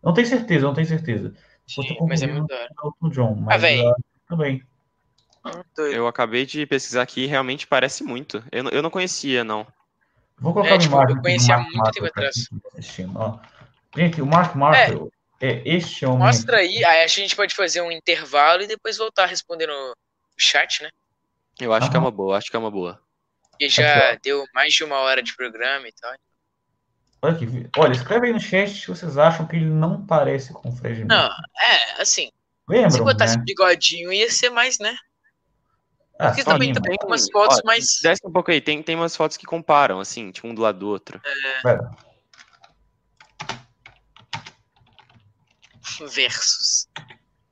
Não 0.00 0.14
tenho 0.14 0.28
certeza, 0.28 0.64
não 0.66 0.72
tenho 0.72 0.86
certeza. 0.86 1.34
Sim, 1.66 1.82
mas 2.08 2.22
é 2.22 2.28
muito 2.28 2.46
da 2.46 2.54
hora. 2.54 3.10
John, 3.10 3.34
mas 3.34 3.60
véi. 3.60 3.82
uh, 3.84 3.94
também. 4.28 4.62
Doido. 5.74 5.96
Eu 5.96 6.06
acabei 6.06 6.46
de 6.46 6.64
pesquisar 6.64 7.02
aqui 7.02 7.24
e 7.24 7.26
realmente 7.26 7.66
parece 7.66 8.04
muito. 8.04 8.40
Eu, 8.52 8.62
não- 8.62 8.70
eu 8.70 8.82
não 8.84 8.90
conhecia, 8.90 9.42
não. 9.42 9.66
Vou 10.38 10.52
colocar 10.52 10.70
É, 10.70 10.74
uma 10.74 10.78
tipo, 10.78 10.94
imagem 10.94 11.10
eu 11.10 11.18
aqui 11.18 11.22
do 11.22 11.22
conheci 11.22 11.50
há 11.52 11.58
Mark 11.58 11.72
muito 11.74 11.90
tempo 11.90 12.06
atrás. 12.06 12.34
tá 12.48 13.18
ó. 13.20 13.38
Gente, 13.96 14.22
o 14.22 14.26
Mark 14.26 14.54
Martel 14.54 15.10
é, 15.40 15.62
este 15.64 16.04
homem. 16.04 16.18
Mostra 16.18 16.58
aí, 16.58 16.84
aí 16.84 17.04
acho 17.04 17.16
que 17.16 17.20
a 17.20 17.24
gente 17.24 17.36
pode 17.36 17.54
fazer 17.54 17.80
um 17.80 17.92
intervalo 17.92 18.62
e 18.62 18.66
depois 18.66 18.96
voltar 18.96 19.24
a 19.24 19.26
responder 19.26 19.66
no 19.66 19.94
chat, 20.36 20.82
né? 20.82 20.90
Eu 21.60 21.72
acho 21.72 21.90
que 21.90 21.96
é 21.96 22.00
uma 22.00 22.10
boa, 22.10 22.36
acho 22.36 22.50
que 22.50 22.56
é 22.56 22.58
uma 22.58 22.70
boa. 22.70 23.00
Porque 23.50 23.68
já 23.68 24.14
deu 24.22 24.44
mais 24.54 24.72
de 24.72 24.84
uma 24.84 24.96
hora 24.98 25.22
de 25.22 25.34
programa 25.34 25.88
e 25.88 25.92
tal. 25.92 26.12
Olha 27.20 27.34
aqui, 27.34 27.68
olha, 27.76 27.92
escreve 27.92 28.28
aí 28.28 28.32
no 28.32 28.40
chat 28.40 28.70
se 28.70 28.86
vocês 28.86 29.18
acham 29.18 29.44
que 29.46 29.56
ele 29.56 29.64
não 29.64 30.06
parece 30.06 30.52
com 30.52 30.68
o 30.68 30.72
Fred 30.72 31.04
Mercury. 31.04 31.08
Não, 31.08 31.26
é, 31.60 32.00
assim, 32.00 32.30
Lembram, 32.68 32.90
se 32.90 33.00
botasse 33.02 33.36
né? 33.36 33.44
bigodinho 33.44 34.12
ia 34.12 34.30
ser 34.30 34.50
mais, 34.50 34.78
né? 34.78 34.96
Ah, 36.18 36.28
Porque 36.28 36.42
sim, 36.42 36.48
também 36.48 36.72
mas- 36.72 36.82
tem 36.82 36.96
umas 37.04 37.30
fotos 37.30 37.60
mais. 37.64 37.98
Desce 38.02 38.20
um 38.24 38.30
pouco 38.30 38.50
aí, 38.50 38.60
tem, 38.60 38.82
tem 38.82 38.94
umas 38.94 39.16
fotos 39.16 39.36
que 39.36 39.46
comparam, 39.46 39.98
assim, 40.00 40.30
tipo 40.30 40.46
um 40.46 40.54
do 40.54 40.62
lado 40.62 40.78
do 40.78 40.88
outro. 40.88 41.20
Pera, 41.62 41.90
Versus. 46.14 46.88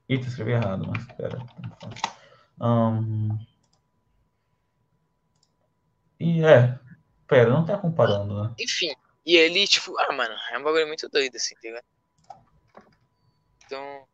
Eita, 0.09 0.26
escrevi 0.28 0.53
errado, 0.53 0.87
mas 0.87 1.05
pera. 1.16 1.39
Ahn. 2.61 3.39
E 6.20 6.45
é. 6.45 6.78
Pera, 7.26 7.51
não 7.51 7.64
tá 7.66 7.76
comparando, 7.76 8.43
né? 8.45 8.55
Enfim. 8.59 8.95
E 9.24 9.37
ele, 9.37 9.66
tipo, 9.66 9.99
ah, 9.99 10.12
mano, 10.12 10.34
é 10.53 10.59
um 10.59 10.62
bagulho 10.62 10.87
muito 10.87 11.09
doido, 11.09 11.34
assim, 11.37 11.55
tá 11.57 11.61
ligado? 11.64 11.84
Então. 13.64 14.07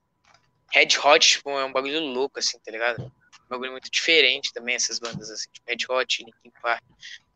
Red 0.72 0.88
Hot, 1.04 1.28
tipo, 1.28 1.50
é 1.50 1.64
um 1.66 1.72
bagulho 1.72 2.00
louco, 2.00 2.38
assim, 2.38 2.58
tá 2.60 2.70
ligado? 2.70 3.02
Um 3.04 3.48
bagulho 3.50 3.72
muito 3.72 3.90
diferente 3.90 4.50
também, 4.54 4.74
essas 4.74 4.98
bandas, 4.98 5.28
assim, 5.30 5.46
tipo, 5.52 5.66
Red 5.68 5.84
Hot, 5.94 6.24
Linkin 6.24 6.50
Park, 6.62 6.82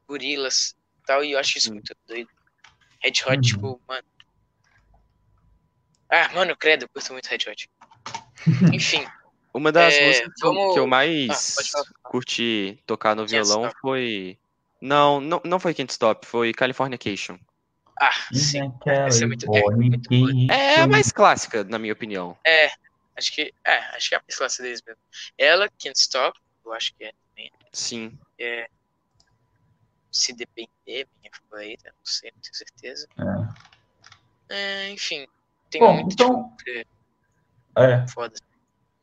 Gorillaz 0.09 0.74
e 1.03 1.07
tal, 1.07 1.22
e 1.22 1.32
eu 1.32 1.39
acho 1.39 1.59
isso 1.59 1.70
muito 1.70 1.95
doido. 2.09 2.30
Red 3.03 3.11
Hot, 3.26 3.32
Uhum. 3.34 3.41
tipo, 3.43 3.82
mano. 3.87 4.07
Ah, 6.11 6.29
mano, 6.35 6.57
credo, 6.57 6.85
eu 6.85 6.89
curto 6.89 7.13
muito 7.13 7.27
Red 7.27 7.39
Hot. 7.51 7.69
Enfim, 8.75 9.07
Uma 9.53 9.73
das 9.73 9.95
É, 9.95 10.07
músicas 10.07 10.33
que 10.37 10.47
eu- 10.47 10.53
vamos- 10.55 10.73
que 10.75 10.79
eu 10.79 10.85
Ah, 10.85 10.87
mais 10.87 11.71
falar. 11.71 11.85
curti 12.03 12.79
tocar 12.87 13.17
no 13.17 13.27
violão 13.27 13.63
Stop. 13.65 13.81
foi. 13.81 14.39
Não, 14.83 15.21
não, 15.21 15.41
não 15.45 15.59
foi 15.59 15.73
Can't 15.75 15.91
Stop, 15.91 16.27
foi 16.27 16.53
Californication. 16.53 17.39
ah, 17.99 18.13
sim. 18.35 18.71
Essa 18.87 19.07
essa 19.07 19.25
é 19.25 19.27
muito- 19.27 19.47
é 19.57 19.71
muito 19.71 20.09
boa. 20.11 20.31
É 20.51 20.81
a 20.83 20.87
mais 20.87 21.11
clássica, 21.11 21.65
na 21.65 21.79
minha 21.79 21.95
opinião. 21.95 22.37
É, 22.47 22.71
acho 23.17 23.33
que. 23.33 23.53
É, 23.65 23.79
acho 23.97 24.11
que 24.11 24.15
é 24.15 24.19
a 24.19 24.23
mais 24.29 24.37
clássica 24.37 24.63
deles 24.65 24.83
mesmo. 24.87 25.01
Ela, 25.39 25.69
Can't 25.83 25.99
Stop, 25.99 26.39
eu 26.65 26.73
acho 26.75 26.95
que 26.95 27.05
é 27.05 27.13
também. 27.35 27.51
Sim. 27.73 28.19
É, 28.39 28.69
se 30.13 30.35
depender, 30.35 31.09
minha 31.21 31.31
favorita, 31.33 31.89
não 31.89 32.05
sei, 32.05 32.31
não 32.35 32.41
tenho 32.43 32.55
certeza. 32.55 33.09
É, 34.51 34.91
enfim, 34.91 35.27
tem 35.71 35.81
Bom, 35.81 35.95
muito 35.95 36.12
então- 36.12 36.53
tipo, 36.64 36.87
É, 37.77 38.01
que 38.05 38.12
foda. 38.12 38.35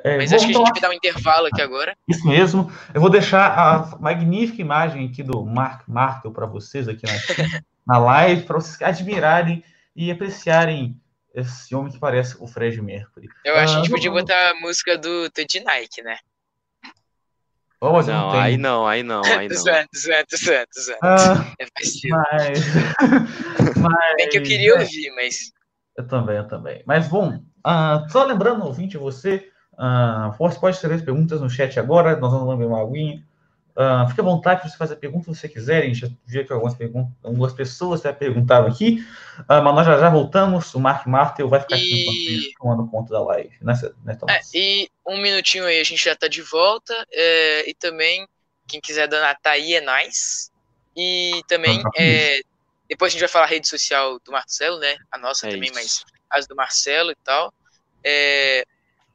é, 0.03 0.17
Mas 0.17 0.33
acho 0.33 0.45
que 0.47 0.51
a 0.51 0.57
gente 0.57 0.71
vai 0.71 0.81
dar 0.81 0.89
um 0.89 0.93
intervalo 0.93 1.47
aqui 1.47 1.61
agora. 1.61 1.95
Isso 2.07 2.25
mesmo. 2.27 2.71
Eu 2.93 2.99
vou 3.01 3.09
deixar 3.09 3.57
a 3.57 3.97
magnífica 3.99 4.61
imagem 4.61 5.07
aqui 5.07 5.21
do 5.23 5.45
Mark 5.45 5.87
Martel 5.87 6.31
para 6.31 6.45
vocês 6.45 6.87
aqui 6.87 7.03
na, 7.05 7.13
na 7.85 7.97
live, 7.99 8.43
para 8.43 8.55
vocês 8.59 8.81
admirarem 8.81 9.63
e 9.95 10.09
apreciarem 10.11 10.99
esse 11.35 11.73
homem 11.75 11.91
que 11.91 11.99
parece 11.99 12.35
o 12.39 12.47
Fred 12.47 12.79
Mercury. 12.81 13.27
Eu 13.45 13.55
acho 13.57 13.73
que 13.73 13.79
a 13.79 13.83
gente 13.83 13.91
Ah, 13.91 13.95
podia 13.95 14.11
botar 14.11 14.51
a 14.51 14.55
música 14.55 14.97
do, 14.97 15.29
de 15.29 15.59
Nike, 15.61 16.01
né? 16.03 16.17
Oh, 17.85 18.01
Não, 18.01 18.31
tenho. 18.31 18.41
aí 18.41 18.57
não, 18.57 18.87
aí 18.87 19.03
não, 19.03 19.21
aí 19.25 19.47
não. 19.49 19.55
zoando, 19.57 19.87
tô 19.91 20.37
zoando. 20.37 20.99
Ah, 21.03 21.53
É 21.59 21.65
mas... 21.77 21.99
mas... 22.09 22.59
Bem 24.15 24.29
que 24.29 24.37
eu 24.37 24.43
queria 24.43 24.73
ouvir, 24.75 25.11
mas. 25.15 25.51
Eu 25.97 26.07
também, 26.07 26.37
eu 26.37 26.47
também. 26.47 26.83
Mas, 26.85 27.07
bom, 27.07 27.39
ah, 27.63 28.05
só 28.09 28.23
lembrando, 28.25 28.65
ouvinte, 28.65 28.97
você, 28.97 29.49
ah, 29.77 30.33
você 30.37 30.59
pode 30.59 30.75
escrever 30.75 30.95
as 30.95 31.01
perguntas 31.01 31.39
no 31.41 31.49
chat 31.49 31.79
agora, 31.79 32.15
nós 32.17 32.31
vamos 32.31 32.47
lamber 32.47 32.67
uma 32.67 32.81
aguinha. 32.81 33.23
Ah, 33.75 34.05
fique 34.07 34.21
à 34.21 34.23
vontade 34.23 34.61
para 34.61 34.69
você 34.69 34.77
fazer 34.77 34.93
a 34.95 34.97
pergunta 34.97 35.25
que 35.25 35.35
você 35.35 35.49
quiser. 35.49 35.83
A 35.83 35.85
gente 35.87 35.99
já 36.01 36.09
viu 36.25 36.45
que 36.45 36.53
algumas, 36.53 36.75
algumas 37.23 37.53
pessoas 37.53 38.01
já 38.01 38.13
perguntaram 38.13 38.67
aqui, 38.67 39.05
ah, 39.47 39.61
mas 39.61 39.75
nós 39.75 39.85
já 39.87 39.97
já 39.99 40.09
voltamos. 40.09 40.73
O 40.75 40.79
Mark 40.79 41.07
Martel 41.07 41.49
vai 41.49 41.59
ficar 41.61 41.77
aqui 41.77 41.95
E- 41.95 41.95
enquanto 41.95 42.29
isso, 42.29 42.51
tomando 42.59 42.87
conta 42.89 43.13
da 43.13 43.21
live, 43.23 43.51
né, 43.61 43.73
né 44.03 44.17
É, 44.29 44.39
e 44.53 44.89
um 45.07 45.17
minutinho 45.21 45.65
aí 45.65 45.79
a 45.79 45.83
gente 45.83 46.03
já 46.03 46.15
tá 46.15 46.27
de 46.27 46.41
volta. 46.41 46.93
é, 47.11 47.69
e 47.69 47.73
também, 47.73 48.27
quem 48.67 48.79
quiser 48.81 49.07
donatar 49.07 49.53
aí 49.53 49.73
é 49.75 49.81
nice. 49.81 50.49
E 50.95 51.41
também, 51.47 51.79
Ah, 51.83 51.91
tá 51.91 51.91
é, 51.95 52.39
depois 52.93 53.11
a 53.11 53.13
gente 53.13 53.21
vai 53.21 53.29
falar 53.29 53.45
a 53.45 53.49
rede 53.49 53.67
social 53.67 54.19
do 54.19 54.31
Marcelo, 54.31 54.79
né? 54.79 54.95
A 55.11 55.17
nossa 55.17 55.47
É 55.47 55.51
também, 55.51 55.69
isso. 55.69 55.73
mas 55.75 56.03
as 56.29 56.47
do 56.47 56.55
Marcelo 56.55 57.11
e 57.11 57.15
tal. 57.23 57.53
É, 58.03 58.63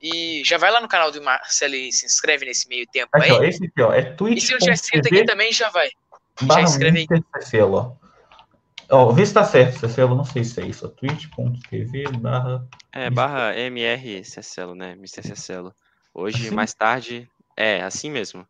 e 0.00 0.42
já 0.44 0.56
vai 0.58 0.70
lá 0.70 0.80
no 0.80 0.88
canal 0.88 1.10
do 1.10 1.20
Marcelo 1.22 1.74
e 1.74 1.92
se 1.92 2.06
inscreve 2.06 2.46
nesse 2.46 2.68
meio 2.68 2.86
tempo 2.86 3.08
Aqui, 3.12 3.30
ó, 3.32 3.40
aí. 3.40 3.48
esse 3.48 3.64
aqui, 3.64 3.82
ó, 3.82 3.92
é 3.92 4.16
E 4.34 4.40
se 4.40 4.52
eu 4.52 4.58
tiver 4.58 4.72
escrito 4.72 5.06
aqui 5.06 5.24
também, 5.24 5.52
já 5.52 5.68
vai. 5.70 5.90
barra 6.42 6.62
escreve 6.62 6.98
aí. 7.00 7.06
Mr. 7.10 7.24
Cecelo, 7.42 7.74
ó. 7.76 8.08
Ó, 8.90 9.12
vê 9.12 9.26
se 9.26 9.34
tá 9.34 9.44
certo, 9.44 9.80
Cecelo, 9.80 10.14
não 10.16 10.24
sei 10.24 10.42
se 10.44 10.60
é 10.62 10.64
isso, 10.66 10.86
ó, 10.86 10.88
twitch.tv 10.88 12.04
barra... 12.18 12.66
É, 12.92 13.10
barra 13.10 13.54
MR 13.58 14.24
Cecelo, 14.24 14.74
né? 14.74 14.92
Mr. 14.92 15.22
Cecelo. 15.22 15.74
Hoje, 16.14 16.46
Assim? 16.46 16.54
mais 16.54 16.72
tarde, 16.72 17.28
é, 17.56 17.82
assim 17.82 18.10
mesmo. 18.10 18.46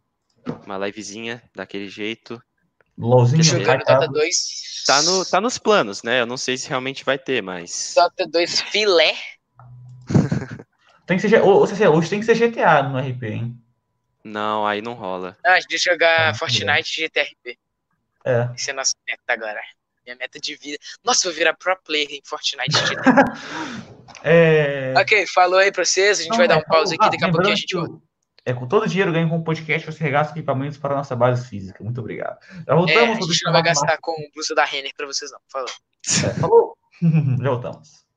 Uma 0.64 0.78
livezinha 0.78 1.42
daquele 1.54 1.88
jeito. 1.88 2.40
LOLzinho 2.98 3.42
Deixa 3.42 3.54
eu 3.56 3.58
ver. 3.60 3.64
Jogando 3.64 3.78
Dota 3.80 3.92
hypado. 3.92 4.12
2. 4.12 4.68
Tá, 4.86 5.02
no, 5.02 5.24
tá 5.24 5.40
nos 5.40 5.58
planos, 5.58 6.02
né? 6.02 6.20
Eu 6.20 6.26
não 6.26 6.36
sei 6.36 6.56
se 6.56 6.68
realmente 6.68 7.04
vai 7.04 7.18
ter, 7.18 7.42
mas. 7.42 7.92
Dota 7.94 8.26
2 8.26 8.60
filé. 8.62 9.14
Tem 11.06 11.16
que 11.18 11.28
ser, 11.28 11.42
ô, 11.42 11.62
ô, 11.62 11.66
Cecelo, 11.66 11.96
hoje 11.96 12.10
tem 12.10 12.20
que 12.20 12.26
ser 12.26 12.34
GTA 12.36 12.82
no 12.82 12.98
RP, 12.98 13.22
hein? 13.24 13.58
Não, 14.22 14.66
aí 14.66 14.82
não 14.82 14.92
rola. 14.92 15.38
Ah, 15.44 15.54
a 15.54 15.60
gente 15.60 15.70
vai 15.70 15.78
jogar 15.78 16.30
Ah, 16.30 16.34
Fortnite 16.34 17.00
e 17.00 17.04
GTRP. 17.04 17.58
É. 18.26 18.48
Esse 18.54 18.68
é 18.68 18.72
a 18.74 18.76
nossa 18.76 18.94
meta 19.08 19.22
agora. 19.28 19.58
Minha 20.04 20.16
meta 20.16 20.38
de 20.38 20.54
vida. 20.54 20.76
Nossa, 21.02 21.26
vou 21.28 21.32
virar 21.32 21.54
pro 21.54 21.74
player 21.82 22.08
em 22.10 22.20
Fortnite 22.24 22.72
GTRP. 22.76 23.02
É... 24.24 24.94
ok, 24.96 25.26
falou 25.28 25.58
aí 25.58 25.70
pra 25.70 25.84
vocês. 25.84 26.18
A 26.18 26.22
gente 26.22 26.30
Não, 26.30 26.38
vai 26.38 26.48
dar 26.48 26.56
é, 26.56 26.58
um 26.58 26.62
pause 26.64 26.94
aqui. 26.94 27.04
ah, 27.04 27.08
Daqui 27.10 27.24
a 27.24 27.30
pouquinho 27.30 27.52
a 27.52 27.56
gente 27.56 27.66
que 27.68 27.76
volta. 27.76 28.02
É, 28.48 28.54
com 28.54 28.66
todo 28.66 28.84
o 28.84 28.88
dinheiro 28.88 29.12
ganho 29.12 29.28
com 29.28 29.36
o 29.36 29.44
podcast, 29.44 29.92
você 29.92 30.02
regasta 30.02 30.32
equipamentos 30.32 30.78
para 30.78 30.94
a 30.94 30.96
nossa 30.96 31.14
base 31.14 31.46
física. 31.46 31.84
Muito 31.84 32.00
obrigado. 32.00 32.38
Já 32.66 32.72
É, 32.72 32.74
voltamos. 32.74 33.16
a 33.16 33.20
vou 33.20 33.28
gente 33.30 33.44
não 33.44 33.52
vai 33.52 33.62
gastar 33.62 33.98
com 34.00 34.14
blusa 34.34 34.54
da 34.54 34.64
Renner 34.64 34.90
pra 34.96 35.06
vocês, 35.06 35.30
não. 35.30 35.38
Falou. 35.52 35.68
É, 36.24 36.40
falou. 36.40 36.78
Já 37.42 37.50
voltamos. 37.50 38.07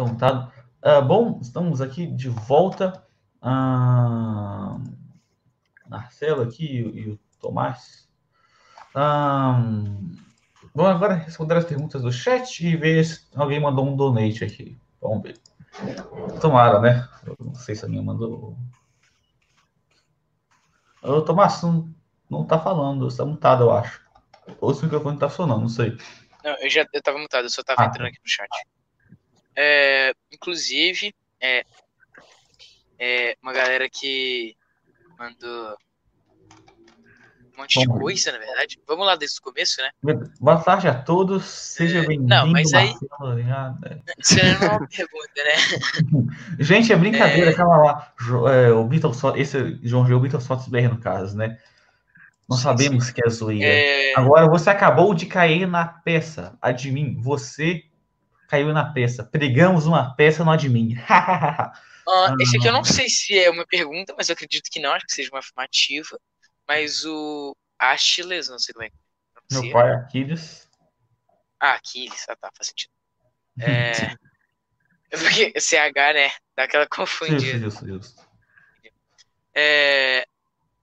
Tá 0.00 0.06
montado. 0.06 0.52
Ah, 0.80 1.00
bom, 1.02 1.38
estamos 1.42 1.82
aqui 1.82 2.06
de 2.06 2.30
volta. 2.30 3.04
Ah, 3.42 4.78
Marcelo 5.86 6.42
aqui 6.42 6.64
e, 6.64 7.00
e 7.00 7.10
o 7.10 7.20
Tomás. 7.38 8.08
Ah, 8.94 9.60
vamos 10.74 10.90
agora 10.90 11.14
responder 11.14 11.58
as 11.58 11.66
perguntas 11.66 12.00
do 12.00 12.10
chat 12.10 12.66
e 12.66 12.76
ver 12.76 13.04
se 13.04 13.26
alguém 13.34 13.60
mandou 13.60 13.86
um 13.86 13.94
donate 13.94 14.42
aqui. 14.42 14.80
Vamos 15.02 15.22
ver. 15.22 15.38
Tomara, 16.40 16.80
né? 16.80 17.06
Eu 17.26 17.36
não 17.38 17.54
sei 17.54 17.74
se 17.74 17.84
alguém 17.84 18.02
mandou. 18.02 18.56
Ô, 21.02 21.20
Tomás, 21.20 21.60
não, 21.62 21.94
não 22.30 22.46
tá 22.46 22.58
falando, 22.58 23.10
você 23.10 23.18
tá 23.18 23.26
mutado, 23.26 23.64
eu 23.64 23.70
acho. 23.70 24.00
Ou 24.62 24.72
se 24.72 24.80
o 24.80 24.84
microfone 24.84 25.18
tá 25.18 25.28
funcionando, 25.28 25.60
não 25.60 25.68
sei. 25.68 25.94
Não, 26.42 26.56
eu 26.58 26.70
já 26.70 26.86
eu 26.90 27.02
tava 27.02 27.18
mutado, 27.18 27.44
eu 27.44 27.50
só 27.50 27.62
tava 27.62 27.82
Ah, 27.82 27.86
entrando 27.86 28.08
aqui 28.08 28.18
no 28.18 28.28
chat. 28.28 28.48
É, 29.62 30.14
inclusive, 30.32 31.14
é, 31.38 31.64
é, 32.98 33.36
uma 33.42 33.52
galera 33.52 33.90
que 33.90 34.56
mandou 35.18 35.76
um 37.54 37.58
monte 37.60 37.78
de 37.78 37.84
Vamos. 37.86 38.00
coisa, 38.00 38.32
na 38.32 38.38
verdade. 38.38 38.80
Vamos 38.88 39.04
lá 39.04 39.16
desde 39.16 39.38
o 39.38 39.42
começo, 39.42 39.82
né? 39.82 39.90
Boa 40.40 40.62
tarde 40.62 40.88
a 40.88 40.94
todos, 40.94 41.44
seja 41.44 41.98
É, 41.98 42.06
bem-vindo. 42.06 42.26
não, 42.28 42.46
mas 42.46 42.72
aí- 42.72 42.94
Marcelo. 43.20 43.38
Isso 44.18 44.34
não 44.36 44.42
é 44.42 44.70
uma 44.78 44.88
pergunta, 44.88 45.44
né? 45.44 45.54
Gente, 46.58 46.90
é 46.90 46.96
brincadeira, 46.96 47.50
É. 47.50 47.54
calma 47.54 47.76
lá. 47.76 48.14
É, 48.50 48.72
o 48.72 48.82
Beatles, 48.84 49.20
esse 49.36 49.78
João 49.82 50.06
G, 50.06 50.14
o 50.14 50.20
Beatles 50.20 50.46
BR, 50.68 50.88
no 50.88 50.98
caso, 51.00 51.36
né? 51.36 51.58
Nós 52.48 52.60
Sim, 52.60 52.64
sabemos 52.64 53.10
que 53.10 53.20
é 53.24 53.28
zoeira. 53.28 53.66
É, 53.66 54.14
Agora 54.16 54.48
você 54.48 54.70
acabou 54.70 55.12
de 55.14 55.26
cair 55.26 55.66
na 55.68 55.84
peça. 55.86 56.56
Admin, 56.62 57.20
você 57.20 57.84
caiu 58.50 58.72
na 58.72 58.92
peça. 58.92 59.22
Pregamos 59.22 59.86
uma 59.86 60.14
peça 60.16 60.44
no 60.44 60.50
admin. 60.50 60.96
ah, 61.08 61.72
esse 62.40 62.56
aqui 62.56 62.66
eu 62.66 62.72
não 62.72 62.82
sei 62.82 63.08
se 63.08 63.38
é 63.38 63.48
uma 63.48 63.64
pergunta, 63.64 64.12
mas 64.16 64.28
eu 64.28 64.32
acredito 64.32 64.68
que 64.68 64.80
não, 64.80 64.92
acho 64.92 65.06
que 65.06 65.14
seja 65.14 65.30
uma 65.30 65.38
afirmativa. 65.38 66.18
Mas 66.66 67.04
o 67.04 67.56
Achilles, 67.78 68.48
não 68.48 68.58
sei 68.58 68.74
como 68.74 68.84
é 68.84 68.90
Meu 68.90 69.60
pronuncia. 69.62 69.72
pai 69.72 69.92
Aquiles. 69.92 70.68
Ah, 71.60 71.74
Aquiles, 71.74 72.26
ah, 72.28 72.36
tá, 72.36 72.50
faz 72.56 72.66
sentido. 72.68 72.90
É, 73.62 74.16
é 75.10 75.18
porque 75.18 75.60
CH, 75.60 76.14
né? 76.14 76.30
Dá 76.56 76.64
aquela 76.64 76.86
confundida. 76.86 77.66
Isso, 77.66 77.84
isso, 77.84 77.96
isso. 77.96 78.28
é, 79.54 80.24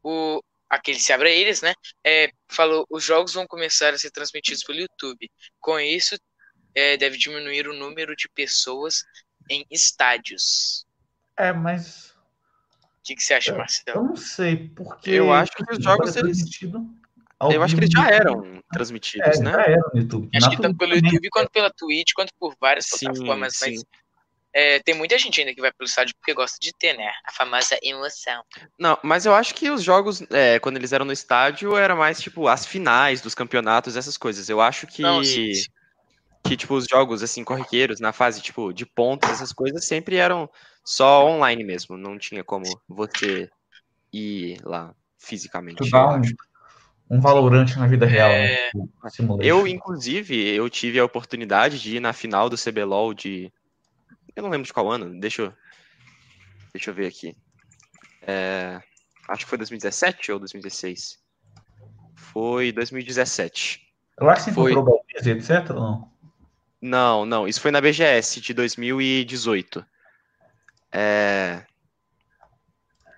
o, 0.03 0.43
aquele 0.69 0.99
se 0.99 1.11
abre 1.11 1.33
eles, 1.33 1.61
né? 1.61 1.73
É, 2.03 2.29
falou, 2.47 2.85
os 2.89 3.03
jogos 3.03 3.33
vão 3.33 3.47
começar 3.47 3.93
a 3.93 3.97
ser 3.97 4.11
transmitidos 4.11 4.63
pelo 4.63 4.79
YouTube. 4.79 5.31
Com 5.59 5.79
isso, 5.79 6.17
é, 6.77 6.95
deve 6.95 7.17
diminuir 7.17 7.67
o 7.67 7.73
número 7.73 8.15
de 8.15 8.29
pessoas 8.29 9.03
em 9.49 9.65
estádios. 9.71 10.85
É, 11.37 11.51
mas 11.51 12.11
O 12.81 13.03
que, 13.03 13.15
que 13.15 13.23
você 13.23 13.33
acha, 13.33 13.51
eu 13.51 13.57
Marcelo? 13.57 14.03
não 14.03 14.15
sei, 14.15 14.69
porque. 14.69 15.11
Eu 15.11 15.31
acho 15.33 15.51
que 15.53 15.73
os 15.73 15.83
jogos, 15.83 16.15
é 16.15 16.19
eles- 16.19 16.43
Eu 17.51 17.63
acho 17.63 17.75
que 17.75 17.79
eles 17.81 17.89
já 17.91 18.09
eram 18.09 18.61
transmitidos, 18.71 19.39
É, 19.39 19.43
né? 19.43 19.51
já 19.51 19.61
era 19.61 19.81
no 19.93 19.99
YouTube. 20.01 20.29
Acho 20.35 20.49
Na 20.49 20.55
que 20.55 20.61
tanto 20.61 20.77
pelo. 20.77 20.95
YouTube 20.95 21.29
quanto 21.29 21.49
pela 21.51 21.71
Twitch, 21.71 22.13
quanto 22.13 22.31
por 22.39 22.55
várias 22.59 22.85
Sim, 22.85 23.05
plataformas, 23.05 23.53
mas 23.61 23.75
sim. 23.75 23.83
é, 24.53 24.79
tem 24.79 24.95
muita 24.95 25.17
gente 25.17 25.39
ainda 25.39 25.53
que 25.53 25.61
vai 25.61 25.71
pelo 25.71 25.87
estádio 25.87 26.15
porque 26.17 26.33
gosta 26.33 26.57
de 26.59 26.71
ter, 26.77 26.93
né? 26.97 27.09
A 27.25 27.31
famosa 27.31 27.77
emoção. 27.81 28.43
Não, 28.79 28.97
mas 29.03 29.25
eu 29.25 29.33
acho 29.33 29.53
que 29.55 29.69
os 29.69 29.83
jogos, 29.83 30.21
é, 30.31 30.59
quando 30.59 30.77
eles 30.77 30.91
eram 30.91 31.05
no 31.05 31.13
estádio, 31.13 31.77
era 31.77 31.95
mais 31.95 32.19
tipo 32.19 32.47
as 32.47 32.65
finais 32.65 33.21
dos 33.21 33.33
campeonatos, 33.35 33.95
essas 33.95 34.17
coisas. 34.17 34.49
Eu 34.49 34.59
acho 34.59 34.85
que, 34.87 35.01
Não, 35.03 35.23
sim, 35.23 35.53
sim. 35.53 35.63
Que 36.47 36.57
tipo, 36.57 36.75
os 36.75 36.85
jogos 36.89 37.23
assim, 37.23 37.43
corriqueiros, 37.43 37.99
na 37.99 38.13
fase 38.13 38.41
tipo 38.41 38.71
de 38.73 38.85
pontos, 38.85 39.29
essas 39.29 39.51
coisas, 39.51 39.85
sempre 39.85 40.15
eram 40.17 40.49
só 40.83 41.25
online 41.27 41.63
mesmo. 41.63 41.97
Não 41.97 42.17
tinha 42.17 42.43
como 42.43 42.63
você 42.87 43.49
ir 44.11 44.59
lá 44.63 44.93
fisicamente. 45.17 45.77
Tu 45.77 45.89
dá 45.89 46.15
um, 46.15 46.21
um 47.09 47.19
valorante 47.19 47.77
na 47.77 47.87
vida 47.87 48.05
real, 48.05 48.29
É. 48.29 48.47
né? 48.47 48.55
Tipo, 48.71 49.09
simulation. 49.09 49.49
Eu, 49.49 49.67
inclusive, 49.67 50.55
eu 50.55 50.69
tive 50.69 50.99
a 50.99 51.05
oportunidade 51.05 51.79
de 51.79 51.97
ir 51.97 51.99
na 51.99 52.13
final 52.13 52.49
do 52.49 52.57
CBLOL 52.57 53.13
de. 53.13 53.51
Eu 54.35 54.43
não 54.43 54.49
lembro 54.49 54.67
de 54.67 54.73
qual 54.73 54.89
ano, 54.91 55.19
deixa 55.19 55.41
eu. 55.43 55.53
Deixa 56.73 56.91
eu 56.91 56.93
ver 56.93 57.07
aqui. 57.07 57.35
É, 58.21 58.79
Acho 59.27 59.43
que 59.43 59.49
foi 59.49 59.57
2017 59.57 60.31
ou 60.31 60.39
2016? 60.39 61.19
Foi 62.15 62.71
2017. 62.71 63.81
Eu 64.19 64.29
acho 64.29 64.45
que 64.45 64.51
Foi. 64.53 64.71
encontrou 64.71 65.03
Baldiz, 65.05 65.27
etc. 65.27 65.71
ou 65.71 65.81
Não. 65.81 66.16
Não, 66.81 67.25
não, 67.25 67.47
isso 67.47 67.61
foi 67.61 67.71
na 67.71 67.81
BGS 67.81 68.39
de 68.39 68.53
2018. 68.53 69.85
É... 70.91 71.65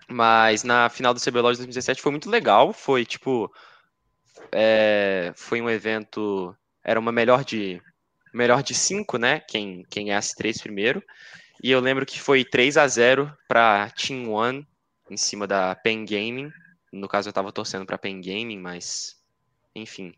Mas 0.08 0.64
na 0.64 0.90
final 0.90 1.14
do 1.14 1.20
CBLOL 1.20 1.52
de 1.52 1.60
2017 1.60 2.02
foi 2.02 2.12
muito 2.12 2.30
legal. 2.30 2.74
Foi 2.74 3.06
tipo. 3.06 3.52
é, 4.52 5.32
Foi 5.36 5.62
um 5.62 5.70
evento. 5.70 6.56
Era 6.84 7.00
uma 7.00 7.12
melhor 7.12 7.44
de. 7.44 7.82
Melhor 8.34 8.64
de 8.64 8.74
cinco, 8.74 9.18
né? 9.18 9.40
Quem, 9.40 9.86
quem 9.90 10.08
ganhasse 10.08 10.36
três 10.36 10.60
primeiro. 10.60 11.04
E 11.62 11.72
eu 11.72 11.80
lembro 11.80 12.06
que 12.06 12.20
foi 12.20 12.46
3 12.46 12.78
a 12.78 12.88
0 12.88 13.36
para 13.48 13.90
Team 13.92 14.32
One 14.32 14.66
em 15.10 15.18
cima 15.18 15.46
da 15.46 15.76
Pen 15.76 16.06
Gaming. 16.06 16.52
No 16.92 17.08
caso, 17.08 17.30
eu 17.30 17.34
tava 17.34 17.52
torcendo 17.52 17.86
pra 17.86 17.98
Pen 17.98 18.22
Gaming, 18.22 18.60
mas. 18.60 19.18
Enfim. 19.76 20.14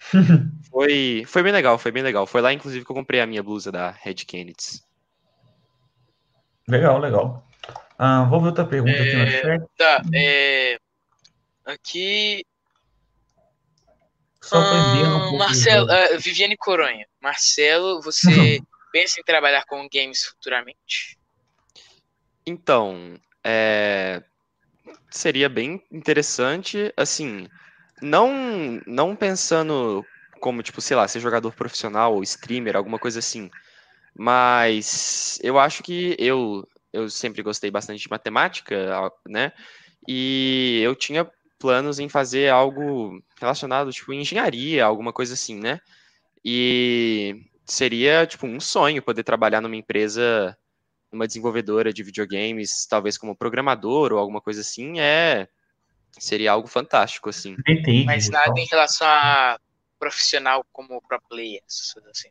Foi, 0.70 1.24
foi 1.26 1.42
bem 1.42 1.52
legal, 1.52 1.76
foi 1.78 1.90
bem 1.90 2.02
legal. 2.02 2.26
Foi 2.26 2.40
lá, 2.40 2.52
inclusive, 2.52 2.84
que 2.84 2.90
eu 2.90 2.96
comprei 2.96 3.20
a 3.20 3.26
minha 3.26 3.42
blusa 3.42 3.72
da 3.72 3.90
Red 3.90 4.14
Kennedy. 4.14 4.80
Legal, 6.68 6.98
legal. 6.98 7.46
Ah, 7.98 8.24
vou 8.24 8.40
ver 8.40 8.48
outra 8.48 8.64
pergunta 8.64 9.02
aqui 9.02 9.14
no 9.14 9.22
É, 9.22 9.42
chat. 9.42 9.66
Tá, 9.76 10.02
é. 10.14 10.78
Aqui. 11.66 12.44
Só 14.40 14.56
aprendendo 14.58 15.16
um. 15.16 15.38
Marcelo, 15.38 15.90
ah, 15.90 16.16
Viviane 16.16 16.56
Coronha. 16.56 17.06
Marcelo, 17.20 18.00
você 18.00 18.24
pensa 18.92 19.20
em 19.20 19.24
trabalhar 19.24 19.64
com 19.66 19.88
games 19.92 20.24
futuramente? 20.24 21.18
Então, 22.46 23.18
é, 23.44 24.22
seria 25.10 25.48
bem 25.48 25.84
interessante, 25.90 26.92
assim, 26.96 27.46
não, 28.02 28.80
não 28.86 29.16
pensando 29.16 30.04
como, 30.40 30.62
tipo, 30.62 30.80
sei 30.80 30.96
lá, 30.96 31.06
ser 31.06 31.20
jogador 31.20 31.52
profissional 31.52 32.14
ou 32.14 32.22
streamer, 32.22 32.76
alguma 32.76 32.98
coisa 32.98 33.18
assim, 33.18 33.50
mas 34.16 35.38
eu 35.42 35.58
acho 35.58 35.82
que 35.82 36.16
eu, 36.18 36.66
eu 36.92 37.08
sempre 37.10 37.42
gostei 37.42 37.70
bastante 37.70 38.00
de 38.00 38.10
matemática, 38.10 39.10
né, 39.28 39.52
e 40.08 40.80
eu 40.82 40.94
tinha 40.94 41.30
planos 41.58 41.98
em 41.98 42.08
fazer 42.08 42.48
algo 42.50 43.22
relacionado, 43.38 43.92
tipo, 43.92 44.12
engenharia, 44.12 44.84
alguma 44.84 45.12
coisa 45.12 45.34
assim, 45.34 45.60
né, 45.60 45.80
e 46.44 47.34
seria, 47.66 48.26
tipo, 48.26 48.46
um 48.46 48.60
sonho 48.60 49.02
poder 49.02 49.22
trabalhar 49.22 49.60
numa 49.60 49.76
empresa 49.76 50.56
uma 51.12 51.26
desenvolvedora 51.26 51.92
de 51.92 52.02
videogames, 52.02 52.86
talvez 52.86 53.18
como 53.18 53.36
programador 53.36 54.12
ou 54.12 54.18
alguma 54.18 54.40
coisa 54.40 54.60
assim, 54.60 55.00
é 55.00 55.48
seria 56.18 56.52
algo 56.52 56.68
fantástico 56.68 57.28
assim. 57.28 57.56
DTI, 57.56 58.04
Mas 58.04 58.28
nada 58.28 58.58
em 58.58 58.66
relação 58.66 59.06
a 59.06 59.58
profissional 59.98 60.64
como 60.72 61.00
pro 61.02 61.20
player, 61.28 61.62
essas 61.68 61.92
coisas 61.92 62.10
assim. 62.10 62.28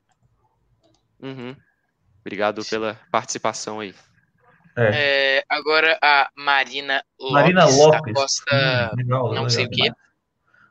Uhum. 1.22 1.56
Obrigado 2.22 2.66
pela 2.66 3.00
participação 3.12 3.80
aí. 3.80 3.94
É, 4.78 5.44
agora 5.50 5.98
a 6.02 6.30
Marina 6.36 7.04
Lopes, 7.20 7.34
Marina 7.34 7.66
Lopes. 7.66 8.14
da 8.14 8.14
Costa. 8.14 8.92
Hum, 8.94 8.96
legal, 8.98 9.24
não 9.24 9.30
legal 9.32 9.50
sei 9.50 9.66
o 9.66 9.70
quê. 9.70 9.92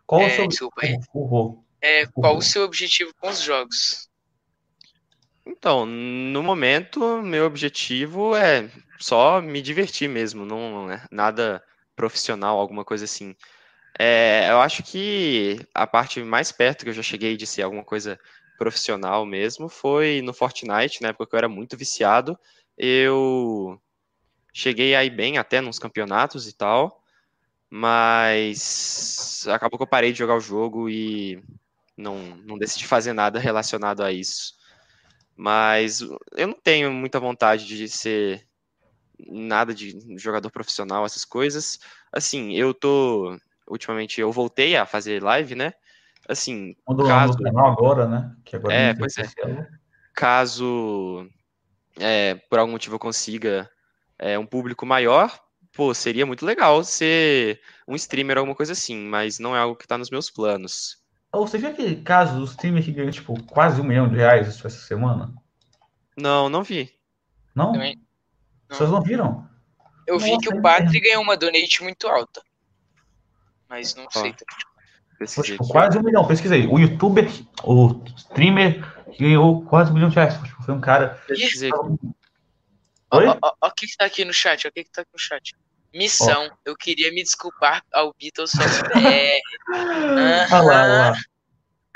Qual 0.06 0.22
É, 0.22 0.26
o 0.26 0.30
seu. 0.30 0.48
desculpa 0.48 0.80
aí. 0.86 0.98
Urro. 1.14 1.64
É, 1.80 2.06
qual 2.06 2.36
o 2.36 2.42
seu 2.42 2.62
objetivo 2.64 3.12
com 3.20 3.28
os 3.28 3.40
jogos? 3.40 4.08
Então, 5.46 5.86
no 5.86 6.42
momento, 6.42 7.22
meu 7.22 7.46
objetivo 7.46 8.34
é 8.36 8.68
só 8.98 9.40
me 9.40 9.62
divertir 9.62 10.08
mesmo, 10.08 10.44
não 10.44 10.90
é 10.90 11.04
nada 11.10 11.62
profissional, 11.98 12.58
alguma 12.58 12.84
coisa 12.84 13.04
assim. 13.04 13.34
É, 13.98 14.48
eu 14.50 14.60
acho 14.60 14.84
que 14.84 15.58
a 15.74 15.86
parte 15.86 16.22
mais 16.22 16.52
perto 16.52 16.84
que 16.84 16.90
eu 16.90 16.94
já 16.94 17.02
cheguei 17.02 17.36
de 17.36 17.44
ser 17.46 17.62
alguma 17.62 17.84
coisa 17.84 18.18
profissional 18.56 19.26
mesmo 19.26 19.68
foi 19.68 20.22
no 20.22 20.32
Fortnite, 20.32 21.02
na 21.02 21.08
época 21.08 21.26
que 21.26 21.34
eu 21.34 21.38
era 21.38 21.48
muito 21.48 21.76
viciado. 21.76 22.38
Eu 22.76 23.80
cheguei 24.54 24.94
aí 24.94 25.10
bem 25.10 25.38
até 25.38 25.60
nos 25.60 25.78
campeonatos 25.80 26.46
e 26.46 26.52
tal, 26.56 27.02
mas 27.68 29.44
acabou 29.48 29.78
que 29.78 29.82
eu 29.82 29.88
parei 29.88 30.12
de 30.12 30.18
jogar 30.18 30.36
o 30.36 30.40
jogo 30.40 30.88
e 30.88 31.42
não, 31.96 32.16
não 32.46 32.58
decidi 32.58 32.86
fazer 32.86 33.12
nada 33.12 33.40
relacionado 33.40 34.04
a 34.04 34.12
isso. 34.12 34.54
Mas 35.36 36.00
eu 36.00 36.46
não 36.46 36.54
tenho 36.54 36.92
muita 36.92 37.18
vontade 37.20 37.66
de 37.66 37.88
ser 37.88 38.47
nada 39.26 39.74
de 39.74 39.98
jogador 40.16 40.50
profissional, 40.50 41.04
essas 41.04 41.24
coisas. 41.24 41.78
Assim, 42.12 42.52
eu 42.52 42.72
tô. 42.72 43.36
Ultimamente 43.66 44.20
eu 44.20 44.32
voltei 44.32 44.76
a 44.76 44.86
fazer 44.86 45.22
live, 45.22 45.54
né? 45.54 45.72
Assim, 46.28 46.74
Mudou 46.86 47.06
caso, 47.06 47.34
o 47.34 47.42
canal 47.42 47.72
agora, 47.72 48.06
né? 48.06 48.36
Que 48.44 48.56
agora 48.56 48.74
É, 48.74 48.94
pois 48.94 49.16
é. 49.18 49.24
caso 50.14 51.28
é, 51.98 52.34
por 52.48 52.58
algum 52.58 52.72
motivo 52.72 52.94
eu 52.94 52.98
consiga 52.98 53.68
é, 54.18 54.38
um 54.38 54.46
público 54.46 54.86
maior, 54.86 55.38
pô, 55.72 55.92
seria 55.94 56.26
muito 56.26 56.44
legal 56.44 56.82
ser 56.84 57.60
um 57.86 57.94
streamer 57.94 58.36
ou 58.36 58.40
alguma 58.40 58.56
coisa 58.56 58.72
assim, 58.72 58.96
mas 58.96 59.38
não 59.38 59.54
é 59.54 59.58
algo 59.58 59.76
que 59.76 59.86
tá 59.86 59.98
nos 59.98 60.10
meus 60.10 60.30
planos. 60.30 60.98
Ou 61.32 61.46
você 61.46 61.58
viu 61.58 61.68
aquele 61.68 61.96
caso 61.96 62.38
do 62.38 62.44
streamer 62.44 62.82
que 62.82 62.92
ganhou, 62.92 63.10
tipo, 63.12 63.42
quase 63.44 63.80
um 63.80 63.84
milhão 63.84 64.08
de 64.08 64.16
reais 64.16 64.48
essa 64.48 64.70
semana? 64.70 65.34
Não, 66.16 66.48
não 66.48 66.62
vi. 66.62 66.90
Não? 67.54 67.72
Também. 67.72 68.00
Vocês 68.68 68.90
não 68.90 69.02
viram? 69.02 69.48
Eu 70.06 70.18
vi 70.18 70.38
que 70.38 70.48
o 70.48 70.62
Patri 70.62 71.00
ganhou 71.00 71.22
uma 71.22 71.36
donate 71.36 71.82
muito 71.82 72.06
alta. 72.08 72.42
Mas 73.68 73.94
não 73.94 74.10
sei. 74.10 74.34
Foi, 75.26 75.44
tipo, 75.44 75.66
quase 75.68 75.98
um 75.98 76.02
milhão. 76.02 76.26
Pesquisei. 76.26 76.66
O 76.66 76.78
youtuber, 76.78 77.28
o 77.64 78.02
streamer 78.16 78.82
ganhou 79.18 79.62
quase 79.64 79.90
um 79.90 79.94
milhão 79.94 80.08
de 80.08 80.14
reais. 80.14 80.34
Foi 80.64 80.74
um 80.74 80.80
cara. 80.80 81.20
Pesquisei 81.26 81.70
ó 83.10 83.56
o 83.62 83.70
que 83.70 83.86
que 83.86 83.96
tá 83.96 84.04
aqui 84.04 84.24
no 84.24 84.32
chat, 84.32 84.66
o 84.66 84.72
que 84.72 84.84
que 84.84 84.90
tá 84.90 85.02
aqui 85.02 85.10
no 85.12 85.18
chat. 85.18 85.54
Missão, 85.94 86.50
eu 86.64 86.76
queria 86.76 87.10
me 87.12 87.22
desculpar 87.22 87.82
ao 87.92 88.14
Beatles. 88.18 88.52
Olha 89.70 90.62
lá, 90.62 90.82
olha 90.82 90.86
lá. 90.86 91.14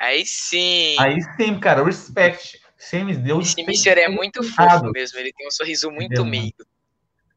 Aí 0.01 0.24
sim. 0.24 0.97
Aí 0.99 1.20
sim, 1.36 1.61
cara, 1.61 1.85
respect. 1.85 2.61
Semis 2.82 3.16
deu. 3.18 3.40
Esse 3.40 3.62
Mister 3.64 3.96
é 3.96 4.09
muito 4.09 4.42
fofo 4.42 4.90
mesmo, 4.90 5.18
ele 5.18 5.32
tem 5.32 5.46
um 5.46 5.50
sorriso 5.52 5.88
muito 5.90 6.06
Entendeu, 6.06 6.24
mano? 6.24 6.30
meigo. 6.36 6.64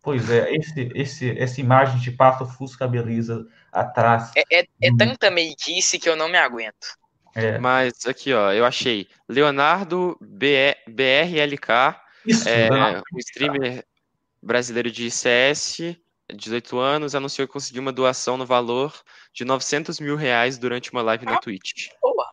Pois 0.02 0.30
é, 0.30 0.54
esse, 0.56 0.92
esse, 0.96 1.38
essa 1.38 1.62
imagem 1.62 2.00
de 2.00 2.12
passa 2.12 2.46
Fusca 2.46 2.88
Belisa 2.88 3.48
atrás. 3.72 4.32
É, 4.36 4.44
é, 4.52 4.68
é 4.82 4.92
Hum. 4.92 4.98
tanta 4.98 5.30
meiguice 5.32 6.00
que 6.00 6.10
eu 6.10 6.16
não 6.16 6.28
me 6.30 6.38
aguento. 6.38 6.96
É, 7.36 7.60
Mas 7.60 8.06
aqui, 8.06 8.34
ó, 8.34 8.52
eu 8.54 8.66
achei 8.66 9.08
Leonardo 9.28 10.18
BRLK, 10.22 11.96
isso, 12.26 12.48
é, 12.48 12.70
Leonardo. 12.70 13.04
um 13.14 13.20
streamer 13.20 13.86
brasileiro 14.42 14.90
de 14.90 15.12
CS, 15.12 15.98
18 16.34 16.80
anos, 16.80 17.14
anunciou 17.14 17.48
que 17.48 17.54
conseguiu 17.54 17.82
uma 17.82 17.92
doação 17.92 18.38
no 18.38 18.46
valor 18.46 18.94
de 19.34 19.44
900 19.46 20.00
mil 20.00 20.16
reais 20.16 20.58
durante 20.58 20.92
uma 20.92 21.02
live 21.02 21.26
na 21.26 21.40
Twitch. 21.40 21.90
Boa. 22.02 22.32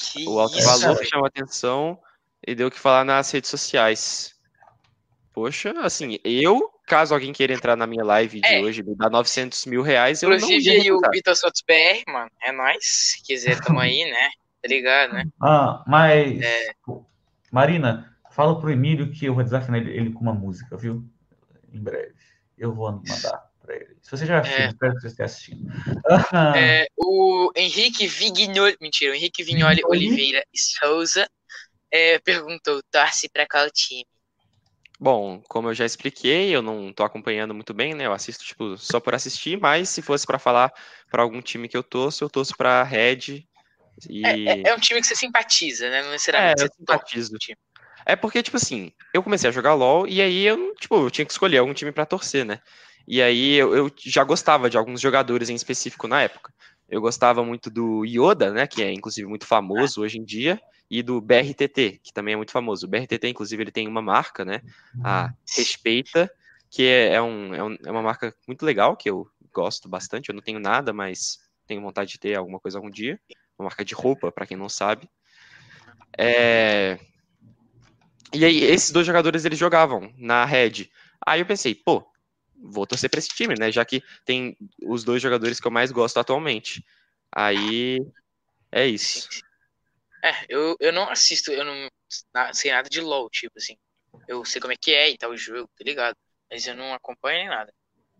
Que 0.00 0.26
O 0.26 0.38
alto 0.38 0.56
isso, 0.58 0.66
valor 0.66 0.96
velho. 0.96 1.08
chamou 1.08 1.26
atenção 1.26 1.98
e 2.46 2.54
deu 2.54 2.68
o 2.68 2.70
que 2.70 2.78
falar 2.78 3.04
nas 3.04 3.30
redes 3.30 3.50
sociais. 3.50 4.34
Poxa, 5.32 5.72
assim, 5.82 6.18
eu, 6.24 6.70
caso 6.86 7.14
alguém 7.14 7.32
queira 7.32 7.52
entrar 7.52 7.76
na 7.76 7.86
minha 7.86 8.02
live 8.04 8.40
de 8.40 8.46
É. 8.46 8.60
hoje 8.62 8.80
e 8.80 8.84
me 8.84 8.96
dar 8.96 9.10
900 9.10 9.64
mil 9.66 9.82
reais, 9.82 10.22
eu 10.22 10.28
não 10.30 10.36
Inclusive 10.36 10.70
aí 10.70 10.90
o. 10.92 11.00
Vitor 11.12 11.36
Sotos 11.36 11.62
BR, 11.66 12.02
mano, 12.10 12.30
é 12.42 12.50
nóis. 12.50 12.78
Se 12.82 13.22
quiser, 13.22 13.60
tamo 13.60 13.78
aí, 13.78 14.10
né? 14.10 14.30
Tá 14.62 14.68
ligado, 14.68 15.12
né? 15.12 15.24
Ah, 15.40 15.84
mas. 15.86 16.40
É. 16.40 16.72
Marina, 17.52 18.16
fala 18.30 18.58
pro 18.58 18.70
Emílio 18.70 19.10
que 19.12 19.26
eu 19.26 19.34
vou 19.34 19.44
desafinar 19.44 19.80
ele, 19.80 19.90
ele 19.96 20.12
com 20.12 20.20
uma 20.20 20.34
música, 20.34 20.76
viu? 20.76 21.04
Em 21.72 21.80
breve. 21.80 22.14
Eu 22.58 22.74
vou 22.74 22.90
mandar 22.92 23.49
pra 23.70 23.76
ele. 23.76 23.96
Se 24.02 24.10
você 24.10 24.26
já 24.26 24.40
assistiu, 24.40 24.64
É. 24.64 24.68
espero 24.68 24.94
que 24.94 25.00
você 25.00 25.06
esteja 25.08 25.24
assistindo. 25.26 25.60
Ah, 26.32 26.54
É, 26.56 26.86
o 26.96 27.50
Henrique 27.56 28.06
Vignoli, 28.06 28.76
mentira, 28.80 29.12
o 29.12 29.14
Henrique 29.14 29.42
Vignoli 29.44 29.82
Vignoli? 29.82 29.84
Oliveira 29.84 30.44
Souza 30.54 31.28
é, 31.92 32.18
perguntou, 32.20 32.82
torce 32.90 33.28
pra 33.30 33.46
qual 33.48 33.70
time? 33.70 34.06
Bom, 34.98 35.40
como 35.48 35.68
eu 35.70 35.74
já 35.74 35.86
expliquei, 35.86 36.54
eu 36.54 36.60
não 36.60 36.92
tô 36.92 37.02
acompanhando 37.02 37.54
muito 37.54 37.72
bem, 37.72 37.94
né? 37.94 38.04
Eu 38.06 38.12
assisto, 38.12 38.44
tipo, 38.44 38.76
só 38.76 39.00
por 39.00 39.14
assistir, 39.14 39.58
mas 39.58 39.88
se 39.88 40.02
fosse 40.02 40.26
pra 40.26 40.38
falar 40.38 40.70
pra 41.10 41.22
algum 41.22 41.40
time 41.40 41.68
que 41.68 41.76
eu 41.76 41.82
torço, 41.82 42.22
eu 42.22 42.28
torço 42.28 42.54
pra 42.56 42.82
Red. 42.82 43.46
E... 44.10 44.22
É, 44.26 44.68
é- 44.68 44.70
é 44.70 44.74
um 44.74 44.78
time 44.78 45.00
que 45.00 45.06
você 45.06 45.16
simpatiza, 45.16 45.88
né? 45.88 46.02
Não 46.02 46.10
É, 46.10 46.12
necessariamente 46.12 46.62
eu 46.62 46.68
você 46.68 46.74
simpatizo. 46.76 47.38
time. 47.38 47.56
É 48.06 48.16
porque, 48.16 48.42
tipo 48.42 48.56
assim, 48.56 48.92
eu 49.14 49.22
comecei 49.22 49.48
a 49.48 49.52
jogar 49.52 49.74
LoL 49.74 50.06
e 50.08 50.20
aí 50.20 50.44
eu, 50.44 50.74
tipo, 50.76 50.96
eu 50.96 51.10
tinha 51.10 51.24
que 51.24 51.32
escolher 51.32 51.58
algum 51.58 51.74
time 51.74 51.92
pra 51.92 52.06
torcer, 52.06 52.44
né? 52.44 52.60
E 53.06 53.20
aí 53.20 53.54
eu, 53.54 53.74
eu 53.74 53.92
já 54.04 54.22
gostava 54.24 54.70
de 54.70 54.76
alguns 54.76 55.00
jogadores 55.00 55.48
em 55.48 55.54
específico 55.54 56.06
na 56.06 56.22
época. 56.22 56.52
Eu 56.88 57.00
gostava 57.00 57.44
muito 57.44 57.70
do 57.70 58.04
Yoda, 58.04 58.50
né? 58.52 58.66
Que 58.66 58.82
é 58.82 58.92
inclusive 58.92 59.26
muito 59.28 59.46
famoso 59.46 60.00
hoje 60.02 60.18
em 60.18 60.24
dia, 60.24 60.60
e 60.90 61.02
do 61.02 61.20
BRTT, 61.20 62.00
que 62.02 62.12
também 62.12 62.34
é 62.34 62.36
muito 62.36 62.52
famoso. 62.52 62.86
O 62.86 62.88
BRTT, 62.88 63.28
inclusive, 63.28 63.62
ele 63.62 63.70
tem 63.70 63.86
uma 63.86 64.02
marca, 64.02 64.44
né? 64.44 64.60
A 65.04 65.32
Respeita, 65.56 66.30
que 66.68 66.82
é, 66.84 67.14
é 67.14 67.22
um, 67.22 67.54
é, 67.54 67.62
um- 67.64 67.76
é 67.86 67.90
uma 67.90 68.02
marca 68.02 68.34
muito 68.46 68.64
legal, 68.64 68.96
que 68.96 69.08
eu 69.08 69.26
gosto 69.52 69.88
bastante. 69.88 70.28
Eu 70.28 70.34
não 70.34 70.42
tenho 70.42 70.58
nada, 70.60 70.92
mas 70.92 71.38
tenho 71.66 71.80
vontade 71.80 72.10
de 72.12 72.18
ter 72.18 72.36
alguma 72.36 72.58
coisa 72.60 72.78
algum 72.78 72.90
dia. 72.90 73.18
Uma 73.58 73.66
marca 73.66 73.84
de 73.84 73.94
roupa, 73.94 74.32
pra 74.32 74.46
quem 74.46 74.56
não 74.56 74.68
sabe. 74.68 75.08
É, 76.18 76.98
e 78.32 78.44
aí, 78.44 78.62
esses 78.62 78.90
dois 78.92 79.06
jogadores, 79.06 79.44
eles 79.44 79.58
jogavam 79.58 80.12
na 80.16 80.44
Red. 80.44 80.88
Aí 81.24 81.40
eu 81.40 81.46
pensei, 81.46 81.74
pô, 81.74 82.06
vou 82.62 82.86
torcer 82.86 83.10
pra 83.10 83.18
esse 83.18 83.28
time, 83.28 83.54
né? 83.58 83.70
Já 83.72 83.84
que 83.84 84.02
tem 84.24 84.56
os 84.82 85.04
dois 85.04 85.22
jogadores 85.22 85.60
que 85.60 85.66
eu 85.66 85.70
mais 85.70 85.92
gosto 85.92 86.18
atualmente. 86.18 86.84
Aí, 87.34 87.98
é 88.72 88.86
isso. 88.86 89.28
É, 90.22 90.30
eu, 90.48 90.76
eu 90.80 90.92
não 90.92 91.08
assisto, 91.10 91.50
eu 91.50 91.64
não 91.64 91.88
na- 92.34 92.52
sei 92.52 92.70
nada 92.72 92.88
de 92.88 93.00
LoL, 93.00 93.28
tipo 93.30 93.52
assim. 93.58 93.76
Eu 94.28 94.44
sei 94.44 94.60
como 94.60 94.72
é 94.72 94.76
que 94.76 94.92
é 94.92 95.10
e 95.10 95.18
tal 95.18 95.30
o 95.30 95.36
jogo, 95.36 95.68
tá 95.76 95.84
ligado? 95.84 96.16
Mas 96.50 96.66
eu 96.66 96.74
não 96.76 96.92
acompanho 96.94 97.38
nem 97.40 97.48
nada, 97.48 97.72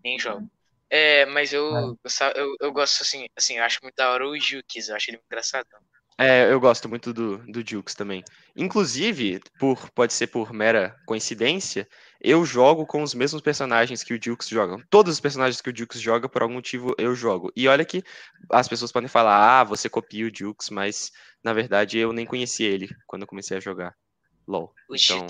nem 0.03 0.19
jogo. 0.19 0.51
É, 0.89 1.27
mas 1.27 1.53
eu, 1.53 1.97
eu, 2.35 2.57
eu 2.61 2.73
gosto 2.73 3.03
assim, 3.03 3.27
assim, 3.37 3.59
eu 3.59 3.65
acho 3.65 3.79
muito 3.83 3.95
da 3.95 4.11
hora 4.11 4.27
o 4.27 4.39
Jukes, 4.39 4.89
eu 4.89 4.97
acho 4.97 5.11
ele 5.11 5.19
muito 5.19 5.27
engraçado. 5.27 5.67
É, 6.21 6.53
eu 6.53 6.61
gosto 6.61 6.87
muito 6.87 7.15
do, 7.15 7.39
do 7.51 7.67
Jukes 7.67 7.95
também. 7.95 8.23
Inclusive, 8.55 9.41
por, 9.59 9.89
pode 9.93 10.13
ser 10.13 10.27
por 10.27 10.53
mera 10.53 10.95
coincidência, 11.07 11.89
eu 12.21 12.45
jogo 12.45 12.85
com 12.85 13.03
os 13.03 13.15
mesmos 13.15 13.41
personagens 13.41 14.03
que 14.03 14.13
o 14.13 14.23
Jukes 14.23 14.47
joga. 14.47 14.85
Todos 14.91 15.15
os 15.15 15.21
personagens 15.21 15.63
que 15.63 15.71
o 15.71 15.75
Jukes 15.75 15.99
joga, 15.99 16.29
por 16.29 16.43
algum 16.43 16.53
motivo, 16.53 16.95
eu 16.99 17.15
jogo. 17.15 17.51
E 17.57 17.67
olha 17.67 17.87
que 17.87 18.03
as 18.53 18.69
pessoas 18.69 18.93
podem 18.93 19.09
falar, 19.09 19.61
ah, 19.61 19.65
você 19.65 19.89
copia 19.89 20.27
o 20.27 20.31
Jukes, 20.31 20.69
mas 20.69 21.11
na 21.43 21.55
verdade 21.55 21.97
eu 21.97 22.13
nem 22.13 22.27
conhecia 22.27 22.69
ele 22.69 22.91
quando 23.07 23.23
eu 23.23 23.29
comecei 23.29 23.57
a 23.57 23.61
jogar 23.61 23.95
LOL. 24.47 24.75
O 24.91 24.97
Então, 24.97 25.27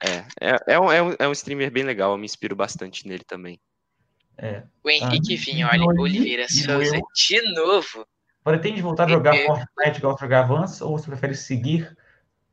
é, 0.00 0.24
é, 0.40 0.56
é, 0.68 0.80
um, 0.80 0.90
é, 0.90 1.02
um, 1.02 1.14
é 1.18 1.28
um 1.28 1.32
streamer 1.32 1.70
bem 1.70 1.84
legal, 1.84 2.12
eu 2.12 2.18
me 2.18 2.24
inspiro 2.24 2.56
bastante 2.56 3.06
nele 3.06 3.24
também. 3.24 3.60
é. 4.38 4.64
O 4.82 4.88
Henrique 4.88 5.34
Ah, 5.34 5.38
Vignoli 5.38 5.78
Vignoli 5.78 6.00
Oliveira 6.00 6.46
Souza, 6.48 6.98
de 7.14 7.54
novo. 7.54 8.06
Pretende 8.44 8.82
voltar 8.82 9.04
a 9.04 9.08
jogar 9.08 9.34
É. 9.36 9.46
Fortnite 9.46 9.98
igual 9.98 10.16
você 10.16 10.24
jogava 10.24 10.54
antes, 10.54 10.80
ou 10.80 10.98
você 10.98 11.06
prefere 11.06 11.34
seguir 11.34 11.96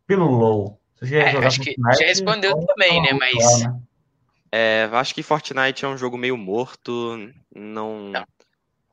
pelo 0.05 0.25
LoL? 0.25 0.79
Você 0.95 1.07
já 1.07 1.17
É, 1.17 1.31
jogar 1.31 1.47
acho 1.47 1.61
que 1.61 1.73
Fortnite, 1.75 1.99
já 1.99 2.05
respondeu 2.07 2.51
então 2.51 2.65
também, 2.67 3.01
né? 3.01 3.09
tá 3.09 3.15
Mas 3.15 3.61
lá, 3.61 3.69
né? 3.69 3.81
É, 4.51 4.89
acho 4.93 5.13
que 5.15 5.23
Fortnite 5.23 5.85
é 5.85 5.87
um 5.87 5.97
jogo 5.97 6.17
meio 6.17 6.35
morto, 6.37 7.17
não... 7.55 8.09
Não. 8.09 8.25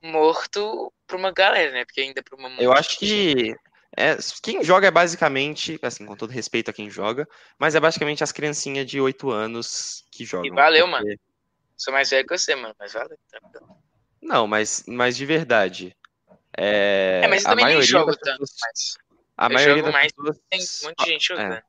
morto 0.03 0.93
pra 1.07 1.17
uma 1.17 1.33
galera, 1.33 1.73
né? 1.73 1.85
Porque 1.85 2.01
ainda 2.01 2.23
pra 2.23 2.37
uma 2.37 2.49
Eu 2.61 2.73
acho 2.73 2.99
que 2.99 3.55
é, 3.97 4.17
quem 4.43 4.63
joga 4.63 4.87
é 4.87 4.91
basicamente, 4.91 5.79
assim, 5.83 6.05
com 6.05 6.15
todo 6.17 6.31
respeito 6.31 6.71
a 6.71 6.75
quem 6.75 6.91
joga, 6.91 7.27
mas 7.59 7.75
é 7.75 7.81
basicamente 7.81 8.23
as 8.23 8.33
criancinhas 8.33 8.87
de 8.87 9.01
8 9.01 9.31
anos 9.31 10.05
que 10.13 10.25
jogam. 10.25 10.55
valeu, 10.55 10.87
porque- 10.89 11.05
mano. 11.05 11.19
Sou 11.77 11.93
mais 11.93 12.09
velho 12.09 12.27
que 12.27 12.37
você, 12.39 12.55
mano, 12.55 12.75
mas 12.79 12.93
valeu. 12.95 13.19
tranquilo. 13.31 13.77
Não, 14.23 14.47
mas, 14.47 14.83
mas 14.87 15.17
de 15.17 15.27
verdade. 15.27 15.95
É, 16.59 17.23
É, 17.25 17.29
mas 17.29 17.45
eu 17.45 17.49
a 17.49 17.51
também 17.51 17.67
nem 17.67 17.83
jogo 17.83 18.17
tanto, 18.17 18.39
pessoas- 18.41 18.57
mas 18.61 18.95
a 19.37 19.49
maioria 19.49 19.77
jogo 19.83 19.93
mais 19.93 20.13
pessoas 20.13 20.39
tem 20.51 20.61
um 20.61 20.89
monte 20.89 21.05
de 21.05 21.11
gente 21.11 21.27
jogando. 21.27 21.53
é, 21.53 21.63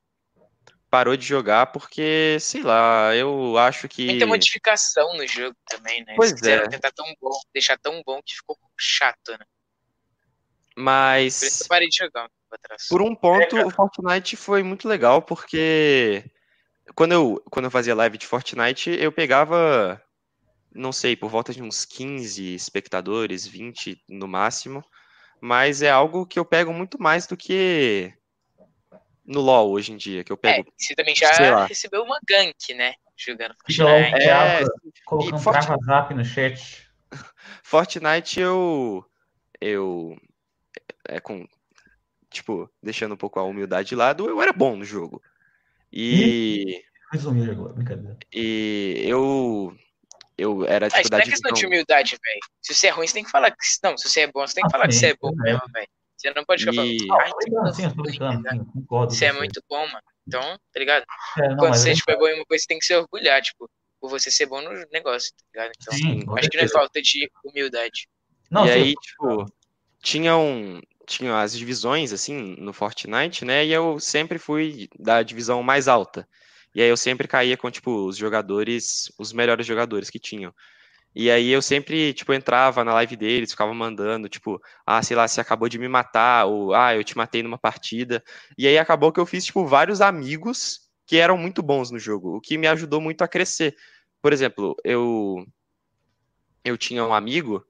parou 0.89 1.17
de 1.17 1.25
jogar 1.25 1.67
porque, 1.67 2.37
sei 2.39 2.63
lá, 2.63 3.13
eu 3.15 3.57
acho 3.57 3.87
que. 3.87 4.05
Muita 4.05 4.25
modificação 4.25 5.15
no 5.15 5.27
jogo 5.27 5.55
também, 5.67 6.03
né? 6.05 6.13
Pois 6.15 6.41
é. 6.43 6.67
tentar 6.67 6.91
tão 6.91 7.05
bom, 7.21 7.37
deixar 7.53 7.77
tão 7.77 8.01
bom 8.05 8.21
que 8.25 8.35
ficou 8.35 8.57
chato, 8.77 9.31
né? 9.31 9.39
Por 9.39 9.43
isso 9.43 10.75
Mas 10.75 11.61
eu 11.61 11.67
parei 11.67 11.89
de 11.89 11.97
jogar 11.97 12.25
um 12.25 12.27
tempo 12.27 12.53
atrás. 12.53 12.87
Por 12.87 13.01
um 13.01 13.15
ponto, 13.15 13.57
o 13.57 13.69
Fortnite 13.71 14.35
foi 14.35 14.61
muito 14.61 14.87
legal, 14.87 15.21
porque 15.21 16.23
quando 16.95 17.13
eu, 17.13 17.43
quando 17.49 17.65
eu 17.65 17.71
fazia 17.71 17.95
live 17.95 18.17
de 18.17 18.27
Fortnite, 18.27 18.91
eu 18.91 19.11
pegava, 19.11 20.01
não 20.77 20.91
sei, 20.91 21.15
por 21.15 21.29
volta 21.29 21.51
de 21.51 21.61
uns 21.61 21.83
15 21.83 22.53
espectadores, 22.53 23.45
20 23.45 24.01
no 24.07 24.27
máximo, 24.27 24.83
mas 25.41 25.81
é 25.81 25.89
algo 25.89 26.25
que 26.25 26.39
eu 26.39 26.45
pego 26.45 26.73
muito 26.73 27.01
mais 27.01 27.27
do 27.27 27.35
que 27.35 28.13
no 29.25 29.41
LoL 29.41 29.71
hoje 29.71 29.91
em 29.91 29.97
dia, 29.97 30.23
que 30.23 30.31
eu 30.31 30.37
É, 30.37 30.53
pego. 30.53 30.71
você 30.77 30.95
também 30.95 31.15
já 31.15 31.65
recebeu 31.65 32.03
uma 32.03 32.19
gank, 32.27 32.73
né? 32.73 32.93
Jogando 33.17 33.55
Fortnite. 33.59 34.29
É, 34.29 34.63
colocando 35.05 35.39
e 35.39 35.43
trava 35.43 35.77
zap 35.83 36.13
no 36.13 36.23
chat. 36.23 36.87
Fortnite 37.63 38.39
eu 38.39 39.03
eu 39.59 40.15
é 41.07 41.19
com 41.19 41.47
tipo, 42.29 42.69
deixando 42.81 43.13
um 43.13 43.17
pouco 43.17 43.39
a 43.39 43.43
humildade 43.43 43.89
de 43.89 43.95
lado, 43.95 44.27
eu 44.29 44.41
era 44.41 44.53
bom 44.53 44.75
no 44.75 44.85
jogo. 44.85 45.21
E 45.91 46.83
Resumir 47.11 47.49
agora, 47.49 47.73
brincadeira. 47.73 48.17
E 48.33 49.03
eu. 49.05 49.75
Eu 50.37 50.65
era 50.65 50.85
Ah, 50.85 50.89
tipo 50.89 51.01
isso 51.01 51.11
não 51.11 51.19
é 51.19 51.23
questão 51.23 51.51
de 51.51 51.65
humildade, 51.65 52.11
velho. 52.11 52.39
Se 52.61 52.73
você 52.75 52.87
é 52.87 52.89
ruim, 52.91 53.07
você 53.07 53.13
tem 53.13 53.23
que 53.23 53.31
falar 53.31 53.51
que. 53.51 53.57
Não, 53.83 53.97
se 53.97 54.09
você 54.09 54.21
é 54.21 54.27
bom, 54.27 54.45
você 54.45 54.53
tem 54.55 54.63
que 54.63 54.67
Ah, 54.67 54.71
falar 54.71 54.87
que 54.87 54.93
sim, 54.93 54.99
você 54.99 55.07
é 55.07 55.15
bom 55.19 55.31
é. 55.31 55.43
mesmo, 55.43 55.61
velho. 55.73 55.87
Você 56.15 56.33
não 56.33 56.45
pode 56.45 56.61
ficar 56.61 56.73
E- 56.73 56.75
falando. 56.75 57.07
Não, 57.07 57.17
Ai, 57.19 57.29
tô 57.31 57.37
tem 57.39 57.51
brincando, 57.51 57.75
sim, 57.75 57.83
eu 57.83 57.95
tô 57.95 58.01
ruim, 58.03 58.03
brincando, 58.03 58.41
né? 58.43 58.51
sim, 58.51 58.65
concordo. 58.65 59.13
Você 59.13 59.25
é 59.25 59.33
muito 59.33 59.63
bom, 59.69 59.87
mano. 59.87 60.03
Então, 60.27 60.41
tá 60.73 60.79
ligado? 60.79 61.05
É, 61.37 61.49
não, 61.49 61.57
Quando 61.57 61.75
você 61.75 61.91
é- 61.91 61.93
tipo, 61.95 62.11
é 62.11 62.17
bom 62.17 62.27
em 62.27 62.35
uma 62.35 62.45
coisa, 62.45 62.61
você 62.61 62.67
tem 62.67 62.79
que 62.79 62.85
se 62.85 62.95
orgulhar, 62.95 63.41
tipo, 63.41 63.69
por 63.99 64.09
você 64.09 64.29
ser 64.31 64.45
bom 64.45 64.61
no 64.61 64.71
negócio, 64.91 65.31
tá 65.35 65.45
ligado? 65.53 65.71
Então, 65.81 65.93
Sim, 65.93 66.25
acho 66.37 66.49
que 66.49 66.57
não 66.57 66.63
é 66.63 66.67
certeza. 66.67 66.73
falta 66.79 67.01
de 67.01 67.31
humildade. 67.43 68.07
Não, 68.51 68.65
e 68.65 68.69
sim, 68.69 68.71
aí, 68.71 68.93
tipo, 68.95 69.45
tinham, 70.01 70.81
tinham 71.07 71.37
as 71.37 71.57
divisões, 71.57 72.13
assim, 72.13 72.55
no 72.59 72.73
Fortnite, 72.73 73.45
né? 73.45 73.65
E 73.65 73.73
eu 73.73 73.99
sempre 73.99 74.39
fui 74.39 74.87
da 74.99 75.23
divisão 75.23 75.63
mais 75.63 75.87
alta. 75.87 76.27
E 76.77 76.81
aí 76.83 76.89
eu 76.89 76.95
sempre 76.95 77.27
caía 77.27 77.57
com, 77.57 77.71
tipo, 77.71 78.05
os 78.05 78.15
jogadores, 78.15 79.11
os 79.17 79.33
melhores 79.33 79.65
jogadores 79.65 80.11
que 80.11 80.19
tinham. 80.19 80.53
E 81.15 81.31
aí 81.31 81.49
eu 81.49 81.59
sempre, 81.59 82.13
tipo, 82.13 82.31
entrava 82.31 82.83
na 82.83 82.93
live 82.93 83.15
deles, 83.15 83.49
ficava 83.49 83.73
mandando, 83.73 84.29
tipo, 84.29 84.61
ah, 84.85 85.01
sei 85.01 85.17
lá, 85.17 85.27
você 85.27 85.41
acabou 85.41 85.67
de 85.67 85.79
me 85.79 85.87
matar, 85.87 86.45
ou 86.45 86.75
ah, 86.75 86.95
eu 86.95 87.03
te 87.03 87.17
matei 87.17 87.41
numa 87.41 87.57
partida. 87.57 88.23
E 88.55 88.67
aí 88.67 88.77
acabou 88.77 89.11
que 89.11 89.19
eu 89.19 89.25
fiz, 89.25 89.43
tipo, 89.43 89.65
vários 89.65 90.01
amigos 90.01 90.87
que 91.07 91.17
eram 91.17 91.35
muito 91.35 91.63
bons 91.63 91.89
no 91.89 91.97
jogo, 91.97 92.37
o 92.37 92.41
que 92.41 92.59
me 92.59 92.67
ajudou 92.67 93.01
muito 93.01 93.23
a 93.23 93.27
crescer. 93.27 93.75
Por 94.21 94.31
exemplo, 94.31 94.75
eu 94.83 95.43
eu 96.63 96.77
tinha 96.77 97.03
um 97.03 97.13
amigo 97.13 97.65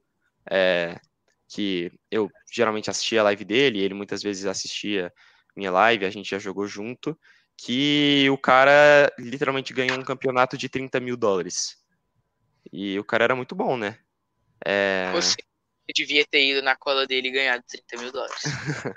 é, 0.50 1.00
que 1.48 1.90
eu 2.10 2.30
geralmente 2.52 2.90
assistia 2.90 3.22
a 3.22 3.24
live 3.24 3.44
dele, 3.46 3.80
ele 3.80 3.94
muitas 3.94 4.22
vezes 4.22 4.44
assistia 4.44 5.10
minha 5.56 5.70
live, 5.70 6.04
a 6.04 6.10
gente 6.10 6.30
já 6.30 6.38
jogou 6.38 6.66
junto, 6.66 7.18
que 7.60 8.30
o 8.30 8.38
cara 8.38 9.12
literalmente 9.18 9.74
ganhou 9.74 9.98
um 9.98 10.04
campeonato 10.04 10.56
de 10.56 10.68
30 10.68 11.00
mil 11.00 11.16
dólares. 11.16 11.76
E 12.72 12.96
o 12.98 13.04
cara 13.04 13.24
era 13.24 13.34
muito 13.34 13.54
bom, 13.54 13.76
né? 13.76 13.98
É, 14.64 15.10
Você 15.12 15.36
devia 15.92 16.24
ter 16.24 16.44
ido 16.44 16.62
na 16.62 16.76
cola 16.76 17.04
dele 17.04 17.28
e 17.28 17.32
ganhado 17.32 17.64
30 17.66 17.96
mil 18.00 18.12
dólares. 18.12 18.42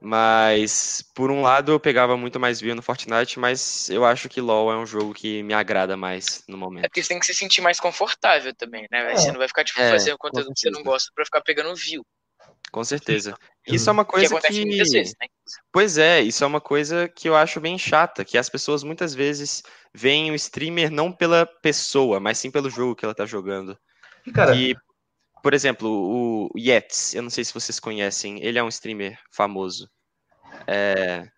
mas, 0.00 1.02
por 1.14 1.30
um 1.30 1.42
lado, 1.42 1.72
eu 1.72 1.78
pegava 1.80 2.16
muito 2.16 2.40
mais 2.40 2.60
view 2.60 2.74
no 2.74 2.80
Fortnite, 2.80 3.38
mas 3.38 3.90
eu 3.90 4.06
acho 4.06 4.28
que 4.28 4.40
LoL 4.40 4.72
é 4.72 4.76
um 4.78 4.86
jogo 4.86 5.12
que 5.12 5.42
me 5.42 5.52
agrada 5.52 5.94
mais 5.94 6.44
no 6.48 6.56
É 6.56 6.60
momento. 6.60 6.88
porque 6.88 7.02
você 7.02 7.10
tem 7.10 7.20
que 7.20 7.26
se 7.26 7.34
sentir 7.34 7.60
mais 7.60 7.78
confortável 7.78 8.54
também, 8.54 8.86
né? 8.90 9.12
É. 9.12 9.16
Você 9.16 9.30
não 9.32 9.38
vai 9.38 9.48
ficar, 9.48 9.64
tipo, 9.64 9.80
É, 9.80 9.90
fazendo 9.90 10.16
conteúdo 10.16 10.50
que 10.54 10.60
você 10.60 10.70
não 10.70 10.82
gosta 10.82 11.10
pra 11.14 11.26
ficar 11.26 11.42
pegando 11.42 11.74
view. 11.76 12.06
Com 12.72 12.82
certeza. 12.82 13.36
Isso 13.66 13.88
é 13.90 13.92
uma 13.92 14.04
Que 14.04 14.10
coisa 14.12 14.40
que... 14.40 14.64
muitas 14.64 14.90
vezes, 14.90 15.14
né? 15.20 15.28
Pois 15.70 15.98
é, 15.98 16.20
isso 16.22 16.42
é 16.42 16.46
uma 16.46 16.60
coisa 16.60 17.06
que 17.08 17.28
eu 17.28 17.36
acho 17.36 17.60
bem 17.60 17.78
chata, 17.78 18.24
que 18.24 18.38
as 18.38 18.48
pessoas 18.48 18.82
muitas 18.82 19.14
vezes 19.14 19.62
veem 19.94 20.30
o 20.30 20.34
streamer 20.34 20.90
não 20.90 21.12
pela 21.12 21.44
pessoa, 21.44 22.18
mas 22.18 22.38
sim 22.38 22.50
pelo 22.50 22.70
jogo 22.70 22.96
que 22.96 23.04
ela 23.04 23.14
tá 23.14 23.26
jogando. 23.26 23.78
E, 24.26 24.32
cara, 24.32 24.54
Que, 24.54 24.74
por 25.42 25.52
exemplo, 25.52 26.48
o 26.50 26.58
Yetz, 26.58 27.14
eu 27.14 27.22
não 27.22 27.28
sei 27.30 27.44
se 27.44 27.52
vocês 27.52 27.78
conhecem, 27.78 28.42
ele 28.42 28.58
é 28.58 28.62
um 28.64 28.68
streamer 28.68 29.18
famoso. 29.30 29.88
É, 30.66 31.28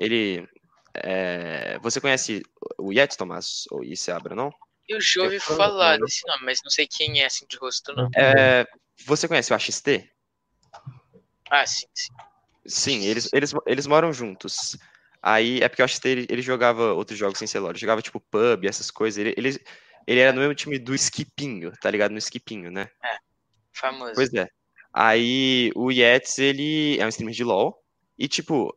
ele. 0.00 0.48
é, 0.94 1.78
você 1.80 2.00
conhece 2.00 2.42
o 2.78 2.92
Yetz, 2.92 3.14
Tomás? 3.16 3.64
Ou 3.70 3.84
Isabra, 3.84 4.34
não? 4.34 4.50
Eu 4.88 5.00
já 5.00 5.22
ouvi 5.22 5.36
Eu- 5.36 5.40
falar 5.40 5.98
desse 5.98 6.26
nome, 6.26 6.44
mas 6.46 6.60
não 6.64 6.70
sei 6.70 6.86
quem 6.86 7.20
é 7.20 7.26
assim 7.26 7.46
de 7.46 7.56
rosto, 7.58 7.94
não. 7.94 8.08
É, 8.16 8.66
você 9.04 9.28
conhece 9.28 9.52
o 9.52 9.54
AXT? 9.54 10.08
Ah, 11.52 11.66
sim, 11.66 11.86
sim. 11.94 12.12
Sim, 12.66 13.04
eles, 13.04 13.28
eles, 13.32 13.52
eles 13.66 13.86
moram 13.86 14.12
juntos. 14.12 14.76
Aí 15.22 15.60
é 15.62 15.68
porque 15.68 15.82
eu 15.82 15.84
acho 15.84 16.00
que 16.00 16.08
ele, 16.08 16.26
ele 16.30 16.42
jogava 16.42 16.92
outros 16.94 17.18
jogos 17.18 17.38
sem 17.38 17.46
celular. 17.46 17.72
Ele 17.72 17.80
jogava 17.80 18.02
tipo 18.02 18.20
pub, 18.20 18.64
essas 18.64 18.90
coisas. 18.90 19.18
Ele, 19.18 19.34
ele, 19.36 19.58
ele 20.06 20.20
era 20.20 20.32
no 20.32 20.40
mesmo 20.40 20.54
time 20.54 20.78
do 20.78 20.94
Skipinho, 20.94 21.72
tá 21.80 21.90
ligado? 21.90 22.12
No 22.12 22.18
Skipinho, 22.18 22.70
né? 22.70 22.88
Famoso. 23.72 24.14
Pois 24.14 24.34
é. 24.34 24.48
Aí 24.92 25.72
o 25.76 25.90
Yetz, 25.92 26.38
ele 26.38 26.98
é 27.00 27.06
um 27.06 27.10
streamer 27.10 27.34
de 27.34 27.44
LoL. 27.44 27.78
E 28.18 28.28
tipo, 28.28 28.74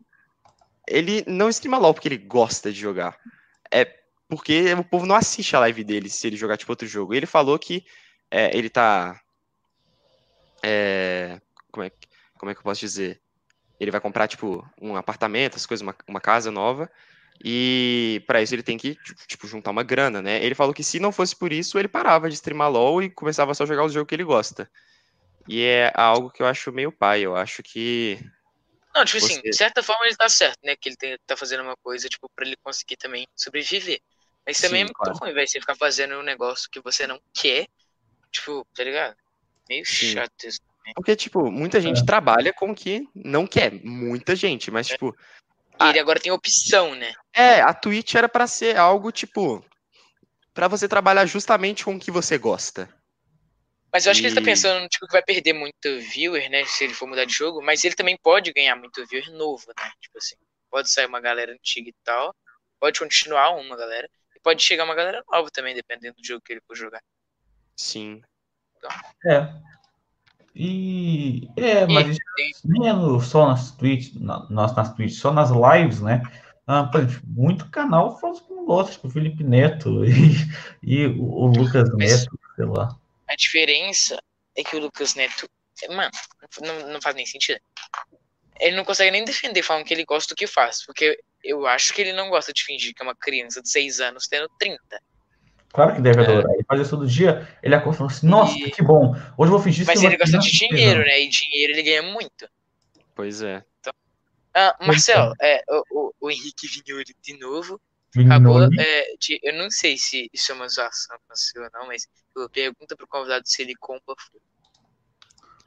ele 0.88 1.24
não 1.28 1.50
streama 1.50 1.78
LoL 1.80 1.94
porque 1.94 2.10
ele 2.10 2.18
gosta 2.18 2.72
de 2.72 2.80
jogar. 2.80 3.18
É 3.72 3.86
porque 4.30 4.74
o 4.76 4.86
povo 4.86 5.06
não 5.08 5.16
assiste 5.16 5.56
a 5.56 5.62
live 5.62 5.84
dele 5.84 6.10
se 6.10 6.28
ele 6.28 6.38
jogar 6.38 6.58
tipo 6.58 6.72
outro 6.74 6.88
jogo. 6.88 7.14
E 7.14 7.18
ele 7.18 7.28
falou 7.28 7.60
que 7.60 7.86
é, 8.32 8.58
ele 8.58 8.70
tá. 8.70 9.20
é, 10.64 11.40
como, 11.72 11.84
é, 11.86 11.90
que- 11.90 12.05
como 12.38 12.52
é 12.52 12.53
que 12.53 12.60
eu 12.60 12.64
posso 12.64 12.82
dizer? 12.82 13.22
Ele 13.80 13.91
vai 13.91 13.99
comprar, 13.99 14.28
tipo, 14.28 14.66
um 14.82 14.95
apartamento, 14.95 15.56
as 15.56 15.66
coisas, 15.66 15.82
uma, 15.82 15.95
uma 16.07 16.22
casa 16.22 16.52
nova. 16.52 16.90
E 17.44 18.24
para 18.26 18.41
isso 18.41 18.56
ele 18.56 18.64
tem 18.64 18.78
que, 18.78 18.95
tipo, 19.28 19.48
juntar 19.48 19.72
uma 19.72 19.84
grana, 19.84 20.22
né? 20.22 20.44
Ele 20.44 20.56
falou 20.56 20.74
que 20.74 20.84
se 20.84 20.99
não 20.99 21.12
fosse 21.12 21.36
por 21.36 21.52
isso, 21.52 21.78
ele 21.78 21.88
parava 21.88 22.30
de 22.30 22.36
streamar 22.36 22.72
LoL 22.72 23.03
e 23.03 23.10
começava 23.10 23.53
só 23.53 23.64
a 23.64 23.68
jogar 23.68 23.84
os 23.84 23.91
jogos 23.94 24.07
que 24.07 24.16
ele 24.16 24.24
gosta. 24.24 24.70
E 25.48 25.62
é 25.62 25.91
algo 25.94 26.32
que 26.32 26.41
eu 26.41 26.48
acho 26.48 26.72
meio 26.72 26.91
pai. 26.91 27.22
Eu 27.22 27.36
acho 27.36 27.62
que. 27.62 28.18
Não, 28.95 29.03
tipo 29.03 29.24
assim, 29.24 29.41
de 29.41 29.53
certa 29.53 29.84
forma 29.84 30.06
ele 30.06 30.16
tá 30.16 30.30
certo, 30.30 30.60
né? 30.64 30.76
Que 30.76 30.90
ele 30.90 30.95
tem- 30.95 31.18
tá 31.28 31.36
fazendo 31.36 31.64
uma 31.64 31.76
coisa, 31.84 32.07
tipo, 32.07 32.30
pra 32.34 32.45
ele 32.45 32.56
conseguir 32.64 32.95
também 32.95 33.28
sobreviver. 33.36 33.99
Mas 34.48 34.62
também 34.62 34.78
Sim, 34.78 34.82
é 34.82 34.86
muito 34.86 34.95
claro. 34.95 35.18
ruim, 35.20 35.34
velho, 35.34 35.48
você 35.48 35.60
ficar 35.60 35.76
fazendo 35.76 36.16
um 36.16 36.24
negócio 36.24 36.70
que 36.72 36.80
você 36.80 37.06
não 37.06 37.20
quer. 37.34 37.68
Tipo, 38.32 38.66
tá 38.74 38.84
ligado? 38.84 39.16
Meio 39.68 39.86
Sim. 39.86 40.14
chato 40.14 40.32
isso. 40.45 40.60
Porque, 40.94 41.16
tipo, 41.16 41.49
muita 41.52 41.82
gente 41.82 42.06
trabalha 42.06 42.53
com 42.53 42.72
o 42.72 42.76
que 42.76 43.07
não 43.16 43.48
quer. 43.48 43.72
Muita 43.84 44.36
gente. 44.36 44.70
Mas, 44.70 44.88
tipo, 44.88 45.16
E 45.74 45.76
Ah. 45.80 45.90
ele 45.90 45.99
agora 45.99 46.20
tem 46.20 46.32
opção, 46.32 46.95
né? 46.95 47.14
é, 47.34 47.60
a 47.62 47.74
Twitch 47.74 48.16
era 48.16 48.30
pra 48.30 48.48
ser 48.48 48.78
algo, 48.78 49.12
tipo. 49.12 49.64
Pra 50.53 50.68
você 50.70 50.88
trabalhar 50.88 51.26
justamente 51.26 51.84
com 51.84 51.95
o 51.95 51.99
que 51.99 52.10
você 52.12 52.38
gosta. 52.38 52.88
Mas 53.91 54.06
eu 54.06 54.12
acho 54.12 54.22
que 54.22 54.28
ele 54.28 54.36
tá 54.36 54.41
E- 54.41 54.45
pensando, 54.45 54.88
tipo, 54.88 55.06
que 55.06 55.12
vai 55.12 55.22
perder 55.22 55.52
muito 55.53 55.99
viewer, 56.14 56.49
né? 56.49 56.64
Se 56.66 56.84
ele 56.86 56.94
for 56.94 57.07
mudar 57.07 57.26
de 57.26 57.34
jogo, 57.34 57.62
mas 57.62 57.84
ele 57.84 57.95
também 57.95 58.18
pode 58.22 58.53
ganhar 58.53 58.76
muito 58.78 59.06
viewer 59.07 59.30
novo, 59.32 59.66
né? 59.68 59.91
Tipo 60.02 60.18
assim, 60.18 60.36
pode 60.70 60.90
sair 60.90 61.07
uma 61.07 61.20
galera 61.20 61.52
antiga 61.53 61.90
e 61.90 61.95
tal, 62.03 62.34
pode 62.80 62.99
continuar 62.99 63.49
uma 63.56 63.76
galera, 63.76 64.10
e 64.36 64.40
pode 64.41 64.64
chegar 64.64 64.84
uma 64.86 64.95
galera 64.95 65.22
nova 65.30 65.49
também, 65.52 65.74
dependendo 65.76 66.16
do 66.18 66.26
jogo 66.26 66.41
que 66.41 66.53
ele 66.53 66.62
for 66.68 66.76
jogar. 66.76 67.02
Sim. 67.78 68.22
é. 69.26 69.48
E. 70.56 71.49
É, 71.57 71.86
mas 71.86 72.18
nem 72.64 72.90
é 72.90 72.94
só 73.22 73.48
nas 73.48 73.72
Twitch, 73.72 74.14
na, 74.15 74.49
nas, 74.49 74.76
nas 74.76 74.94
Twitch, 74.94 75.14
só 75.14 75.34
nas 75.34 75.49
lives, 75.49 76.02
né? 76.02 76.23
Ah, 76.65 76.90
muito 77.26 77.69
canal 77.69 78.19
faz 78.19 78.40
com 78.40 78.56
gosta, 78.65 78.94
tipo 78.94 79.07
o 79.07 79.11
Felipe 79.11 79.44
Neto 79.44 80.03
e, 80.06 80.36
e 80.82 81.07
o, 81.07 81.23
o 81.23 81.45
Lucas 81.48 81.90
Neto, 81.95 82.40
sei 82.56 82.65
lá. 82.65 82.98
A 83.27 83.36
diferença 83.36 84.18
é 84.56 84.64
que 84.64 84.76
o 84.76 84.80
Lucas 84.80 85.15
Neto, 85.15 85.48
mano, 85.90 86.11
não, 86.61 86.94
não 86.94 87.02
faz 87.02 87.15
nem 87.15 87.26
sentido. 87.26 87.60
Ele 88.60 88.76
não 88.76 88.86
consegue 88.86 89.11
nem 89.11 89.26
defender 89.26 89.61
falando 89.61 89.86
que 89.86 89.94
ele 89.94 90.06
gosta 90.06 90.34
do 90.34 90.38
que 90.38 90.48
faz, 90.48 90.84
porque 90.86 91.19
eu 91.44 91.68
acho 91.68 91.94
que 91.94 92.02
ele 92.02 92.14
não 92.14 92.30
gosta 92.30 92.52
de 92.52 92.64
fingir 92.64 92.94
que 92.94 93.02
é 93.02 93.06
uma 93.06 93.15
criança 93.15 93.61
de 93.61 93.69
6 93.69 93.99
anos 93.99 94.27
tendo 94.27 94.49
30. 94.57 94.80
Claro 95.76 95.94
que 95.94 96.02
deve 96.02 96.22
É. 96.22 96.24
adorar. 96.24 96.54
Ele 96.54 96.64
faz 96.64 96.82
isso 96.82 96.90
todo 96.92 97.06
dia, 97.06 97.48
ele 97.62 97.76
acorda 97.76 97.98
falando 97.98 98.12
assim, 98.14 98.28
nossa, 98.28 98.58
E- 98.58 98.72
que 98.72 98.82
bom. 98.82 99.12
Hoje 99.38 99.52
eu 99.52 99.58
vou 99.58 99.60
fingir 99.60 99.86
Mas 99.86 100.02
ele 100.02 100.16
gosta 100.18 100.40
de 100.40 100.50
dinheiro, 100.52 101.02
anos." 101.02 101.06
né? 101.12 101.22
E 101.22 101.30
dinheiro 101.30 101.74
ele 101.74 101.84
ganha 101.84 102.02
muito. 102.02 102.48
Pois 103.14 103.42
é. 103.42 103.64
Ah, 104.54 104.74
Pois 104.78 104.88
Marcel, 104.88 105.34
é, 105.42 105.62
o, 105.70 105.84
o, 105.92 106.14
o 106.22 106.32
Henrique 106.32 106.66
Vinhuri 106.68 107.14
de 107.22 107.38
novo 107.38 107.80
Vignoli. 108.16 108.66
acabou 108.66 108.82
é, 108.82 109.16
de. 109.20 109.38
Eu 109.44 109.54
não 109.56 109.70
sei 109.70 109.98
se 109.98 110.30
isso 110.32 110.54
é 110.54 110.56
uma 110.56 110.70
zoação 110.70 111.18
ou 111.58 111.70
não, 111.74 111.88
mas 111.88 112.08
eu 112.38 112.50
pergunta 112.50 112.96
pro 112.96 113.06
convidado 113.06 113.46
se 113.46 113.62
ele 113.62 113.76
compra 113.76 114.16
fogo. 114.18 114.42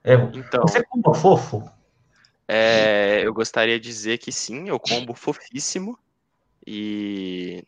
É, 0.02 0.14
Então, 0.32 0.62
você 0.62 0.82
como 0.84 1.12
fofo? 1.12 1.70
é, 2.48 3.20
eu 3.24 3.34
gostaria 3.34 3.78
de 3.78 3.86
dizer 3.86 4.16
que 4.16 4.32
sim, 4.32 4.70
eu 4.70 4.80
combo 4.80 5.12
fofíssimo. 5.12 5.98
E 6.66 7.62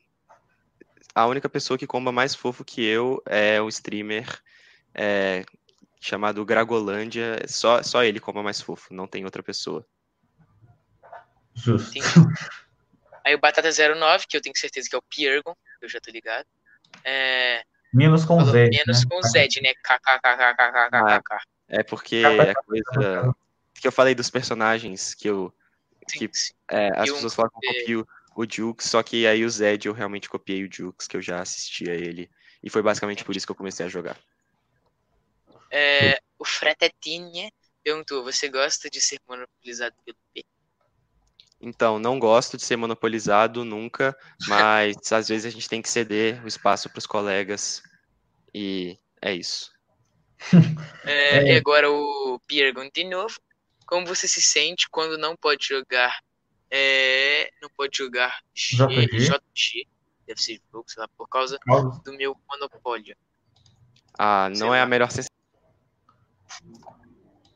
a 1.21 1.27
única 1.27 1.49
pessoa 1.49 1.79
que 1.79 1.87
comba 1.87 2.11
mais 2.13 2.35
fofo 2.35 2.65
que 2.65 2.85
eu 2.85 3.23
é 3.27 3.61
o 3.61 3.69
streamer 3.69 4.27
é, 4.95 5.45
chamado 6.01 6.45
Gragolândia. 6.45 7.39
Só, 7.47 7.83
só 7.83 8.03
ele 8.05 8.21
comba 8.21 8.43
mais 8.43 8.61
fofo, 8.61 8.93
não 8.95 9.07
tem 9.07 9.25
outra 9.25 9.43
pessoa. 9.43 9.87
Justo. 11.55 11.99
Aí 13.25 13.35
o 13.35 13.39
Batata 13.39 13.69
09, 13.71 14.27
que 14.27 14.37
eu 14.37 14.41
tenho 14.41 14.57
certeza 14.57 14.89
que 14.89 14.95
é 14.97 14.99
o 14.99 15.03
Piergon, 15.03 15.55
eu 15.83 15.89
já 15.89 16.01
tô 16.01 16.11
ligado. 16.11 16.47
É, 17.05 17.63
Menos 17.93 18.25
com 18.25 18.39
falou 18.39 18.53
Z. 18.53 18.69
menos 18.71 19.01
né? 19.03 19.07
com 19.11 19.19
o 19.19 19.23
Zed, 19.23 19.61
né? 19.63 19.73
KKKKKKKK. 19.75 21.39
É 21.69 21.83
porque 21.83 22.23
a 22.25 22.55
coisa 22.63 23.35
que 23.75 23.87
eu 23.87 23.93
falei 23.93 24.15
dos 24.15 24.31
personagens 24.31 25.15
que 25.15 25.29
eu. 25.29 25.53
Sim, 26.09 26.19
Que- 26.19 26.31
sim. 26.33 26.53
é, 26.71 26.89
as 26.97 27.09
E 27.09 27.13
um- 27.13 27.15
pessoas 27.15 27.35
falam 27.35 27.51
que 27.61 27.67
eu 27.67 27.75
copio 27.81 28.09
o 28.41 28.47
Jukes, 28.51 28.89
só 28.89 29.03
que 29.03 29.27
aí 29.27 29.45
o 29.45 29.51
Zed 29.51 29.87
eu 29.87 29.93
realmente 29.93 30.29
copiei 30.29 30.65
o 30.65 30.73
Jukes, 30.73 31.07
que 31.07 31.17
eu 31.17 31.23
já 31.23 31.41
assistia 31.41 31.95
ele. 31.95 32.31
E 32.63 32.71
foi 32.71 32.83
basicamente 32.83 33.25
por 33.25 33.37
isso 33.37 33.47
que 33.47 33.53
eu 33.53 33.57
comecei 33.57 33.85
a 33.85 33.89
jogar. 33.89 34.19
É, 35.71 36.19
o 36.39 36.45
Fretetinha 36.45 37.51
perguntou: 37.85 38.25
você 38.25 38.49
gosta 38.49 38.89
de 38.89 39.01
ser 39.01 39.21
monopolizado 39.29 39.95
pelo 40.05 40.17
P? 40.35 40.45
Então, 41.61 41.99
não 41.99 42.19
gosto 42.19 42.57
de 42.57 42.63
ser 42.63 42.77
monopolizado 42.77 43.65
nunca, 43.65 44.17
mas 44.49 44.97
às 45.13 45.29
vezes 45.29 45.45
a 45.45 45.51
gente 45.51 45.69
tem 45.69 45.83
que 45.83 45.91
ceder 45.91 46.43
o 46.43 46.49
espaço 46.49 46.89
para 46.89 46.99
os 46.99 47.07
colegas. 47.07 47.83
E 48.55 48.99
é 49.21 49.35
isso. 49.35 49.71
É, 51.05 51.37
É. 51.37 51.53
E 51.53 51.57
agora 51.57 51.91
o 51.91 52.41
Piergon 52.47 52.89
de 52.93 53.05
novo. 53.05 53.39
Como 53.87 54.07
você 54.07 54.27
se 54.27 54.41
sente 54.41 54.89
quando 54.89 55.19
não 55.19 55.37
pode 55.37 55.67
jogar 55.67 56.17
é, 56.71 57.51
não 57.61 57.69
pode 57.71 57.97
jogar 57.99 58.41
G, 58.55 58.77
JG. 58.77 59.19
JG, 59.19 59.89
deve 60.27 60.41
ser 60.43 60.61
jogo, 60.73 60.85
sei 60.89 61.01
lá, 61.03 61.09
por 61.17 61.29
causa 61.29 61.59
do 62.05 62.13
meu 62.15 62.37
monopólio. 62.49 63.17
Ah, 64.19 64.49
Sei 64.53 64.61
não 64.61 64.75
é 64.75 64.79
lá. 64.79 64.85
a 64.85 64.87
melhor 64.87 65.11
sensação. 65.11 65.31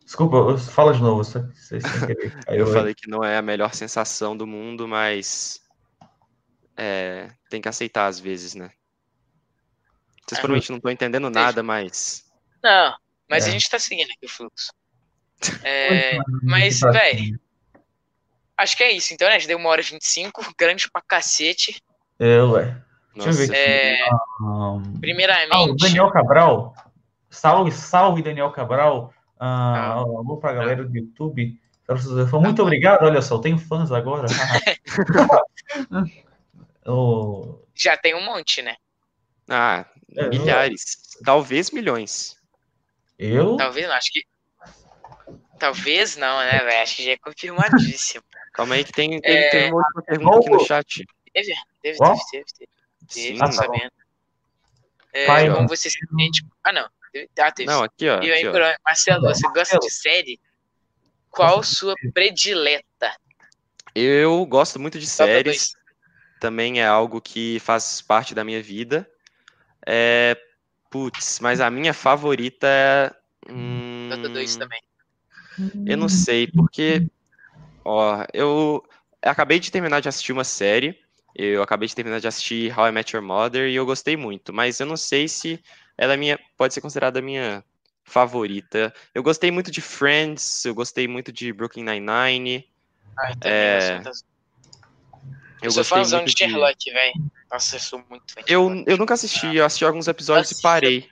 Desculpa, 0.04 0.56
fala 0.58 0.92
de 0.92 1.00
novo, 1.00 1.24
só 1.24 1.40
que 1.40 1.54
vocês 1.58 1.82
sem 1.82 2.06
querer. 2.06 2.38
Eu 2.48 2.54
eu 2.58 2.66
falei 2.72 2.94
que 2.94 3.08
não 3.08 3.24
é 3.24 3.36
a 3.36 3.42
melhor 3.42 3.74
sensação 3.74 4.36
do 4.36 4.46
mundo, 4.46 4.86
mas 4.86 5.60
é, 6.76 7.30
tem 7.48 7.60
que 7.60 7.68
aceitar 7.68 8.06
às 8.06 8.18
vezes, 8.20 8.54
né? 8.54 8.70
Vocês 10.26 10.38
É. 10.38 10.40
provavelmente 10.40 10.70
não 10.70 10.76
estão 10.78 10.90
entendendo 10.90 11.24
Entendi. 11.28 11.44
nada, 11.44 11.62
mas 11.62 12.24
Não, 12.62 12.96
mas 13.28 13.44
É. 13.46 13.48
a 13.48 13.52
gente 13.52 13.68
tá 13.68 13.78
seguindo 13.78 14.10
aqui 14.10 14.26
o 14.26 14.28
fluxo. 14.28 14.72
É, 15.66 16.16
mas, 16.42 16.80
Tá, 16.80 16.90
véi, 16.90 17.34
acho 18.64 18.76
que 18.76 18.82
é 18.82 18.90
isso. 18.90 19.14
Então, 19.14 19.28
né? 19.28 19.36
A 19.36 19.38
gente 19.38 19.46
deu 19.48 19.58
uma 19.58 19.68
hora 19.68 19.80
e 19.80 19.84
25, 19.84 20.42
grande 20.58 20.90
pra 20.90 21.00
cacete. 21.06 21.80
É, 22.18 22.42
ué. 22.42 22.76
Deixa 23.14 23.28
eu 23.30 23.32
ver 23.34 23.44
aqui. 23.44 23.54
É, 23.54 24.08
Ahn, 24.40 24.82
Ah, 24.96 24.98
primeiramente, 25.00 25.76
Daniel 25.80 26.10
Cabral. 26.10 26.74
Salve, 27.30 27.70
salve, 27.72 28.22
Daniel 28.22 28.50
Cabral. 28.50 29.12
Ah, 29.38 29.74
Ah. 29.76 29.92
alô 29.92 30.36
pra 30.38 30.52
galera 30.52 30.84
do 30.84 30.96
YouTube. 30.96 31.58
Muito 32.40 32.62
obrigado. 32.62 33.04
Olha 33.04 33.20
só, 33.22 33.34
eu 33.36 33.40
tenho 33.40 33.58
fãs 33.58 33.92
agora. 33.92 34.26
O- 36.86 37.60
já 37.74 37.96
tem 37.96 38.14
um 38.14 38.24
monte, 38.24 38.62
né? 38.62 38.76
ah, 39.48 39.84
É, 40.16 40.28
milhares, 40.28 40.96
talvez 41.24 41.70
milhões. 41.70 42.36
eu? 43.18 43.56
Talvez 43.56 43.86
não, 43.88 43.94
acho 43.94 44.12
que. 44.12 44.22
Talvez 45.58 46.16
não, 46.16 46.38
né, 46.40 46.58
velho? 46.58 46.82
Acho 46.82 46.96
que 46.96 47.04
já 47.04 47.12
é 47.12 47.16
confirmadíssimo. 47.16 48.22
Calma 48.54 48.76
aí 48.76 48.84
que 48.84 48.92
tem, 48.92 49.16
É. 49.16 49.20
tem, 49.20 49.50
teve 49.50 49.66
uma 49.72 49.82
última 49.84 50.02
pergunta 50.02 50.38
aqui 50.38 50.50
no 50.50 50.60
chat. 50.60 51.04
Teve, 51.32 51.54
teve, 51.82 51.98
Qual? 51.98 52.14
teve, 52.14 52.30
teve, 52.30 52.44
teve. 52.56 52.70
Teve, 53.12 53.28
Sim. 53.28 53.38
tá 53.38 53.46
bom. 53.46 53.52
sabendo. 53.52 53.92
É, 55.12 55.26
Pai, 55.26 55.52
como 55.52 55.68
você 55.68 55.90
se 55.90 55.98
sente. 56.16 56.46
Ah, 56.62 56.72
não. 56.72 56.88
Ah, 57.38 57.52
teve. 57.52 57.70
Não, 57.70 57.82
aqui 57.82 58.08
ó, 58.08 58.22
E 58.22 58.32
aí, 58.32 58.46
aqui, 58.46 58.58
ó. 58.58 58.74
Marcelo, 58.84 59.22
você 59.22 59.46
gosta 59.48 59.78
de 59.78 59.90
série? 59.90 60.40
Qual 61.30 61.62
sua 61.62 61.94
predileta? 62.12 63.12
Eu 63.94 64.44
gosto 64.46 64.78
muito 64.78 64.98
de 64.98 65.06
Top 65.06 65.16
séries. 65.16 65.72
Também 66.40 66.80
é 66.80 66.86
algo 66.86 67.20
que 67.20 67.58
faz 67.60 68.00
parte 68.00 68.34
da 68.34 68.44
minha 68.44 68.62
vida. 68.62 69.08
É, 69.86 70.36
putz, 70.90 71.40
mas 71.40 71.60
a 71.60 71.70
minha 71.70 71.92
favorita 71.92 72.66
é. 72.66 73.12
hum, 73.50 74.08
Dota 74.10 74.28
2 74.28 74.56
também. 74.56 74.80
Eu 75.86 75.96
não 75.96 76.08
sei, 76.08 76.46
porque. 76.46 77.06
Ó, 77.84 78.24
eu 78.32 78.82
acabei 79.22 79.58
de 79.58 79.70
terminar 79.70 80.00
de 80.00 80.08
assistir 80.08 80.32
uma 80.32 80.44
série. 80.44 80.98
Eu 81.34 81.62
acabei 81.62 81.88
de 81.88 81.94
terminar 81.94 82.20
de 82.20 82.28
assistir 82.28 82.76
How 82.78 82.88
I 82.88 82.92
Met 82.92 83.14
Your 83.14 83.24
Mother 83.24 83.68
e 83.68 83.74
eu 83.74 83.84
gostei 83.84 84.16
muito, 84.16 84.52
mas 84.52 84.78
eu 84.78 84.86
não 84.86 84.96
sei 84.96 85.26
se 85.26 85.60
ela 85.98 86.14
é 86.14 86.16
minha, 86.16 86.38
pode 86.56 86.72
ser 86.72 86.80
considerada 86.80 87.18
a 87.18 87.22
minha 87.22 87.64
favorita. 88.04 88.94
Eu 89.12 89.22
gostei 89.22 89.50
muito 89.50 89.70
de 89.70 89.80
Friends, 89.80 90.64
eu 90.64 90.74
gostei 90.74 91.08
muito 91.08 91.32
de 91.32 91.52
Brooklyn 91.52 91.82
Nine-Nine. 91.84 92.68
Ai, 93.18 93.34
também, 93.40 93.58
É, 93.58 93.76
eu 93.76 93.80
sou 93.96 94.04
das- 94.04 94.24
Eu 95.62 95.70
sou 95.70 95.80
gostei 95.80 95.98
fãzão 95.98 96.20
muito 96.20 96.34
de 96.34 96.38
Sherlock, 96.38 96.92
velho. 96.92 97.12
Nossa, 97.50 97.76
eu 97.76 97.80
sou 97.80 98.04
muito 98.08 98.32
fã 98.32 98.40
Eu, 98.46 98.84
eu 98.86 98.96
nunca 98.96 99.14
assisti, 99.14 99.56
eu 99.56 99.64
assisti 99.64 99.84
alguns 99.84 100.06
episódios 100.06 100.50
Assista. 100.52 100.68
e 100.68 100.70
parei. 100.70 101.08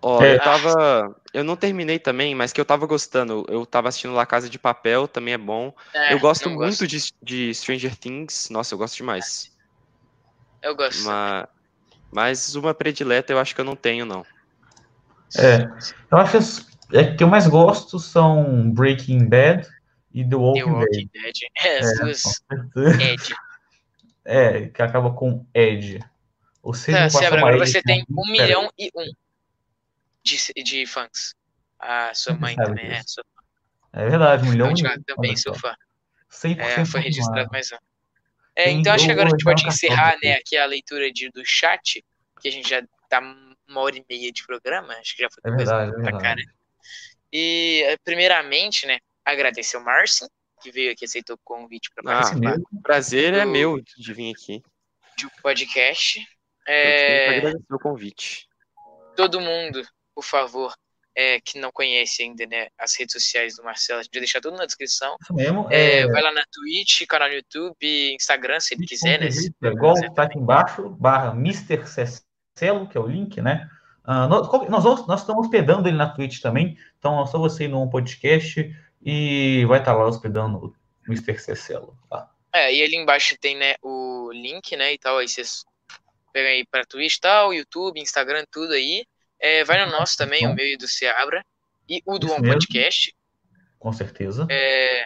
Ó, 0.00 0.22
É. 0.22 0.36
eu 0.36 0.40
tava. 0.40 1.16
Eu 1.34 1.44
não 1.44 1.56
terminei 1.56 1.98
também, 1.98 2.34
mas 2.34 2.52
que 2.52 2.60
eu 2.60 2.64
tava 2.64 2.86
gostando. 2.86 3.44
Eu 3.48 3.66
tava 3.66 3.88
assistindo 3.88 4.14
La 4.14 4.24
Casa 4.26 4.48
de 4.48 4.58
Papel, 4.58 5.08
também 5.08 5.34
é 5.34 5.38
bom. 5.38 5.72
É, 5.92 6.12
eu 6.14 6.20
gosto 6.20 6.48
não 6.48 6.56
muito 6.56 6.86
De, 6.86 6.98
de 7.22 7.54
Stranger 7.54 7.96
Things. 7.96 8.48
Nossa, 8.50 8.74
eu 8.74 8.78
gosto 8.78 8.96
demais. 8.96 9.52
Eu 10.62 10.74
gosto. 10.76 11.04
Mas, 11.04 11.46
mas 12.10 12.54
uma 12.54 12.72
predileta 12.72 13.32
eu 13.32 13.38
acho 13.38 13.54
que 13.54 13.60
eu 13.60 13.64
não 13.64 13.76
tenho, 13.76 14.04
não. 14.06 14.24
É, 15.36 15.68
eu 16.10 16.18
acho 16.18 16.30
que 16.30 16.36
as 16.38 16.68
é, 16.92 17.14
que 17.14 17.22
eu 17.22 17.28
mais 17.28 17.46
gosto 17.46 17.98
são 17.98 18.70
Breaking 18.70 19.28
Bad 19.28 19.68
e 20.12 20.24
The 20.24 20.30
The 20.30 20.36
Walking 20.36 20.60
Dead. 20.60 20.72
Walking 20.72 21.10
Dead. 21.12 21.34
É, 21.64 21.80
duas. 21.80 22.22
com 22.22 22.56
certeza. 22.56 23.02
Ed. 23.02 23.34
É, 24.24 24.68
que 24.68 24.82
acaba 24.82 25.10
com 25.12 25.44
Ed. 25.54 26.00
Ou 26.62 26.74
seja, 26.74 27.08
uma 27.08 27.38
agora 27.38 27.58
você 27.58 27.82
tem 27.82 28.04
um 28.10 28.30
milhão 28.30 28.70
e 28.78 28.90
um 28.94 29.04
de, 30.24 30.36
de 30.62 30.86
fãs. 30.86 31.34
A 31.78 32.12
sua 32.14 32.34
mãe 32.34 32.56
também 32.56 32.86
é. 32.90 33.02
Sua, 33.06 33.24
É 33.92 34.08
verdade, 34.08 34.46
um 34.46 34.50
milhão 34.50 34.70
e 34.70 34.72
um. 34.72 35.02
também 35.04 35.36
sou 35.36 35.54
fã. 35.54 35.74
100% 36.30 36.58
É, 36.60 36.84
foi 36.84 37.00
registrado 37.00 37.48
mais 37.50 37.70
um. 37.72 37.76
É, 38.56 38.70
então 38.70 38.92
acho 38.92 39.04
que 39.06 39.12
agora 39.12 39.28
a 39.28 39.30
gente 39.30 39.44
pode 39.44 39.64
é 39.64 39.68
encerrar 39.68 40.16
né, 40.22 40.32
aqui 40.34 40.56
a 40.56 40.66
leitura 40.66 41.12
de, 41.12 41.30
do 41.30 41.42
chat, 41.44 42.04
que 42.40 42.48
a 42.48 42.50
gente 42.50 42.68
já 42.68 42.82
tá 43.08 43.20
uma 43.20 43.80
hora 43.80 43.96
e 43.96 44.04
meia 44.10 44.32
de 44.32 44.44
programa, 44.44 44.92
acho 44.94 45.14
que 45.16 45.22
já 45.22 45.28
foi 45.30 45.40
É 45.52 45.56
coisa 45.56 45.78
verdade, 45.78 45.90
é 45.90 45.94
pra 45.94 46.02
verdade. 46.18 46.22
cara. 46.24 46.42
E 47.32 47.82
eh, 47.86 47.96
primeiramente, 48.04 48.86
né, 48.86 48.98
agradecer 49.24 49.76
o 49.76 49.84
Marcin, 49.84 50.26
que 50.60 50.72
veio 50.72 50.90
aqui 50.92 51.04
aceitou 51.04 51.36
o 51.36 51.40
convite 51.44 51.88
para 51.94 52.10
Ah, 52.10 52.16
participar 52.16 52.50
mesmo. 52.50 52.66
O 52.72 52.82
prazer 52.82 53.34
é 53.34 53.44
Do- 53.44 53.50
meu 53.50 53.80
de 53.80 54.12
vir 54.12 54.34
aqui. 54.34 54.60
do 55.20 55.30
podcast. 55.42 56.18
Eu 56.18 56.24
É, 56.74 57.28
agradecer 57.38 57.64
o 57.74 57.78
convite. 57.78 58.48
todo 59.16 59.40
mundo, 59.40 59.82
por 60.18 60.24
favor, 60.24 60.74
é, 61.14 61.40
que 61.40 61.60
não 61.60 61.70
conhece 61.70 62.24
ainda 62.24 62.44
né, 62.44 62.66
as 62.76 62.96
redes 62.98 63.12
sociais 63.12 63.54
do 63.54 63.62
Marcelo, 63.62 64.00
a 64.00 64.02
gente 64.02 64.12
vai 64.12 64.20
deixar 64.20 64.40
tudo 64.40 64.56
na 64.56 64.66
descrição. 64.66 65.14
Isso 65.22 65.32
mesmo. 65.32 65.68
É, 65.70 66.00
É, 66.00 66.06
Vai 66.08 66.20
lá 66.20 66.32
na 66.32 66.42
Twitch, 66.52 67.06
canal 67.06 67.28
no 67.28 67.34
YouTube, 67.36 68.14
Instagram, 68.16 68.58
se 68.58 68.74
ele 68.74 68.84
quiser, 68.84 69.20
né? 69.20 69.30
se- 69.30 69.54
é 69.62 69.68
igual 69.68 69.94
tá 70.14 70.24
aqui 70.24 70.36
embaixo, 70.36 70.88
barra 70.90 71.30
Mr. 71.34 71.86
Cecelo, 71.86 72.88
que 72.88 72.98
é 72.98 73.00
o 73.00 73.06
link, 73.06 73.40
né? 73.40 73.68
Ah, 74.02 74.26
nós, 74.26 74.48
nós, 74.68 75.06
nós 75.06 75.20
estamos 75.20 75.44
hospedando 75.44 75.88
ele 75.88 75.96
na 75.96 76.08
Twitch 76.12 76.40
também, 76.40 76.76
então 76.98 77.22
é 77.22 77.26
só 77.28 77.38
você 77.38 77.66
ir 77.66 77.68
num 77.68 77.88
podcast 77.88 78.74
e 79.00 79.64
vai 79.66 79.78
estar 79.78 79.94
lá 79.94 80.04
hospedando 80.04 80.58
o 80.58 80.74
Mr. 81.06 81.38
Cecelo. 81.38 81.96
Tá? 82.10 82.28
É, 82.52 82.74
e 82.74 82.82
ali 82.82 82.96
embaixo 82.96 83.36
tem, 83.40 83.56
né, 83.56 83.76
o 83.82 84.30
link, 84.32 84.74
né, 84.76 84.94
e 84.94 84.98
tal, 84.98 85.18
aí 85.18 85.28
vocês 85.28 85.64
pegam 86.32 86.50
aí 86.50 86.66
pra 86.66 86.84
Twitch 86.84 87.18
tal, 87.20 87.54
YouTube, 87.54 88.00
Instagram, 88.00 88.42
tudo 88.50 88.72
aí. 88.72 89.06
É, 89.40 89.64
vai 89.64 89.84
no 89.84 89.92
nosso 89.92 90.16
também, 90.16 90.46
o 90.46 90.54
meu 90.54 90.66
e 90.66 90.76
do 90.76 90.88
Seabra, 90.88 91.44
e 91.88 92.02
o 92.04 92.18
do 92.18 92.26
Isso 92.26 92.34
One 92.34 92.42
mesmo. 92.42 92.54
Podcast. 92.60 93.14
Com 93.78 93.92
certeza. 93.92 94.46
É, 94.50 95.02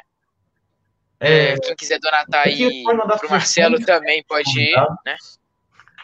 É, 1.21 1.51
é, 1.53 1.59
quem 1.61 1.77
quiser 1.77 1.99
donatar 2.01 2.47
aí 2.47 2.83
pro 2.83 3.31
Marcelo 3.31 3.79
também 3.85 4.25
pode 4.25 4.51
ir, 4.59 4.75
né? 5.05 5.17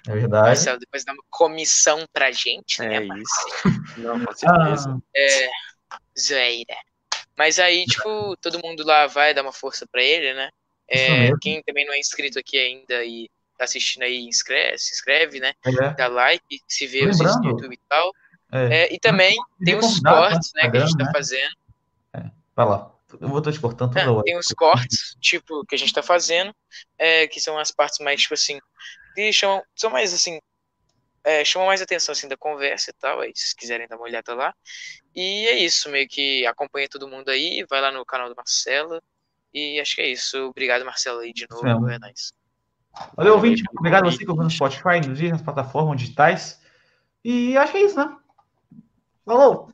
é 0.07 0.13
verdade. 0.13 0.47
Marcelo 0.49 0.79
depois 0.79 1.05
dá 1.05 1.13
uma 1.13 1.25
comissão 1.31 2.05
pra 2.13 2.31
gente, 2.31 2.81
né? 2.81 2.97
É 2.97 3.01
Marcelo? 3.01 3.23
isso. 3.23 3.65
Não, 3.99 4.25
com 4.25 4.33
certeza. 4.35 4.91
Ah, 4.91 4.99
É, 5.17 5.51
zoeira. 6.19 6.77
Mas 7.37 7.59
aí, 7.59 7.85
tipo, 7.87 8.37
todo 8.39 8.61
mundo 8.63 8.85
lá 8.85 9.07
vai 9.07 9.33
dar 9.35 9.43
uma 9.43 9.53
força 9.53 9.87
pra 9.91 10.03
ele, 10.03 10.35
né? 10.35 10.51
É, 10.91 11.31
quem 11.41 11.63
também 11.63 11.85
não 11.87 11.93
é 11.95 11.99
inscrito 11.99 12.39
aqui 12.39 12.59
ainda 12.59 13.05
e 13.05 13.29
tá 13.59 13.65
assistindo 13.65 14.05
aí, 14.05 14.21
inscreve, 14.27 14.79
se 14.79 14.95
inscreve, 14.95 15.41
né? 15.41 15.53
é, 15.67 15.95
Dá 15.95 16.07
like, 16.09 16.61
se 16.67 16.87
vê 16.87 17.07
os 17.07 17.19
vídeos 17.19 17.37
no 17.37 17.43
Lembrando, 17.43 17.49
YouTube 17.49 17.75
e 17.75 17.81
tal. 17.89 18.13
é. 18.53 18.85
É, 18.85 18.95
e 18.95 18.99
também 18.99 19.37
tem 19.65 19.77
os 19.77 20.03
lá 20.03 20.11
no 20.13 20.17
cortes, 20.31 20.53
né, 20.55 20.71
que 20.71 20.77
a 20.77 20.81
gente 20.81 20.97
tá 20.97 21.05
né? 21.05 21.13
fazendo. 21.13 21.57
Vai 22.57 22.67
lá. 22.67 22.95
Eu 23.21 23.29
vou 23.29 23.39
estar 23.39 23.53
te 23.53 23.61
cortando 23.61 23.97
É, 23.97 24.01
toda 24.05 24.13
hora. 24.13 24.25
tem 24.25 24.37
os 24.39 24.49
cortes, 24.49 25.17
tipo, 25.21 25.65
que 25.67 25.75
a 25.75 25.79
gente 25.79 25.93
tá 25.93 26.03
fazendo, 26.03 26.55
é, 26.99 27.27
que 27.29 27.41
são 27.41 27.59
as 27.59 27.71
partes 27.71 27.99
mais, 28.01 28.21
tipo 28.21 28.35
assim, 28.35 28.59
que 29.15 29.33
chamam, 29.33 29.63
são 29.75 29.91
mais 29.91 30.13
assim, 30.13 30.39
é, 31.25 31.45
chamam 31.45 31.67
mais 31.69 31.81
atenção 31.83 32.13
assim 32.13 32.29
da 32.29 32.37
conversa 32.37 32.91
e 32.91 32.95
tal, 32.95 33.21
aí 33.21 33.33
se 33.35 33.55
quiserem 33.57 33.87
dar 33.89 33.97
uma 33.97 34.05
olhada 34.05 34.35
lá. 34.35 34.55
E 35.15 35.47
é 35.49 35.55
isso, 35.57 35.89
meio 35.91 36.07
que 36.09 36.45
acompanha 36.47 36.89
todo 36.89 37.09
mundo 37.09 37.29
aí, 37.31 37.65
vai 37.69 37.81
lá 37.81 37.91
no 37.93 38.05
canal 38.05 38.29
do 38.29 38.37
Marcelo. 38.37 39.01
E 39.55 39.81
acho 39.81 39.97
que 39.97 40.03
é 40.03 40.09
isso. 40.09 40.37
Obrigado, 40.49 40.85
Marcelo, 40.85 41.21
aí 41.21 41.33
de 41.33 41.47
novo. 41.49 41.65
mesmo. 41.65 41.89
É 41.89 41.99
nóis. 41.99 42.33
Valeu, 43.17 43.35
ouvinte. 43.35 43.63
Obrigado 43.79 44.07
a 44.07 44.11
você 44.11 44.25
que 44.25 44.31
ouviu 44.31 44.45
no 44.45 44.51
Spotify, 44.51 45.07
nos 45.07 45.19
dias, 45.19 45.33
nas 45.33 45.43
plataformas 45.43 46.01
digitais. 46.01 46.61
E 47.25 47.57
acho 47.57 47.73
que 47.73 47.79
é 47.79 47.85
isso, 47.85 47.97
né? 47.97 48.17
Falou! 49.25 49.71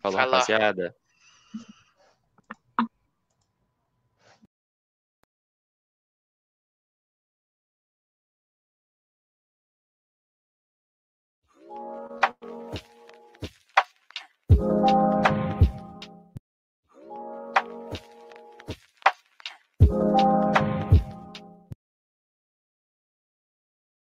Falou, 0.00 0.18
Fala. 0.18 0.32
rapaziada. 0.36 0.94